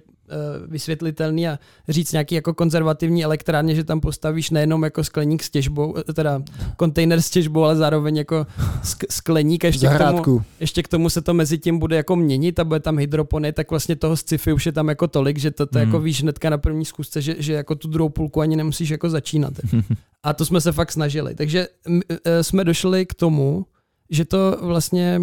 vysvětlitelný 0.67 1.49
a 1.49 1.59
říct 1.89 2.13
nějaký 2.13 2.35
jako 2.35 2.55
konzervativní 2.55 3.25
elektrárně, 3.25 3.75
že 3.75 3.85
tam 3.85 4.01
postavíš 4.01 4.51
nejenom 4.51 4.83
jako 4.85 5.05
skleník 5.05 5.43
s 5.43 5.51
těžbou, 5.51 5.95
eh, 5.99 6.13
teda 6.13 6.43
kontejner 6.77 7.21
s 7.23 7.31
těžbou, 7.31 7.65
ale 7.65 7.77
zároveň 7.77 8.17
jako 8.17 8.47
sk- 8.83 9.07
skleník 9.11 9.65
a 9.65 9.67
ještě 9.67 9.87
k, 9.87 9.91
tomu, 9.91 9.99
Zahrádku. 9.99 10.43
ještě 10.61 10.83
k 10.83 10.89
tomu 10.89 11.11
se 11.11 11.23
to 11.23 11.35
mezi 11.35 11.59
tím 11.59 11.79
bude 11.79 11.97
jako 11.97 12.17
měnit 12.17 12.59
a 12.59 12.65
bude 12.65 12.81
tam 12.81 12.99
hydropony, 12.99 13.53
tak 13.53 13.71
vlastně 13.71 13.97
toho 13.97 14.17
sci-fi 14.17 14.53
už 14.53 14.67
je 14.67 14.73
tam 14.73 14.89
jako 14.89 15.09
tolik, 15.09 15.39
že 15.39 15.51
to, 15.51 15.67
to 15.67 15.79
Mhm. 15.79 15.89
jako 15.89 16.01
víš 16.01 16.23
hnedka 16.23 16.51
na 16.51 16.59
první 16.59 16.85
zkusce, 16.85 17.23
že, 17.23 17.37
že 17.39 17.53
jako 17.53 17.75
tu 17.75 17.89
druhou 17.89 18.09
půlku 18.09 18.41
ani 18.41 18.57
nemusíš 18.57 18.89
jako 18.91 19.11
začínat. 19.11 19.53
A 20.23 20.33
to 20.33 20.45
jsme 20.45 20.61
se 20.61 20.73
fakt 20.73 20.93
snažili. 20.93 21.35
Takže 21.35 21.69
m, 21.87 22.01
e, 22.25 22.45
jsme 22.45 22.65
došli 22.65 23.07
k 23.07 23.15
tomu, 23.15 23.67
že 24.11 24.25
to 24.25 24.59
vlastně 24.63 25.21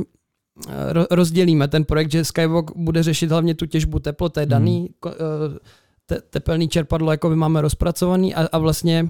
rozdělíme 1.12 1.68
ten 1.68 1.86
projekt, 1.86 2.12
že 2.12 2.26
Skywalk 2.26 2.72
bude 2.76 3.04
řešit 3.04 3.32
hlavně 3.32 3.56
tu 3.56 3.66
těžbu 3.66 4.00
teplo, 4.00 4.30
to 4.30 4.40
je 4.40 4.46
daný, 4.46 4.90
ko- 5.02 5.12
e, 5.14 5.60
te, 6.06 6.22
tepelný 6.30 6.68
čerpadlo 6.68 7.12
jako 7.12 7.30
by 7.30 7.36
máme 7.36 7.62
rozpracovaný 7.62 8.36
a, 8.36 8.48
a 8.52 8.58
vlastně 8.58 9.10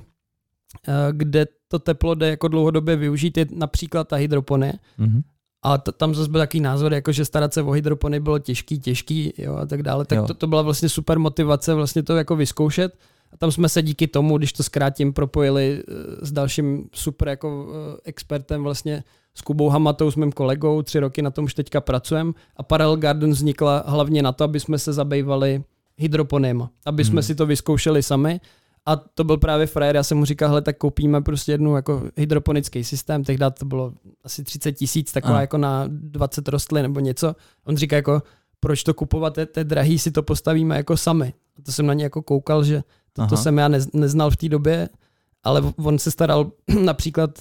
kde 1.11 1.45
to 1.67 1.79
teplo 1.79 2.15
jde 2.15 2.29
jako 2.29 2.47
dlouhodobě 2.47 2.95
využít, 2.95 3.37
je 3.37 3.45
například 3.55 4.07
ta 4.07 4.15
hydropony. 4.15 4.73
Mhm. 4.97 5.21
A 5.65 5.77
t- 5.77 5.91
tam 5.91 6.15
zase 6.15 6.31
byl 6.31 6.41
takový 6.41 6.61
názor, 6.61 6.93
jako 6.93 7.11
že 7.11 7.25
starat 7.25 7.53
se 7.53 7.61
o 7.61 7.71
hydropony 7.71 8.19
bylo 8.19 8.39
těžký, 8.39 8.79
těžký 8.79 9.33
jo, 9.37 9.55
a 9.55 9.65
tak 9.65 9.83
dále. 9.83 10.05
Tak 10.05 10.17
Jo. 10.17 10.27
to, 10.27 10.33
to 10.33 10.47
byla 10.47 10.61
vlastně 10.61 10.89
super 10.89 11.19
motivace 11.19 11.73
vlastně 11.73 12.03
to 12.03 12.15
jako 12.15 12.35
vyzkoušet. 12.35 12.97
A 13.34 13.38
tam 13.38 13.51
jsme 13.51 13.69
se 13.69 13.81
díky 13.81 14.07
tomu, 14.07 14.38
když 14.38 14.53
to 14.53 14.63
zkrátím, 14.63 15.13
propojili 15.13 15.84
eh, 15.88 16.25
s 16.25 16.31
dalším 16.31 16.89
super 16.93 17.27
jako 17.27 17.67
eh, 17.69 17.97
expertem 18.03 18.63
vlastně 18.63 19.03
s 19.36 19.41
Kubou 19.41 19.69
Hamatou, 19.69 20.11
s 20.11 20.15
mým 20.15 20.31
kolegou, 20.31 20.81
tři 20.81 20.99
roky 20.99 21.21
na 21.21 21.31
tom 21.31 21.45
už 21.45 21.53
teďka 21.53 21.81
pracujeme 21.81 22.31
a 22.57 22.63
Parallel 22.63 22.97
Garden 22.97 23.31
vznikla 23.31 23.84
hlavně 23.88 24.21
na 24.23 24.31
to, 24.31 24.43
aby 24.43 24.59
jsme 24.59 24.79
se 24.79 24.93
zabývali 24.93 25.63
hydroponema, 25.97 26.69
aby 26.86 27.05
jsme 27.05 27.13
Hmm. 27.13 27.23
si 27.23 27.36
to 27.36 27.45
vyzkoušeli 27.45 28.03
sami 28.03 28.39
a 28.86 28.95
to 28.95 29.23
byl 29.23 29.38
právě 29.38 29.67
frajer, 29.67 29.95
já 29.95 30.03
jsem 30.03 30.17
mu 30.17 30.25
říkal, 30.25 30.49
hele, 30.49 30.61
tak 30.61 30.77
koupíme 30.77 31.21
prostě 31.21 31.51
jednu 31.51 31.75
jako 31.75 32.03
hydroponický 32.17 32.84
systém, 32.84 33.23
tehdy 33.23 33.45
to 33.59 33.65
bylo 33.65 33.93
asi 34.23 34.43
30 34.43 34.71
tisíc, 34.71 35.11
taková 35.11 35.34
Ano. 35.34 35.41
jako 35.41 35.57
na 35.57 35.84
20 35.88 36.47
rostlin 36.47 36.81
nebo 36.84 36.99
něco. 36.99 37.36
On 37.65 37.77
říká 37.77 37.95
jako, 37.95 38.21
proč 38.59 38.84
to 38.84 38.93
kupovat, 38.93 39.34
to 39.51 39.59
je 39.59 39.63
drahý, 39.63 39.99
si 39.99 40.11
to 40.11 40.23
postavíme 40.23 40.77
jako 40.77 40.97
sami. 40.97 41.34
A 41.59 41.61
to 41.61 41.71
jsem 41.71 41.86
na 41.86 41.93
ně 41.93 42.03
jako 42.03 42.21
koukal, 42.21 42.63
že 42.63 42.84
to, 43.14 43.22
to 43.28 43.34
Aha. 43.36 43.43
jsem 43.43 43.57
já 43.57 43.68
nez, 43.68 43.88
neznal 43.93 44.32
v 44.32 44.38
té 44.38 44.49
době, 44.49 44.89
ale 45.43 45.61
on 45.84 45.99
se 45.99 46.11
staral 46.11 46.51
například 46.84 47.39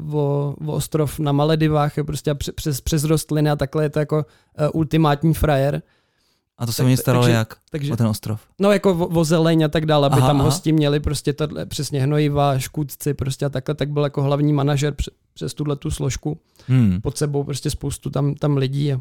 uh, 0.00 0.14
o, 0.14 0.54
o 0.66 0.72
ostrov 0.72 1.18
na 1.18 1.32
Maledivách, 1.32 1.96
jo, 1.98 2.04
prostě 2.04 2.30
a 2.30 2.34
pře- 2.34 2.52
přes, 2.52 2.80
přes 2.80 3.04
rostliny 3.04 3.50
a 3.50 3.56
takhle 3.56 3.84
je 3.84 3.90
to 3.90 3.98
jako 3.98 4.16
uh, 4.16 4.68
ultimátní 4.72 5.34
frajer. 5.34 5.82
A 6.58 6.66
to 6.66 6.72
se 6.72 6.76
Tak- 6.82 6.86
mi 6.86 6.96
staralo 6.96 7.24
takže- 7.24 7.36
jak? 7.36 7.54
Takže 7.70 7.92
O 7.92 7.96
ten 7.96 8.06
ostrov. 8.06 8.40
No 8.58 8.72
jako 8.72 8.90
o, 8.94 9.06
o 9.06 9.24
zeleň 9.24 9.62
a 9.64 9.68
tak 9.68 9.86
dále, 9.86 10.06
aby 10.06 10.16
Aha, 10.16 10.26
tam 10.26 10.36
aha. 10.36 10.44
hosti 10.44 10.72
měli 10.72 11.00
prostě 11.00 11.32
tohle, 11.32 11.66
přesně 11.66 12.02
hnojiva, 12.02 12.58
škůdci 12.58 13.14
prostě 13.14 13.46
a 13.46 13.48
takhle, 13.48 13.74
tak 13.74 13.90
byl 13.90 14.02
jako 14.04 14.22
hlavní 14.22 14.52
manažer 14.52 14.94
pře- 14.94 15.10
přes 15.34 15.54
tuhle 15.54 15.76
tu 15.76 15.90
složku. 15.90 16.38
Hmm. 16.66 17.00
Pod 17.00 17.18
sebou 17.18 17.44
prostě 17.44 17.70
spoustu 17.70 18.10
tam, 18.10 18.34
tam 18.34 18.56
lidí. 18.56 18.92
A, 18.92 19.00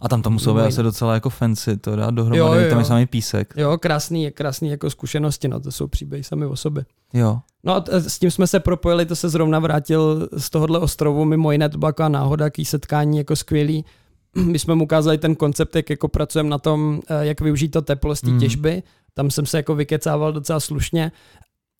A 0.00 0.08
tam 0.08 0.22
to 0.22 0.30
muselo 0.30 0.54
být 0.54 0.60
asi 0.62 0.82
docela 0.82 1.14
jako 1.14 1.30
fancy, 1.30 1.76
to 1.76 1.96
dát 1.96 2.14
dohromady, 2.14 2.38
Jo, 2.38 2.64
jo, 2.64 2.70
tam 2.70 2.78
je 2.78 2.84
samý 2.84 3.06
písek. 3.06 3.54
jo, 3.56 3.78
krásný, 3.78 4.30
krásný 4.30 4.68
jako 4.68 4.90
zkušenosti, 4.90 5.48
no 5.48 5.60
to 5.60 5.72
jsou 5.72 5.86
příběhy 5.86 6.24
sami 6.24 6.46
o 6.46 6.56
sobě. 6.56 6.84
Jo. 7.12 7.38
No 7.64 7.74
a 7.76 7.84
s 7.90 8.18
tím 8.18 8.30
jsme 8.30 8.46
se 8.46 8.60
propojili, 8.60 9.06
to 9.06 9.16
se 9.16 9.28
zrovna 9.28 9.58
vrátil 9.58 10.28
z 10.36 10.50
tohohle 10.50 10.78
ostrovu, 10.78 11.24
mimo 11.24 11.52
jiné 11.52 11.68
to 11.68 11.78
byla 11.78 11.92
náhoda, 12.08 12.44
jaký 12.44 12.64
setkání 12.64 13.18
jako 13.18 13.36
skvělý. 13.36 13.84
My 14.44 14.58
jsme 14.58 14.74
mu 14.74 14.84
ukázali 14.84 15.18
ten 15.18 15.34
koncept, 15.36 15.76
jak 15.76 15.90
jako 15.90 16.08
pracujeme 16.08 16.48
na 16.50 16.58
tom, 16.58 17.00
eh, 17.08 17.26
jak 17.26 17.40
využít 17.40 17.68
to 17.68 17.82
teplo 17.82 18.16
z 18.16 18.20
té 18.20 18.30
Mm. 18.30 18.40
těžby. 18.40 18.82
Tam 19.14 19.30
jsem 19.30 19.46
se 19.46 19.56
jako 19.56 19.74
vykecával 19.74 20.32
docela 20.32 20.60
slušně 20.60 21.12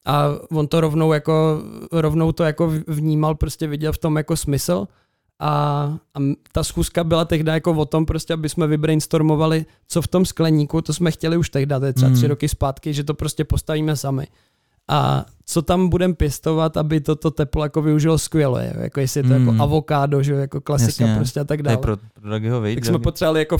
a 0.07 0.25
on 0.53 0.69
to 0.69 0.81
rovnou 0.81 1.13
jako, 1.13 1.63
rovnou 1.93 2.33
to 2.33 2.45
jako 2.45 2.73
vnímal, 2.87 3.35
prostě 3.35 3.67
viděl 3.67 3.93
v 3.93 3.99
tom 3.99 4.17
jako 4.17 4.37
smysl. 4.37 4.87
A, 5.41 5.51
a 6.15 6.19
ta 6.53 6.65
schůzka 6.65 7.05
byla 7.05 7.25
tehdy 7.25 7.51
jako 7.51 7.73
o 7.73 7.85
tom, 7.85 8.07
prostě, 8.07 8.33
aby 8.35 8.49
jsme 8.49 8.67
vybrainstormovali, 8.67 9.67
co 9.89 10.03
v 10.03 10.09
tom 10.09 10.25
skleníku, 10.25 10.83
to 10.83 10.93
jsme 10.93 11.11
chtěli 11.11 11.37
už 11.37 11.51
tehdy, 11.51 11.75
to 11.81 11.85
je 11.85 11.93
třeba 11.93 12.09
Mm. 12.09 12.15
tři 12.17 12.27
roky 12.27 12.49
zpátky, 12.49 12.95
že 12.95 13.05
to 13.05 13.15
prostě 13.15 13.45
postavíme 13.45 13.97
sami. 13.97 14.27
A 14.89 15.27
co 15.47 15.63
tam 15.63 15.89
budeme 15.89 16.15
pěstovat, 16.15 16.77
aby 16.77 17.01
toto 17.01 17.31
teplo 17.31 17.63
jako 17.63 17.83
využilo 17.83 18.19
skvěle, 18.19 18.73
jako 18.81 19.01
jestli 19.01 19.21
je 19.21 19.25
to 19.25 19.39
Mm. 19.39 19.49
jako 19.49 19.63
avokádo, 19.63 20.23
že 20.23 20.33
jako 20.35 20.61
klasika 20.61 21.05
Jasně. 21.05 21.17
prostě 21.17 21.41
a 21.41 21.45
tak 21.45 21.63
dále. 21.63 21.77
pro, 21.77 21.97
pro? 21.97 22.31
Tak 22.75 22.85
jsme 22.85 22.99
potřebovali 22.99 23.39
jako 23.41 23.59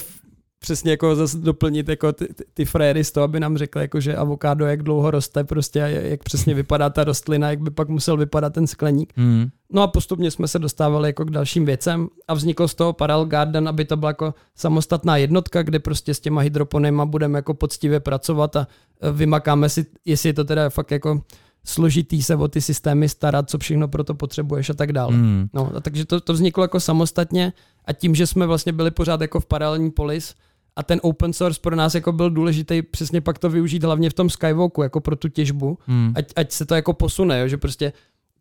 přesně 0.59 0.91
jako 0.91 1.17
zase 1.17 1.39
doplnit 1.39 1.89
jako 1.89 2.13
ty, 2.13 2.35
ty, 2.35 2.45
ty 2.55 2.65
fréry 2.65 3.05
z 3.05 3.13
toho, 3.13 3.25
aby 3.25 3.41
nám 3.41 3.57
řekli, 3.57 3.83
jako, 3.83 4.01
že 4.01 4.17
avokádo 4.17 4.67
jak 4.67 4.83
dlouho 4.83 5.11
roste 5.11 5.45
prostě 5.45 5.83
a 5.83 5.87
jak 5.87 6.23
přesně 6.23 6.55
vypadá 6.55 6.91
ta 6.91 7.05
rostlina, 7.05 7.51
jak 7.51 7.61
by 7.61 7.71
pak 7.71 7.89
musel 7.89 8.17
vypadat 8.17 8.53
ten 8.53 8.67
skleník. 8.67 9.13
Hmm. 9.17 9.49
No 9.73 9.83
a 9.83 9.87
postupně 9.87 10.31
jsme 10.31 10.49
se 10.49 10.59
dostávali 10.59 11.09
jako 11.09 11.25
k 11.25 11.31
dalším 11.31 11.65
věcem 11.65 12.09
a 12.29 12.35
vznikl 12.35 12.69
z 12.69 12.75
toho 12.75 12.93
Parallel 12.93 13.27
Garden, 13.27 13.69
aby 13.69 13.85
to 13.85 13.97
byla 13.97 14.11
jako 14.11 14.35
samostatná 14.55 15.17
jednotka, 15.17 15.63
kde 15.63 15.79
prostě 15.79 16.15
s 16.15 16.21
těma 16.21 16.41
hydroponema 16.41 17.07
budeme 17.07 17.39
jako 17.39 17.55
poctivě 17.55 18.01
pracovat 18.01 18.57
a 18.57 18.67
e, 19.01 19.13
vymakáme 19.13 19.69
si, 19.69 19.87
jestli 20.05 20.29
je 20.29 20.33
to 20.33 20.45
teda 20.45 20.71
fakt 20.71 20.91
jako 20.91 21.23
složitý 21.65 22.23
se 22.23 22.37
o 22.37 22.49
ty 22.49 22.61
systémy 22.61 23.09
starat, 23.09 23.51
co 23.51 23.59
všechno 23.59 23.89
pro 23.89 24.05
to 24.05 24.15
potřebuješ 24.15 24.71
a 24.71 24.75
tak 24.75 24.93
dále. 24.93 25.13
Hmm. 25.13 25.49
No, 25.53 25.73
a 25.77 25.81
takže 25.81 26.05
to, 26.05 26.21
to 26.21 26.33
vzniklo 26.33 26.65
jako 26.65 26.81
samostatně 26.81 27.53
a 27.85 27.93
tím, 27.93 28.15
že 28.15 28.27
jsme 28.27 28.47
vlastně 28.47 28.73
byli 28.73 28.91
pořád 28.91 29.21
jako 29.21 29.41
v 29.41 29.47
paralelní 29.47 29.91
polis 29.91 30.35
a 30.79 30.83
ten 30.83 31.01
open 31.03 31.33
source 31.33 31.61
pro 31.63 31.77
nás 31.77 31.95
jako 31.95 32.13
byl 32.13 32.31
důležitý 32.31 32.83
přesně 32.83 33.21
pak 33.21 33.39
to 33.39 33.51
využít 33.51 33.85
hlavně 33.85 34.11
v 34.11 34.15
tom 34.15 34.31
Skywalku 34.31 34.83
jako 34.83 35.01
pro 35.01 35.17
tu 35.17 35.29
těžbu, 35.29 35.79
Hmm. 35.87 36.13
ať, 36.17 36.27
ať 36.37 36.53
se 36.53 36.67
to 36.67 36.75
jako 36.75 36.93
posune, 36.93 37.41
jo, 37.41 37.49
že 37.49 37.57
prostě 37.57 37.93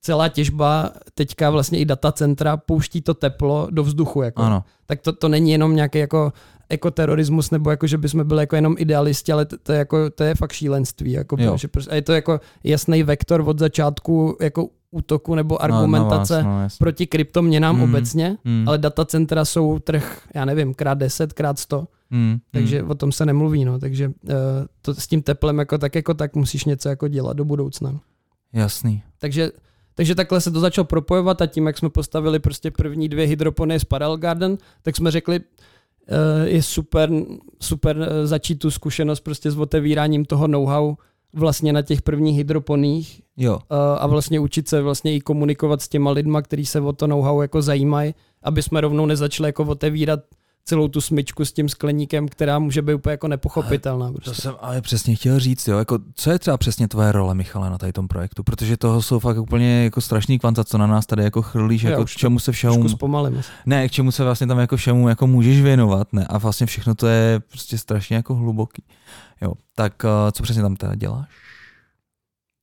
celá 0.02 0.30
těžba, 0.30 0.92
teďka 1.14 1.50
vlastně 1.50 1.80
i 1.80 1.86
datacentra 1.86 2.58
pouští 2.58 3.02
to 3.02 3.14
teplo 3.14 3.68
do 3.72 3.84
vzduchu. 3.84 4.22
Jako. 4.22 4.42
Ano. 4.42 4.64
Tak 4.86 5.02
to, 5.02 5.14
to 5.14 5.28
není 5.30 5.52
jenom 5.52 5.76
nějaký 5.76 5.98
jako 6.00 6.34
ekoterorismus, 6.70 7.52
nebo 7.52 7.70
jako, 7.72 7.88
že 7.88 7.98
bychom 7.98 8.28
byli 8.28 8.44
jako 8.44 8.56
jenom 8.56 8.76
idealisti, 8.78 9.32
ale 9.32 9.46
to, 9.46 9.58
to, 9.64 9.72
je, 9.72 9.78
jako, 9.80 10.10
to 10.10 10.24
je 10.24 10.36
fakt 10.36 10.52
šílenství. 10.52 11.12
Jako, 11.12 11.38
že 11.56 11.68
prostě, 11.68 11.92
a 11.92 11.96
je 11.96 12.02
to 12.02 12.14
jako 12.14 12.40
jasný 12.64 13.04
vektor 13.04 13.44
od 13.46 13.60
začátku 13.60 14.38
jako 14.42 14.70
útoku 14.92 15.36
nebo 15.36 15.62
argumentace 15.64 16.44
Na, 16.44 16.50
na 16.50 16.56
vás, 16.56 16.74
no, 16.74 16.78
proti 16.86 17.08
kryptoměnám 17.08 17.76
Mm. 17.76 17.82
mm. 17.82 17.90
obecně, 17.90 18.38
Hmm. 18.46 18.64
ale 18.68 18.78
datacentra 18.78 19.46
jsou 19.46 19.80
trh, 19.80 20.22
já 20.34 20.46
nevím, 20.46 20.74
krát 20.74 20.94
10, 20.98 21.34
krát 21.34 21.60
100, 21.60 21.88
Hmm. 22.12 22.38
takže 22.52 22.84
o 22.84 22.96
tom 22.96 23.12
se 23.12 23.26
nemluví, 23.26 23.66
no, 23.66 23.80
takže 23.80 24.08
uh, 24.08 24.34
to 24.82 24.94
s 24.94 25.08
tím 25.08 25.22
teplem 25.22 25.60
jako 25.60 25.78
tak 25.78 25.96
jako 25.96 26.14
tak 26.14 26.36
musíš 26.36 26.66
něco 26.66 26.90
jako 26.90 27.08
dělat 27.08 27.38
do 27.38 27.46
budoucna. 27.46 28.00
Jasný. 28.54 29.04
Takže, 29.20 29.52
takže 29.96 30.16
takhle 30.16 30.42
se 30.42 30.52
to 30.52 30.60
začalo 30.60 30.86
propojovat 30.86 31.42
a 31.42 31.46
tím, 31.46 31.68
jak 31.68 31.78
jsme 31.78 31.90
postavili 31.90 32.40
prostě 32.40 32.72
první 32.72 33.10
dvě 33.10 33.28
hydropony 33.28 33.80
z 33.80 33.84
Parallel 33.84 34.18
Garden, 34.18 34.58
tak 34.82 34.96
jsme 34.96 35.12
řekli, 35.12 35.40
eh, 36.08 36.50
je 36.50 36.64
super, 36.64 37.10
super 37.62 38.10
eh, 38.10 38.28
začít 38.28 38.56
tu 38.56 38.72
zkušenost 38.72 39.20
prostě 39.20 39.52
s 39.52 39.58
otevíráním 39.58 40.26
toho 40.26 40.48
know-how 40.48 40.96
vlastně 41.34 41.74
na 41.74 41.82
těch 41.82 42.02
prvních 42.02 42.38
hydroponích 42.38 43.22
Jo. 43.38 43.60
a 44.00 44.08
vlastně 44.08 44.40
učit 44.40 44.68
se 44.68 44.82
vlastně 44.82 45.16
i 45.16 45.22
komunikovat 45.22 45.82
s 45.82 45.88
těma 45.88 46.12
lidma, 46.12 46.42
kteří 46.42 46.66
se 46.66 46.82
o 46.82 46.94
to 46.94 47.08
know-how 47.08 47.42
jako 47.42 47.62
zajímají, 47.62 48.16
aby 48.44 48.64
jsme 48.64 48.82
rovnou 48.82 49.06
nezačali 49.06 49.48
jako 49.50 49.64
otevírat 49.64 50.20
celou 50.68 50.88
tu 50.88 51.02
smyčku 51.02 51.46
s 51.46 51.52
tím 51.54 51.70
skleníkem, 51.70 52.28
která 52.28 52.60
může 52.60 52.82
být 52.82 52.94
úplně 52.94 53.12
jako 53.12 53.28
nepochopitelná. 53.28 54.08
To 54.08 54.14
Prostě. 54.14 54.42
jsem 54.42 54.56
ale 54.62 54.82
přesně 54.82 55.16
chtěl 55.16 55.40
říct, 55.40 55.68
jo, 55.68 55.78
jako, 55.78 56.00
co 56.14 56.32
je 56.32 56.40
třeba 56.40 56.58
přesně 56.58 56.88
tvoje 56.88 57.12
role, 57.12 57.36
Michale, 57.36 57.70
na 57.70 57.78
tady 57.78 57.94
tom 57.94 58.08
projektu, 58.08 58.44
protože 58.44 58.78
toho 58.78 59.02
jsou 59.02 59.20
fakt 59.20 59.38
úplně 59.38 59.84
jako 59.84 60.02
strašný 60.02 60.40
kvanta, 60.40 60.64
co 60.64 60.78
na 60.78 60.88
nás 60.88 61.06
tady 61.06 61.24
jako 61.24 61.42
chrlíš, 61.42 61.84
Já 61.84 61.90
jako 61.90 62.06
k 62.06 62.10
čemu 62.10 62.40
se 62.40 62.52
všemu, 62.52 62.90
zpomalím. 62.90 63.42
ne, 63.66 63.88
k 63.90 63.92
čemu 63.92 64.12
se 64.12 64.24
vlastně 64.24 64.48
tam 64.48 64.60
jako 64.60 64.78
všemu 64.78 65.10
jako 65.10 65.28
můžeš 65.28 65.62
věnovat, 65.62 66.14
ne, 66.14 66.26
a 66.30 66.38
vlastně 66.38 66.66
všechno 66.68 66.96
to 66.96 67.08
je 67.08 67.40
prostě 67.40 67.78
strašně 67.78 68.16
jako 68.16 68.36
hluboký. 68.36 68.84
Jo, 69.42 69.54
tak 69.76 69.94
uh, 70.04 70.10
co 70.32 70.44
přesně 70.44 70.62
tam 70.62 70.76
teda 70.76 70.96
děláš? 70.96 71.30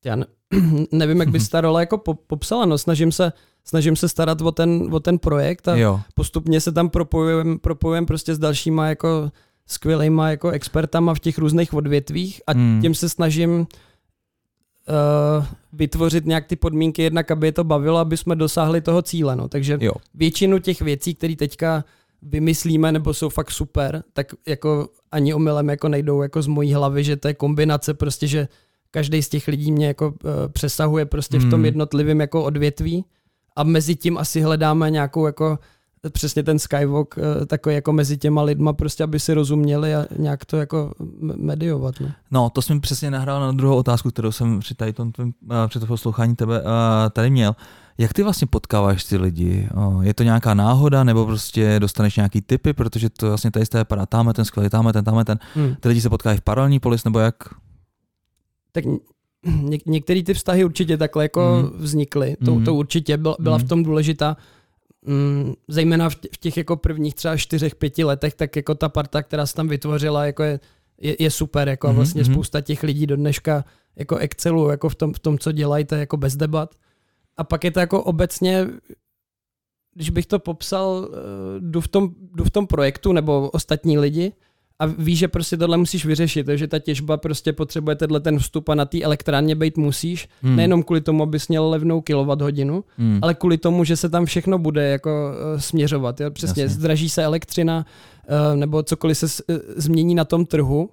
Já 0.05 0.17
ne, 0.17 0.27
nevím, 0.93 1.21
jak 1.21 1.29
bys 1.29 1.49
ta 1.49 1.61
role 1.61 1.83
jako 1.83 1.99
po, 1.99 2.15
popsala, 2.15 2.65
no 2.67 2.79
snažím 2.79 3.13
se, 3.13 3.33
snažím 3.65 3.97
se 3.97 4.09
starat 4.09 4.41
o 4.41 4.53
ten, 4.53 4.89
o 4.93 5.01
ten 5.01 5.19
projekt 5.19 5.69
a 5.69 5.77
Jo, 5.77 6.01
postupně 6.15 6.61
se 6.61 6.73
tam 6.73 6.89
propojujem, 6.91 7.59
propojujem 7.59 8.07
prostě 8.07 8.35
s 8.35 8.39
dalšíma 8.39 8.89
jako 8.89 9.31
skvělýma 9.67 10.31
jako 10.31 10.51
expertama 10.51 11.15
v 11.15 11.19
těch 11.21 11.39
různých 11.39 11.75
odvětvích 11.75 12.43
a 12.47 12.53
Hmm. 12.53 12.79
tím 12.83 12.95
se 12.95 13.09
snažím 13.09 13.51
uh, 13.61 13.67
vytvořit 15.73 16.27
nějak 16.27 16.47
ty 16.47 16.57
podmínky 16.57 17.03
jednak, 17.03 17.31
aby 17.31 17.47
je 17.47 17.53
to 17.53 17.65
bavilo, 17.65 17.99
aby 17.99 18.17
jsme 18.17 18.37
dosáhli 18.37 18.81
toho 18.81 19.03
cíle. 19.03 19.37
No. 19.37 19.49
Takže 19.49 19.79
jo, 19.81 19.93
většinu 20.15 20.59
těch 20.59 20.81
věcí, 20.81 21.15
které 21.15 21.37
teďka 21.37 21.85
vymyslíme 22.23 22.93
nebo 22.93 23.15
jsou 23.15 23.29
fakt 23.29 23.51
super, 23.51 24.03
tak 24.13 24.27
jako 24.49 24.89
ani 25.13 25.35
omylem 25.35 25.69
jako 25.69 25.89
nejdou 25.89 26.23
jako 26.23 26.43
z 26.43 26.47
mojí 26.47 26.75
hlavy, 26.75 27.05
že 27.05 27.17
to 27.17 27.29
je 27.29 27.35
kombinace 27.35 27.95
prostě, 27.95 28.27
že 28.27 28.49
každý 28.91 29.23
z 29.23 29.29
těch 29.29 29.49
lidí 29.49 29.73
mě 29.73 29.87
jako 29.87 30.09
uh, 30.09 30.31
přesahuje 30.53 31.07
prostě 31.07 31.39
v 31.39 31.43
tom 31.51 31.53
Hmm. 31.53 31.65
jednotlivém 31.65 32.21
jako 32.21 32.45
odvětví 32.45 33.05
a 33.57 33.65
mezi 33.65 33.97
tím 33.97 34.19
asi 34.19 34.41
hledáme 34.41 34.91
nějakou 34.91 35.27
jako 35.27 35.59
přesně 36.13 36.43
ten 36.43 36.59
skywalk 36.59 37.15
uh, 37.17 37.45
takový 37.47 37.75
jako 37.75 37.93
mezi 37.93 38.17
těma 38.17 38.43
lidma 38.43 38.73
prostě, 38.73 39.05
aby 39.05 39.21
si 39.21 39.35
rozuměli 39.35 39.95
a 39.95 40.07
nějak 40.19 40.45
to 40.45 40.57
jako 40.57 40.93
mediovat. 41.21 41.95
No. 42.01 42.09
No, 42.31 42.51
to 42.51 42.63
jsem 42.63 42.81
přesně 42.81 43.11
nahrál 43.11 43.41
na 43.41 43.53
druhou 43.53 43.77
otázku, 43.77 44.11
kterou 44.11 44.33
jsem 44.33 44.61
při, 44.61 44.75
tady 44.75 44.93
tom, 44.93 45.13
uh, 45.19 45.31
při 45.67 45.79
tom 45.79 45.89
poslouchání 45.89 46.37
tebe 46.37 46.61
uh, 46.61 46.67
tady 47.13 47.31
měl. 47.31 47.57
Jak 47.99 48.13
ty 48.13 48.23
vlastně 48.23 48.47
potkáváš 48.47 49.05
ty 49.05 49.17
lidi? 49.17 49.69
Je 50.01 50.15
to 50.15 50.23
nějaká 50.23 50.55
náhoda, 50.55 51.05
nebo 51.05 51.27
prostě 51.27 51.81
dostaneš 51.81 52.17
nějaký 52.17 52.41
typy, 52.41 52.73
protože 52.73 53.11
to 53.11 53.29
vlastně 53.29 53.51
tady 53.51 53.67
z 53.67 53.69
té 53.69 53.79
vypadá, 53.79 54.07
táme 54.07 54.33
ten 54.33 54.45
skvělý, 54.45 54.71
táme 54.71 54.93
ten, 54.93 55.05
táme 55.05 55.25
ten. 55.25 55.39
Hmm. 55.55 55.75
Ty 55.81 55.89
lidi 55.89 56.01
se 56.01 56.11
potkají 56.11 56.39
v 56.39 56.41
paralelní 56.41 56.81
polis, 56.81 57.05
nebo 57.05 57.19
jak? 57.19 57.35
Tak 58.73 58.85
něk- 59.47 59.83
některé 59.87 60.23
ty 60.23 60.35
vztahy 60.35 60.65
určitě 60.65 60.97
takhle 60.97 61.25
jako 61.25 61.59
Mhm. 61.63 61.79
vznikly. 61.83 62.37
To, 62.45 62.55
Mhm. 62.55 62.65
to 62.65 62.75
určitě 62.75 63.17
byla, 63.17 63.37
byla 63.39 63.59
v 63.59 63.61
Mhm. 63.61 63.69
tom 63.69 63.83
důležitá. 63.83 64.37
Mm, 65.07 65.53
zejména 65.69 66.11
v 66.11 66.15
tě- 66.15 66.29
v 66.35 66.39
těch 66.39 66.57
jako 66.57 66.77
prvních 66.77 67.15
třeba 67.15 67.37
čtyřech, 67.37 67.75
pěti 67.75 68.05
letech, 68.05 68.35
tak 68.35 68.57
jako 68.57 68.75
ta 68.75 68.89
parta, 68.89 69.23
která 69.23 69.47
se 69.47 69.55
tam 69.55 69.69
vytvořila, 69.69 70.27
jako 70.27 70.43
je, 70.43 70.61
je, 71.01 71.17
je 71.19 71.31
super. 71.31 71.69
Jako 71.69 71.87
a 71.87 71.91
Mhm, 71.91 71.97
vlastně 71.97 72.23
mhm. 72.23 72.33
spousta 72.33 72.61
těch 72.61 72.83
lidí 72.83 73.07
do 73.07 73.17
dneška 73.17 73.65
jako 73.97 74.17
excelu, 74.17 74.69
jako 74.71 74.89
v 74.89 74.95
tom, 74.95 75.13
v 75.13 75.19
tom 75.19 75.39
co 75.39 75.53
dělají, 75.53 75.85
to 75.85 75.95
je 75.95 75.99
jako 76.01 76.17
bez 76.17 76.37
debat. 76.37 76.75
A 77.37 77.45
pak 77.45 77.65
je 77.65 77.71
to 77.71 77.81
jako 77.81 78.03
obecně, 78.05 78.67
když 79.95 80.11
bych 80.11 80.27
to 80.27 80.39
popsal, 80.39 81.09
eh, 81.13 81.17
jdu 81.61 81.81
v 81.81 81.89
tom, 81.89 82.11
jdu 82.35 82.45
v 82.45 82.51
tom 82.51 82.67
projektu 82.67 83.13
nebo 83.13 83.51
ostatní 83.51 83.99
lidi 83.99 84.33
a 84.85 84.87
víš, 84.99 85.19
že 85.19 85.29
prostě 85.29 85.57
tohle 85.57 85.77
musíš 85.77 86.07
vyřešit, 86.07 86.47
že 86.55 86.67
ta 86.67 86.79
těžba 86.79 87.17
prostě 87.17 87.53
potřebuje 87.53 87.97
tenhle 87.97 88.21
ten 88.21 88.39
vstup 88.39 88.69
a 88.69 88.75
na 88.75 88.85
té 88.85 89.03
elektrárně 89.03 89.55
být 89.55 89.77
musíš, 89.77 90.29
hmm. 90.43 90.57
nejenom 90.57 90.83
kvůli 90.83 91.01
tomu, 91.01 91.23
abys 91.23 91.49
měl 91.49 91.69
levnou 91.69 92.01
kilowatt-hodinu, 92.01 92.85
hmm. 92.97 93.19
ale 93.23 93.35
kvůli 93.35 93.59
tomu, 93.59 93.85
že 93.85 93.97
se 93.97 94.09
tam 94.09 94.27
všechno 94.27 94.59
bude 94.59 94.89
jako 94.89 95.11
uh, 95.11 95.61
směřovat. 95.61 96.21
Jo? 96.21 96.31
Přesně, 96.31 96.63
Jasně. 96.63 96.75
zdraží 96.75 97.09
se 97.09 97.25
elektřina 97.25 97.87
uh, 98.29 98.57
nebo 98.57 98.83
cokoliv 98.83 99.19
se 99.19 99.27
uh, 99.27 99.57
změní 99.77 100.15
na 100.15 100.25
tom 100.25 100.47
trhu, 100.47 100.91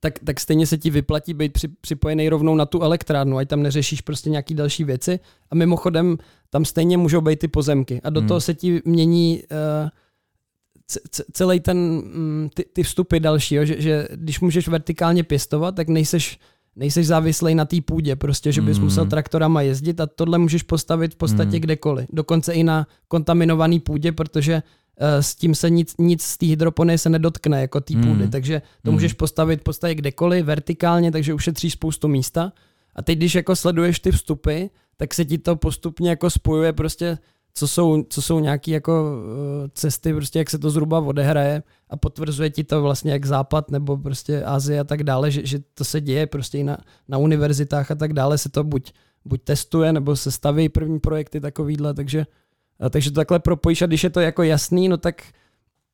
tak, 0.00 0.18
tak 0.24 0.40
stejně 0.40 0.66
se 0.66 0.78
ti 0.78 0.90
vyplatí 0.90 1.34
být 1.34 1.52
při, 1.52 1.68
připojený 1.68 2.28
rovnou 2.28 2.54
na 2.54 2.66
tu 2.66 2.82
elektrárnu, 2.82 3.38
ať 3.38 3.48
tam 3.48 3.62
neřešíš 3.62 4.00
prostě 4.00 4.30
nějaký 4.30 4.54
další 4.54 4.84
věci. 4.84 5.20
A 5.50 5.54
mimochodem, 5.54 6.16
tam 6.50 6.64
stejně 6.64 6.98
můžou 6.98 7.20
být 7.20 7.38
ty 7.38 7.48
pozemky. 7.48 8.00
A 8.04 8.10
do 8.10 8.20
hmm. 8.20 8.28
toho 8.28 8.40
se 8.40 8.54
ti 8.54 8.82
mění 8.84 9.42
uh, 9.82 9.88
celý 11.32 11.60
ten, 11.60 11.78
mm, 11.78 12.48
ty, 12.54 12.64
ty 12.72 12.82
vstupy 12.82 13.20
další, 13.20 13.54
jo, 13.54 13.64
že, 13.64 13.80
že 13.80 14.08
když 14.14 14.40
můžeš 14.40 14.68
vertikálně 14.68 15.24
pěstovat, 15.24 15.74
tak 15.74 15.88
nejseš, 15.88 16.38
nejseš 16.76 17.06
závislej 17.06 17.54
na 17.54 17.64
té 17.64 17.80
půdě, 17.80 18.16
prostě, 18.16 18.52
že 18.52 18.62
bys 18.62 18.78
mm. 18.78 18.84
musel 18.84 19.06
traktorama 19.06 19.62
jezdit 19.62 20.00
a 20.00 20.06
tohle 20.06 20.38
můžeš 20.38 20.62
postavit 20.62 21.14
v 21.14 21.16
podstatě 21.16 21.56
mm. 21.56 21.60
kdekoliv. 21.60 22.06
Dokonce 22.12 22.52
i 22.52 22.64
na 22.64 22.86
kontaminovaný 23.08 23.80
půdě, 23.80 24.12
protože 24.12 24.54
uh, 25.00 25.06
s 25.20 25.34
tím 25.34 25.54
se 25.54 25.70
nic, 25.70 25.94
nic 25.98 26.22
z 26.22 26.38
té 26.38 26.46
hydropony 26.46 26.98
se 26.98 27.08
nedotkne 27.08 27.60
jako 27.60 27.80
té 27.80 27.94
půdy, 27.94 28.24
mm. 28.24 28.30
takže 28.30 28.62
to 28.82 28.90
mm. 28.90 28.94
můžeš 28.94 29.12
postavit 29.12 29.60
v 29.60 29.64
podstatě 29.64 29.94
kdekoliv, 29.94 30.44
vertikálně, 30.44 31.12
takže 31.12 31.34
ušetříš 31.34 31.72
spoustu 31.72 32.08
místa. 32.08 32.52
A 32.94 33.02
teď, 33.02 33.18
když 33.18 33.34
jako 33.34 33.56
sleduješ 33.56 34.00
ty 34.00 34.10
vstupy, 34.10 34.64
tak 34.96 35.14
se 35.14 35.24
ti 35.24 35.38
to 35.38 35.56
postupně 35.56 36.10
jako 36.10 36.30
spojuje 36.30 36.72
prostě 36.72 37.18
co 37.54 37.68
jsou, 37.68 38.02
co 38.02 38.22
jsou 38.22 38.40
nějaké 38.40 38.70
jako 38.70 39.22
eh, 39.64 39.70
cesty, 39.74 40.14
prostě 40.14 40.38
jak 40.38 40.50
se 40.50 40.58
to 40.58 40.70
zhruba 40.70 41.00
odehraje 41.00 41.62
a 41.90 41.96
potvrzuje 41.96 42.50
ti 42.50 42.64
to 42.64 42.82
vlastně 42.82 43.12
jak 43.12 43.26
Západ 43.26 43.70
nebo 43.70 43.96
prostě 43.96 44.44
Asie 44.44 44.80
a 44.80 44.84
tak 44.84 45.02
dále, 45.02 45.30
že, 45.30 45.46
že 45.46 45.58
to 45.74 45.84
se 45.84 46.00
děje 46.00 46.26
prostě 46.26 46.58
i 46.58 46.64
na, 46.64 46.78
na 47.08 47.18
univerzitách 47.18 47.90
a 47.90 47.94
tak 47.94 48.12
dále 48.12 48.38
se 48.38 48.48
to 48.48 48.64
buď, 48.64 48.92
buď 49.24 49.42
testuje 49.42 49.92
nebo 49.92 50.16
se 50.16 50.30
staví 50.30 50.68
první 50.68 51.00
projekty 51.00 51.40
takovýhle, 51.40 51.94
takže, 51.94 52.26
takže 52.90 53.10
to 53.10 53.14
takhle 53.14 53.38
propojíš 53.38 53.82
a 53.82 53.86
když 53.86 54.04
je 54.04 54.10
to 54.10 54.20
jako 54.20 54.42
jasný, 54.42 54.88
no 54.88 54.96
tak 54.96 55.22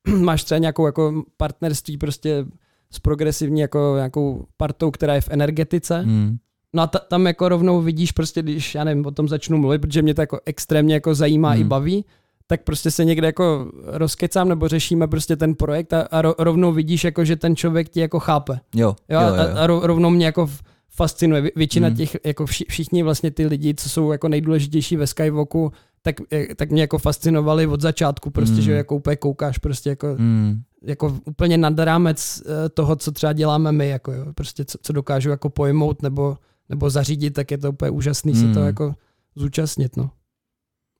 máš 0.19 0.43
třeba 0.43 0.59
nějakou 0.59 0.85
jako 0.85 1.23
partnerství 1.37 1.97
prostě 1.97 2.45
s 2.91 2.99
progresivní 2.99 3.59
jako 3.59 3.93
nějakou 3.95 4.45
partou, 4.57 4.91
která 4.91 5.15
je 5.15 5.21
v 5.21 5.29
energetice, 5.29 5.99
hmm. 5.99 6.37
No 6.75 6.81
a 6.81 6.87
ta, 6.87 6.99
tam 6.99 7.27
jako 7.27 7.49
rovnou 7.49 7.81
vidíš 7.81 8.11
prostě, 8.11 8.41
když 8.41 8.75
já 8.75 8.83
nevím, 8.83 9.05
o 9.05 9.11
tom 9.11 9.27
začnu 9.27 9.57
mluvit, 9.57 9.79
protože 9.79 10.01
mě 10.01 10.13
to 10.13 10.21
jako 10.21 10.39
extrémně 10.45 10.93
jako 10.93 11.15
zajímá 11.15 11.51
hmm. 11.51 11.61
i 11.61 11.63
baví, 11.63 12.05
tak 12.47 12.63
prostě 12.63 12.91
se 12.91 13.05
někde 13.05 13.27
jako 13.27 13.71
rozkecám 13.83 14.49
nebo 14.49 14.67
řešíme 14.67 15.07
prostě 15.07 15.35
ten 15.35 15.55
projekt 15.55 15.93
a, 15.93 16.01
a 16.01 16.21
rovnou 16.21 16.71
vidíš 16.71 17.03
jako, 17.03 17.25
že 17.25 17.35
ten 17.35 17.55
člověk 17.55 17.89
ti 17.89 17.99
jako 17.99 18.19
chápe. 18.19 18.59
Jo, 18.75 18.95
jo, 19.09 19.21
jo, 19.21 19.27
jo. 19.27 19.33
A, 19.55 19.59
a 19.59 19.67
rovnou 19.67 20.09
mě 20.09 20.25
jako 20.25 20.49
fascinuje. 20.89 21.51
Většina 21.55 21.87
hmm. 21.87 21.97
těch, 21.97 22.17
jako 22.25 22.45
vši, 22.45 22.65
všichni 22.69 23.03
vlastně 23.03 23.31
ty 23.31 23.45
lidi, 23.45 23.73
co 23.75 23.89
jsou 23.89 24.11
jako 24.11 24.27
nejdůležitější 24.27 24.95
ve 24.95 25.07
Skywalku, 25.07 25.71
tak, 26.01 26.15
eh, 26.33 26.55
tak 26.55 26.71
mě 26.71 26.81
jako 26.81 26.97
fascinovali 26.97 27.67
od 27.67 27.81
začátku, 27.81 28.29
prostě, 28.29 28.55
mm. 28.55 28.61
že 28.61 28.71
jako 28.71 28.95
úplně 28.95 29.15
koukáš 29.15 29.57
prostě 29.57 29.89
jako, 29.89 30.15
mm. 30.17 30.61
jako 30.83 31.19
úplně 31.25 31.57
nad 31.57 31.79
rámec 31.79 32.43
eh, 32.45 32.69
toho, 32.69 32.95
co 32.95 33.11
třeba 33.11 33.33
děláme 33.33 33.71
my, 33.71 33.89
jako 33.89 34.11
jo, 34.11 34.25
prostě 34.35 34.65
co, 34.65 34.77
co 34.81 34.93
dokážu 34.93 35.29
jako 35.29 35.49
pojmout 35.49 36.01
nebo 36.01 36.37
nebo 36.69 36.89
zařídit, 36.89 37.29
tak 37.29 37.51
je 37.51 37.57
to 37.57 37.69
úplně 37.69 37.91
úžasný 37.91 38.33
hmm. 38.33 38.41
se 38.41 38.53
to 38.53 38.59
hmm. 38.59 38.67
jako 38.67 38.95
zúčastnit. 39.35 39.97
No. 39.97 40.09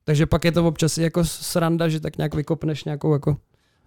Takže 0.03 0.25
pak 0.25 0.45
je 0.45 0.51
to 0.51 0.67
občas 0.67 0.97
jako 0.97 1.25
sranda, 1.25 1.89
že 1.89 1.99
tak 1.99 2.17
nějak 2.17 2.35
vykopneš 2.35 2.83
nějakou 2.83 3.13
jako 3.13 3.37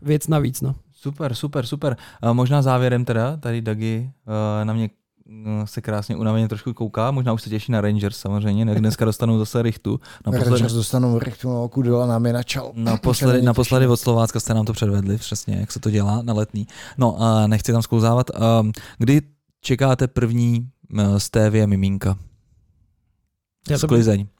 věc 0.03 0.29
navíc. 0.29 0.61
No. 0.61 0.75
Super, 0.93 1.35
super, 1.35 1.67
super. 1.67 1.97
A 2.23 2.33
možná 2.33 2.63
závěrem 2.63 3.05
teda, 3.05 3.37
tady 3.37 3.61
Dagi 3.63 4.11
uh, 4.27 4.65
na 4.65 4.73
mě 4.73 4.91
eh, 5.29 5.67
se 5.67 5.81
krásně 5.81 6.17
unaveně 6.17 6.49
trošku 6.49 6.75
kouká, 6.75 7.11
možná 7.11 7.33
už 7.33 7.43
se 7.43 7.51
těší 7.51 7.73
na 7.73 7.81
Rangers 7.81 8.17
samozřejmě, 8.17 8.65
ne? 8.65 8.75
dneska 8.75 9.05
dostanou 9.05 9.39
zase 9.39 9.63
Richtu. 9.63 10.01
Naposledy, 10.27 10.51
Rangers 10.51 10.73
dostanou 10.73 11.19
Richtu, 11.19 11.49
no 11.49 11.69
Kudela 11.69 12.07
nám 12.07 12.27
je 12.27 12.33
načal. 12.33 12.73
Naposledy, 12.75 13.43
naposledy 13.43 13.87
od 13.87 13.97
Slovácka 13.97 14.41
jste 14.41 14.55
nám 14.55 14.67
to 14.67 14.73
předvedli, 14.73 15.17
přesně, 15.17 15.57
jak 15.57 15.73
se 15.73 15.81
to 15.81 15.91
dělá 15.91 16.23
na 16.23 16.33
letný. 16.33 16.67
No 16.99 17.17
a 17.21 17.47
nechci 17.47 17.73
tam 17.73 17.83
sklouzávat. 17.83 18.31
Um, 18.61 18.73
kdy 18.99 19.23
čekáte 19.61 20.09
první 20.09 20.71
Eh, 20.78 20.78
stévie 21.19 21.67
miminka. 21.67 22.19
Já 23.71 23.79
Sklizeň. 23.79 24.27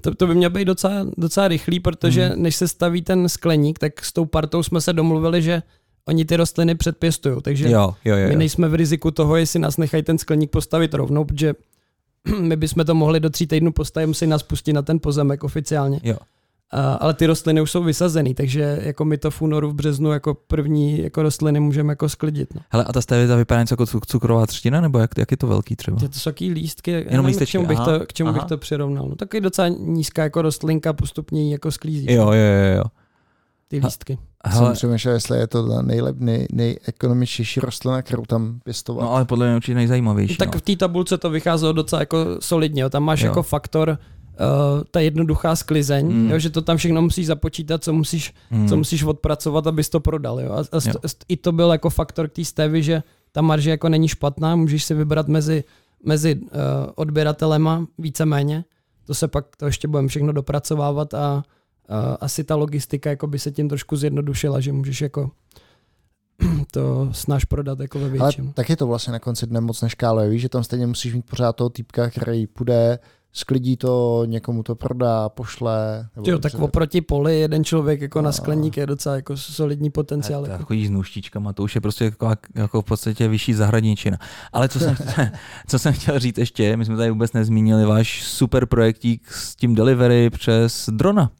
To, 0.00 0.14
to 0.14 0.26
by 0.26 0.34
mělo 0.34 0.50
být 0.50 0.64
docela, 0.64 1.06
docela 1.18 1.48
rychlý, 1.48 1.80
protože 1.80 2.26
hmm. 2.26 2.42
než 2.42 2.56
se 2.56 2.68
staví 2.68 3.02
ten 3.02 3.28
skleník, 3.28 3.78
tak 3.78 4.04
s 4.04 4.12
tou 4.12 4.24
partou 4.24 4.62
jsme 4.62 4.80
se 4.80 4.92
domluvili, 4.92 5.42
že 5.42 5.62
oni 6.08 6.24
ty 6.24 6.36
rostliny 6.36 6.74
předpěstují, 6.74 7.42
takže 7.42 7.70
jo, 7.70 7.94
jo, 8.04 8.16
jo, 8.16 8.28
my 8.28 8.36
nejsme 8.36 8.68
v 8.68 8.74
riziku 8.74 9.10
toho, 9.10 9.36
jestli 9.36 9.60
nás 9.60 9.76
nechají 9.76 10.02
ten 10.02 10.18
skleník 10.18 10.50
postavit 10.50 10.94
rovnou, 10.94 11.24
protože 11.24 11.54
my 12.40 12.56
bychom 12.56 12.84
to 12.84 12.94
mohli 12.94 13.20
do 13.20 13.30
tří 13.30 13.46
týdnů 13.46 13.72
postavit, 13.72 14.06
musí 14.06 14.26
nás 14.26 14.42
pustit 14.42 14.72
na 14.72 14.82
ten 14.82 15.00
pozemek 15.00 15.44
oficiálně. 15.44 16.00
Jo. 16.02 16.16
A, 16.74 16.94
ale 16.94 17.14
ty 17.14 17.26
rostliny 17.26 17.60
už 17.60 17.70
jsou 17.70 17.82
vysazený, 17.82 18.34
takže 18.34 18.78
jako 18.82 19.04
my 19.04 19.18
to 19.18 19.30
v 19.30 19.42
únoru, 19.42 19.70
v 19.70 19.74
březnu 19.74 20.12
jako 20.12 20.34
první 20.34 21.02
jako 21.02 21.22
rostliny 21.22 21.60
můžeme 21.60 21.92
jako 21.92 22.08
sklidit. 22.08 22.54
No. 22.54 22.60
Hele, 22.70 22.84
a 22.84 22.92
ta 22.92 23.00
stevita 23.00 23.36
vypadá 23.36 23.60
něco 23.60 23.72
jako 23.72 23.86
cukrová 23.86 24.46
třtina, 24.46 24.80
nebo 24.80 24.98
jak, 24.98 25.10
jak 25.18 25.30
je 25.30 25.36
to 25.36 25.46
velký 25.46 25.76
třeba? 25.76 25.98
Je 26.02 26.08
to 26.08 26.18
jsou 26.18 26.30
taky 26.30 26.48
lístky, 26.48 26.90
Jenom 26.90 27.26
lístečky, 27.26 27.50
k 27.50 27.52
čemu, 27.52 27.66
bych 27.66 27.78
to, 27.78 28.00
k 28.06 28.12
čemu 28.12 28.32
bych 28.32 28.44
to 28.44 28.58
přirovnal. 28.58 29.08
No, 29.08 29.16
taky 29.16 29.40
docela 29.40 29.68
nízká 29.68 30.22
jako 30.22 30.42
rostlinka 30.42 30.92
postupně 30.92 31.52
jako 31.52 31.70
sklízí. 31.70 32.12
Jo, 32.12 32.24
jo, 32.24 32.32
jo, 32.32 32.76
jo. 32.76 32.84
Ty 33.68 33.78
lístky. 33.78 34.18
Hele. 34.46 34.66
Jsem 34.66 34.74
přemýšlel, 34.74 35.14
jestli 35.14 35.38
je 35.38 35.46
to 35.46 35.68
ta 35.68 35.82
nejlep, 35.82 36.16
nej, 36.18 36.46
nejekonomičtější 36.52 37.60
rostlina, 37.60 38.02
kterou 38.02 38.22
tam 38.22 38.60
pěstovat. 38.64 39.02
No 39.02 39.12
ale 39.12 39.24
podle 39.24 39.46
mě 39.46 39.56
určitě 39.56 39.74
nejzajímavější. 39.74 40.36
No, 40.40 40.46
tak 40.46 40.54
no. 40.54 40.58
v 40.58 40.62
té 40.62 40.76
tabulce 40.76 41.18
to 41.18 41.30
vycházelo 41.30 41.72
docela 41.72 42.00
jako 42.00 42.26
solidně. 42.40 42.82
Jo. 42.82 42.90
Tam 42.90 43.02
máš 43.02 43.20
jo. 43.20 43.26
jako 43.26 43.42
faktor 43.42 43.98
uh, 44.40 44.82
ta 44.90 45.00
jednoduchá 45.00 45.56
sklizeň, 45.56 46.06
mm. 46.06 46.30
jo, 46.30 46.38
že 46.38 46.50
to 46.50 46.62
tam 46.62 46.76
všechno 46.76 47.02
musíš 47.02 47.26
započítat, 47.26 47.84
co 47.84 47.92
musíš, 47.92 48.34
mm. 48.50 48.68
co 48.68 48.76
musíš 48.76 49.02
odpracovat, 49.04 49.66
abys 49.66 49.88
to 49.88 50.00
prodal. 50.00 50.40
Jo. 50.40 50.52
A, 50.52 50.58
a 50.58 50.80
jo. 50.86 50.94
i 51.28 51.36
to 51.36 51.52
byl 51.52 51.72
jako 51.72 51.90
faktor 51.90 52.28
k 52.28 52.32
té 52.32 52.44
stevy, 52.44 52.82
že 52.82 53.02
ta 53.32 53.42
marže 53.42 53.70
jako 53.70 53.88
není 53.88 54.08
špatná, 54.08 54.56
můžeš 54.56 54.84
si 54.84 54.94
vybrat 54.94 55.28
mezi, 55.28 55.64
mezi 56.04 56.36
uh, 56.36 56.48
odběratelema 56.94 57.86
víceméně. 57.98 58.64
To 59.06 59.14
se 59.14 59.28
pak 59.28 59.56
to 59.56 59.66
ještě 59.66 59.88
budeme 59.88 60.08
všechno 60.08 60.32
dopracovávat 60.32 61.14
a 61.14 61.36
uh, 61.36 61.96
asi 62.20 62.44
ta 62.44 62.56
logistika 62.56 63.10
jako 63.10 63.26
by 63.26 63.38
se 63.38 63.50
tím 63.50 63.68
trošku 63.68 63.96
zjednodušila, 63.96 64.60
že 64.60 64.72
můžeš 64.72 65.00
jako 65.00 65.30
to 66.70 67.08
snaž 67.12 67.44
prodat 67.44 67.80
jako 67.80 67.98
ve 67.98 68.08
větším. 68.08 68.44
Ale 68.44 68.52
tak 68.54 68.70
je 68.70 68.76
to 68.76 68.86
vlastně 68.86 69.12
na 69.12 69.18
konci 69.18 69.46
dne 69.46 69.60
moc 69.60 69.82
neškáluje, 69.82 70.28
víš, 70.28 70.42
že 70.42 70.48
tam 70.48 70.64
stejně 70.64 70.86
musíš 70.86 71.14
mít 71.14 71.26
pořád 71.30 71.56
toho 71.56 71.70
týpka, 71.70 72.10
který 72.10 72.46
půjde 72.46 72.98
sklidí 73.36 73.76
to, 73.76 74.22
někomu 74.26 74.62
to 74.62 74.74
prodá, 74.74 75.28
pošle. 75.28 76.06
Nebo 76.16 76.30
jo, 76.30 76.38
tak 76.38 76.52
se... 76.52 76.58
oproti 76.58 77.00
poli 77.00 77.40
jeden 77.40 77.64
člověk 77.64 78.00
jako 78.00 78.22
na 78.22 78.32
skleník 78.32 78.76
je 78.76 78.86
docela 78.86 79.16
jako 79.16 79.36
solidní 79.36 79.90
potenciál. 79.90 80.46
Jako. 80.46 80.64
Chodí 80.64 80.86
s 80.86 80.90
nůštičkama, 80.90 81.52
to 81.52 81.62
už 81.62 81.74
je 81.74 81.80
prostě 81.80 82.04
jako, 82.04 82.30
jako 82.54 82.82
v 82.82 82.84
podstatě 82.84 83.28
vyšší 83.28 83.54
zahradničina. 83.54 84.18
Ale 84.52 84.68
co 84.68 84.78
jsem, 84.78 84.96
co 85.68 85.78
jsem 85.78 85.92
chtěl 85.92 86.18
říct 86.18 86.38
ještě, 86.38 86.76
my 86.76 86.84
jsme 86.84 86.96
tady 86.96 87.10
vůbec 87.10 87.32
nezmínili 87.32 87.84
váš 87.84 88.22
super 88.24 88.66
projektík 88.66 89.30
s 89.30 89.56
tím 89.56 89.74
delivery 89.74 90.30
přes 90.30 90.88
drona. 90.92 91.30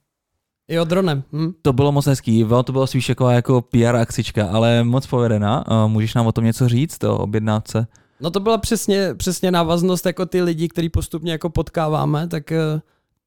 Jo, 0.69 0.85
dronem. 0.85 1.25
Hm. 1.33 1.53
To 1.63 1.73
bylo 1.73 1.93
moc 1.93 2.07
hezký, 2.07 2.47
to 2.65 2.73
bylo 2.73 2.87
spíš 2.87 3.09
jako, 3.09 3.31
jako 3.31 3.63
PR 3.63 3.97
akcička, 3.97 4.47
ale 4.47 4.85
moc 4.85 5.07
povedená. 5.07 5.65
Můžeš 5.87 6.15
nám 6.15 6.27
o 6.27 6.33
tom 6.33 6.45
něco 6.45 6.69
říct, 6.69 7.05
o 7.05 7.19
objednávce? 7.19 7.87
No 8.21 8.31
to 8.31 8.41
byla 8.41 8.59
přesně, 8.59 9.15
přesně 9.15 9.51
návaznost 9.51 10.07
jako 10.07 10.27
ty 10.27 10.43
lidi, 10.43 10.69
který 10.69 10.89
postupně 10.89 11.33
jako 11.33 11.51
potkáváme, 11.51 12.29
tak 12.29 12.51
uh, 12.51 12.81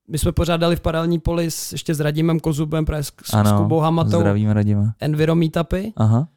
my 0.07 0.17
jsme 0.17 0.31
pořádali 0.31 0.75
v 0.75 0.79
paralelní 0.79 1.19
poli 1.19 1.51
s, 1.51 1.71
ještě 1.71 1.95
s 1.95 1.99
Radimem 1.99 2.39
Kozubem, 2.39 2.85
právě 2.85 3.03
s, 3.03 3.11
ano, 3.33 3.49
s 3.49 3.53
Kubou 3.61 3.79
Hamatou. 3.79 4.19
Zdravíme 4.19 4.53
Radima. 4.53 4.93
Enviro 4.99 5.35
Meetupy. 5.35 5.93
Aha. 5.95 6.27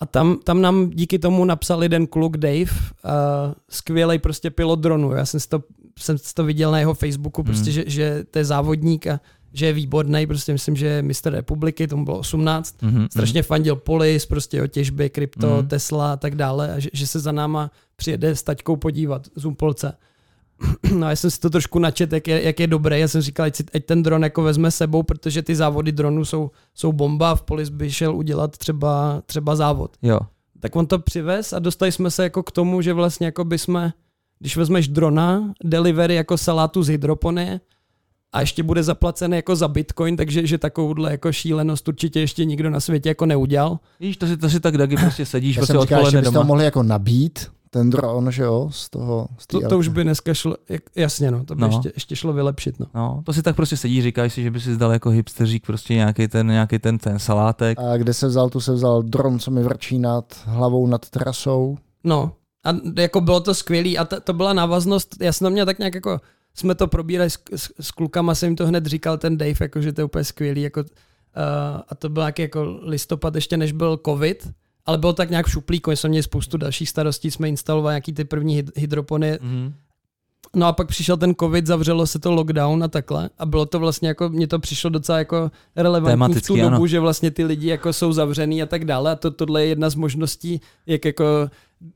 A 0.00 0.06
tam, 0.06 0.38
tam 0.44 0.60
nám 0.60 0.90
díky 0.90 1.18
tomu 1.18 1.44
napsal 1.44 1.82
jeden 1.82 2.06
kluk 2.06 2.36
Dave, 2.36 2.60
uh, 2.62 2.68
skvělý 3.68 4.18
prostě 4.18 4.50
pilot 4.50 4.80
dronu. 4.80 5.12
Já 5.12 5.26
jsem 5.26 5.40
si 5.40 5.48
to, 5.48 5.62
jsem 5.98 6.18
si 6.18 6.34
to 6.34 6.44
viděl 6.44 6.70
na 6.70 6.78
jeho 6.78 6.94
Facebooku, 6.94 7.42
prostě, 7.42 7.70
hmm. 7.70 7.74
že, 7.74 7.84
že 7.86 8.24
to 8.30 8.38
je 8.38 8.44
závodník 8.44 9.06
a 9.06 9.20
že 9.52 9.66
je 9.66 9.72
výborný, 9.72 10.26
prostě 10.26 10.52
myslím, 10.52 10.76
že 10.76 10.86
je 10.86 11.02
mistr 11.02 11.32
republiky, 11.32 11.88
tomu 11.88 12.04
bylo 12.04 12.18
18, 12.18 12.82
mm-hmm. 12.82 13.08
strašně 13.10 13.42
fandil 13.42 13.76
Polis, 13.76 14.26
prostě 14.26 14.62
o 14.62 14.66
těžbě, 14.66 15.08
krypto, 15.08 15.46
mm-hmm. 15.46 15.66
Tesla 15.66 16.12
a 16.12 16.16
tak 16.16 16.34
dále, 16.34 16.74
a 16.74 16.78
že, 16.78 16.90
že 16.92 17.06
se 17.06 17.20
za 17.20 17.32
náma 17.32 17.70
přijede 17.96 18.36
s 18.36 18.42
taťkou 18.42 18.76
podívat 18.76 19.28
z 19.36 19.44
Umpolce. 19.44 19.92
No 20.96 21.06
a 21.06 21.10
já 21.10 21.16
jsem 21.16 21.30
si 21.30 21.40
to 21.40 21.50
trošku 21.50 21.78
načet, 21.78 22.12
jak 22.12 22.28
je, 22.28 22.42
jak 22.42 22.60
je 22.60 22.66
dobré. 22.66 22.98
Já 22.98 23.08
jsem 23.08 23.20
říkal, 23.20 23.46
ať, 23.46 23.56
si, 23.56 23.64
ať 23.74 23.84
ten 23.84 24.02
dron 24.02 24.22
jako 24.22 24.42
vezme 24.42 24.70
sebou, 24.70 25.02
protože 25.02 25.42
ty 25.42 25.56
závody 25.56 25.92
dronů 25.92 26.24
jsou, 26.24 26.50
jsou 26.74 26.92
bomba. 26.92 27.34
V 27.34 27.42
Polis 27.42 27.68
by 27.68 27.90
šel 27.90 28.16
udělat 28.16 28.58
třeba, 28.58 29.22
třeba 29.26 29.56
závod. 29.56 29.96
Jo. 30.02 30.20
Tak 30.60 30.76
on 30.76 30.86
to 30.86 30.98
přivez 30.98 31.52
a 31.52 31.58
dostali 31.58 31.92
jsme 31.92 32.10
se 32.10 32.22
jako 32.22 32.42
k 32.42 32.50
tomu, 32.50 32.82
že 32.82 32.92
vlastně 32.92 33.26
jako 33.26 33.44
by 33.44 33.58
jsme 33.58 33.92
když 34.40 34.56
vezmeš 34.56 34.88
drona, 34.88 35.52
delivery 35.64 36.14
jako 36.14 36.38
salátu 36.38 36.82
z 36.82 36.88
hydroponie 36.88 37.60
a 38.32 38.40
ještě 38.40 38.62
bude 38.62 38.82
zaplacený 38.82 39.36
jako 39.36 39.56
za 39.56 39.68
bitcoin, 39.68 40.16
takže 40.16 40.46
že 40.46 40.58
takovouhle 40.58 41.10
jako 41.10 41.32
šílenost 41.32 41.88
určitě 41.88 42.20
ještě 42.20 42.44
nikdo 42.44 42.70
na 42.70 42.80
světě 42.80 43.08
jako 43.08 43.26
neudělal. 43.26 43.78
Víš, 44.00 44.16
to 44.16 44.26
si, 44.26 44.36
to 44.36 44.50
si 44.50 44.60
tak 44.60 44.78
Dagi 44.78 44.96
prostě 44.96 45.26
sedíš, 45.26 45.56
Já 45.56 45.60
prostě 45.60 45.72
jsem 45.72 45.80
říkal, 45.82 46.10
že 46.10 46.16
byste 46.18 46.24
doma. 46.24 46.38
ho 46.40 46.44
mohli 46.46 46.64
jako 46.64 46.82
nabít, 46.82 47.46
ten 47.72 47.90
dron, 47.90 48.30
že 48.32 48.42
jo, 48.42 48.68
z 48.72 48.90
toho. 48.90 49.28
Z 49.38 49.46
To, 49.46 49.68
to 49.68 49.78
už 49.78 49.88
by 49.88 50.04
dneska 50.04 50.34
šlo, 50.34 50.56
jak- 50.68 50.82
jasně 50.96 51.30
no, 51.30 51.44
to 51.44 51.54
by 51.54 51.60
No. 51.60 51.68
no. 51.68 51.76
ještě, 51.76 51.92
ještě 51.96 52.16
šlo 52.16 52.32
vylepšit 52.32 52.80
no. 52.80 52.86
No, 52.94 53.22
to 53.26 53.32
si 53.32 53.42
tak 53.42 53.56
prostě 53.56 53.76
sedí, 53.76 54.02
říkáš 54.02 54.32
si, 54.34 54.42
že 54.42 54.50
by 54.50 54.60
si 54.60 54.74
zdal 54.74 54.92
jako 54.92 55.10
hipsteřík 55.10 55.66
prostě 55.66 55.94
nějaký 55.94 56.28
ten, 56.28 56.46
nějaký 56.46 56.78
ten, 56.78 56.98
ten 56.98 57.18
salátek. 57.18 57.78
A 57.80 57.96
kde 57.96 58.14
se 58.14 58.26
vzal, 58.26 58.50
tu 58.50 58.60
se 58.60 58.72
vzal 58.72 59.02
dron, 59.02 59.38
co 59.38 59.50
mi 59.50 59.62
vrčí 59.62 59.98
nad 59.98 60.24
hlavou 60.44 60.86
nad 60.86 61.08
trasou. 61.10 61.78
No 62.04 62.32
a 62.64 62.70
jako 63.00 63.20
bylo 63.20 63.40
to 63.40 63.54
skvělý 63.54 63.98
a 63.98 64.04
to, 64.04 64.20
to 64.20 64.32
byla 64.32 64.52
návaznost, 64.52 65.16
já 65.20 65.32
jsem 65.32 65.44
to 65.46 65.50
měl 65.50 65.66
tak 65.66 65.78
nějak 65.78 65.94
jako, 65.94 66.20
jsme 66.54 66.74
to 66.74 66.86
probírali 66.86 67.30
s, 67.30 67.38
s, 67.56 67.70
s 67.80 67.90
klukama, 67.90 68.34
jsem 68.34 68.46
jim 68.46 68.56
to 68.56 68.66
hned 68.66 68.86
říkal 68.86 69.18
ten 69.18 69.38
Dave, 69.38 69.54
jako, 69.60 69.82
že 69.82 69.92
to 69.92 70.00
je 70.00 70.04
úplně 70.04 70.24
skvělý, 70.24 70.62
jako, 70.62 70.80
uh, 70.80 70.86
a 71.88 71.94
to 71.94 72.08
byl 72.08 72.22
nějaký 72.22 72.42
jako 72.42 72.78
listopad 72.82 73.34
ještě 73.34 73.56
než 73.56 73.72
byl 73.72 74.00
covid, 74.06 74.48
ale 74.86 74.98
bylo 74.98 75.12
tak 75.12 75.30
nějak 75.30 75.46
v 75.46 75.50
šuplíku, 75.50 75.90
jsme 75.90 76.08
měli 76.08 76.22
spoustu 76.22 76.56
dalších 76.56 76.88
starostí, 76.88 77.30
jsme 77.30 77.48
instalovali 77.48 77.92
nějaký 77.92 78.12
ty 78.12 78.24
první 78.24 78.62
hyd- 78.62 78.70
hydropony, 78.76 79.38
Mhm. 79.42 79.74
No 80.54 80.66
a 80.66 80.72
pak 80.72 80.88
přišel 80.88 81.16
ten 81.16 81.34
covid, 81.40 81.66
zavřelo 81.66 82.06
se 82.06 82.18
to 82.18 82.32
lockdown 82.32 82.82
a 82.84 82.88
takhle 82.88 83.30
a 83.38 83.46
bylo 83.46 83.66
to 83.66 83.78
vlastně 83.78 84.08
jako, 84.08 84.28
mně 84.28 84.46
to 84.46 84.58
přišlo 84.58 84.90
docela 84.90 85.18
jako 85.18 85.50
relevantní 85.76 86.34
v 86.40 86.46
tu 86.46 86.56
dobu, 86.56 86.66
ano. 86.66 86.86
že 86.86 87.00
vlastně 87.00 87.30
ty 87.30 87.44
lidi 87.44 87.68
jako 87.68 87.92
jsou 87.92 88.12
zavřený 88.12 88.62
a 88.62 88.66
tak 88.66 88.84
dále 88.84 89.12
a 89.12 89.16
to, 89.16 89.30
tohle 89.30 89.62
je 89.62 89.66
jedna 89.68 89.90
z 89.90 89.94
možností, 89.94 90.60
jak 90.86 91.04
jako 91.04 91.24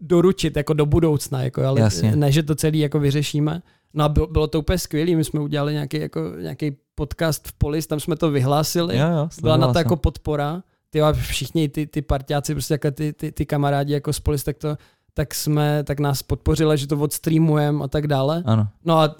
doručit 0.00 0.56
jako 0.56 0.72
do 0.72 0.86
budoucna, 0.86 1.42
jako, 1.42 1.62
ale 1.64 1.80
Jasně. 1.80 2.16
ne, 2.16 2.32
že 2.32 2.42
to 2.42 2.54
celý 2.54 2.78
jako 2.78 3.00
vyřešíme. 3.00 3.62
No 3.94 4.04
a 4.04 4.08
bylo, 4.08 4.26
bylo 4.26 4.46
to 4.46 4.58
úplně 4.58 4.78
skvělé, 4.78 5.16
my 5.16 5.24
jsme 5.24 5.40
udělali 5.40 5.72
nějaký, 5.72 5.96
jako, 6.00 6.20
nějaký 6.40 6.76
podcast 6.94 7.48
v 7.48 7.52
Polis, 7.52 7.86
tam 7.86 8.00
jsme 8.00 8.16
to 8.16 8.30
vyhlásili, 8.30 8.98
Jo, 8.98 9.06
jo, 9.08 9.28
byla 9.40 9.56
na 9.56 9.72
to 9.72 9.78
jako 9.78 9.96
podpora, 9.96 10.62
ty 10.90 11.02
a 11.02 11.12
všichni 11.12 11.68
ty, 11.68 11.86
ty 11.86 12.02
partiáci, 12.02 12.54
prostě 12.54 12.74
jako 12.74 12.90
ty, 12.90 13.12
ty, 13.12 13.32
ty 13.32 13.46
kamarádi 13.46 13.92
jako 13.92 14.12
z 14.12 14.20
Polis, 14.20 14.44
tak 14.44 14.58
to 14.58 14.76
tak 15.14 15.34
jsme, 15.34 15.84
tak 15.84 16.00
nás 16.00 16.22
podpořili, 16.22 16.78
že 16.78 16.86
to 16.86 16.98
odstreamujeme 16.98 17.84
a 17.84 17.88
tak 17.88 18.06
dále. 18.06 18.42
Ano. 18.46 18.68
No 18.84 18.98
a 18.98 19.14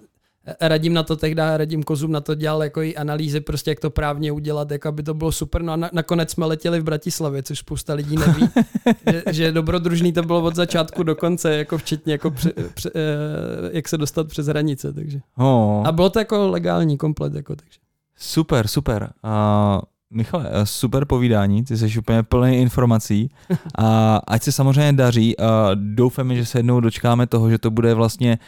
radím 0.61 0.93
na 0.93 1.03
to 1.03 1.17
tehdy, 1.17 1.43
radím 1.57 1.83
Kozum 1.83 2.13
na 2.13 2.21
to 2.21 2.35
dělal 2.35 2.63
jako 2.63 2.83
i 2.83 2.97
analýzy, 2.97 3.41
prostě 3.41 3.71
jak 3.71 3.81
to 3.81 3.91
právně 3.91 4.33
udělat, 4.33 4.71
jako 4.71 4.89
aby 4.89 5.03
to 5.03 5.15
bylo 5.15 5.33
super. 5.33 5.63
No 5.63 5.73
a 5.73 5.77
na, 5.77 5.91
nakonec 5.93 6.31
jsme 6.31 6.47
letěli 6.47 6.81
v 6.81 6.85
Bratislavě, 6.85 7.43
což 7.43 7.59
spousta 7.59 7.95
lidí 7.95 8.17
neví, 8.17 8.49
že, 9.11 9.23
že 9.31 9.53
dobrodružný 9.53 10.13
to 10.13 10.23
bylo 10.23 10.43
od 10.43 10.55
začátku 10.55 11.03
do 11.03 11.15
konce, 11.15 11.57
jako 11.57 11.79
včetně 11.79 12.13
jako 12.13 12.31
pře, 12.31 12.53
pře, 12.75 12.91
eh, 12.95 13.71
jak 13.73 13.89
se 13.89 13.99
dostat 13.99 14.29
přes 14.29 14.47
hranice, 14.47 14.93
takže. 14.93 15.21
Oh. 15.37 15.87
A 15.87 15.93
bylo 15.93 16.11
to 16.11 16.19
jako 16.19 16.51
legální 16.51 16.99
komplet, 16.99 17.35
jako 17.35 17.57
takže. 17.57 17.79
Super, 18.17 18.69
super. 18.69 19.13
Uh, 19.25 19.81
Michale, 20.11 20.49
eh, 20.53 20.67
super 20.67 21.05
povídání, 21.05 21.65
ty 21.65 21.77
jsi 21.77 21.99
úplně 21.99 22.23
plný 22.23 22.57
informací 22.57 23.31
a 23.79 24.17
ať 24.27 24.43
se 24.43 24.53
samozřejmě 24.53 24.93
daří 24.93 25.39
a 25.39 25.71
doufáme, 25.75 26.35
že 26.35 26.47
se 26.47 26.59
jednou 26.59 26.81
dočkáme 26.81 27.27
toho, 27.27 27.51
že 27.51 27.59
to 27.59 27.71
bude 27.71 27.95
vlastně 27.95 28.39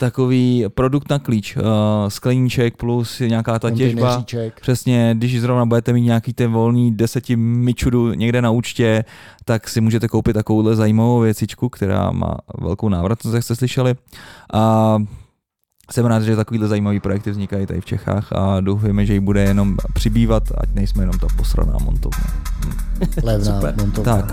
takový 0.00 0.64
produkt 0.74 1.10
na 1.10 1.18
klíč, 1.18 1.56
uh, 1.56 1.62
skleníček 2.08 2.76
plus 2.76 3.20
nějaká 3.20 3.58
ta 3.58 3.70
těžba. 3.70 4.24
Přesně, 4.60 5.14
když 5.18 5.40
zrovna 5.40 5.66
budete 5.66 5.92
mít 5.92 6.02
nějaký 6.02 6.32
ten 6.32 6.52
volný 6.52 6.96
deseti 6.96 7.36
mičudu 7.36 8.12
někde 8.12 8.42
na 8.42 8.50
účtě, 8.50 9.04
tak 9.44 9.68
si 9.68 9.80
můžete 9.80 10.08
koupit 10.08 10.32
takovouhle 10.32 10.76
zajímavou 10.76 11.20
věcičku, 11.20 11.68
která 11.68 12.10
má 12.10 12.36
velkou 12.58 12.88
návratnost, 12.88 13.34
jak 13.34 13.44
jste 13.44 13.56
slyšeli. 13.56 13.94
A 14.52 14.96
jsem 15.90 16.06
rád, 16.06 16.22
že 16.22 16.36
takovýhle 16.36 16.68
zajímavý 16.68 17.00
projekty 17.00 17.30
vznikají 17.30 17.66
tady 17.66 17.80
v 17.80 17.84
Čechách 17.84 18.32
a 18.32 18.60
doufujeme, 18.60 19.06
že 19.06 19.12
jich 19.12 19.20
bude 19.20 19.42
jenom 19.42 19.76
přibývat, 19.94 20.42
ať 20.58 20.74
nejsme 20.74 21.02
jenom 21.02 21.18
ta 21.18 21.26
posraná 21.36 21.76
montovna. 21.84 22.24
Levná 23.22 23.54
Super. 23.54 23.74
montovna. 23.80 24.16
Tak, 24.16 24.32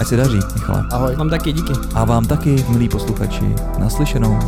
ať 0.00 0.06
se 0.06 0.16
daří, 0.16 0.38
Michale. 0.54 0.84
Ahoj. 0.92 1.16
Mám 1.16 1.30
taky 1.30 1.52
díky. 1.52 1.72
A 1.94 2.04
vám 2.04 2.26
taky, 2.26 2.64
milí 2.68 2.88
posluchači, 2.88 3.54
naslyšenou. 3.78 4.38